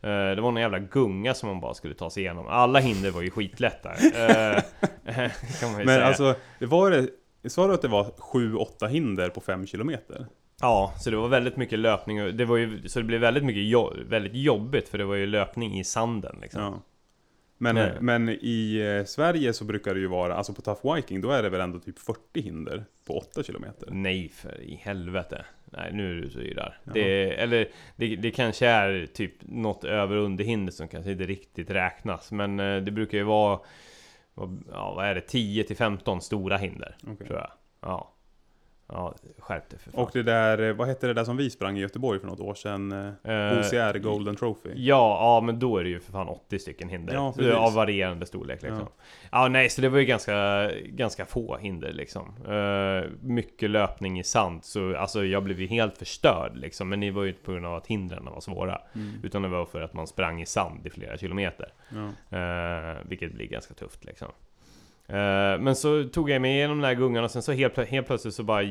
Eh, 0.00 0.10
Det 0.10 0.40
var 0.40 0.50
någon 0.50 0.60
jävla 0.60 0.78
gunga 0.78 1.34
som 1.34 1.48
man 1.48 1.60
bara 1.60 1.74
skulle 1.74 1.94
ta 1.94 2.10
sig 2.10 2.22
igenom. 2.22 2.46
Alla 2.48 2.78
hinder 2.78 3.10
var 3.10 3.22
ju 3.22 3.30
skitlätta. 3.30 3.90
Eh, 3.92 4.62
kan 5.60 5.70
man 5.72 5.80
ju 5.80 5.86
Men 5.86 5.86
säga. 5.86 6.04
alltså, 6.04 6.34
det 6.58 6.66
var 6.66 6.90
det... 6.90 7.08
Sa 7.50 7.66
du 7.66 7.74
att 7.74 7.82
det 7.82 7.88
var 7.88 8.04
7-8 8.04 8.86
hinder 8.88 9.28
på 9.28 9.40
5 9.40 9.66
kilometer? 9.66 10.26
Ja, 10.64 10.94
så 10.98 11.10
det 11.10 11.16
var 11.16 11.28
väldigt 11.28 11.56
mycket 11.56 11.78
löpning 11.78 12.22
och 12.22 12.34
det 12.34 12.44
var 12.44 12.56
ju, 12.56 12.88
så 12.88 12.98
det 12.98 13.04
blev 13.04 13.20
väldigt 13.20 13.44
mycket 13.44 13.62
jo 13.62 13.92
väldigt 14.08 14.34
jobbigt 14.34 14.88
för 14.88 14.98
det 14.98 15.04
var 15.04 15.14
ju 15.14 15.26
löpning 15.26 15.78
i 15.78 15.84
sanden 15.84 16.38
liksom. 16.42 16.62
Ja. 16.62 16.82
Men, 17.58 17.74
Nej. 17.74 17.92
men 18.00 18.28
i 18.28 18.76
eh, 19.00 19.04
Sverige 19.04 19.52
så 19.52 19.64
brukar 19.64 19.94
det 19.94 20.00
ju 20.00 20.06
vara, 20.06 20.34
alltså 20.34 20.54
på 20.54 20.62
Tough 20.62 20.94
Viking, 20.94 21.20
då 21.20 21.30
är 21.30 21.42
det 21.42 21.48
väl 21.50 21.60
ändå 21.60 21.78
typ 21.78 21.98
40 21.98 22.40
hinder 22.40 22.84
på 23.06 23.18
8 23.18 23.42
kilometer? 23.42 23.88
Nej 23.90 24.28
för 24.28 24.60
i 24.60 24.74
helvete. 24.74 25.44
Nej 25.64 25.90
nu 25.92 26.18
är 26.18 26.22
du 26.22 26.30
så. 26.30 26.40
Jaha. 26.40 26.70
Det, 26.94 27.34
eller 27.34 27.68
det, 27.96 28.16
det 28.16 28.30
kanske 28.30 28.66
är 28.66 29.06
typ 29.06 29.32
något 29.40 29.84
över 29.84 30.16
och 30.16 30.24
underhinder 30.24 30.72
som 30.72 30.88
kanske 30.88 31.12
inte 31.12 31.24
riktigt 31.24 31.70
räknas. 31.70 32.32
Men 32.32 32.60
eh, 32.60 32.76
det 32.82 32.90
brukar 32.90 33.18
ju 33.18 33.24
vara, 33.24 33.60
vad- 34.34 34.64
ja 34.72 34.94
vad 34.96 35.06
är 35.06 35.14
det, 35.14 35.20
10 35.20 35.64
till 35.64 35.76
15 35.76 36.20
stora 36.20 36.56
hinder. 36.56 36.96
Okej. 37.06 37.26
Tror 37.26 37.38
jag. 37.38 37.50
Ja. 37.80 38.13
Ja, 38.88 39.14
skärp 39.38 39.70
dig 39.70 39.78
för 39.78 39.90
fan. 39.90 40.00
Och 40.02 40.10
det 40.12 40.22
där, 40.22 40.58
eh, 40.68 40.74
vad 40.74 40.88
hette 40.88 41.06
det 41.06 41.14
där 41.14 41.24
som 41.24 41.36
vi 41.36 41.50
sprang 41.50 41.78
i 41.78 41.80
Göteborg 41.80 42.20
för 42.20 42.26
något 42.26 42.40
år 42.40 42.54
sedan? 42.54 42.92
Eh, 42.92 43.58
OCR 43.58 43.98
Golden 43.98 44.36
Trophy? 44.36 44.70
Ja, 44.74 45.18
ja 45.20 45.40
men 45.40 45.58
då 45.58 45.78
är 45.78 45.84
det 45.84 45.90
ju 45.90 46.00
för 46.00 46.12
fan 46.12 46.28
80 46.28 46.58
stycken 46.58 46.88
hinder. 46.88 47.14
Ja, 47.14 47.56
av 47.56 47.74
varierande 47.74 48.26
storlek 48.26 48.62
liksom. 48.62 48.88
Ja. 49.30 49.48
nej, 49.48 49.68
så 49.70 49.80
det 49.80 49.88
var 49.88 49.98
ju 49.98 50.04
ganska, 50.04 50.70
ganska 50.84 51.24
få 51.24 51.56
hinder 51.56 51.92
liksom. 51.92 52.34
Eh, 52.48 53.10
mycket 53.20 53.70
löpning 53.70 54.20
i 54.20 54.24
sand, 54.24 54.64
så 54.64 54.96
alltså 54.96 55.24
jag 55.24 55.42
blev 55.42 55.60
ju 55.60 55.66
helt 55.66 55.98
förstörd 55.98 56.56
liksom. 56.56 56.88
Men 56.88 57.00
det 57.00 57.10
var 57.10 57.22
ju 57.22 57.28
inte 57.28 57.42
på 57.42 57.52
grund 57.52 57.66
av 57.66 57.74
att 57.74 57.86
hindren 57.86 58.24
var 58.24 58.40
svåra. 58.40 58.80
Mm. 58.94 59.12
Utan 59.22 59.42
det 59.42 59.48
var 59.48 59.64
för 59.64 59.80
att 59.80 59.94
man 59.94 60.06
sprang 60.06 60.42
i 60.42 60.46
sand 60.46 60.86
i 60.86 60.90
flera 60.90 61.16
kilometer. 61.16 61.72
Ja. 61.88 62.38
Eh, 62.38 62.96
vilket 63.04 63.32
blir 63.32 63.46
ganska 63.46 63.74
tufft 63.74 64.04
liksom. 64.04 64.28
Eh, 65.08 65.58
men 65.60 65.76
så 65.76 66.04
tog 66.04 66.30
jag 66.30 66.42
mig 66.42 66.54
igenom 66.56 66.76
den 66.78 66.84
här 66.84 66.94
gungan 66.94 67.24
och 67.24 67.30
sen 67.30 67.42
så 67.42 67.52
helt, 67.52 67.74
plö- 67.74 67.84
helt 67.86 68.06
plötsligt 68.06 68.34
så 68.34 68.42
bara 68.42 68.62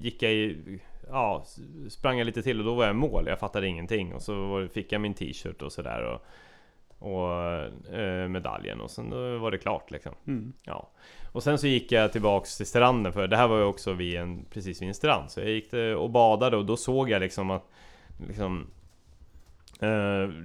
gick 0.00 0.22
jag 0.22 0.32
i, 0.32 0.80
Ja, 1.10 1.44
sprang 1.88 2.18
jag 2.18 2.24
lite 2.24 2.42
till 2.42 2.58
och 2.58 2.64
då 2.66 2.74
var 2.74 2.86
jag 2.86 2.96
mål. 2.96 3.26
Jag 3.26 3.38
fattade 3.38 3.66
ingenting. 3.66 4.14
Och 4.14 4.22
så 4.22 4.68
fick 4.72 4.92
jag 4.92 5.00
min 5.00 5.14
t-shirt 5.14 5.62
och 5.62 5.72
sådär 5.72 6.02
och, 6.02 6.22
och 7.12 7.42
eh, 7.94 8.28
medaljen 8.28 8.80
och 8.80 8.90
sen 8.90 9.10
då 9.10 9.38
var 9.38 9.50
det 9.50 9.58
klart 9.58 9.90
liksom. 9.90 10.12
Mm. 10.26 10.52
Ja. 10.64 10.88
Och 11.32 11.42
sen 11.42 11.58
så 11.58 11.66
gick 11.66 11.92
jag 11.92 12.12
tillbaks 12.12 12.56
till 12.56 12.66
stranden 12.66 13.12
för 13.12 13.26
det 13.26 13.36
här 13.36 13.48
var 13.48 13.58
ju 13.58 13.64
också 13.64 13.92
vid 13.92 14.16
en, 14.16 14.44
precis 14.50 14.82
vid 14.82 14.88
en 14.88 14.94
strand. 14.94 15.30
Så 15.30 15.40
jag 15.40 15.48
gick 15.48 15.72
och 15.98 16.10
badade 16.10 16.56
och 16.56 16.64
då 16.64 16.76
såg 16.76 17.10
jag 17.10 17.20
liksom 17.20 17.50
att 17.50 17.68
liksom 18.28 18.66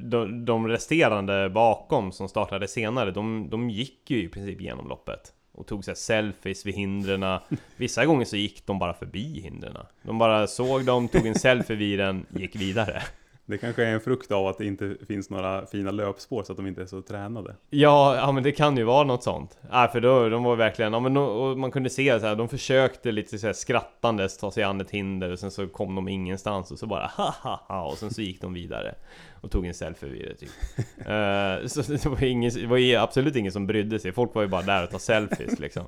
de, 0.10 0.46
de 0.46 0.68
resterande 0.68 1.50
bakom 1.50 2.12
som 2.12 2.30
startade 2.30 2.68
senare, 2.68 3.12
de, 3.12 3.50
de 3.50 3.70
gick 3.70 4.12
ju 4.12 4.24
i 4.24 4.30
princip 4.30 4.62
genom 4.62 4.88
loppet. 4.88 5.34
Och 5.54 5.68
tog 5.68 5.86
sig 5.86 5.96
selfies 5.96 6.66
vid 6.66 6.76
hindren. 6.76 7.40
Vissa 7.78 8.06
gånger 8.06 8.26
så 8.26 8.38
gick 8.38 8.66
de 8.66 8.80
bara 8.80 8.94
förbi 8.94 9.42
hindren. 9.42 9.78
De 10.02 10.18
bara 10.18 10.48
såg 10.48 10.86
dem, 10.86 11.08
tog 11.08 11.28
en 11.28 11.36
selfie 11.36 11.76
vid 11.76 12.00
den, 12.00 12.26
gick 12.30 12.56
vidare. 12.56 13.02
Det 13.46 13.58
kanske 13.58 13.84
är 13.84 13.94
en 13.94 14.00
frukt 14.00 14.32
av 14.32 14.48
att 14.48 14.58
det 14.58 14.66
inte 14.66 14.96
finns 15.08 15.30
några 15.30 15.66
fina 15.66 15.92
löpspår 15.92 16.44
så 16.44 16.54
att 16.54 16.58
de 16.58 16.68
inte 16.68 16.82
är 16.82 16.86
så 16.86 17.02
tränade. 17.02 17.56
Ja, 17.70 18.16
ja 18.16 18.32
men 18.32 18.44
det 18.44 18.52
kan 18.52 18.78
ju 18.78 18.84
vara 18.84 19.04
något 19.04 19.24
sånt. 19.24 19.58
Ja, 19.72 19.89
för 19.92 20.02
då, 20.02 20.30
de 20.30 20.44
var 20.44 20.56
verkligen, 20.56 20.94
ja 20.94 21.00
men 21.00 21.14
då, 21.14 21.56
man 21.56 21.72
kunde 21.72 21.89
se 21.89 22.20
så 22.20 22.26
här, 22.26 22.36
de 22.36 22.50
försökte 22.50 23.12
lite 23.12 23.39
så 23.39 23.46
här 23.46 23.54
skrattandes 23.54 24.38
ta 24.38 24.52
sig 24.52 24.64
an 24.64 24.82
ett 24.82 24.92
hinder 24.92 25.32
och 25.32 25.39
sen 25.39 25.52
så 25.52 25.68
kom 25.68 25.96
de 25.96 26.08
ingenstans 26.08 26.72
och 26.72 26.80
så 26.80 26.88
bara 26.88 27.08
ha 27.08 27.34
ha 27.42 27.66
ha 27.68 27.86
och 27.86 27.98
sen 27.98 28.12
så 28.12 28.22
gick 28.22 28.42
de 28.42 28.54
vidare 28.54 28.96
och 29.42 29.52
tog 29.52 29.66
en 29.66 29.74
selfie 29.74 30.10
vid 30.10 30.28
det 30.28 30.36
typ. 30.36 30.50
Eh, 31.02 31.68
så 31.68 31.82
det 31.82 32.06
var, 32.06 32.24
ingen, 32.24 32.52
det 32.54 32.68
var 32.68 32.98
absolut 32.98 33.36
ingen 33.36 33.52
som 33.52 33.68
brydde 33.68 34.00
sig, 34.00 34.12
folk 34.12 34.36
var 34.36 34.42
ju 34.42 34.48
bara 34.48 34.62
där 34.62 34.84
och 34.84 34.89
ta 34.89 35.00
selfies 35.00 35.60
liksom. 35.60 35.86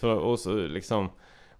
Så, 0.00 0.10
och 0.10 0.38
så 0.38 0.54
liksom 0.54 1.10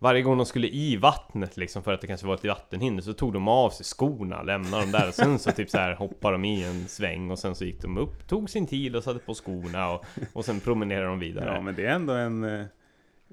varje 0.04 0.22
gång 0.22 0.36
de 0.36 0.46
skulle 0.46 0.66
i 0.68 0.96
vattnet 0.96 1.56
liksom 1.56 1.82
för 1.82 1.92
att 1.92 2.00
det 2.00 2.06
kanske 2.06 2.26
var 2.26 2.34
ett 2.34 2.44
vattenhinder 2.44 3.02
så 3.02 3.12
tog 3.12 3.32
de 3.32 3.48
av 3.48 3.70
sig 3.70 3.84
skorna, 3.84 4.42
lämnade 4.42 4.82
dem 4.82 4.92
där 4.92 5.08
och 5.08 5.14
sen 5.14 5.38
så 5.38 5.52
typ 5.52 5.70
så 5.70 5.78
här 5.78 5.94
hoppade 5.94 6.34
de 6.34 6.44
i 6.44 6.64
en 6.64 6.88
sväng 6.88 7.30
och 7.30 7.38
sen 7.38 7.54
så 7.54 7.64
gick 7.64 7.82
de 7.82 7.98
upp, 7.98 8.28
tog 8.28 8.50
sin 8.50 8.66
tid 8.66 8.96
och 8.96 9.04
satte 9.04 9.18
på 9.18 9.34
skorna 9.34 9.90
och, 9.90 10.04
och 10.32 10.44
sen 10.44 10.60
promenerade 10.60 11.06
de 11.06 11.18
vidare. 11.18 11.54
Ja, 11.54 11.60
men 11.60 11.74
det 11.74 11.86
är 11.86 11.90
ändå 11.94 12.12
en, 12.12 12.44
eh, 12.44 12.66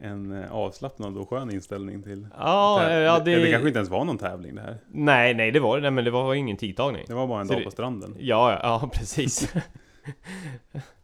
en 0.02 0.44
eh, 0.44 0.52
avslappnad 0.52 1.18
och 1.18 1.30
skön 1.30 1.52
inställning 1.52 2.04
till 2.04 2.28
Ja, 2.38 2.90
ja 2.94 3.20
det... 3.20 3.36
det... 3.36 3.52
kanske 3.52 3.68
inte 3.68 3.80
ens 3.80 3.90
var 3.90 4.06
någon 4.06 4.18
tävling 4.18 4.56
det 4.56 4.62
här. 4.62 4.78
Nej, 4.92 5.34
nej 5.34 5.52
det 5.52 5.60
var 5.60 5.80
det, 5.82 5.92
men 5.92 6.06
det 6.06 6.12
var 6.12 6.34
ingen 6.34 6.58
tidtagning. 6.58 7.04
Det 7.08 7.14
var 7.14 7.28
bara 7.28 7.42
en 7.42 7.48
Så 7.48 7.54
dag 7.54 7.62
det- 7.62 7.66
på 7.66 7.72
stranden. 7.72 8.16
Ja, 8.20 8.52
ja, 8.52 8.60
ja 8.64 8.90
precis. 8.94 9.54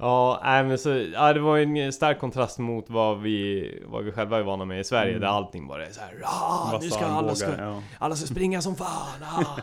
ja, 0.00 0.40
nej, 0.44 0.64
men 0.64 0.78
så, 0.78 1.06
ja, 1.14 1.32
det 1.32 1.40
var 1.40 1.58
en 1.58 1.92
stark 1.92 2.18
kontrast 2.18 2.58
mot 2.58 2.90
vad 2.90 3.20
vi, 3.20 3.82
vad 3.86 4.04
vi 4.04 4.12
själva 4.12 4.38
är 4.38 4.42
vana 4.42 4.64
med 4.64 4.80
i 4.80 4.84
Sverige, 4.84 5.10
Mm. 5.10 5.20
där 5.20 5.28
allting 5.28 5.66
bara 5.66 5.86
är 5.86 5.90
så 5.90 6.00
här, 6.00 6.14
ah, 6.24 6.78
nu 6.82 6.90
ska 6.90 7.04
alla, 7.06 7.34
ska, 7.34 7.48
ja. 7.58 7.82
alla 7.98 8.16
ska 8.16 8.26
springa 8.26 8.62
som 8.62 8.76
fan, 8.76 9.22
ah, 9.22 9.60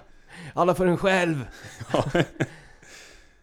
alla 0.53 0.75
för 0.75 0.85
en 0.85 0.97
själv. 0.97 1.47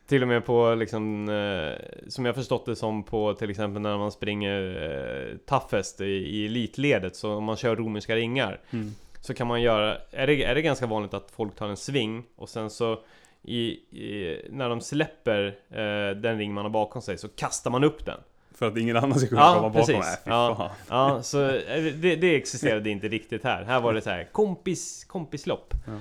Till 0.06 0.22
och 0.22 0.28
med 0.28 0.44
på 0.46 0.74
liksom, 0.74 1.28
eh, 1.28 2.08
som 2.08 2.24
jag 2.24 2.34
förstått 2.34 2.66
det 2.66 2.76
som 2.76 3.02
på 3.02 3.34
till 3.34 3.50
exempel 3.50 3.82
när 3.82 3.98
man 3.98 4.12
springer 4.12 4.60
eh, 4.82 5.36
toughest 5.46 6.00
i, 6.00 6.04
i 6.04 6.46
elitledet, 6.46 7.16
så 7.16 7.34
om 7.34 7.44
man 7.44 7.56
kör 7.56 7.76
romerska 7.76 8.16
ringar 8.16 8.60
Mm. 8.70 8.94
så 9.20 9.34
kan 9.34 9.46
man 9.46 9.62
göra, 9.62 9.96
är 10.10 10.26
det, 10.26 10.44
är 10.44 10.54
det 10.54 10.62
ganska 10.62 10.86
vanligt 10.86 11.14
att 11.14 11.30
folk 11.36 11.54
tar 11.56 11.68
en 11.68 11.76
sving 11.76 12.24
och 12.36 12.48
sen 12.48 12.70
så 12.70 12.98
i, 13.44 13.64
i, 13.90 14.40
när 14.50 14.68
de 14.68 14.80
släpper 14.80 15.46
eh, 15.70 16.16
den 16.16 16.38
ring 16.38 16.54
man 16.54 16.64
har 16.64 16.70
bakom 16.70 17.02
sig 17.02 17.18
så 17.18 17.28
kastar 17.28 17.70
man 17.70 17.84
upp 17.84 18.04
den. 18.06 18.20
För 18.54 18.68
att 18.68 18.76
ingen 18.76 18.96
annan 18.96 19.18
ska 19.18 19.28
kunna 19.28 19.40
Ja, 19.40 19.54
komma 19.54 19.68
bakom. 19.68 19.80
precis. 19.86 19.96
Nej, 19.96 20.16
fy 20.24 20.30
Ja. 20.30 20.70
Ja, 20.88 21.22
så 21.22 21.50
eh, 21.50 21.82
det, 21.94 22.16
det 22.16 22.36
existerade 22.36 22.90
inte 22.90 23.08
riktigt 23.08 23.44
här. 23.44 23.64
Här 23.64 23.80
var 23.80 23.94
det 23.94 24.00
så 24.00 24.10
här 24.10 24.24
kompis, 24.32 25.04
kompislopp. 25.04 25.74
Ja. 25.86 25.92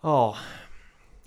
Ja. 0.00 0.36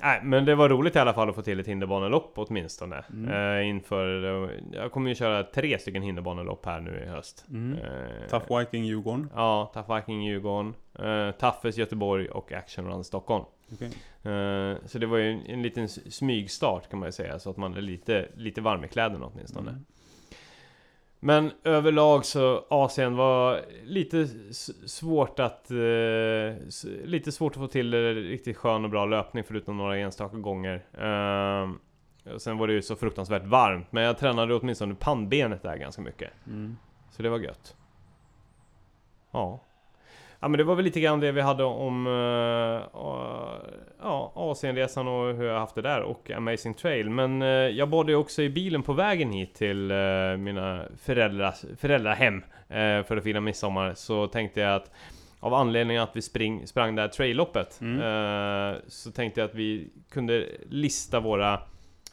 Nej, 0.01 0.19
men 0.23 0.45
det 0.45 0.55
var 0.55 0.69
roligt 0.69 0.95
i 0.95 0.99
alla 0.99 1.13
fall 1.13 1.29
att 1.29 1.35
få 1.35 1.41
till 1.41 1.59
ett 1.59 1.67
hinderbanelopp 1.67 2.31
åtminstone. 2.35 3.03
Mm. 3.13 3.57
Eh, 3.59 3.69
inför, 3.69 4.43
eh, 4.43 4.49
jag 4.71 4.91
kommer 4.91 5.09
ju 5.09 5.15
köra 5.15 5.43
tre 5.43 5.79
stycken 5.79 6.03
hinderbanelopp 6.03 6.65
här 6.65 6.79
nu 6.79 7.03
i 7.05 7.09
höst. 7.09 7.45
Mm. 7.49 7.77
Eh, 7.77 8.29
Tough 8.29 8.59
Viking 8.59 8.85
Djurgården. 8.85 9.29
Ja, 9.35 9.71
Tough 9.73 9.95
Viking 9.95 10.23
Djurgården, 10.23 10.73
uh, 10.99 11.31
Toughest 11.31 11.77
Göteborg 11.77 12.29
och 12.29 12.51
Action 12.51 12.87
Run 12.87 13.03
Stockholm. 13.03 13.45
Okej. 13.73 13.87
Eh, 14.23 14.77
så 14.85 14.99
det 14.99 15.05
var 15.05 15.17
ju 15.17 15.31
en, 15.31 15.45
en 15.45 15.61
liten 15.61 15.89
smygstart 15.89 16.89
kan 16.89 16.99
man 16.99 17.07
ju 17.07 17.11
säga, 17.11 17.39
så 17.39 17.49
att 17.49 17.57
man 17.57 17.77
är 17.77 17.81
lite, 17.81 18.27
lite 18.35 18.61
varm 18.61 18.83
i 18.83 18.87
kläderna 18.87 19.25
åtminstone. 19.25 19.69
Mm. 19.69 19.85
Men 21.19 21.51
överlag 21.63 22.25
så 22.25 22.65
Asien 22.69 23.15
var 23.15 23.61
lite 23.83 24.27
svårt 24.87 25.39
att... 25.39 25.71
eh, 25.71 25.77
lite 27.03 27.31
svårt 27.31 27.51
att 27.51 27.61
få 27.61 27.67
till 27.67 27.93
eh, 27.93 27.97
riktigt 27.97 28.57
skön 28.57 28.83
och 28.83 28.89
bra 28.89 29.05
löpning 29.05 29.43
förutom 29.43 29.77
några 29.77 29.97
enstaka 29.97 30.37
gånger. 30.37 30.85
Och 32.33 32.41
sen 32.41 32.57
var 32.57 32.67
det 32.67 32.73
ju 32.73 32.81
så 32.81 32.95
fruktansvärt 32.95 33.45
varmt, 33.45 33.91
men 33.91 34.03
jag 34.03 34.17
tränade 34.17 34.55
åtminstone 34.55 34.95
pannbenet 34.95 35.63
där 35.63 35.77
ganska 35.77 36.01
mycket. 36.01 36.31
Mm. 36.47 36.77
Så 37.11 37.23
det 37.23 37.29
var 37.29 37.39
gött. 37.39 37.75
Ja. 39.31 39.63
Ja 40.39 40.47
men 40.47 40.57
det 40.57 40.63
var 40.63 40.75
väl 40.75 40.85
lite 40.85 40.99
grann 40.99 41.19
det 41.19 41.31
vi 41.31 41.41
hade 41.41 41.63
om 41.63 42.07
uh, 42.07 42.81
ja, 44.01 44.33
Asienresan 44.35 45.07
och 45.07 45.35
hur 45.35 45.43
jag 45.43 45.59
haft 45.59 45.75
det 45.75 45.81
där 45.81 46.01
och 46.01 46.31
Amazing 46.31 46.73
Trail. 46.73 47.09
Men 47.09 47.41
eh, 47.41 47.47
jag 47.47 47.89
bad 47.89 48.09
ju 48.09 48.15
också 48.15 48.41
i 48.41 48.49
bilen 48.49 48.83
på 48.83 48.93
vägen 48.93 49.31
hit 49.31 49.55
till 49.55 49.91
eh, 49.91 49.97
mina 50.37 50.81
föräldrars, 51.01 51.65
föräldrahem 51.77 52.35
uh, 52.35 53.03
för 53.03 53.17
att 53.17 53.23
fira 53.23 53.41
midsommar. 53.41 53.93
Så 53.93 54.27
tänkte 54.27 54.59
jag 54.59 54.75
att 54.75 54.91
av 55.39 55.53
anledningen 55.53 56.03
att 56.03 56.15
vi 56.15 56.21
spring, 56.21 56.67
sprang 56.67 56.95
det 56.95 57.01
här 57.01 57.09
trailloppet 57.09 57.79
Mm. 57.81 58.81
Så 58.87 59.11
tänkte 59.11 59.41
jag 59.41 59.49
att 59.49 59.55
vi 59.55 59.89
kunde 60.09 60.45
lista 60.69 61.19
våra 61.19 61.59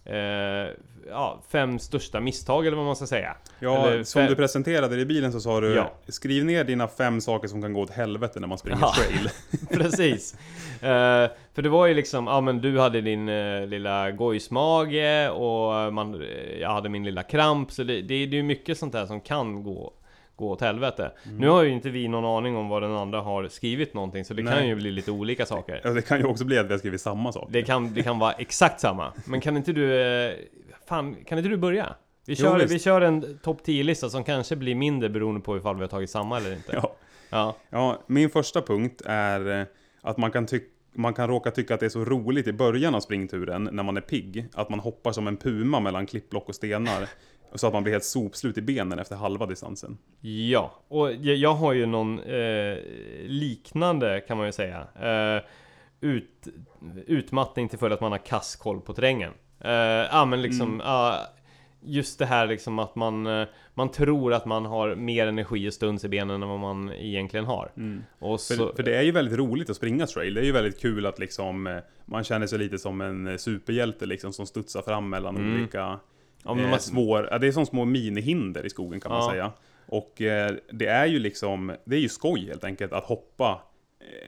eh, 0.07 0.71
ja, 1.11 1.43
fem 1.49 1.79
största 1.79 2.21
misstag 2.21 2.67
eller 2.67 2.77
vad 2.77 2.87
man 2.87 2.97
ska 2.97 3.07
säga. 3.07 3.37
Ja, 3.59 3.87
Eller 3.87 4.05
som 4.05 4.27
du 4.27 4.35
presenterade 4.35 4.97
det 4.97 5.03
i 5.03 5.07
bilen 5.07 5.33
så 5.33 5.41
sa 5.41 5.61
du 5.61 5.75
Ja. 5.75 5.93
Skriv 6.09 6.45
ner 6.45 6.65
dina 6.65 6.89
fem 6.89 7.21
saker 7.21 7.49
som 7.49 7.63
kan 7.63 7.73
gå 7.73 7.81
åt 7.81 7.91
helvete 7.91 8.41
när 8.41 8.49
man 8.49 8.59
springer 8.59 8.81
Ja. 8.81 8.95
trail. 8.97 9.29
Precis. 9.71 10.35
Eh, 10.83 11.31
för 11.55 11.63
det 11.63 11.69
var 11.69 11.87
ju 11.87 11.95
liksom, 11.95 12.27
ja 12.27 12.41
men 12.41 12.61
du 12.61 12.81
hade 12.81 13.01
din 13.01 13.29
eh, 13.29 13.67
lilla 13.67 14.11
gojsmage 14.11 15.31
och 15.31 15.95
man, 15.95 16.15
eh, 16.15 16.61
jag 16.61 16.71
hade 16.71 16.89
min 16.89 17.05
lilla 17.05 17.23
kramp. 17.23 17.73
Så 17.73 17.83
det, 17.83 18.03
det, 18.03 18.15
är 18.15 18.27
ju 18.27 18.43
mycket 18.43 18.79
sånt 18.79 18.93
där 18.93 19.07
som 19.07 19.21
kan 19.21 19.63
gå, 19.63 19.93
gå 20.37 20.51
åt 20.51 20.61
helvete. 20.61 21.13
Mm. 21.25 21.37
Nu 21.39 21.49
har 21.49 21.63
ju 21.63 21.71
inte 21.71 21.91
vi 21.91 22.09
någon 22.09 22.25
aning 22.25 22.57
om 22.57 22.69
vad 22.69 22.83
den 22.83 22.93
andra 22.93 23.21
har 23.21 23.49
skrivit 23.49 23.95
någonting, 23.95 24.25
så 24.25 24.35
det 24.35 24.43
kan 24.43 24.53
Nej. 24.53 24.69
ju 24.69 24.75
bli 24.75 24.91
lite 24.91 25.11
olika 25.11 25.47
saker. 25.47 25.81
Ja, 25.85 25.91
det 25.91 26.03
kan 26.03 26.19
ju 26.19 26.25
också 26.25 26.45
bli 26.45 26.59
att 26.59 26.67
vi 26.67 26.71
har 26.73 26.79
skrivit 26.79 27.01
samma 27.01 27.33
sak. 27.33 27.49
Det 27.53 27.63
kan, 27.63 27.95
det 27.95 28.03
kan 28.03 28.19
vara 28.19 28.33
exakt 28.33 28.81
samma. 28.81 29.13
Men 29.27 29.41
kan 29.41 29.57
inte 29.57 29.73
du... 29.73 30.01
eh, 30.01 30.33
Fan, 30.89 31.17
kan 31.27 31.39
inte 31.39 31.51
du 31.51 31.57
börja? 31.57 31.95
Vi 32.27 32.35
Jo, 32.35 32.45
kör, 32.45 32.59
visst. 32.59 32.75
vi 32.75 32.79
kör 32.79 33.01
en 33.01 33.39
topp 33.43 33.61
10-lista 33.67 34.09
som 34.11 34.25
kanske 34.25 34.57
blir 34.57 34.75
mindre 34.75 35.09
beroende 35.09 35.41
på 35.41 35.57
ifall 35.57 35.75
vi 35.77 35.81
har 35.81 35.89
tagit 35.89 36.11
samma 36.11 36.37
eller 36.37 36.53
inte. 36.53 36.73
Ja. 36.83 36.93
Ja. 37.31 37.57
ja, 37.71 38.03
min 38.07 38.31
första 38.31 38.63
punkt 38.63 39.03
är 39.05 39.61
eh, 39.61 39.67
att 40.03 40.17
man 40.17 40.31
kan 40.31 40.47
tycka 40.47 40.67
man 40.99 41.15
kan 41.15 41.29
råka 41.29 41.51
tycka 41.51 41.75
att 41.75 41.81
det 41.81 41.87
är 41.87 41.91
så 41.91 42.05
roligt 42.05 42.47
i 42.47 42.53
början 42.53 42.95
av 42.95 43.01
springturen, 43.01 43.69
när 43.73 43.83
man 43.83 43.97
är 43.97 44.01
pigg, 44.01 44.47
att 44.55 44.71
man 44.71 44.81
hoppar 44.81 45.13
som 45.13 45.27
en 45.27 45.37
puma 45.37 45.81
mellan 45.81 46.07
klippblock 46.07 46.49
och 46.49 46.55
stenar. 46.55 47.09
Så 47.55 47.67
att 47.67 47.73
man 47.73 47.83
blir 47.83 47.93
helt 47.93 48.05
sopslut 48.05 48.59
i 48.59 48.63
benen 48.63 48.99
efter 48.99 49.17
halva 49.17 49.47
distansen. 49.47 49.99
Ja, 50.21 50.75
och 50.89 51.13
jag, 51.13 51.37
jag 51.37 51.55
har 51.55 51.73
ju 51.73 51.87
någon 51.87 52.19
eh, 52.21 52.77
liknande 53.27 54.21
kan 54.21 54.37
man 54.37 54.47
ju 54.47 54.53
säga. 54.53 54.87
Eh, 55.03 55.43
ut, 56.01 56.47
utmattning 57.07 57.69
till 57.69 57.79
följd 57.79 57.95
att 57.95 58.01
man 58.01 58.13
har 58.13 58.19
kass 58.19 58.57
koll 58.57 58.81
på 58.81 58.93
terrängen. 58.95 59.33
Eh, 59.61 59.71
ja 59.73 60.25
men 60.25 60.43
liksom, 60.43 60.69
Mm. 60.69 60.87
ja, 60.87 61.21
just 61.89 62.19
det 62.19 62.27
här 62.27 62.47
liksom 62.47 62.79
att 62.79 62.97
man, 62.97 63.27
eh, 63.27 63.47
man 63.75 63.91
tror 63.91 64.33
att 64.35 64.47
man 64.47 64.65
har 64.65 64.95
mer 64.95 65.27
energi 65.27 65.69
och 65.69 65.73
stuns 65.75 66.05
i 66.05 66.09
benen 66.09 66.43
än 66.43 66.49
vad 66.49 66.59
man 66.59 66.93
egentligen 66.93 67.47
har. 67.47 67.73
Och 68.19 68.41
så, 68.41 68.55
För, 68.57 68.73
för 68.77 68.83
det 68.83 68.97
är 68.97 69.03
ju 69.03 69.11
väldigt 69.11 69.39
roligt 69.39 69.71
att 69.71 69.77
springa 69.77 70.07
trail. 70.07 70.35
Det 70.35 70.41
är 70.41 70.45
ju 70.45 70.53
väldigt 70.53 70.81
kul 70.81 71.07
att 71.07 71.19
liksom 71.19 71.67
eh, 71.67 71.77
man 72.05 72.25
känner 72.25 72.47
sig 72.47 72.59
lite 72.59 72.79
som 72.79 73.01
en 73.01 73.27
eh, 73.27 73.37
superhjälte 73.37 74.07
liksom 74.07 74.33
som 74.33 74.47
studsar 74.47 74.83
fram 74.83 75.09
mellan 75.09 75.37
Mm. 75.37 75.55
olika 75.55 75.99
ja, 76.47 76.55
men 76.55 76.65
eh, 76.65 76.71
man, 76.71 76.81
svår, 76.81 77.29
ja, 77.31 77.39
det 77.39 77.47
är 77.47 77.53
som 77.53 77.67
små 77.67 77.85
minihinder 77.85 78.67
i 78.67 78.71
skogen 78.71 79.01
kan 79.01 79.13
man 79.13 79.21
Ja. 79.25 79.31
säga. 79.31 79.53
Och 79.89 80.23
eh, 80.23 80.55
det 80.73 80.87
är 80.87 81.07
ju 81.07 81.19
liksom, 81.19 81.73
det 81.85 81.97
är 81.97 82.01
ju 82.01 82.09
skoj 82.09 82.47
helt 82.47 82.65
enkelt 82.65 82.93
att 82.93 83.05
hoppa 83.05 83.63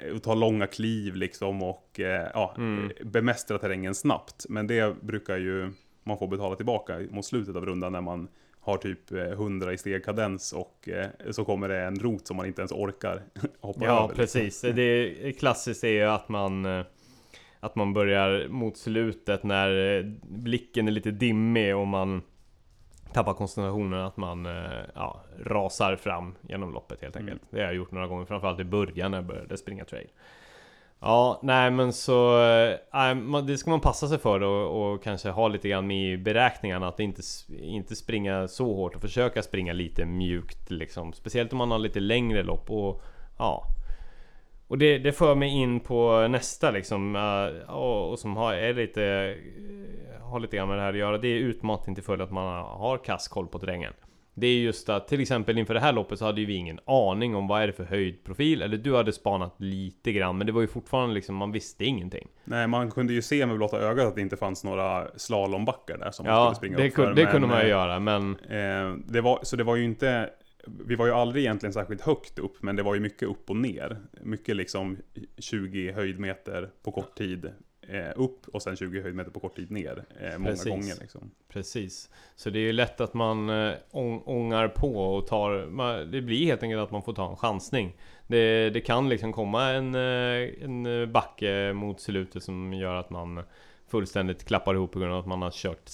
eh, 0.06 0.14
och 0.16 0.22
ta 0.22 0.34
långa 0.34 0.66
kliv 0.66 1.16
liksom 1.16 1.62
och 1.62 2.00
eh, 2.00 2.28
ja, 2.34 2.54
Mm. 2.58 2.84
eh, 3.00 3.06
bemästra 3.06 3.58
terrängen 3.58 3.94
snabbt. 3.94 4.46
Men 4.48 4.66
det 4.66 4.96
brukar 5.02 5.36
ju 5.36 5.72
man 6.04 6.18
få 6.18 6.26
betala 6.26 6.56
tillbaka 6.56 6.98
mot 7.10 7.24
slutet 7.24 7.56
av 7.56 7.66
rundan 7.66 7.92
när 7.92 8.00
man 8.00 8.28
har 8.60 8.76
typ 8.76 9.12
eh, 9.12 9.18
100 9.22 9.72
i 9.72 9.78
stegkadens 9.78 10.52
och 10.52 10.88
eh, 10.88 11.06
så 11.30 11.44
kommer 11.44 11.68
det 11.68 11.78
en 11.80 11.98
rot 11.98 12.26
som 12.26 12.36
man 12.36 12.46
inte 12.46 12.60
ens 12.60 12.72
orkar 12.72 13.22
hoppa 13.60 13.84
Ja 13.84 14.04
över. 14.04 14.14
liksom. 14.14 14.40
precis, 14.40 14.60
det 14.60 15.32
klassiskt 15.38 15.84
är 15.84 15.88
ju 15.88 16.02
att 16.02 16.28
man 16.28 16.64
eh, 16.66 16.84
Att 17.60 17.76
man 17.76 17.92
börjar 17.92 18.48
mot 18.48 18.76
slutet 18.76 19.42
när 19.42 19.98
eh, 19.98 20.04
blicken 20.22 20.88
är 20.88 20.92
lite 20.92 21.10
dimmig 21.10 21.76
och 21.76 21.86
man 21.86 22.22
Tappar 23.12 23.34
koncentrationen 23.34 24.00
att 24.00 24.16
man 24.16 24.46
eh, 24.46 24.52
ja, 24.94 25.20
rasar 25.44 25.96
fram 25.96 26.34
genom 26.48 26.72
loppet 26.72 27.02
helt 27.02 27.16
enkelt. 27.16 27.42
Det 27.50 27.58
har 27.58 27.64
jag 27.64 27.74
gjort 27.74 27.92
några 27.92 28.06
gånger, 28.06 28.24
framförallt 28.24 28.60
i 28.60 28.64
början 28.64 29.10
när 29.10 29.18
jag 29.18 29.26
började 29.26 29.56
springa 29.56 29.84
trail. 29.84 30.08
Ja, 31.00 31.40
nej 31.42 31.70
men 31.70 31.92
så... 31.92 32.42
eh, 32.42 33.42
det 33.46 33.58
ska 33.58 33.70
man 33.70 33.80
passa 33.80 34.08
sig 34.08 34.18
för 34.18 34.42
och, 34.42 34.92
och 34.92 35.02
kanske 35.02 35.30
ha 35.30 35.48
lite 35.48 35.68
grann 35.68 35.86
med 35.86 36.12
i 36.12 36.16
beräkningarna 36.16 36.88
att 36.88 37.00
inte, 37.00 37.22
inte 37.58 37.96
springa 37.96 38.48
så 38.48 38.74
hårt 38.74 38.94
och 38.94 39.02
försöka 39.02 39.42
springa 39.42 39.72
lite 39.72 40.04
mjukt 40.04 40.70
liksom. 40.70 41.12
Speciellt 41.12 41.52
om 41.52 41.58
man 41.58 41.70
har 41.70 41.78
lite 41.78 42.00
längre 42.00 42.42
lopp 42.42 42.70
och 42.70 43.02
ja... 43.38 43.64
Och 44.68 44.78
det, 44.78 44.98
det 44.98 45.12
för 45.12 45.34
mig 45.34 45.48
in 45.48 45.80
på 45.80 46.28
nästa 46.28 46.70
liksom, 46.70 47.16
eh, 47.16 47.74
och, 47.74 48.10
och 48.10 48.18
som 48.18 48.36
har, 48.36 48.54
är 48.54 48.74
lite, 48.74 49.04
eh, 49.04 50.22
har 50.22 50.40
lite 50.40 50.56
grann 50.56 50.68
med 50.68 50.78
det 50.78 50.82
här 50.82 50.92
att 50.92 50.98
göra. 50.98 51.18
Det 51.18 51.28
är 51.28 51.38
utmattning 51.38 51.94
till 51.94 52.04
följd 52.04 52.22
att 52.22 52.30
man 52.30 52.64
har 52.64 52.98
kass 52.98 53.28
koll 53.28 53.46
på 53.46 53.58
terrängen. 53.58 53.92
Det 54.34 54.46
är 54.46 54.58
just 54.58 54.88
att 54.88 55.08
till 55.08 55.20
exempel 55.20 55.58
inför 55.58 55.74
det 55.74 55.80
här 55.80 55.92
loppet 55.92 56.18
så 56.18 56.24
hade 56.24 56.40
ju 56.40 56.46
vi 56.46 56.54
ingen 56.54 56.80
aning 56.86 57.34
om 57.36 57.48
vad 57.48 57.62
är 57.62 57.66
det 57.66 57.72
för 57.72 57.84
höjdprofil. 57.84 58.62
Eller 58.62 58.76
du 58.76 58.96
hade 58.96 59.12
spanat 59.12 59.54
lite 59.58 60.12
grann 60.12 60.38
men 60.38 60.46
det 60.46 60.52
var 60.52 60.60
ju 60.60 60.66
fortfarande 60.66 61.14
liksom, 61.14 61.36
man 61.36 61.52
visste 61.52 61.84
ingenting. 61.84 62.28
Nej, 62.44 62.66
man 62.66 62.90
kunde 62.90 63.12
ju 63.12 63.22
se 63.22 63.46
med 63.46 63.56
blotta 63.56 63.78
ögat 63.78 64.06
att 64.06 64.14
det 64.14 64.20
inte 64.20 64.36
fanns 64.36 64.64
några 64.64 65.06
slalombackar 65.16 65.98
där 65.98 66.10
som 66.10 66.26
man 66.26 66.34
Ja, 66.34 66.54
skulle 66.54 66.56
springa 66.56 66.76
det, 66.76 66.88
upp 66.88 66.94
för. 66.94 67.14
det 67.14 67.22
men, 67.22 67.32
kunde 67.32 67.48
man 67.48 67.58
ju 67.58 67.64
eh, 67.64 67.70
göra 67.70 68.00
men... 68.00 68.36
Eh, 68.48 68.96
det 69.06 69.20
var, 69.20 69.38
så 69.42 69.56
det 69.56 69.64
var 69.64 69.76
ju 69.76 69.84
inte, 69.84 70.30
vi 70.86 70.94
var 70.94 71.06
ju 71.06 71.12
aldrig 71.12 71.44
egentligen 71.44 71.72
särskilt 71.72 72.00
högt 72.00 72.38
upp, 72.38 72.62
men 72.62 72.76
det 72.76 72.82
var 72.82 72.94
ju 72.94 73.00
mycket 73.00 73.28
upp 73.28 73.50
och 73.50 73.56
ner. 73.56 73.96
Mycket 74.20 74.56
liksom 74.56 74.96
20 75.38 75.92
höjdmeter 75.92 76.70
på 76.82 76.92
kort 76.92 77.14
tid 77.18 77.50
eh, 77.88 78.12
upp 78.16 78.48
och 78.48 78.62
sen 78.62 78.76
20 78.76 79.00
höjdmeter 79.02 79.30
på 79.30 79.40
kort 79.40 79.56
tid 79.56 79.70
ner. 79.70 80.04
Eh, 80.20 80.38
många 80.38 80.50
Precis. 80.50 80.68
gånger 80.68 80.94
liksom. 81.00 81.30
Precis. 81.48 82.10
Så 82.36 82.50
det 82.50 82.58
är 82.58 82.62
ju 82.66 82.72
lätt 82.72 83.00
att 83.00 83.14
man 83.14 83.48
eh, 83.50 83.74
ång- 83.90 84.22
ångar 84.26 84.68
på 84.68 85.14
och 85.14 85.26
tar... 85.26 85.66
Man, 85.66 86.10
det 86.10 86.20
blir 86.22 86.46
helt 86.46 86.62
enkelt 86.62 86.80
att 86.82 86.90
man 86.90 87.02
får 87.02 87.12
ta 87.12 87.30
en 87.30 87.36
chansning. 87.36 87.96
Det, 88.26 88.70
det 88.70 88.80
kan 88.80 89.08
liksom 89.08 89.32
komma 89.32 89.68
en, 89.70 89.94
eh, 89.94 90.64
en 90.64 91.12
backe 91.12 91.72
mot 91.72 92.00
slutet 92.00 92.42
som 92.42 92.72
gör 92.74 92.94
att 92.94 93.10
man 93.10 93.42
fullständigt 93.86 94.44
klappar 94.44 94.74
ihop 94.74 94.92
på 94.92 94.98
grund 94.98 95.12
av 95.12 95.18
att 95.20 95.26
man 95.26 95.42
har 95.42 95.50
kört 95.50 95.88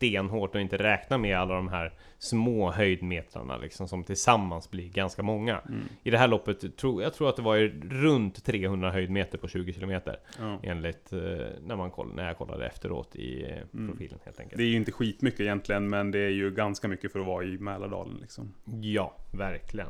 stenhårt 0.00 0.54
och 0.54 0.60
inte 0.60 0.76
räknar 0.76 1.18
med 1.18 1.38
alla 1.38 1.54
de 1.54 1.68
här 1.68 1.92
små 2.18 2.70
höjdmetrarna 2.70 3.56
liksom 3.56 3.88
som 3.88 4.04
tillsammans 4.04 4.70
blir 4.70 4.88
ganska 4.88 5.22
många. 5.22 5.60
I 6.02 6.10
det 6.10 6.18
här 6.18 6.28
loppet, 6.28 6.76
tro, 6.76 7.02
jag 7.02 7.14
tror 7.14 7.28
att 7.28 7.36
det 7.36 7.42
var 7.42 7.58
runt 8.02 8.44
300 8.44 8.90
höjdmeter 8.90 9.38
på 9.38 9.48
20 9.48 9.72
kilometer 9.72 10.16
Ja. 10.38 10.60
enligt 10.62 11.12
eh, 11.12 11.18
när, 11.62 11.76
man 11.76 11.90
koll, 11.90 12.14
när 12.14 12.26
jag 12.26 12.38
kollade 12.38 12.66
efteråt 12.66 13.16
i 13.16 13.42
eh, 13.42 13.86
profilen 13.88 14.18
helt 14.24 14.40
enkelt. 14.40 14.58
Det 14.58 14.64
är 14.64 14.68
ju 14.68 14.76
inte 14.76 14.92
skitmycket 14.92 15.40
egentligen, 15.40 15.88
men 15.88 16.10
det 16.10 16.18
är 16.18 16.30
ju 16.30 16.50
ganska 16.50 16.88
mycket 16.88 17.12
för 17.12 17.20
att 17.20 17.26
vara 17.26 17.44
i 17.44 17.58
Mälardalen 17.58 18.16
liksom. 18.20 18.54
Ja, 18.80 19.16
verkligen. 19.32 19.88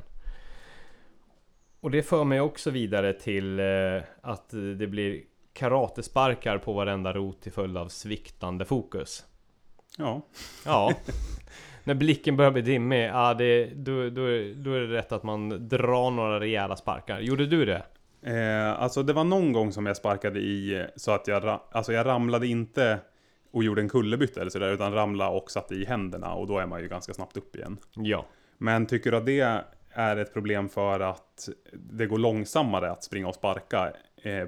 Och 1.80 1.90
det 1.90 2.02
för 2.02 2.24
mig 2.24 2.40
också 2.40 2.70
vidare 2.70 3.12
till 3.12 3.60
eh, 3.60 3.66
att 4.20 4.50
det 4.78 4.86
blir 4.86 5.22
karatesparkar 5.52 6.58
på 6.58 6.72
varenda 6.72 7.12
rot 7.12 7.42
till 7.42 7.52
följd 7.52 7.76
av 7.76 7.88
sviktande 7.88 8.64
fokus. 8.64 9.26
Ja, 10.00 10.22
Ja, 10.64 10.92
när 11.84 11.94
blicken 11.94 12.36
börjar 12.36 12.50
bli 12.50 12.62
dimmig, 12.62 13.08
ja, 13.08 13.34
det, 13.34 13.66
då, 13.66 14.02
då, 14.02 14.22
då 14.54 14.72
är 14.72 14.80
det 14.80 14.96
rätt 14.96 15.12
att 15.12 15.22
man 15.22 15.68
drar 15.68 16.10
några 16.10 16.40
rejäla 16.40 16.76
sparkar. 16.76 17.20
Gjorde 17.20 17.46
du 17.46 17.64
det? 17.64 17.82
Eh, 18.22 18.82
alltså 18.82 19.02
det 19.02 19.12
var 19.12 19.24
någon 19.24 19.52
gång 19.52 19.72
som 19.72 19.86
jag 19.86 19.96
sparkade 19.96 20.40
i 20.40 20.86
så 20.96 21.10
att 21.10 21.26
jag, 21.26 21.60
alltså 21.70 21.92
jag 21.92 22.06
ramlade 22.06 22.46
inte 22.46 22.98
och 23.52 23.64
gjorde 23.64 23.80
en 23.80 23.88
kullerbytta 23.88 24.40
eller 24.40 24.50
sådär, 24.50 24.72
utan 24.72 24.92
ramlade 24.92 25.30
och 25.30 25.50
satte 25.50 25.74
i 25.74 25.84
händerna 25.84 26.34
och 26.34 26.46
då 26.46 26.58
är 26.58 26.66
man 26.66 26.80
ju 26.80 26.88
ganska 26.88 27.14
snabbt 27.14 27.36
upp 27.36 27.56
igen. 27.56 27.78
Ja. 27.94 28.26
Men 28.58 28.86
tycker 28.86 29.10
du 29.10 29.16
att 29.16 29.26
det 29.26 29.62
är 29.90 30.16
ett 30.16 30.32
problem 30.32 30.68
för 30.68 31.00
att 31.00 31.48
det 31.72 32.06
går 32.06 32.18
långsammare 32.18 32.90
att 32.90 33.04
springa 33.04 33.28
och 33.28 33.34
sparka 33.34 33.92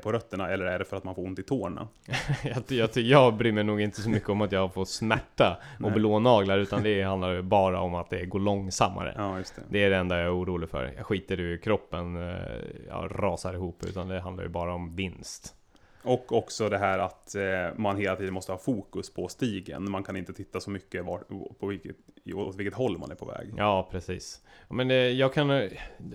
på 0.03 0.13
rötterna 0.13 0.49
eller 0.49 0.65
är 0.67 0.79
det 0.79 0.85
för 0.85 0.97
att 0.97 1.05
man 1.05 1.15
får 1.15 1.25
ont 1.25 1.39
i 1.39 1.43
tårna? 1.43 1.89
Jag, 2.45 2.63
jag, 2.69 2.91
jag 2.97 3.35
bryr 3.35 3.53
mig 3.53 3.65
nog 3.65 3.81
inte 3.81 4.01
så 4.03 4.11
mycket 4.11 4.29
om 4.29 4.41
att 4.41 4.53
jag 4.53 4.75
får 4.75 4.85
smärta 4.85 5.61
och 5.85 5.93
blånaglar, 5.93 6.59
utan 6.59 6.83
det 6.83 7.03
handlar 7.03 7.43
bara 7.43 7.81
om 7.81 7.95
att 7.95 8.11
det 8.11 8.27
går 8.27 8.41
långsammare. 8.41 9.15
Ja, 9.17 9.39
just 9.39 9.57
det. 9.57 9.63
Det 9.69 9.85
är 9.85 9.91
det 9.91 9.97
enda 9.97 10.17
jag 10.17 10.27
är 10.27 10.37
orolig 10.39 10.69
för. 10.71 10.93
Jag 10.97 11.07
skiter 11.07 11.41
i 11.41 11.43
hur 11.43 11.57
kroppen 11.57 12.31
eh, 12.31 12.37
ja, 12.89 13.09
rasar 13.11 13.55
ihop, 13.55 13.85
utan 13.89 14.09
det 14.09 14.21
handlar 14.21 14.45
ju 14.45 14.51
bara 14.51 14.75
om 14.75 14.97
vinst. 14.97 15.55
Och 16.05 16.33
också 16.33 16.69
det 16.69 16.79
här 16.79 16.99
att 16.99 17.35
eh, 17.35 17.43
man 17.77 17.97
hela 17.97 18.17
tiden 18.17 18.35
måste 18.35 18.53
ha 18.53 18.59
fokus 18.59 19.15
på 19.15 19.29
stigen. 19.29 19.91
Man 19.91 20.03
kan 20.03 20.17
inte 20.17 20.33
titta 20.33 20.61
så 20.61 20.71
mycket 20.71 21.05
var, 21.05 21.21
på 21.61 21.67
vilket, 21.67 21.97
åt 22.35 22.57
vilket 22.57 22.75
håll 22.75 22.99
man 22.99 23.11
är 23.11 23.15
på 23.15 23.25
väg. 23.25 23.55
Ja, 23.57 23.89
precis. 23.91 24.41
Men 24.69 24.91
eh, 24.91 24.97
jag 24.97 25.35
kan... 25.35 25.51
eh, 25.51 25.71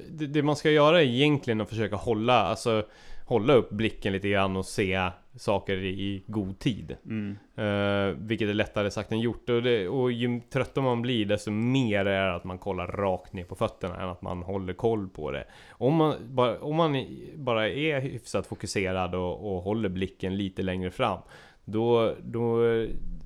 Det, 0.09 0.27
det 0.27 0.43
man 0.43 0.55
ska 0.55 0.69
göra 0.71 1.01
är 1.01 1.05
egentligen 1.05 1.61
att 1.61 1.69
försöka 1.69 1.95
hålla, 1.95 2.33
alltså 2.33 2.85
hålla 3.27 3.53
upp 3.53 3.69
blicken 3.69 4.13
lite 4.13 4.29
grann 4.29 4.55
och 4.55 4.65
se 4.65 5.09
saker 5.35 5.77
i, 5.77 6.23
god 6.27 6.59
tid. 6.59 6.95
Mm. 7.05 7.37
Eh, 7.55 8.15
vilket 8.17 8.49
är 8.49 8.53
lättare 8.53 8.91
sagt 8.91 9.11
än 9.11 9.19
gjort. 9.19 9.49
Och, 9.49 9.63
det, 9.63 9.87
och 9.87 10.11
ju 10.11 10.41
tröttare 10.53 10.85
man 10.85 11.01
blir 11.01 11.25
desto 11.25 11.51
mer 11.51 12.05
är 12.05 12.27
det 12.27 12.35
att 12.35 12.43
man 12.43 12.57
kollar 12.57 12.87
rakt 12.87 13.33
ner 13.33 13.43
på 13.43 13.55
fötterna 13.55 14.01
än 14.01 14.09
att 14.09 14.21
man 14.21 14.43
håller 14.43 14.73
koll 14.73 15.09
på 15.09 15.31
det. 15.31 15.43
Om 15.71 15.95
man 15.95 16.15
bara, 16.29 16.59
om 16.59 16.75
man 16.75 17.05
bara 17.35 17.69
är 17.69 17.99
hyfsat 17.99 18.47
fokuserad 18.47 19.15
och, 19.15 19.55
och 19.55 19.63
håller 19.63 19.89
blicken 19.89 20.37
lite 20.37 20.61
längre 20.61 20.91
fram. 20.91 21.19
Då, 21.65 22.13
då 22.23 22.59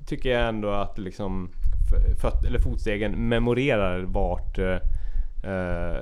tycker 0.07 0.29
jag 0.29 0.47
ändå 0.47 0.69
att 0.69 0.97
liksom 0.97 1.49
föt, 2.21 2.45
eller 2.47 2.59
fotstegen 2.59 3.11
memorerar 3.29 4.01
vart 4.01 4.57
eh, 4.57 4.77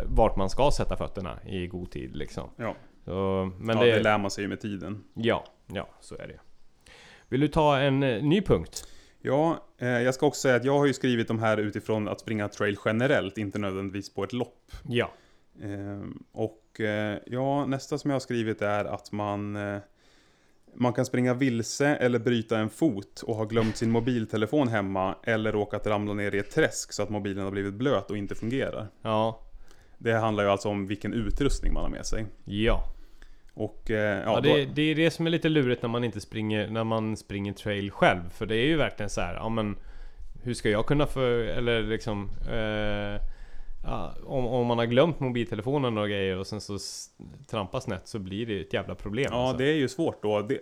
vart 0.06 0.36
man 0.36 0.50
ska 0.50 0.72
sätta 0.72 0.98
fötterna 0.98 1.40
i 1.46 1.68
god 1.68 1.92
tid 1.92 2.16
liksom. 2.16 2.50
Ja, 2.56 2.76
Så, 3.10 3.52
men 3.60 3.78
ja 3.78 3.84
det, 3.84 3.92
det 3.92 4.04
lär 4.04 4.18
man 4.18 4.32
sig 4.32 4.44
ju 4.44 4.48
med 4.48 4.60
tiden. 4.60 5.04
ja, 5.14 5.46
ja, 5.68 5.90
så 6.00 6.16
är 6.16 6.28
det. 6.28 6.40
Vill 7.30 7.42
du 7.42 7.48
ta 7.48 7.78
en 7.80 8.04
eh, 8.04 8.24
ny 8.24 8.42
punkt? 8.42 8.88
Ja, 9.22 9.66
eh, 9.78 9.88
jag 9.88 10.14
ska 10.14 10.26
också 10.26 10.42
säga 10.42 10.56
att 10.56 10.66
jag 10.66 10.78
har 10.78 10.86
ju 10.86 10.94
skrivit 10.94 11.28
de 11.28 11.40
här 11.40 11.58
utifrån 11.58 12.08
att 12.08 12.20
springa 12.20 12.48
trail 12.48 12.78
generellt, 12.86 13.38
inte 13.38 13.60
nödvändigtvis 13.60 14.14
på 14.14 14.24
ett 14.24 14.34
lopp. 14.34 14.72
Ja. 14.88 15.12
Ehm, 15.64 16.24
och 16.32 16.82
eh, 16.82 17.18
ja, 17.26 17.66
nästa 17.66 17.98
som 17.98 18.10
jag 18.10 18.16
har 18.16 18.20
skrivit 18.20 18.62
är 18.62 18.86
att 18.86 19.12
man 19.12 19.56
eh, 19.56 19.80
man 20.76 20.94
kan 20.94 21.06
springa 21.06 21.34
vilse 21.34 21.88
eller 21.88 22.20
bryta 22.20 22.60
en 22.60 22.70
fot 22.70 23.22
och 23.22 23.36
ha 23.36 23.46
glömt 23.46 23.78
sin 23.78 23.92
mobiltelefon 23.92 24.68
hemma 24.68 25.16
eller 25.24 25.52
råkat 25.52 25.88
ramla 25.88 26.14
ner 26.14 26.36
i 26.36 26.38
ett 26.38 26.52
träsk 26.52 26.94
så 26.94 27.04
att 27.04 27.10
mobilen 27.10 27.44
har 27.44 27.52
blivit 27.52 27.74
blöt 27.74 28.12
och 28.12 28.18
inte 28.18 28.36
fungerar. 28.36 28.88
Ja. 29.02 29.42
Det 29.98 30.14
handlar 30.14 30.44
ju 30.44 30.50
alltså 30.50 30.70
om 30.70 30.88
vilken 30.88 31.14
utrustning 31.14 31.74
man 31.74 31.84
har 31.84 31.90
med 31.90 32.06
sig. 32.06 32.26
Ja. 32.46 32.96
Och 33.60 33.92
eh, 33.92 34.20
Ja, 34.20 34.24
ja, 34.26 34.42
det, 34.42 34.66
då, 34.66 34.72
det 34.74 34.82
är 34.82 34.96
det 34.96 35.12
som 35.12 35.28
är 35.28 35.30
lite 35.30 35.50
lurigt 35.50 35.82
när 35.82 35.90
man 35.90 36.04
inte 36.04 36.22
springer, 36.22 36.68
när 36.68 36.84
man 36.84 37.18
springer 37.18 37.54
trail 37.54 37.92
själv. 37.92 38.30
För 38.30 38.46
det 38.46 38.56
är 38.56 38.66
ju 38.66 38.78
verkligen 38.78 39.10
så 39.10 39.22
här, 39.22 39.34
ja 39.34 39.50
men 39.50 39.76
hur 40.44 40.54
ska 40.54 40.70
jag 40.70 40.86
kunna 40.86 41.06
för, 41.06 41.32
eller 41.32 41.84
liksom 41.84 42.30
eh, 42.52 43.22
ja, 43.84 44.14
om, 44.26 44.48
om 44.48 44.68
man 44.68 44.78
har 44.78 44.86
glömt 44.86 45.20
mobiltelefonen 45.20 45.98
och 45.98 46.08
grejer 46.08 46.38
och 46.38 46.48
sen 46.48 46.62
så 46.62 46.78
trampas 47.50 47.84
snett 47.84 48.08
så 48.08 48.20
blir 48.20 48.46
det 48.46 48.62
ett 48.62 48.74
jävla 48.74 48.96
problem. 48.96 49.28
Ja, 49.32 49.42
alltså. 49.42 49.58
det 49.58 49.66
är 49.66 49.76
ju 49.76 49.88
svårt 49.88 50.24
då. 50.24 50.42
Det, 50.42 50.60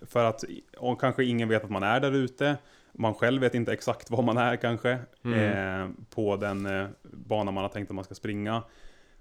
för 0.00 0.24
att 0.24 0.44
om 0.78 0.96
kanske 0.96 1.24
ingen 1.24 1.48
vet 1.48 1.64
att 1.64 1.70
man 1.70 1.82
är 1.82 2.00
där 2.00 2.12
ute. 2.12 2.56
Man 2.92 3.14
själv 3.14 3.42
vet 3.42 3.54
inte 3.54 3.72
exakt 3.72 4.10
var 4.10 4.22
man 4.22 4.38
är 4.38 4.56
kanske. 4.56 4.98
Mm. 5.24 5.82
Eh, 5.82 5.88
på 6.14 6.36
den 6.36 6.66
eh, 6.66 6.86
bana 7.02 7.50
man 7.50 7.64
har 7.64 7.68
tänkt 7.68 7.90
att 7.90 7.94
man 7.94 8.04
ska 8.04 8.14
springa. 8.14 8.62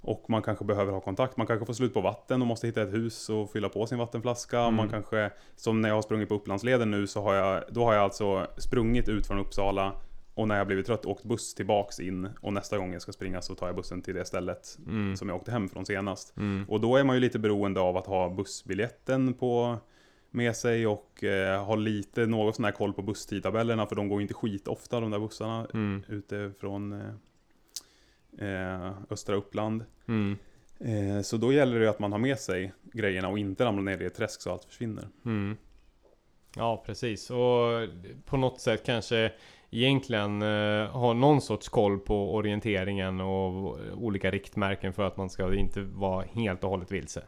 Och 0.07 0.29
man 0.29 0.41
kanske 0.41 0.65
behöver 0.65 0.91
ha 0.91 1.01
kontakt. 1.01 1.37
Man 1.37 1.47
kanske 1.47 1.65
får 1.65 1.73
slut 1.73 1.93
på 1.93 2.01
vatten 2.01 2.41
och 2.41 2.47
måste 2.47 2.67
hitta 2.67 2.81
ett 2.81 2.93
hus 2.93 3.29
och 3.29 3.49
fylla 3.51 3.69
på 3.69 3.85
sin 3.87 3.97
vattenflaska. 3.97 4.59
Mm. 4.61 4.75
Man 4.75 4.89
kanske, 4.89 5.31
som 5.55 5.81
när 5.81 5.89
jag 5.89 5.95
har 5.95 6.01
sprungit 6.01 6.29
på 6.29 6.35
Upplandsleden 6.35 6.91
nu, 6.91 7.07
så 7.07 7.21
har 7.21 7.33
jag, 7.33 7.63
då 7.69 7.83
har 7.83 7.93
jag 7.93 8.03
alltså 8.03 8.47
sprungit 8.57 9.09
ut 9.09 9.27
från 9.27 9.39
Uppsala 9.39 9.93
och 10.33 10.47
när 10.47 10.57
jag 10.57 10.67
blivit 10.67 10.85
trött 10.85 11.05
åkt 11.05 11.23
buss 11.23 11.53
tillbaks 11.55 11.99
in 11.99 12.29
och 12.41 12.53
nästa 12.53 12.77
gång 12.77 12.93
jag 12.93 13.01
ska 13.01 13.11
springa 13.11 13.41
så 13.41 13.55
tar 13.55 13.67
jag 13.67 13.75
bussen 13.75 14.01
till 14.01 14.15
det 14.15 14.25
stället 14.25 14.77
Mm. 14.87 15.15
som 15.17 15.29
jag 15.29 15.35
åkte 15.37 15.51
hem 15.51 15.69
från 15.69 15.85
senast. 15.85 16.37
Mm. 16.37 16.65
Och 16.69 16.81
då 16.81 16.95
är 16.97 17.03
man 17.03 17.15
ju 17.15 17.19
lite 17.19 17.39
beroende 17.39 17.79
av 17.79 17.97
att 17.97 18.07
ha 18.07 18.29
bussbiljetten 18.29 19.33
på 19.33 19.77
med 20.31 20.55
sig 20.55 20.87
och 20.87 21.23
eh, 21.23 21.63
ha 21.65 21.75
lite 21.75 22.25
något 22.25 22.55
sån 22.55 22.65
här 22.65 22.71
koll 22.71 22.93
på 22.93 23.01
busstidtabellerna 23.01 23.85
för 23.85 23.95
de 23.95 24.09
går 24.09 24.19
ju 24.19 24.21
inte 24.21 24.33
skit 24.33 24.67
ofta 24.67 24.99
de 24.99 25.11
där 25.11 25.19
bussarna 25.19 25.67
Mm. 25.73 26.03
ute 26.07 26.51
från 26.59 26.93
eh, 26.93 26.99
eh, 28.37 28.91
östra 29.09 29.35
Uppland. 29.35 29.85
Mm. 30.07 30.37
Eh, 30.79 31.21
så 31.21 31.37
då 31.37 31.53
gäller 31.53 31.79
det 31.79 31.89
att 31.89 31.99
man 31.99 32.11
har 32.11 32.19
med 32.19 32.39
sig 32.39 32.73
grejerna 32.93 33.27
och 33.27 33.39
inte 33.39 33.65
ramlar 33.65 33.83
ner 33.83 34.01
i 34.01 34.05
ett 34.05 34.15
träsk 34.15 34.41
så 34.41 34.51
allt 34.51 34.65
försvinner. 34.65 35.07
Mm. 35.25 35.57
Ja, 36.55 36.83
precis. 36.85 37.29
Och 37.29 37.89
på 38.25 38.37
något 38.37 38.61
sätt 38.61 38.85
kanske 38.85 39.31
egentligen 39.71 40.41
eh, 40.41 40.87
ha 40.87 41.13
någon 41.13 41.41
sorts 41.41 41.69
koll 41.69 41.99
på 41.99 42.35
orienteringen 42.35 43.21
och 43.21 43.79
olika 43.93 44.31
riktmärken 44.31 44.93
för 44.93 45.03
att 45.03 45.17
man 45.17 45.29
ska 45.29 45.55
inte 45.55 45.81
vara 45.81 46.25
helt 46.25 46.63
och 46.63 46.69
hållet 46.69 46.91
vilse. 46.91 47.23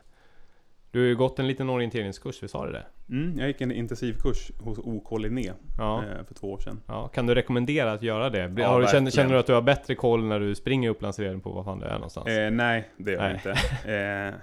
Du 0.91 0.99
har 0.99 1.05
ju 1.07 1.15
gått 1.15 1.39
en 1.39 1.47
liten 1.47 1.69
orienteringskurs, 1.69 2.43
vi 2.43 2.47
sa 2.47 2.65
det? 2.65 2.71
där? 2.71 2.87
Mm, 3.09 3.39
jag 3.39 3.47
gick 3.47 3.61
en 3.61 3.71
intensivkurs 3.71 4.51
hos 4.59 4.77
OK 4.79 5.19
Linné 5.19 5.51
Ja. 5.77 6.03
eh, 6.05 6.23
för 6.25 6.33
två 6.35 6.51
år 6.51 6.57
sedan. 6.59 6.81
ja. 6.87 7.07
Kan 7.07 7.25
du 7.27 7.35
rekommendera 7.35 7.91
att 7.91 8.03
göra 8.03 8.29
det? 8.29 8.53
Ja, 8.57 8.79
du, 8.79 8.87
känner, 8.87 9.11
känner 9.11 9.33
du 9.33 9.39
att 9.39 9.47
du 9.47 9.53
har 9.53 9.61
bättre 9.61 9.95
koll 9.95 10.23
när 10.25 10.39
du 10.39 10.55
springer 10.55 10.89
Upplandsleden 10.89 11.41
på 11.41 11.51
vad 11.51 11.65
fan 11.65 11.79
det 11.79 11.85
är 11.87 11.93
någonstans? 11.93 12.27
Eh, 12.27 12.51
nej, 12.51 12.89
det 12.97 13.11
gör 13.11 13.23
jag 13.23 13.33
inte. 13.33 13.49
Eh, 13.93 14.33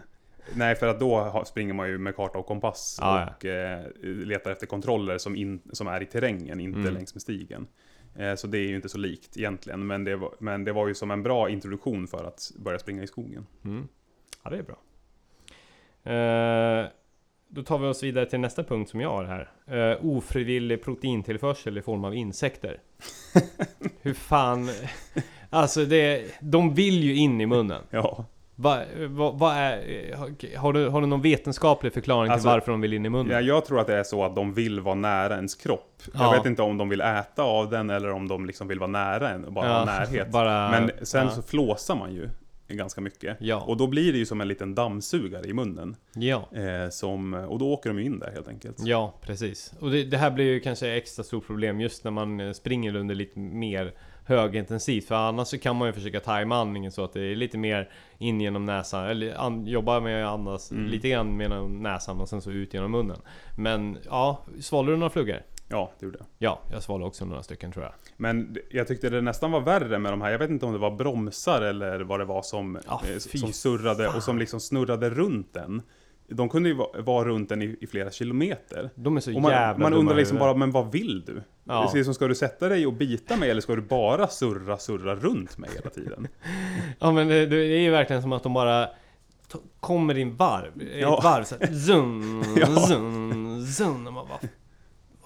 nej, 0.54 0.74
för 0.74 0.86
att 0.88 1.00
då 1.00 1.42
springer 1.46 1.74
man 1.74 1.88
ju 1.88 1.98
med 1.98 2.16
karta 2.16 2.38
och 2.38 2.46
kompass 2.46 2.98
Ja, 3.00 3.20
ja. 3.20 3.32
och 3.36 3.44
eh, 3.44 3.84
letar 4.04 4.50
efter 4.50 4.66
kontroller 4.66 5.18
som, 5.18 5.36
in, 5.36 5.60
som 5.72 5.86
är 5.86 6.02
i 6.02 6.06
terrängen, 6.06 6.60
inte 6.60 6.78
Mm. 6.80 6.94
längs 6.94 7.14
med 7.14 7.22
stigen. 7.22 7.66
Eh, 8.16 8.34
så 8.34 8.46
det 8.46 8.58
är 8.58 8.68
ju 8.68 8.76
inte 8.76 8.88
så 8.88 8.98
likt 8.98 9.36
egentligen, 9.36 9.86
men 9.86 10.04
det, 10.04 10.16
var, 10.16 10.34
men 10.38 10.64
det 10.64 10.72
var 10.72 10.88
ju 10.88 10.94
som 10.94 11.10
en 11.10 11.22
bra 11.22 11.48
introduktion 11.50 12.06
för 12.06 12.24
att 12.24 12.50
börja 12.58 12.78
springa 12.78 13.02
i 13.02 13.06
skogen. 13.06 13.46
Mm. 13.64 13.88
Ja, 14.44 14.50
det 14.50 14.56
är 14.58 14.62
bra. 14.62 14.76
Eh, 16.06 16.86
då 17.48 17.62
tar 17.62 17.78
vi 17.78 17.86
oss 17.86 18.02
vidare 18.02 18.26
till 18.26 18.40
nästa 18.40 18.64
punkt 18.64 18.90
som 18.90 19.00
jag 19.00 19.10
har 19.10 19.24
här. 19.24 19.50
Eh, 19.92 20.06
ofrivillig 20.06 20.84
proteintillförsel 20.84 21.78
i 21.78 21.82
form 21.82 22.04
av 22.04 22.14
insekter. 22.14 22.80
Hur 24.02 24.14
fan... 24.14 24.68
Alltså 25.50 25.84
det... 25.84 26.24
De 26.40 26.74
vill 26.74 27.02
ju 27.04 27.14
in 27.16 27.40
i 27.40 27.46
munnen. 27.46 27.82
Ja, 27.90 28.24
Vad 28.54 28.78
va, 29.08 29.30
vad 29.30 29.54
är... 29.56 30.16
har- 30.56 30.72
du, 30.72 30.88
har 30.88 31.00
du 31.00 31.06
någon 31.06 31.22
vetenskaplig 31.22 31.92
förklaring 31.92 32.32
Alltså, 32.32 32.48
till 32.48 32.52
varför 32.52 32.72
de 32.72 32.80
vill 32.80 32.92
in 32.92 33.06
i 33.06 33.08
munnen? 33.10 33.32
ja, 33.32 33.40
jag 33.40 33.64
tror 33.64 33.80
att 33.80 33.86
det 33.86 33.94
är 33.96 34.02
så 34.04 34.24
att 34.24 34.34
de 34.36 34.54
vill 34.54 34.80
vara 34.80 34.94
nära 34.94 35.34
ens 35.34 35.54
kropp. 35.54 36.02
Ja. 36.14 36.24
Jag 36.24 36.32
vet 36.38 36.46
inte 36.46 36.62
om 36.62 36.78
de 36.78 36.88
vill 36.88 37.00
äta 37.00 37.42
av 37.42 37.70
den 37.70 37.90
eller 37.90 38.10
om 38.12 38.28
de 38.28 38.46
liksom 38.46 38.68
vill 38.68 38.78
vara 38.78 38.90
nära 38.90 39.30
en 39.30 39.44
och 39.44 39.52
bara 39.52 39.68
ha 39.78 39.84
närhet. 39.84 40.30
bara, 40.32 40.70
Men 40.70 40.90
sen 41.02 41.24
ja. 41.26 41.30
så 41.30 41.42
flåsar 41.42 41.96
man 41.96 42.12
ju 42.14 42.28
ganska 42.68 43.00
mycket. 43.00 43.36
Ja. 43.40 43.60
Och 43.60 43.76
då 43.76 43.86
blir 43.86 44.12
det 44.12 44.18
ju 44.18 44.26
som 44.26 44.40
en 44.40 44.48
liten 44.48 44.74
dammsugare 44.74 45.46
i 45.48 45.52
munnen. 45.52 45.96
Ja. 46.14 46.48
Eh, 46.52 46.88
som, 46.90 47.34
och 47.34 47.58
då 47.58 47.72
åker 47.72 47.90
de 47.90 47.98
ju 47.98 48.04
in 48.04 48.18
där 48.18 48.30
helt 48.32 48.48
enkelt. 48.48 48.76
Ja, 48.80 49.14
precis. 49.22 49.72
Och 49.80 49.90
det, 49.90 50.04
det 50.04 50.16
här 50.16 50.30
blir 50.30 50.44
ju 50.44 50.60
kanske 50.60 50.92
extra 50.96 51.24
stort 51.24 51.46
problem 51.46 51.80
just 51.80 52.04
när 52.04 52.10
man 52.10 52.40
eh, 52.40 52.52
springer 52.52 52.96
under 52.96 53.14
lite 53.14 53.38
mer 53.38 53.94
högintensivt. 54.24 55.04
För 55.08 55.14
annars 55.14 55.48
så 55.48 55.58
kan 55.58 55.76
man 55.76 55.88
ju 55.88 55.92
försöka 55.92 56.20
tajma 56.20 56.56
andningen 56.56 56.92
så 56.92 57.04
att 57.04 57.12
det 57.12 57.20
är 57.20 57.36
lite 57.36 57.58
mer 57.58 57.90
in 58.18 58.40
genom 58.40 58.64
näsan. 58.64 59.06
Eller 59.06 59.34
an, 59.34 59.66
jobba 59.66 60.00
med 60.00 60.26
att 60.26 60.32
andas 60.32 60.70
Mm. 60.70 60.86
lite 60.86 61.08
grann 61.08 61.40
genom 61.40 61.82
näsan 61.82 62.20
och 62.20 62.28
sen 62.28 62.42
så 62.42 62.50
ut 62.50 62.74
genom 62.74 62.90
munnen. 62.90 63.18
Men 63.58 63.98
ja, 64.04 64.44
svalde 64.60 64.92
du 64.92 64.96
några 64.96 65.10
flugor? 65.10 65.42
Ja, 65.68 65.92
det 65.98 66.06
gjorde 66.06 66.18
jag. 66.18 66.26
Ja, 66.38 66.60
jag 66.72 66.82
svalde 66.82 67.06
också 67.06 67.24
några 67.24 67.42
stycken 67.42 67.72
tror 67.72 67.84
jag. 67.84 67.92
Men 68.16 68.56
jag 68.70 68.86
tyckte 68.88 69.10
det 69.10 69.20
nästan 69.20 69.50
var 69.50 69.60
värre 69.60 69.98
med 69.98 70.12
de 70.12 70.20
här. 70.22 70.30
Jag 70.30 70.38
vet 70.38 70.50
inte 70.50 70.66
om 70.66 70.72
det 70.72 70.78
var 70.78 70.90
bromsar 70.90 71.62
eller 71.62 72.00
vad 72.00 72.20
det 72.20 72.24
var 72.24 72.42
som, 72.42 72.78
Ja, 72.86 73.02
eh, 73.12 73.18
som 73.40 73.52
surrade 73.52 74.08
och 74.08 74.22
som 74.22 74.38
liksom 74.38 74.60
snurrade 74.60 75.10
runt 75.10 75.54
den. 75.54 75.82
De 76.28 76.48
kunde 76.48 76.68
ju 76.68 76.74
va- 76.74 76.90
vara 76.98 77.28
runt 77.28 77.48
den 77.48 77.62
i, 77.62 77.76
i 77.80 77.86
flera 77.86 78.10
kilometer. 78.10 78.90
De 78.94 79.16
är 79.16 79.20
så 79.20 79.34
Och 79.36 79.42
man, 79.42 79.50
jävla 79.50 79.82
man 79.82 79.94
undrar 79.94 80.14
liksom 80.16 80.38
bara, 80.38 80.54
men 80.54 80.70
vad 80.70 80.92
vill 80.92 81.24
du? 81.26 81.42
Ja. 81.64 81.90
Det 81.94 81.98
är 82.00 82.04
som, 82.04 82.14
ska 82.14 82.26
du 82.26 82.34
sätta 82.34 82.68
dig 82.68 82.86
och 82.86 82.92
bita 82.92 83.36
mig 83.36 83.50
eller 83.50 83.60
ska 83.60 83.74
du 83.74 83.82
bara 83.82 84.28
surra, 84.28 84.78
surra 84.78 85.14
runt 85.14 85.58
mig 85.58 85.70
hela 85.74 85.90
tiden? 85.90 86.28
Ja 86.98 87.12
men 87.12 87.28
det, 87.28 87.46
det 87.46 87.56
är 87.56 87.80
ju 87.80 87.90
verkligen 87.90 88.22
som 88.22 88.32
att 88.32 88.42
de 88.42 88.52
bara 88.54 88.88
kommer 89.80 90.18
i 90.18 90.22
en 90.22 90.36
varv, 90.36 90.82
Ja. 91.00 91.18
ett 91.18 91.24
varv 91.24 91.44
såhär 91.44 91.66
zun, 91.66 92.44
Ja. 92.56 92.66
zun, 92.66 93.66
zun 93.66 94.06
och 94.06 94.12
man 94.12 94.26
bara 94.28 94.38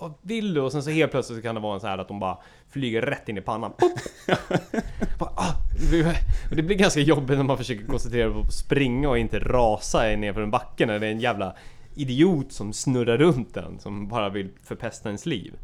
Vad 0.01 0.13
vill 0.23 0.55
du? 0.55 0.61
Och 0.61 0.73
sen 0.73 0.83
så 0.83 0.91
helt 0.91 1.11
plötsligt 1.13 1.39
så 1.39 1.43
kan 1.43 1.55
det 1.55 1.61
vara 1.61 1.75
en 1.75 1.81
så 1.81 1.87
här 1.87 1.99
att 1.99 2.09
de 2.09 2.21
bara 2.21 2.39
flyger 2.69 3.03
rätt 3.03 3.29
in 3.29 3.39
i 3.39 3.41
pannan 3.41 3.73
bara, 5.19 5.31
ah, 5.37 5.55
det 6.51 6.63
blir 6.63 6.77
ganska 6.77 7.01
jobbigt 7.01 7.37
när 7.37 7.45
man 7.45 7.59
försöker 7.59 7.87
koncentrera 7.87 8.29
sig 8.29 8.43
på 8.43 8.47
att 8.47 8.53
springa 8.53 9.09
och 9.09 9.19
inte 9.19 9.39
rasa 9.39 10.03
ner 10.03 10.33
för 10.33 10.43
en 10.43 10.51
backe 10.51 10.87
när 10.87 10.99
det 10.99 11.07
är 11.07 11.11
en 11.11 11.21
jävla 11.21 11.55
idiot 11.95 12.53
som 12.53 12.73
snurrar 12.73 13.19
runt 13.19 13.55
den 13.55 13.79
som 13.79 14.09
bara 14.09 14.29
vill 14.29 14.49
förpesta 14.63 15.09
ens 15.09 15.27
liv. 15.27 15.55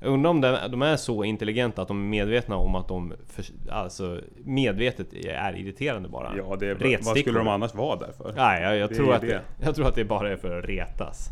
Jag 0.00 0.12
undrar 0.12 0.30
om 0.30 0.40
de, 0.70 0.82
är 0.82 0.96
så 0.96 1.24
intelligenta 1.24 1.82
att 1.82 1.88
de 1.88 2.04
är 2.04 2.08
medvetna 2.08 2.56
om 2.56 2.74
att 2.74 2.88
de 2.88 3.12
för, 3.28 3.44
alltså 3.70 4.20
medvetet 4.44 5.12
är 5.12 5.56
irriterande 5.56 6.08
bara. 6.08 6.32
Ja, 6.36 6.56
det, 6.56 6.74
vad 6.74 6.82
Retstickor. 6.82 7.20
skulle 7.20 7.38
de 7.38 7.48
annars 7.48 7.74
vara 7.74 7.96
där 7.96 8.12
för? 8.12 8.32
Nej, 8.36 8.62
jag, 8.62 8.76
jag, 8.76 8.90
är 8.90 8.94
tror 8.94 9.14
att 9.14 9.20
det. 9.20 9.26
det, 9.26 9.42
jag 9.60 9.74
tror 9.74 9.88
att 9.88 9.94
det 9.94 10.04
bara 10.04 10.30
är 10.30 10.36
för 10.36 10.58
att 10.58 10.64
retas. 10.64 11.30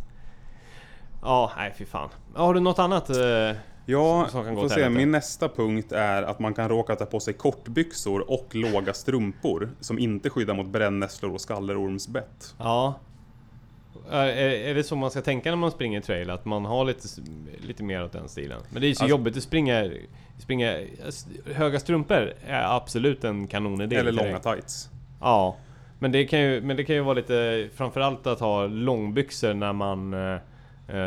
Ja, 1.26 1.52
nej 1.56 1.74
fy 1.78 1.84
fan. 1.84 2.08
Har 2.34 2.54
du 2.54 2.60
något 2.60 2.78
annat? 2.78 3.10
Eh, 3.10 3.56
Ja, 3.88 4.26
som 4.30 4.44
kan 4.44 4.54
gå 4.54 4.60
får 4.60 4.68
se. 4.68 4.88
Min 4.88 5.10
nästa 5.10 5.48
punkt 5.48 5.92
är 5.92 6.22
att 6.22 6.38
man 6.38 6.54
kan 6.54 6.68
råka 6.68 6.96
ta 6.96 7.06
på 7.06 7.20
sig 7.20 7.34
kortbyxor 7.34 8.30
och 8.30 8.54
låga 8.54 8.94
strumpor 8.94 9.70
som 9.80 9.98
inte 9.98 10.30
skyddar 10.30 10.54
mot 10.54 10.66
brännässlor 10.66 11.32
och 11.34 11.40
skallerormsbett. 11.40 12.54
ja. 12.58 12.94
Är, 14.10 14.26
är 14.26 14.74
det 14.74 14.84
så 14.84 14.96
man 14.96 15.10
ska 15.10 15.20
tänka 15.22 15.50
när 15.50 15.56
man 15.56 15.70
springer 15.70 16.00
trail? 16.00 16.30
Att 16.30 16.44
man 16.44 16.64
har 16.64 16.84
lite, 16.84 17.08
lite 17.66 17.82
mer 17.82 18.04
åt 18.04 18.12
den 18.12 18.28
stilen? 18.28 18.60
Men 18.70 18.80
det 18.80 18.86
är 18.86 18.88
ju 18.88 18.94
så 18.94 19.04
Alltså- 19.04 19.10
jobbigt 19.16 19.36
att 19.36 19.42
springa, 19.42 19.90
springa... 20.38 20.76
Höga 21.54 21.80
strumpor 21.80 22.32
är 22.46 22.76
absolut 22.76 23.24
en 23.24 23.46
kanonidé. 23.46 23.96
Eller 23.96 24.12
långa 24.12 24.38
tights. 24.38 24.88
Ja, 25.20 25.56
men 25.98 26.12
det 26.12 26.24
kan 26.24 26.40
ju, 26.40 26.60
men 26.60 26.76
det 26.76 26.84
kan 26.84 26.96
ju 26.96 27.02
vara 27.02 27.14
lite 27.14 27.68
framförallt 27.74 28.26
att 28.26 28.40
ha 28.40 28.66
långbyxor 28.66 29.54
när 29.54 29.72
man 29.72 30.14
eh, 30.14 30.38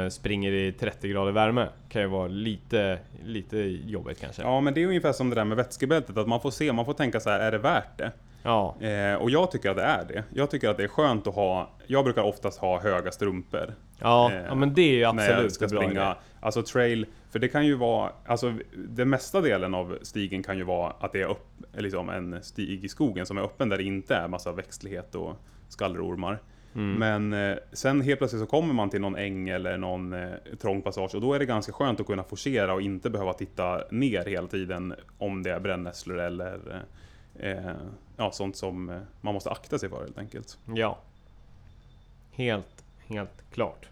springer 0.09 0.51
i 0.51 0.71
30 0.71 1.07
grader 1.07 1.31
värme. 1.31 1.67
Kan 1.89 2.01
ju 2.01 2.07
vara 2.07 2.27
lite, 2.27 2.99
lite 3.25 3.57
jobbigt 3.85 4.21
kanske. 4.21 4.41
Ja, 4.41 4.61
men 4.61 4.73
det 4.73 4.83
är 4.83 4.87
ungefär 4.87 5.11
som 5.13 5.29
det 5.29 5.35
där 5.35 5.45
med 5.45 5.57
vätskebältet, 5.57 6.17
att 6.17 6.27
man 6.27 6.41
får 6.41 6.51
se, 6.51 6.73
man 6.73 6.85
får 6.85 6.93
tänka 6.93 7.19
så 7.19 7.29
här, 7.29 7.39
är 7.39 7.51
det 7.51 7.57
värt 7.57 7.97
det? 7.97 8.11
Ja, 8.43 8.75
Eh, 8.81 9.15
och 9.15 9.29
jag 9.29 9.51
tycker 9.51 9.69
att 9.69 9.77
det 9.77 9.83
är 9.83 10.05
det. 10.07 10.23
Jag 10.33 10.51
tycker 10.51 10.69
att 10.69 10.77
det 10.77 10.83
är 10.83 10.87
skönt 10.87 11.27
att 11.27 11.35
ha, 11.35 11.69
jag 11.87 12.03
brukar 12.03 12.21
oftast 12.23 12.59
ha 12.59 12.79
höga 12.79 13.11
strumpor. 13.11 13.73
ja, 13.99 14.31
Eh, 14.31 14.41
ja 14.47 14.55
men 14.55 14.73
det 14.73 14.81
är 14.81 14.93
ju 15.07 15.13
när 15.13 15.23
jag 15.23 15.31
absolut 15.31 15.53
ska 15.53 15.67
bra 15.67 15.81
springa, 15.81 16.01
idé. 16.01 16.13
alltså 16.39 16.63
trail, 16.63 17.05
för 17.31 17.39
det 17.39 17.47
kan 17.47 17.65
ju 17.65 17.75
vara, 17.75 18.11
alltså 18.25 18.53
den 18.75 19.09
mesta 19.09 19.41
delen 19.41 19.73
av 19.75 19.97
stigen 20.01 20.43
kan 20.43 20.57
ju 20.57 20.63
vara 20.63 20.93
att 20.99 21.13
det 21.13 21.21
är 21.21 21.27
upp, 21.27 21.47
liksom 21.77 22.09
en 22.09 22.43
stig 22.43 22.85
i 22.85 22.89
skogen 22.89 23.25
som 23.25 23.37
är 23.37 23.41
öppen 23.41 23.69
där 23.69 23.77
det 23.77 23.83
inte 23.83 24.15
är 24.15 24.27
massa 24.27 24.51
växtlighet 24.51 25.15
och 25.15 25.35
skallerormar. 25.69 26.39
Mm. 26.75 26.93
Men 26.93 27.51
eh, 27.51 27.57
sen 27.73 28.01
helt 28.01 28.19
plötsligt 28.19 28.41
så 28.41 28.47
kommer 28.47 28.73
man 28.73 28.89
till 28.89 29.01
någon 29.01 29.15
äng 29.15 29.49
eller 29.49 29.77
någon 29.77 30.13
eh, 30.13 30.29
trång 30.61 30.81
passage 30.81 31.15
och 31.15 31.21
då 31.21 31.33
är 31.33 31.39
det 31.39 31.45
ganska 31.45 31.71
skönt 31.71 31.99
att 31.99 32.05
kunna 32.05 32.23
forcera 32.23 32.73
och 32.73 32.81
inte 32.81 33.09
behöva 33.09 33.33
titta 33.33 33.81
ner 33.91 34.25
hela 34.25 34.47
tiden 34.47 34.95
om 35.17 35.43
det 35.43 35.51
är 35.51 35.59
brännässlor 35.59 36.19
eller 36.19 36.83
eh, 37.39 37.71
ja, 38.17 38.31
sånt 38.31 38.55
som 38.55 38.89
eh, 38.89 38.97
man 39.21 39.33
måste 39.33 39.49
akta 39.49 39.79
sig 39.79 39.89
för 39.89 40.01
helt 40.01 40.17
enkelt. 40.17 40.57
Ja. 40.75 40.97
Helt, 42.31 42.85
helt 43.07 43.51
klart. 43.51 43.89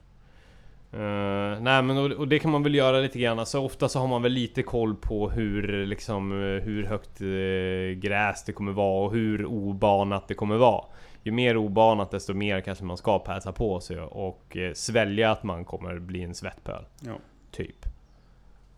Uh, 0.93 1.61
nej 1.61 1.83
men 1.83 1.97
och, 1.97 2.11
och 2.11 2.27
det 2.27 2.39
kan 2.39 2.51
man 2.51 2.63
väl 2.63 2.75
göra 2.75 2.99
lite 2.99 3.19
grann. 3.19 3.39
Alltså 3.39 3.59
ofta 3.59 3.89
så 3.89 3.99
har 3.99 4.07
man 4.07 4.21
väl 4.21 4.31
lite 4.31 4.63
koll 4.63 4.95
på 4.95 5.29
hur 5.29 5.85
liksom 5.85 6.31
eh, 6.31 6.63
hur 6.63 6.83
högt 6.83 7.21
eh, 7.21 7.99
gräs 7.99 8.43
det 8.45 8.51
kommer 8.51 8.71
vara 8.71 9.05
och 9.05 9.13
hur 9.13 9.45
obanat 9.45 10.27
det 10.27 10.33
kommer 10.33 10.57
vara. 10.57 10.83
Ju 11.27 11.31
mer 11.31 11.57
obanat 11.57 12.11
desto 12.11 12.33
mer 12.33 12.61
kanske 12.61 12.83
man 12.85 12.97
ska 12.97 13.19
päsa 13.19 13.51
på 13.51 13.79
sig 13.79 13.99
och 13.99 14.57
eh, 14.57 14.73
svälja 14.73 15.31
att 15.31 15.43
man 15.43 15.65
kommer 15.65 15.99
bli 15.99 16.23
en 16.23 16.35
svettpöl. 16.35 16.85
Ja. 16.99 17.13
Typ. 17.51 17.85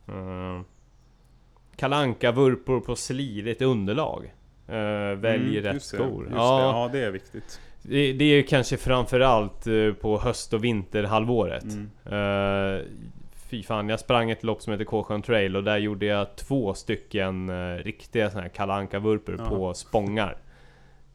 Uh, 0.09 0.61
Kalanka 1.75 2.31
vurpor 2.31 2.79
på 2.79 2.95
slirigt 2.95 3.61
underlag. 3.61 4.33
Eh, 4.67 5.15
välj 5.17 5.57
Mm, 5.57 5.63
rätt 5.63 5.73
det, 5.73 5.79
skor. 5.79 6.23
Just 6.23 6.35
ja, 6.35 6.57
det. 6.57 6.63
ja, 6.63 6.89
det 6.91 7.05
är 7.07 7.11
viktigt. 7.11 7.61
det, 7.81 8.13
det 8.13 8.25
är 8.25 8.35
ju 8.35 8.43
kanske 8.43 8.77
framförallt 8.77 9.67
eh, 9.67 9.91
på 10.01 10.19
höst 10.19 10.53
och 10.53 10.63
vinterhalvåret. 10.63 11.63
Mm. 11.63 12.19
Uh, 12.19 12.81
fy 13.49 13.63
fan, 13.63 13.89
jag 13.89 13.99
sprang 13.99 14.31
ett 14.31 14.43
lopp 14.43 14.61
som 14.61 14.71
heter 14.73 14.85
Kåsjön 14.85 15.21
Trail 15.21 15.55
och 15.55 15.63
där 15.63 15.77
gjorde 15.77 16.05
jag 16.05 16.35
två 16.35 16.73
stycken 16.73 17.49
uh, 17.49 17.77
riktiga 17.77 18.29
såna 18.29 18.41
här 18.41 18.49
Kalle 18.49 18.73
Anka-vurpor 18.73 19.35
Ja. 19.39 19.49
på 19.49 19.73
spångar. 19.73 20.37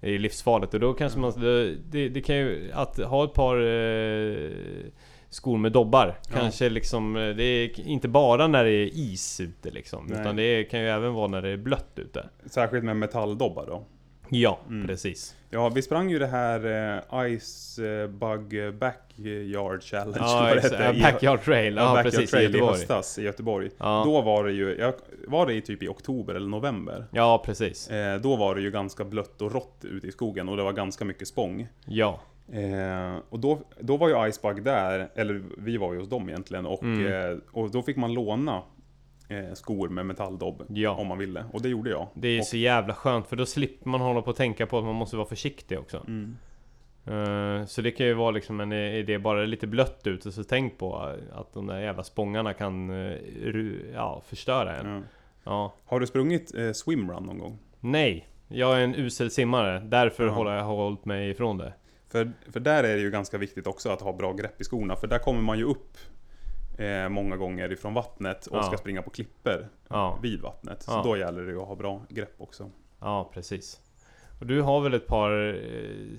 Är 0.05 0.19
livsfarligt 0.19 0.75
och 0.75 0.81
då 0.81 0.93
kanske 0.93 1.19
man... 1.19 1.33
Det, 1.91 2.09
det, 2.09 2.21
kan 2.21 2.37
ju... 2.37 2.71
Att 2.75 2.99
ha 2.99 3.25
ett 3.25 3.33
par 3.35 3.57
eh, 3.57 4.37
skor 5.29 5.59
med 5.59 5.73
dobbar 5.73 6.19
Ja. 6.33 6.39
kanske 6.41 6.69
liksom... 6.69 7.17
eh, 7.17 7.29
Det 7.37 7.45
är 7.45 7.81
inte 7.81 8.09
bara 8.09 8.47
när 8.47 8.65
det 8.65 8.71
är 8.71 8.91
is 8.95 9.41
ute 9.41 9.71
liksom. 9.71 10.07
Nej. 10.07 10.21
Utan 10.21 10.37
det 10.37 10.65
kan 10.65 10.81
ju 10.81 10.89
även 10.89 11.15
vara 11.15 11.29
när 11.29 11.43
det 11.43 11.49
är 11.49 11.57
blött 11.57 11.93
ute. 11.99 12.27
Särskilt 12.47 12.85
med 12.85 12.97
metalldobbar 12.97 13.67
då. 13.67 13.85
Ja, 14.29 14.59
Mm. 14.69 14.87
precis. 14.87 15.37
Ja, 15.51 15.69
vi 15.69 15.83
sprang 15.83 16.11
ju 16.11 16.19
det 16.19 16.27
här 16.27 16.65
eh, 17.15 17.39
Ice 17.39 17.79
eh, 17.79 18.07
Bug 18.09 18.75
Backyard 18.79 19.83
Challenge. 19.83 20.17
Ja, 20.21 20.41
vad 20.41 20.57
det 20.57 20.61
hette, 20.63 20.99
i- 20.99 21.03
Backyard 21.03 21.43
Trail. 21.45 21.77
Ja, 21.77 21.83
Ja, 21.83 21.89
Backyard 21.95 22.05
precis. 22.13 22.29
I 22.29 22.33
Trail 22.33 22.43
i 22.45 22.53
Göteborg. 22.53 22.77
höstas 22.79 23.19
i 23.19 23.23
Göteborg. 23.23 23.71
Ja. 23.79 24.03
Då 24.07 24.21
var 24.23 24.45
det 24.45 24.53
ju, 24.53 24.77
jag, 24.79 24.95
var 25.27 25.47
det 25.47 25.55
i 25.55 25.61
typ 25.61 25.83
i 25.83 25.89
oktober 25.89 26.35
eller 26.35 26.49
november? 26.49 27.05
Ja, 27.11 27.43
precis. 27.47 27.91
Eh, 27.91 28.21
då 28.21 28.37
var 28.37 28.55
det 28.55 28.61
ju 28.61 28.71
ganska 28.71 29.05
blött 29.05 29.43
och 29.43 29.53
rått 29.53 29.85
ute 29.85 30.07
i 30.07 30.13
skogen 30.13 30.49
och 30.49 30.57
det 30.57 30.63
var 30.63 30.73
ganska 30.73 31.05
mycket 31.05 31.29
spång. 31.29 31.69
Ja. 31.87 32.21
Eh, 32.53 33.17
och 33.29 33.39
då, 33.39 33.59
då 33.81 33.97
var 33.97 34.09
ju 34.09 34.29
Icebug 34.29 34.63
där, 34.65 35.09
eller 35.15 35.43
vi 35.59 35.77
var 35.77 35.93
ju 35.93 35.99
hos 35.99 36.09
dem 36.09 36.29
egentligen, 36.29 36.67
och, 36.67 36.83
Mm. 36.83 37.31
eh, 37.33 37.39
och 37.53 37.71
då 37.71 37.83
fick 37.83 37.97
man 37.97 38.15
låna 38.15 38.57
eh, 38.57 38.63
skor 39.55 39.89
med 39.89 40.07
metalldobb 40.07 40.63
Ja. 40.69 40.91
om 40.91 41.07
man 41.07 41.19
ville. 41.19 41.45
Och 41.53 41.63
det 41.63 41.69
gjorde 41.69 41.91
jag. 41.91 42.09
Det 42.15 42.29
är 42.29 42.41
och, 42.41 42.47
så 42.47 42.57
jävla 42.57 42.95
skönt 42.95 43.27
för 43.27 43.37
då 43.37 43.47
slipper 43.47 43.89
man 43.91 44.01
hålla 44.01 44.23
på 44.23 44.31
och 44.31 44.37
tänka 44.37 44.67
på 44.67 44.79
att 44.79 44.85
man 44.85 44.95
måste 44.95 45.17
vara 45.17 45.29
försiktig 45.29 45.79
också. 45.79 46.05
mm, 46.07 46.37
Eh, 47.07 47.65
så 47.67 47.83
det 47.83 47.91
kan 47.91 48.07
ju 48.07 48.15
vara 48.15 48.31
liksom 48.31 48.61
en 48.61 48.73
idé, 48.73 49.19
bara 49.19 49.39
det 49.39 49.45
är 49.45 49.47
lite 49.47 49.67
blött 49.67 50.07
ute 50.07 50.33
så 50.33 50.45
tänk 50.45 50.79
på 50.79 50.97
att 51.33 51.53
de 51.55 51.67
där 51.67 51.81
jävla 51.81 52.03
spångarna 52.05 52.53
kan 52.53 52.91
eh, 52.91 53.17
ja, 53.95 54.23
förstöra 54.27 54.77
en. 54.77 54.87
ja. 54.95 55.03
Ja. 55.45 55.75
Har 55.87 56.01
du 56.01 56.07
sprungit 56.07 56.55
eh, 56.55 56.73
swimrun 56.73 57.23
någon 57.23 57.39
gång? 57.39 57.59
Nej, 57.81 58.29
jag 58.49 58.77
är 58.81 58.85
en 58.85 58.95
usel 58.95 59.31
simmare. 59.31 59.81
Därför 59.81 60.27
håller 60.29 60.57
jag 60.57 60.65
hållit 60.65 61.05
mig 61.05 61.31
ifrån 61.31 61.59
det. 61.59 61.73
För, 62.09 62.33
för 62.53 62.61
där 62.61 62.85
är 62.85 62.97
det 62.97 63.03
ju 63.03 63.11
ganska 63.11 63.39
viktigt 63.39 63.67
också 63.67 63.91
att 63.91 64.01
ha 64.01 64.13
bra 64.13 64.33
grepp 64.33 64.61
i 64.61 64.65
skorna, 64.65 64.97
för 64.97 65.07
där 65.07 65.19
kommer 65.19 65.41
man 65.43 65.59
ju 65.59 65.65
upp 65.65 65.97
eh, 66.79 67.09
många 67.09 67.37
gånger 67.37 67.73
ifrån 67.73 67.95
vattnet 67.95 68.47
och 68.47 68.59
Ja. 68.59 68.63
ska 68.63 68.77
springa 68.77 69.03
på 69.03 69.11
klipper 69.11 69.69
Ja, 69.89 70.19
vid 70.23 70.41
vattnet. 70.41 70.83
Så 70.83 70.91
Ja. 70.93 71.03
då 71.05 71.17
gäller 71.17 71.43
det 71.43 71.63
att 71.63 71.69
ha 71.69 71.75
bra 71.75 72.03
grepp 72.09 72.35
också. 72.39 72.71
ja 73.01 73.31
precis. 73.35 73.81
Och 74.41 74.47
du 74.47 74.61
har 74.61 74.81
väl 74.81 74.95
ett 74.95 75.07
par 75.07 75.55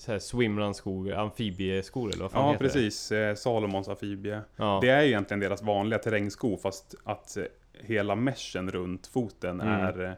eh, 0.10 0.18
swimrun-skor, 0.20 1.14
amfibieskor 1.14 2.10
eller 2.12 2.22
vad 2.22 2.32
fan 2.32 2.46
Ja, 2.46 2.52
heter 2.52 2.64
precis. 2.66 3.12
Eh, 3.12 3.36
Salomons 3.36 3.88
amfibie. 3.90 4.32
det? 4.32 4.42
Det 4.82 4.90
är 4.90 5.02
ju 5.02 5.08
egentligen 5.08 5.40
deras 5.40 5.62
vanliga 5.62 6.00
terrängsko, 6.00 6.58
fast 6.58 6.96
att 7.04 7.38
eh, 7.38 7.44
hela 7.74 8.16
meshen 8.16 8.72
runt 8.72 9.08
foten 9.08 9.62
Mm. 9.62 9.74
är... 9.82 10.18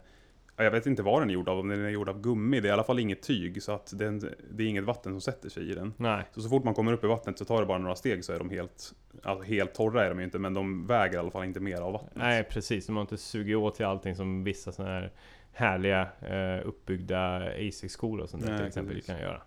ja, 0.57 0.63
Jag 0.63 0.71
vet 0.71 0.85
inte 0.85 1.03
vad 1.03 1.21
den 1.21 1.29
är 1.29 1.33
gjord 1.33 1.49
av, 1.49 1.59
om 1.59 1.67
den 1.67 1.85
är 1.85 1.89
gjord 1.89 2.09
av 2.09 2.21
gummi. 2.21 2.59
Det 2.59 2.67
är 2.67 2.69
i 2.69 2.73
alla 2.73 2.83
fall 2.83 2.99
inget 2.99 3.21
tyg, 3.21 3.63
så 3.63 3.71
att 3.71 3.91
den, 3.99 4.19
det 4.51 4.63
är 4.63 4.67
inget 4.67 4.83
vatten 4.83 5.11
som 5.11 5.21
sätter 5.21 5.49
sig 5.49 5.71
i 5.71 5.73
den. 5.73 5.93
Nej, 5.97 6.23
Så, 6.31 6.41
så 6.41 6.49
fort 6.49 6.63
man 6.63 6.73
kommer 6.73 6.93
upp 6.93 7.03
i 7.03 7.07
vattnet 7.07 7.37
så 7.37 7.45
tar 7.45 7.59
det 7.59 7.65
bara 7.65 7.77
några 7.77 7.95
steg 7.95 8.25
så 8.25 8.33
är 8.33 8.39
de 8.39 8.49
helt... 8.49 8.93
Alltså 9.23 9.43
helt 9.45 9.73
torra 9.73 10.05
är 10.05 10.09
de 10.09 10.19
ju 10.19 10.25
inte, 10.25 10.39
men 10.39 10.53
de 10.53 10.87
väger 10.87 11.13
i 11.15 11.17
alla 11.17 11.31
fall 11.31 11.43
inte 11.43 11.59
mer 11.59 11.81
av 11.81 11.93
vattnet. 11.93 12.13
nej 12.15 12.43
precis. 12.43 12.85
De 12.87 12.95
har 12.95 13.01
inte 13.01 13.17
sugit 13.17 13.57
åt 13.57 13.75
till 13.75 13.85
allting 13.85 14.15
som 14.15 14.43
vissa 14.43 14.71
sådana 14.71 14.93
här 14.93 15.11
härliga 15.53 16.07
eh, 16.21 16.67
uppbyggda 16.67 17.35
ASIC-skor 17.37 18.19
och 18.19 18.29
sånt 18.29 18.43
där 18.43 18.49
Nej, 18.49 18.57
till 18.59 18.67
exempel 18.67 18.95
precis. 18.95 19.09
kan 19.09 19.19
göra. 19.19 19.41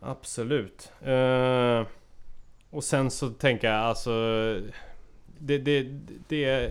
Absolut. 0.00 0.92
Eh, 1.02 1.86
och 2.70 2.84
sen 2.84 3.10
så 3.10 3.28
tänker 3.28 3.68
jag 3.70 3.76
alltså 3.80 4.10
det, 5.40 5.58
det, 5.58 5.82
det 6.28 6.44
är 6.44 6.70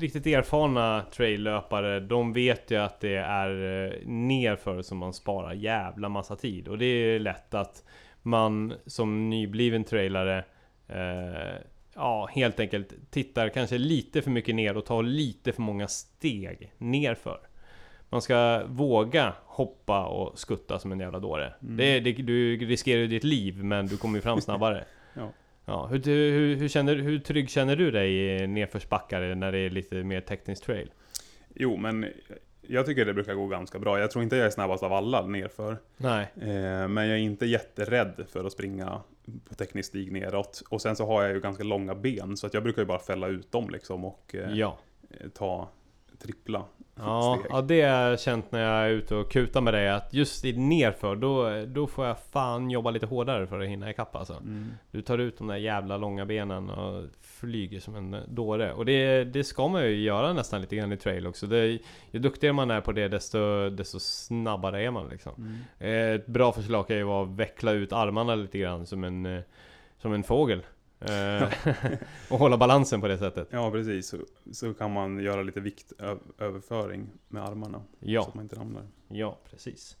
riktigt 0.00 0.26
erfarna 0.26 1.04
traillöpare, 1.12 2.00
de 2.00 2.32
vet 2.32 2.70
ju 2.70 2.76
att 2.76 3.00
det 3.00 3.16
är 3.16 3.50
eh, 3.84 3.92
nerför 4.06 4.82
som 4.82 4.98
man 4.98 5.12
sparar 5.12 5.52
jävla 5.52 6.08
massa 6.08 6.36
tid. 6.36 6.68
Och 6.68 6.78
det 6.78 6.86
är 6.86 7.18
lätt 7.18 7.54
att 7.54 7.84
man 8.22 8.74
som 8.86 9.30
nybliven 9.30 9.84
trailare 9.84 10.44
eh, 10.88 11.60
Ja, 11.94 12.28
helt 12.32 12.60
enkelt 12.60 12.92
tittar 13.10 13.48
kanske 13.48 13.78
lite 13.78 14.22
för 14.22 14.30
mycket 14.30 14.54
ner 14.54 14.76
och 14.76 14.84
tar 14.84 15.02
lite 15.02 15.52
för 15.52 15.62
många 15.62 15.88
steg 15.88 16.72
nerför. 16.78 17.40
Man 18.08 18.22
ska 18.22 18.62
våga 18.66 19.34
hoppa 19.44 20.06
och 20.06 20.38
skutta 20.38 20.78
som 20.78 20.92
en 20.92 21.00
jävla 21.00 21.18
dåre. 21.18 21.52
Mm. 21.62 21.76
Det, 21.76 22.00
det, 22.00 22.12
du 22.12 22.56
riskerar 22.56 23.00
ju 23.00 23.06
ditt 23.06 23.24
liv, 23.24 23.64
men 23.64 23.86
du 23.86 23.96
kommer 23.96 24.18
ju 24.18 24.22
fram 24.22 24.40
snabbare. 24.40 24.84
Ja. 25.14 25.32
Ja, 25.70 25.86
hur, 25.86 25.98
hur, 26.04 26.56
hur, 26.56 26.68
känner, 26.68 26.96
hur 26.96 27.18
trygg 27.18 27.50
känner 27.50 27.76
du 27.76 27.90
dig 27.90 28.14
i 28.42 28.46
nedförsbackar 28.46 29.34
när 29.34 29.52
det 29.52 29.58
är 29.58 29.70
lite 29.70 29.94
mer 30.04 30.20
teknisk 30.20 30.64
trail? 30.64 30.90
Jo, 31.54 31.76
men 31.76 32.06
jag 32.62 32.86
tycker 32.86 33.04
det 33.06 33.14
brukar 33.14 33.34
gå 33.34 33.46
ganska 33.46 33.78
bra. 33.78 33.98
Jag 34.00 34.10
tror 34.10 34.22
inte 34.24 34.36
jag 34.36 34.46
är 34.46 34.50
snabbast 34.50 34.82
av 34.82 34.92
alla 34.92 35.26
nerför. 35.26 35.76
Nej. 35.96 36.26
Eh, 36.40 36.88
men 36.88 36.96
jag 37.08 37.18
är 37.18 37.22
inte 37.22 37.46
jätterädd 37.46 38.26
för 38.32 38.44
att 38.44 38.52
springa 38.52 39.00
på 39.48 39.54
teknisk 39.54 39.88
stig 39.88 40.12
neråt. 40.12 40.62
Och 40.68 40.82
sen 40.82 40.96
så 40.96 41.06
har 41.06 41.22
jag 41.22 41.32
ju 41.32 41.40
ganska 41.40 41.64
långa 41.64 41.94
ben, 41.94 42.36
så 42.36 42.46
att 42.46 42.54
jag 42.54 42.62
brukar 42.62 42.82
ju 42.82 42.86
bara 42.86 42.98
fälla 42.98 43.28
ut 43.28 43.52
dem 43.52 43.70
liksom 43.70 44.04
och 44.04 44.34
eh, 44.34 44.52
Ja. 44.58 44.78
ta 45.34 45.68
trippla 46.18 46.64
Ja, 47.04 47.38
steg. 47.38 47.50
ja, 47.52 47.62
det 47.62 47.82
har 47.82 48.10
jag 48.10 48.20
känt 48.20 48.52
när 48.52 48.60
jag 48.60 48.84
är 48.84 48.90
ute 48.90 49.14
och 49.14 49.30
kutar 49.30 49.60
med 49.60 49.74
dig 49.74 49.88
att 49.88 50.14
just 50.14 50.44
i 50.44 50.52
nerför 50.52 51.16
då, 51.16 51.64
då 51.66 51.86
får 51.86 52.06
jag 52.06 52.16
fan 52.32 52.70
jobba 52.70 52.90
lite 52.90 53.06
hårdare 53.06 53.46
för 53.46 53.60
att 53.60 53.68
hinna 53.68 53.90
ikapp 53.90 54.16
alltså. 54.16 54.32
Mm. 54.34 54.70
Du 54.90 55.02
tar 55.02 55.18
ut 55.18 55.38
de 55.38 55.46
där 55.46 55.56
jävla 55.56 55.96
långa 55.96 56.26
benen 56.26 56.70
och 56.70 57.04
flyger 57.20 57.80
som 57.80 57.96
en 57.96 58.16
dåre. 58.28 58.72
Och 58.72 58.84
det, 58.84 59.24
det 59.24 59.44
ska 59.44 59.68
man 59.68 59.82
ju 59.82 60.00
göra 60.00 60.32
nästan 60.32 60.60
lite 60.60 60.76
grann 60.76 60.92
i 60.92 60.96
trail 60.96 61.26
också. 61.26 61.46
Det, 61.46 61.78
ju 62.10 62.18
duktigare 62.20 62.52
man 62.52 62.70
är 62.70 62.80
på 62.80 62.92
det 62.92 63.08
desto, 63.08 63.70
desto 63.70 63.98
snabbare 64.00 64.82
är 64.82 64.90
man 64.90 65.08
liksom. 65.08 65.32
Mm. 65.38 65.58
Eh, 65.78 66.14
Ett 66.14 66.26
bra 66.26 66.52
förslag 66.52 66.88
kan 66.88 66.96
ju 66.96 67.02
vara 67.02 67.22
att 67.22 67.30
veckla 67.30 67.72
ut 67.72 67.92
armarna 67.92 68.34
lite 68.34 68.58
grann 68.58 68.86
som 68.86 69.04
en, 69.04 69.26
eh, 69.26 69.40
som 69.98 70.12
en 70.12 70.22
fågel. 70.22 70.62
Eh, 71.00 71.48
och 72.30 72.38
hålla 72.38 72.56
balansen 72.56 73.00
på 73.00 73.08
det 73.08 73.18
sättet. 73.18 73.48
Ja, 73.50 73.70
precis. 73.70 74.08
Så, 74.08 74.16
så 74.52 74.74
kan 74.74 74.92
man 74.92 75.18
göra 75.20 75.42
lite 75.42 75.60
viktöverföring 75.60 77.08
med 77.28 77.44
armarna. 77.44 77.78
Så 77.78 77.96
Ja, 78.00 78.22
att 78.22 78.34
man 78.34 78.44
inte 78.44 78.56
ramlar. 78.56 78.82
ja 79.08 79.38
precis. 79.50 79.96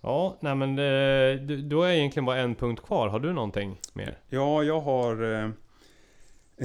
Ja, 0.00 0.36
nej 0.40 0.54
men 0.54 0.70
eh, 0.70 1.40
du- 1.46 1.62
då 1.62 1.82
är 1.82 1.92
egentligen 1.92 2.24
bara 2.24 2.36
en 2.36 2.54
punkt 2.54 2.82
kvar. 2.86 3.08
Har 3.08 3.20
du 3.20 3.32
någonting 3.32 3.76
mer? 3.92 4.18
Ja, 4.28 4.62
jag 4.62 4.80
har... 4.80 5.22
Eh, 5.22 5.50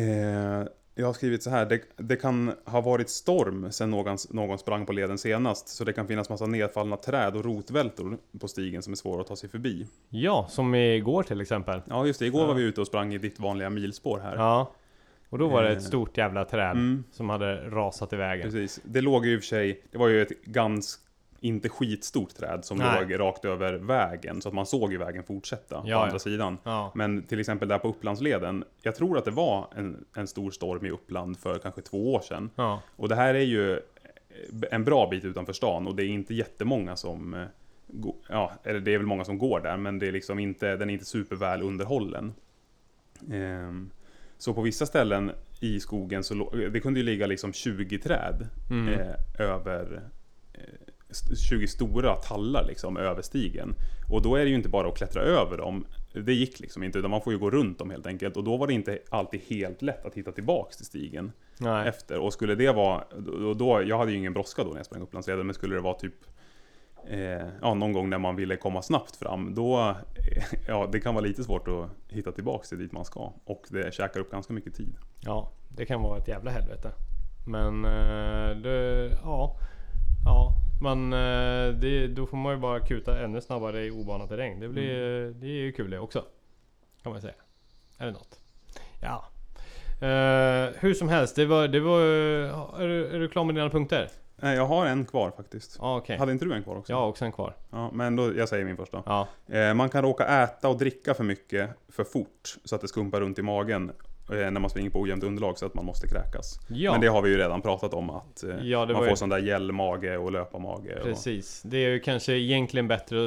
eh, 0.04 0.66
jag 0.96 1.06
har 1.06 1.14
skrivit 1.14 1.44
så 1.44 1.50
här. 1.50 1.66
Det, 1.66 1.82
det 1.98 2.16
kan 2.16 2.54
ha 2.66 2.82
varit 2.82 3.10
storm 3.10 3.72
sen 3.72 3.92
någon, 3.92 4.18
någon 4.30 4.58
sprang 4.58 4.86
på 4.86 4.94
leden 4.94 5.18
senast. 5.18 5.68
Så 5.68 5.84
det 5.84 5.94
kan 5.94 6.08
finnas 6.08 6.30
massa 6.30 6.46
nedfallna 6.46 6.98
träd 6.98 7.36
och 7.36 7.46
rotvältor 7.46 8.18
på 8.40 8.48
stigen 8.48 8.82
som 8.82 8.94
är 8.94 8.98
svåra 8.98 9.22
att 9.22 9.28
ta 9.28 9.36
sig 9.36 9.50
förbi. 9.50 9.88
Ja, 10.10 10.48
som 10.50 10.76
igår 10.76 11.24
till 11.24 11.42
exempel. 11.42 11.82
Ja, 11.90 12.06
just 12.08 12.20
det. 12.20 12.26
Igår 12.26 12.42
Ja. 12.42 12.48
var 12.48 12.54
vi 12.54 12.64
ute 12.64 12.82
och 12.82 12.88
sprang 12.88 13.14
i 13.14 13.18
ditt 13.18 13.40
vanliga 13.40 13.70
milspår 13.70 14.20
här. 14.20 14.36
Ja. 14.36 14.72
Och 15.30 15.40
då 15.40 15.48
var 15.48 15.64
det 15.64 15.70
Eh, 15.70 15.78
ett 15.78 15.84
stort 15.84 16.18
jävla 16.18 16.46
träd 16.46 16.72
Mm, 16.72 17.04
som 17.12 17.30
hade 17.30 17.70
rasat 17.70 18.14
i 18.14 18.16
vägen. 18.16 18.44
precis. 18.52 18.80
Det 18.84 19.02
låg 19.02 19.26
ju 19.26 19.34
i 19.34 19.38
och 19.38 19.42
för 19.42 19.48
sig... 19.48 19.84
Det 19.92 19.98
var 19.98 20.08
ju 20.08 20.22
ett 20.22 20.44
ganska... 20.44 21.04
Inte 21.44 21.70
skitstort 21.70 22.36
träd 22.36 22.66
som 22.66 22.78
Nej. 22.78 23.02
låg 23.02 23.20
rakt 23.20 23.46
över 23.46 23.74
vägen. 23.74 24.42
Så 24.42 24.50
att 24.50 24.56
man 24.56 24.66
såg 24.66 24.92
ju 24.92 24.98
vägen 24.98 25.24
fortsätta 25.24 25.82
på 25.82 25.90
Ja, 25.90 26.02
andra 26.04 26.16
ja. 26.16 26.20
sidan. 26.20 26.58
Ja. 26.64 26.92
Men 26.96 27.24
till 27.24 27.40
exempel 27.40 27.68
där 27.68 27.80
på 27.80 27.88
Upplandsleden. 27.88 28.64
Jag 28.82 28.96
tror 28.96 29.18
att 29.18 29.26
det 29.26 29.32
var 29.32 29.68
en, 29.76 30.06
en 30.16 30.28
stor 30.28 30.52
storm 30.52 30.86
i 30.86 30.90
Uppland 30.90 31.38
för 31.40 31.60
kanske 31.60 31.82
två 31.82 32.14
år 32.14 32.20
sedan. 32.20 32.50
Och 32.96 33.10
det 33.10 33.16
här 33.16 33.34
är 33.34 33.40
ju 33.40 33.80
en 34.72 34.84
bra 34.84 35.08
bit 35.10 35.26
utanför 35.26 35.54
stan 35.54 35.88
och 35.88 35.96
det 35.96 36.04
är 36.04 36.08
inte 36.08 36.34
jättemånga 36.34 36.96
som... 36.96 37.34
eh, 37.34 37.44
Ja, 38.30 38.52
eller 38.64 38.80
det 38.80 38.94
är 38.94 38.98
väl 38.98 39.08
många 39.08 39.24
som 39.26 39.38
går 39.38 39.60
där, 39.60 39.78
men 39.78 40.00
det 40.00 40.08
är 40.08 40.12
liksom 40.12 40.40
inte, 40.40 40.76
den 40.78 40.90
är 40.90 40.94
inte 40.94 41.06
superväl 41.06 41.62
underhållen. 41.62 42.34
Ehm, 43.32 43.90
så 44.38 44.54
på 44.54 44.62
vissa 44.62 44.86
ställen 44.86 45.32
i 45.60 45.80
skogen 45.80 46.24
så 46.24 46.50
det 46.74 46.80
kunde 46.80 47.00
ju 47.00 47.06
ligga 47.06 47.28
liksom 47.28 47.54
20 47.54 47.98
träd 48.00 48.48
Mm. 48.72 48.88
eh, 48.94 49.16
över 49.40 50.02
eh, 50.54 50.60
20 51.50 51.68
stora 51.68 52.16
tallar 52.16 52.66
liksom 52.68 52.98
över 52.98 53.22
stigen. 53.22 53.76
Och 54.10 54.22
då 54.22 54.36
är 54.36 54.44
det 54.44 54.50
ju 54.50 54.56
inte 54.56 54.70
bara 54.70 54.88
att 54.88 54.98
klättra 54.98 55.22
över 55.22 55.58
dem. 55.58 55.86
Det 56.14 56.34
gick 56.34 56.60
liksom 56.60 56.84
inte, 56.84 57.00
utan 57.00 57.12
man 57.12 57.22
får 57.22 57.34
ju 57.34 57.40
gå 57.40 57.52
runt 57.52 57.80
dem 57.80 57.90
helt 57.90 58.08
enkelt. 58.08 58.38
Och 58.38 58.44
då 58.44 58.58
var 58.58 58.68
det 58.68 58.74
inte 58.74 59.00
alltid 59.10 59.42
helt 59.50 59.82
lätt 59.82 60.06
att 60.06 60.16
hitta 60.16 60.32
tillbaks 60.32 60.78
till 60.78 60.86
stigen 60.86 61.32
Nej. 61.58 61.88
efter. 61.88 62.20
Och 62.20 62.34
skulle 62.34 62.56
det 62.56 62.72
vara, 62.72 63.04
då, 63.18 63.54
då, 63.54 63.84
jag 63.84 63.98
hade 63.98 64.12
ju 64.12 64.18
ingen 64.18 64.34
brådska 64.34 64.64
då 64.64 64.70
när 64.70 64.78
jag 64.78 64.86
sprang 64.86 65.02
Upplandsleden, 65.02 65.46
men 65.46 65.54
skulle 65.54 65.76
det 65.76 65.82
vara 65.82 65.94
typ 65.94 66.16
eh, 67.08 67.48
ja, 67.62 67.74
någon 67.74 67.94
gång 67.94 68.10
när 68.10 68.18
man 68.18 68.36
ville 68.36 68.56
komma 68.56 68.82
snabbt 68.82 69.16
fram, 69.16 69.56
då, 69.56 69.96
ja, 70.68 70.90
det 70.92 71.00
kan 71.00 71.16
vara 71.16 71.26
lite 71.26 71.44
svårt 71.44 71.68
att 71.68 71.90
hitta 72.08 72.32
tillbaks 72.32 72.70
till 72.70 72.78
dit 72.78 72.92
man 72.92 73.06
ska. 73.06 73.34
Och 73.46 73.66
det 73.70 73.94
käkar 73.94 74.20
upp 74.20 74.32
ganska 74.32 74.54
mycket 74.54 74.76
tid. 74.76 74.96
Ja, 75.20 75.52
det 75.70 75.86
kan 75.86 76.02
vara 76.02 76.18
ett 76.18 76.28
jävla 76.28 76.52
helvete. 76.52 76.92
Men 77.46 77.86
eh, 77.86 78.58
det, 78.62 79.10
ja, 79.24 79.58
ja, 80.26 80.54
Man, 80.82 81.14
eh, 81.14 81.74
det, 81.74 82.08
då 82.08 82.26
får 82.26 82.38
man 82.38 82.54
ju 82.54 82.60
bara 82.60 82.80
kuta 82.80 83.24
ännu 83.24 83.42
snabbare 83.42 83.86
i 83.86 83.92
obanad 83.92 84.30
terräng. 84.30 84.60
Det 84.60 84.68
blir 84.68 84.94
det 85.34 85.48
är 85.48 85.62
ju 85.62 85.72
kul 85.72 85.90
det 85.90 86.00
också. 86.00 86.26
Kan 87.04 87.12
man 87.12 87.22
säga. 87.22 87.34
Eller 88.00 88.12
något. 88.12 88.40
Ja. 89.02 89.26
Eh, 90.08 90.74
hur 90.80 90.94
som 90.94 91.10
helst, 91.10 91.36
det 91.36 91.46
var... 91.46 91.68
Det 91.68 91.80
var 91.80 92.02
är, 92.02 92.88
du, 92.88 93.08
är 93.08 93.20
du 93.20 93.28
klar 93.28 93.44
med 93.44 93.56
dina 93.56 93.70
punkter? 93.70 94.10
Nej, 94.36 94.56
jag 94.56 94.66
har 94.66 94.86
en 94.86 95.06
kvar 95.06 95.32
faktiskt. 95.32 95.78
Ja, 95.80 95.98
okej. 95.98 96.18
Hade 96.18 96.32
inte 96.32 96.46
du 96.46 96.54
en 96.54 96.64
kvar 96.64 96.76
också? 96.76 96.94
Jag 96.94 96.98
har 96.98 97.08
också 97.08 97.26
en 97.26 97.32
kvar. 97.32 97.56
Ja, 97.72 97.92
men 97.94 98.16
då, 98.16 98.38
jag 98.38 98.50
säger 98.50 98.66
min 98.66 98.78
första. 98.78 99.04
Ja. 99.06 99.28
Eh, 99.48 99.74
man 99.74 99.90
kan 99.90 100.02
råka 100.02 100.44
äta 100.44 100.70
och 100.70 100.78
dricka 100.78 101.14
för 101.14 101.24
mycket 101.24 101.70
för 101.90 102.04
fort 102.04 102.56
så 102.64 102.76
att 102.76 102.82
det 102.82 102.88
skumpar 102.88 103.22
runt 103.22 103.40
i 103.40 103.42
magen 103.42 103.90
eh, 103.90 103.96
när 104.30 104.52
man 104.60 104.70
springer 104.70 104.90
på 104.90 105.00
ojämnt 105.02 105.24
underlag 105.24 105.58
så 105.58 105.66
att 105.66 105.74
man 105.74 105.86
måste 105.86 106.08
kräkas. 106.08 106.60
Ja. 106.68 106.92
Men 106.92 107.02
det 107.02 107.08
har 107.08 107.22
vi 107.22 107.30
ju 107.30 107.38
redan 107.38 107.62
pratat 107.62 107.94
om 107.94 108.10
att 108.10 108.44
eh, 108.44 108.56
Ja, 108.68 108.86
man 108.86 108.96
får 108.96 109.10
ju- 109.10 109.16
sån 109.16 109.30
där 109.30 109.38
gällmage 109.40 110.18
och 110.18 110.32
löparmage. 110.32 110.88
Och, 110.98 111.04
Precis. 111.04 111.62
Det 111.66 111.78
är 111.78 111.90
ju 111.90 112.00
kanske 112.00 112.34
egentligen 112.34 112.88
bättre 112.88 113.18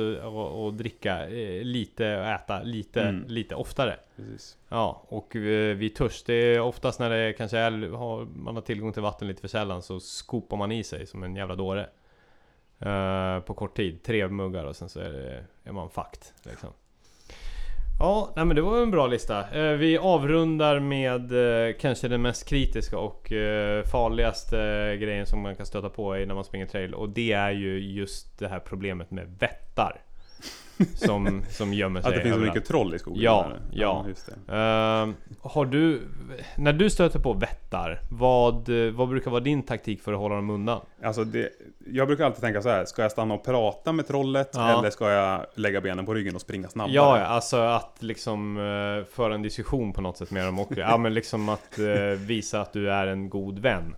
att, 0.68 0.78
dricka 0.78 1.28
eh, 1.28 1.62
lite 1.64 2.16
och 2.18 2.26
äta 2.26 2.62
lite, 2.62 3.00
Mm. 3.02 3.24
lite 3.28 3.54
oftare. 3.54 3.96
precis. 4.16 4.56
Ja, 4.68 5.02
och 5.08 5.36
eh, 5.36 5.76
vid 5.76 5.94
törst, 5.94 6.26
det 6.26 6.34
är 6.34 6.60
oftast 6.60 7.00
när 7.00 7.10
det 7.10 7.32
kanske 7.32 7.58
är, 7.58 7.90
har, 7.96 8.24
man 8.24 8.54
har 8.54 8.62
tillgång 8.62 8.92
till 8.92 9.02
vatten 9.02 9.28
lite 9.28 9.40
för 9.40 9.48
sällan 9.48 9.82
så 9.82 10.00
skopar 10.00 10.56
man 10.56 10.72
i 10.72 10.84
sig 10.84 11.06
som 11.06 11.22
en 11.22 11.36
jävla 11.36 11.54
dåre. 11.56 11.86
Eh, 12.78 13.40
på 13.40 13.54
kort 13.54 13.76
tid, 13.76 14.02
tre 14.02 14.28
muggar 14.28 14.64
och 14.64 14.76
sen 14.76 14.88
så 14.88 15.00
är, 15.00 15.10
det, 15.12 15.44
är 15.64 15.72
man 15.72 15.90
fucked 15.90 16.22
liksom. 16.42 16.70
Ja, 17.98 18.32
nej 18.36 18.44
men 18.44 18.56
det 18.56 18.62
var 18.62 18.82
en 18.82 18.90
bra 18.90 19.06
lista. 19.06 19.50
Eh, 19.50 19.72
vi 19.72 19.98
avrundar 19.98 20.80
med 20.80 21.32
eh, 21.32 21.74
kanske 21.80 22.08
den 22.08 22.22
mest 22.22 22.48
kritiska 22.48 22.98
och 22.98 23.32
eh, 23.32 23.84
farligaste 23.84 24.56
grejen 25.00 25.26
som 25.26 25.42
man 25.42 25.56
kan 25.56 25.66
stöta 25.66 25.88
på 25.88 26.14
när 26.14 26.34
man 26.34 26.44
springer 26.44 26.66
trail 26.66 26.94
och 26.94 27.08
det 27.08 27.32
är 27.32 27.50
ju 27.50 27.78
just 27.78 28.38
det 28.38 28.48
här 28.48 28.58
problemet 28.60 29.10
med 29.10 29.36
vättar. 29.38 30.00
Som, 30.94 31.42
som 31.50 31.72
gömmer 31.72 32.02
sig 32.02 32.08
Att 32.08 32.14
det 32.14 32.22
finns 32.22 32.34
så 32.34 32.40
mycket 32.40 32.64
troll 32.64 32.94
i 32.94 32.98
skogen? 32.98 33.22
Ja, 33.22 33.44
eller? 33.44 33.60
ja. 33.72 34.06
det. 34.46 34.54
Ehm, 34.54 35.14
har 35.40 35.64
du, 35.64 36.02
när 36.56 36.72
du 36.72 36.90
stöter 36.90 37.18
på 37.18 37.32
vättar, 37.32 38.00
vad, 38.10 38.68
vad 38.92 39.08
brukar 39.08 39.30
vara 39.30 39.40
din 39.40 39.62
taktik 39.62 40.02
för 40.02 40.12
att 40.12 40.18
hålla 40.18 40.34
dem 40.34 40.50
undan? 40.50 40.80
Alltså 41.02 41.24
det, 41.24 41.48
jag 41.86 42.06
brukar 42.06 42.24
alltid 42.24 42.40
tänka 42.40 42.62
så 42.62 42.68
här, 42.68 42.84
ska 42.84 43.02
jag 43.02 43.12
stanna 43.12 43.34
och 43.34 43.44
prata 43.44 43.92
med 43.92 44.06
trollet 44.06 44.50
Ja. 44.52 44.78
eller 44.78 44.90
ska 44.90 45.10
jag 45.10 45.46
lägga 45.54 45.80
benen 45.80 46.06
på 46.06 46.14
ryggen 46.14 46.34
och 46.34 46.40
springa 46.40 46.68
snabbare? 46.68 46.94
Ja, 46.94 47.18
ja, 47.18 47.24
alltså 47.24 47.56
att 47.56 47.96
liksom 48.00 48.56
uh, 48.56 49.04
föra 49.04 49.34
en 49.34 49.42
diskussion 49.42 49.92
på 49.92 50.00
något 50.00 50.16
sätt 50.16 50.30
med 50.30 50.46
dem 50.46 50.58
och 50.58 50.72
ja 50.76 50.96
men 50.96 51.14
liksom 51.14 51.48
att 51.48 51.78
eh, 51.78 52.18
visa 52.18 52.60
att 52.60 52.72
du 52.72 52.90
är 52.90 53.06
en 53.06 53.28
god 53.28 53.58
vän. 53.58 53.96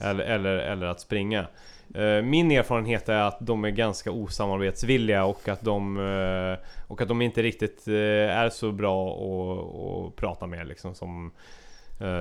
Eller, 0.00 0.24
eller, 0.24 0.56
eller 0.56 0.86
att 0.86 1.00
springa. 1.00 1.46
Eh, 1.94 2.22
min 2.22 2.50
erfarenhet 2.50 3.08
är 3.08 3.20
att 3.22 3.36
de 3.40 3.64
är 3.64 3.70
ganska 3.70 4.10
osamarbetsvilliga 4.10 5.24
och 5.24 5.48
att 5.48 5.60
de, 5.60 5.96
eh, 5.98 6.66
och 6.88 7.00
att 7.02 7.08
de 7.08 7.22
inte 7.22 7.42
riktigt 7.42 7.88
eh, 7.88 7.94
är 8.38 8.48
så 8.50 8.72
bra 8.72 9.08
att, 9.14 10.10
att 10.10 10.16
prata 10.16 10.46
med 10.46 10.66
liksom 10.66 10.94
som, 10.94 11.32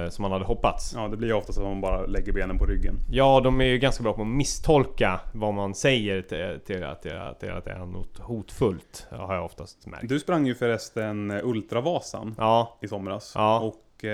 som 0.10 0.22
man 0.22 0.32
hade 0.32 0.46
hoppats. 0.46 0.94
Ja, 0.96 1.08
det 1.08 1.18
blir 1.18 1.28
ju 1.28 1.34
ofta 1.34 1.54
så 1.54 1.62
att 1.62 1.68
man 1.68 1.82
bara 1.82 2.06
lägger 2.06 2.34
benen 2.34 2.58
på 2.58 2.66
ryggen. 2.66 2.96
Ja, 3.12 3.42
de 3.44 3.62
är 3.62 3.66
ju 3.66 3.78
ganska 3.78 4.04
bra 4.04 4.14
på 4.14 4.22
att 4.22 4.28
misstolka 4.28 5.20
vad 5.34 5.54
man 5.54 5.76
säger 5.76 6.22
till, 6.22 6.60
till, 6.66 6.84
att, 6.84 7.02
det- 7.02 7.24
att, 7.30 7.40
det- 7.40 7.54
att 7.58 7.66
det 7.66 7.72
är 7.72 7.86
något 7.86 8.20
hotfullt. 8.20 9.08
Har 9.12 9.36
jag 9.36 9.46
oftast 9.46 9.88
märkt. 9.88 10.10
Du 10.10 10.20
sprang 10.20 10.46
ju 10.48 10.56
förresten 10.56 11.32
Ultravasan 11.44 12.36
Ja, 12.38 12.78
i 12.82 12.88
somras. 12.88 13.32
Ja. 13.36 13.60
Och 13.60 14.06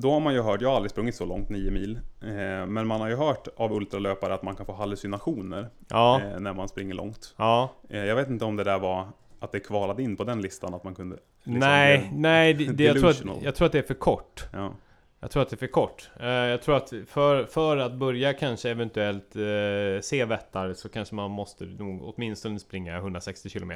då 0.00 0.10
har 0.12 0.20
man 0.20 0.34
ju 0.34 0.42
hört, 0.42 0.60
jag 0.60 0.68
har 0.68 0.76
aldrig 0.76 0.90
sprungit 0.90 1.14
så 1.14 1.24
långt, 1.24 1.48
9 1.48 1.70
mil. 1.70 2.00
Eh, 2.22 2.66
men 2.66 2.86
man 2.86 3.00
har 3.00 3.08
ju 3.08 3.16
hört 3.16 3.48
av 3.56 3.72
ultralöpare 3.72 4.34
att 4.34 4.42
man 4.42 4.56
kan 4.56 4.66
få 4.66 4.72
hallucinationer 4.72 5.68
ja, 5.88 6.20
eh, 6.20 6.40
när 6.40 6.54
man 6.54 6.68
springer 6.68 6.94
långt. 6.94 7.34
ja. 7.36 7.72
Eh, 7.88 8.04
jag 8.04 8.16
vet 8.16 8.28
inte 8.28 8.44
om 8.44 8.56
det 8.56 8.64
där 8.64 8.78
var 8.78 9.08
att 9.40 9.52
det 9.52 9.60
kvalade 9.60 10.02
in 10.02 10.16
på 10.16 10.24
den 10.24 10.42
listan, 10.42 10.74
att 10.74 10.84
man 10.84 10.94
kunde... 10.94 11.16
liksom 11.42 11.60
nej, 11.60 12.10
nej, 12.14 12.54
det, 12.54 12.64
det, 12.72 12.84
jag, 12.84 12.98
tror 12.98 13.10
att, 13.10 13.42
jag 13.42 13.54
tror 13.54 13.66
att 13.66 13.72
det 13.72 13.78
är 13.78 13.82
för 13.82 13.94
kort. 13.94 14.44
Ja, 14.52 14.74
Jag 15.20 15.30
tror 15.30 15.42
att 15.42 15.50
det 15.50 15.54
är 15.54 15.58
för 15.58 15.66
kort. 15.66 16.10
Eh, 16.20 16.26
jag 16.26 16.62
tror 16.62 16.76
att 16.76 16.92
för, 17.06 17.44
för 17.44 17.76
att 17.76 17.92
börja 17.92 18.32
kanske 18.32 18.70
eventuellt 18.70 19.36
eh, 19.36 20.00
se 20.02 20.24
vättar 20.24 20.74
så 20.74 20.88
kanske 20.88 21.14
man 21.14 21.30
måste 21.30 21.64
nog 21.64 22.02
åtminstone 22.02 22.58
springa 22.58 22.96
160 22.96 23.48
km. 23.50 23.72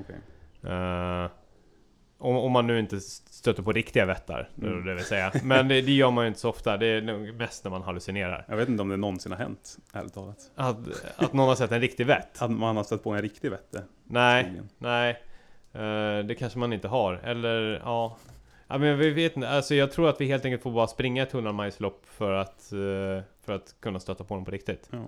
okej. 0.00 0.16
Eh, 2.24 2.30
om, 2.30 2.36
om 2.36 2.52
man 2.52 2.66
nu 2.66 2.78
inte 2.78 3.00
stöter 3.00 3.62
på 3.62 3.72
riktiga 3.72 4.06
vättar, 4.06 4.48
Mm. 4.62 4.84
det 4.86 4.94
vill 4.94 5.04
säga. 5.04 5.32
Men 5.42 5.68
det, 5.68 5.80
det 5.80 5.92
gör 5.92 6.10
man 6.10 6.24
ju 6.24 6.28
inte 6.28 6.40
så 6.40 6.48
ofta. 6.50 6.76
Det 6.76 6.86
är 6.86 7.02
nog 7.02 7.34
mest 7.34 7.64
när 7.64 7.70
man 7.70 7.82
hallucinerar. 7.82 8.44
Jag 8.48 8.56
vet 8.56 8.68
inte 8.68 8.82
om 8.82 8.88
det 8.88 8.96
någonsin 8.96 9.32
har 9.32 9.38
hänt, 9.38 9.76
ärligt 9.92 10.14
talat. 10.14 10.50
Att, 10.54 10.76
att 11.16 11.32
någon 11.32 11.48
har 11.48 11.54
sett 11.54 11.72
en 11.72 11.80
riktig 11.80 12.06
vätt? 12.06 12.42
Att 12.42 12.50
man 12.50 12.76
har 12.76 12.84
stött 12.84 13.02
på 13.04 13.10
en 13.10 13.22
riktig 13.22 13.50
vätte. 13.50 13.82
Nej, 14.04 14.44
skogen. 14.44 14.68
nej. 14.78 15.10
Eh, 15.72 16.24
det 16.26 16.34
kanske 16.38 16.58
man 16.58 16.72
inte 16.72 16.88
har. 16.88 17.14
Eller 17.14 17.80
ja. 17.84 18.16
Ja 18.68 18.78
men 18.78 18.98
vi 18.98 19.10
vet 19.10 19.36
inte. 19.36 19.48
Alltså 19.48 19.74
jag 19.74 19.92
tror 19.92 20.08
att 20.08 20.20
vi 20.20 20.26
helt 20.26 20.44
enkelt 20.44 20.62
får 20.62 20.70
bara 20.70 20.86
springa 20.86 21.22
ett 21.22 21.34
100 21.34 21.52
majslopp 21.52 22.02
för 22.06 22.32
att, 22.32 22.72
eh, 22.72 23.22
för 23.44 23.52
att 23.52 23.74
kunna 23.80 24.00
stöta 24.00 24.24
på 24.24 24.34
dem 24.34 24.44
på 24.44 24.50
riktigt. 24.50 24.88
Ja. 24.90 24.98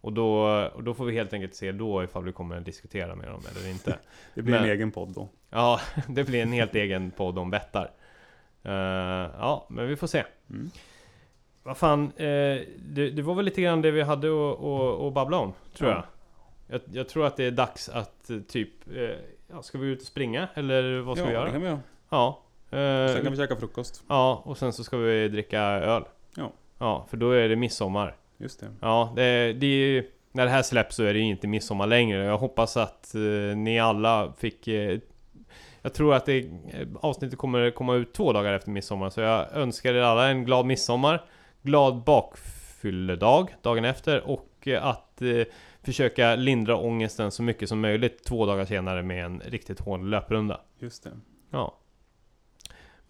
Och 0.00 0.12
då, 0.12 0.38
och 0.74 0.84
då 0.84 0.94
får 0.94 1.04
vi 1.04 1.12
helt 1.12 1.32
enkelt 1.32 1.54
se 1.54 1.72
då 1.72 2.04
ifall 2.04 2.24
vi 2.24 2.32
kommer 2.32 2.56
att 2.56 2.64
diskutera 2.64 3.14
med 3.14 3.28
dem 3.28 3.40
eller 3.50 3.70
inte. 3.70 3.98
Det 4.34 4.42
blir 4.42 4.54
Men- 4.54 4.64
en 4.64 4.70
egen 4.70 4.90
podd 4.90 5.08
då. 5.14 5.28
Ja, 5.50 5.80
det 6.08 6.24
blir 6.24 6.42
en 6.42 6.52
helt 6.52 6.74
egen 6.74 7.10
podd 7.10 7.38
om 7.38 7.50
vättar. 7.50 7.90
Eh, 8.62 8.72
ja, 9.38 9.66
men 9.68 9.88
vi 9.88 9.96
får 9.96 10.06
se. 10.06 10.24
Mm. 10.50 10.70
Vad 11.62 11.76
fan, 11.76 12.04
eh, 12.16 12.26
det, 12.78 13.10
det 13.10 13.22
var 13.22 13.34
väl 13.34 13.44
lite 13.44 13.62
grann 13.62 13.82
det 13.82 13.90
vi 13.90 14.02
hade 14.02 14.28
att, 15.06 15.12
babbla 15.12 15.36
om, 15.38 15.52
tror 15.76 15.90
Ja. 15.90 16.04
jag. 16.68 16.80
jag. 16.86 16.96
Jag 16.96 17.08
tror 17.08 17.26
att 17.26 17.36
det 17.36 17.44
är 17.44 17.50
dags 17.50 17.88
att 17.88 18.30
eh, 18.30 18.38
typ, 18.40 18.70
eh, 18.96 19.02
ja, 19.50 19.62
ska 19.62 19.78
vi 19.78 19.86
ut 19.86 20.00
och 20.00 20.06
springa? 20.06 20.48
Eller 20.54 20.98
vad 21.00 21.16
ska 21.18 21.26
ja, 21.26 21.28
vi 21.28 21.34
det 21.34 21.40
göra? 21.40 21.50
kan 21.52 21.60
vi 21.60 21.66
göra. 21.66 21.80
Ja. 22.10 22.38
eh, 22.70 23.14
Sen 23.14 23.22
kan 23.22 23.32
vi 23.32 23.38
käka 23.38 23.56
frukost. 23.56 24.02
Ja, 24.08 24.42
och 24.44 24.58
sen 24.58 24.72
så 24.72 24.84
ska 24.84 24.96
vi 24.96 25.28
dricka 25.28 25.60
öl. 25.62 26.02
Ja. 26.36 26.52
Ja, 26.78 27.06
för 27.10 27.16
då 27.16 27.30
är 27.30 27.48
det 27.48 27.56
midsommar. 27.56 28.16
Just 28.38 28.60
det. 28.60 28.66
Ja, 28.80 29.12
det, 29.16 29.52
det 29.52 29.66
ju, 29.66 30.10
när 30.32 30.44
det 30.44 30.50
här 30.50 30.62
släpps 30.62 30.96
så 30.96 31.02
är 31.02 31.12
det 31.12 31.18
ju 31.18 31.24
inte 31.24 31.46
midsommar 31.46 31.86
längre. 31.86 32.24
Jag 32.24 32.38
hoppas 32.38 32.76
att 32.76 33.14
eh, 33.14 33.56
ni 33.56 33.80
alla 33.80 34.32
fick... 34.38 34.68
Eh, 34.68 34.98
jag 35.82 35.94
tror 35.94 36.14
att 36.14 36.26
det, 36.26 36.38
eh, 36.38 36.88
avsnittet 37.00 37.38
kommer 37.38 37.70
komma 37.70 37.94
ut 37.94 38.12
två 38.12 38.32
dagar 38.32 38.52
efter 38.52 38.70
midsommar, 38.70 39.10
så 39.10 39.20
jag 39.20 39.52
önskar 39.52 39.94
er 39.94 40.00
alla 40.00 40.28
en 40.28 40.44
glad 40.44 40.66
midsommar, 40.66 41.24
glad 41.62 42.04
bakfylledag 42.04 43.56
dagen 43.62 43.84
efter 43.84 44.28
och 44.28 44.68
eh, 44.68 44.86
att 44.86 45.22
eh, 45.22 45.42
försöka 45.82 46.34
lindra 46.34 46.76
ångesten 46.76 47.30
så 47.30 47.42
mycket 47.42 47.68
som 47.68 47.80
möjligt 47.80 48.24
två 48.24 48.46
dagar 48.46 48.64
senare 48.64 49.02
med 49.02 49.24
en 49.24 49.40
riktigt 49.40 49.80
hård 49.80 50.04
löprunda. 50.04 50.60
Just 50.78 51.04
det. 51.04 51.10
Ja. 51.50 51.78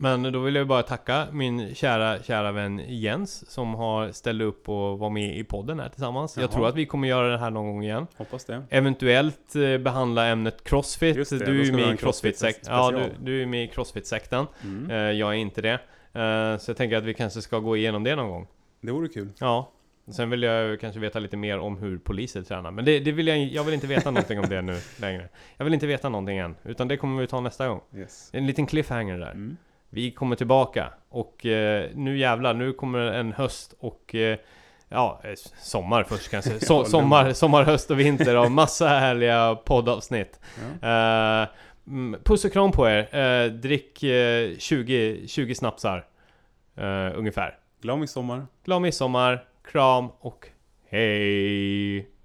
Men 0.01 0.23
då 0.23 0.39
vill 0.39 0.55
jag 0.55 0.67
bara 0.67 0.83
tacka 0.83 1.27
min 1.33 1.75
kära, 1.75 2.23
kära 2.23 2.53
vän 2.53 2.83
Jens 2.89 3.51
som 3.51 3.75
har 3.75 4.13
ställt 4.13 4.43
upp 4.43 4.69
och 4.69 4.99
var 4.99 5.11
med 5.11 5.39
i 5.39 5.45
podden 5.45 5.81
här 5.81 5.89
tillsammans. 5.89 6.37
Jag 6.37 6.43
Jaha. 6.43 6.53
tror 6.53 6.69
att 6.69 6.75
vi 6.75 6.87
kommer 6.87 7.09
göra 7.09 7.29
det 7.29 7.39
här 7.39 7.51
någon 7.51 7.67
gång 7.67 7.85
igen. 7.85 8.07
Hoppas 8.17 8.45
det. 8.45 8.63
Eventuellt 8.71 9.57
eh, 9.57 9.79
behandla 9.79 10.27
ämnet 10.27 10.65
Crossfit. 10.65 11.31
Det, 11.31 11.39
du 11.39 11.61
är 11.61 11.65
ju 11.65 11.73
med 11.73 11.87
i 11.87 11.91
en 11.91 11.97
Crossfit-sekten. 11.97 12.75
Ja, 12.75 12.91
du, 12.91 13.25
du 13.25 13.43
är 13.43 13.47
med 13.47 13.65
i 13.65 13.69
Crossfit-sekten. 13.69 14.47
Mm. 14.63 14.91
Eh, 14.91 14.97
jag 14.97 15.31
är 15.31 15.37
inte 15.37 15.63
det. 15.63 15.81
Eh, 16.13 16.59
så 16.59 16.71
jag 16.71 16.77
tänker 16.77 16.97
att 16.97 17.05
vi 17.05 17.15
kanske 17.15 17.43
ska 17.43 17.59
gå 17.59 17.77
igenom 17.77 18.05
det 18.05 18.17
någon 18.17 18.31
gång. 18.31 18.47
Det 18.81 18.93
vore 18.93 19.09
kul. 19.09 19.29
Ja. 19.41 19.73
Sen 20.11 20.31
vill 20.31 20.43
jag 20.43 20.81
kanske 20.81 21.01
veta 21.01 21.19
lite 21.19 21.37
mer 21.37 21.59
om 21.59 21.77
hur 21.79 21.99
poliser 21.99 22.43
tränar. 22.43 22.71
Men 22.71 22.85
det, 22.85 23.01
det 23.01 23.13
vill 23.13 23.27
jag, 23.27 23.39
jag 23.39 23.65
vill 23.65 23.75
inte 23.75 23.87
veta 23.87 24.11
någonting 24.11 24.39
om 24.39 24.49
det 24.49 24.63
nu 24.63 24.77
längre. 25.01 25.29
Jag 25.57 25.65
vill 25.65 25.75
inte 25.75 25.87
veta 25.87 26.09
någonting 26.09 26.39
än. 26.39 26.57
Utan 26.65 26.89
det 26.89 26.97
kommer 26.97 27.21
vi 27.21 27.27
ta 27.27 27.41
nästa 27.41 27.69
gång. 27.69 27.81
Yes. 27.97 28.31
En 28.33 28.47
liten 28.47 28.67
cliffhanger 28.67 29.19
där. 29.19 29.31
Mm. 29.31 29.57
Vi 29.91 30.11
kommer 30.11 30.37
tillbaka 30.37 30.93
och 31.09 31.47
eh, 31.47 31.91
nu 31.95 32.19
jävlar, 32.19 32.55
nu 32.55 32.73
kommer 32.73 32.99
en 32.99 33.33
höst 33.33 33.75
och 33.79 34.15
eh, 34.15 34.39
Ja, 34.91 35.21
eh, 35.25 35.31
sommar 35.59 36.05
först 36.05 36.31
kanske. 36.31 36.61
So 36.61 36.85
sommar, 36.85 37.33
sommar, 37.33 37.63
höst 37.65 37.91
och 37.91 38.01
vinter 38.01 38.37
och 38.37 38.53
massa 38.53 38.89
härliga 38.89 39.55
poddavsnitt. 39.55 40.41
Ja. 40.81 41.43
Eh, 41.43 41.49
mm, 41.87 42.21
puss 42.25 42.45
och 42.45 42.53
kram 42.53 42.73
på 42.73 42.89
er. 42.89 43.17
Eh, 43.17 43.53
drick 43.53 44.03
eh, 44.03 44.57
20, 44.59 45.29
20 45.29 45.55
snapsar. 45.55 46.05
ungefär. 47.15 47.59
Glad 47.83 47.99
midsommar. 47.99 48.47
Glad 48.65 48.83
midsommar, 48.83 49.45
kram 49.73 50.09
och 50.21 50.49
hej! 50.91 52.18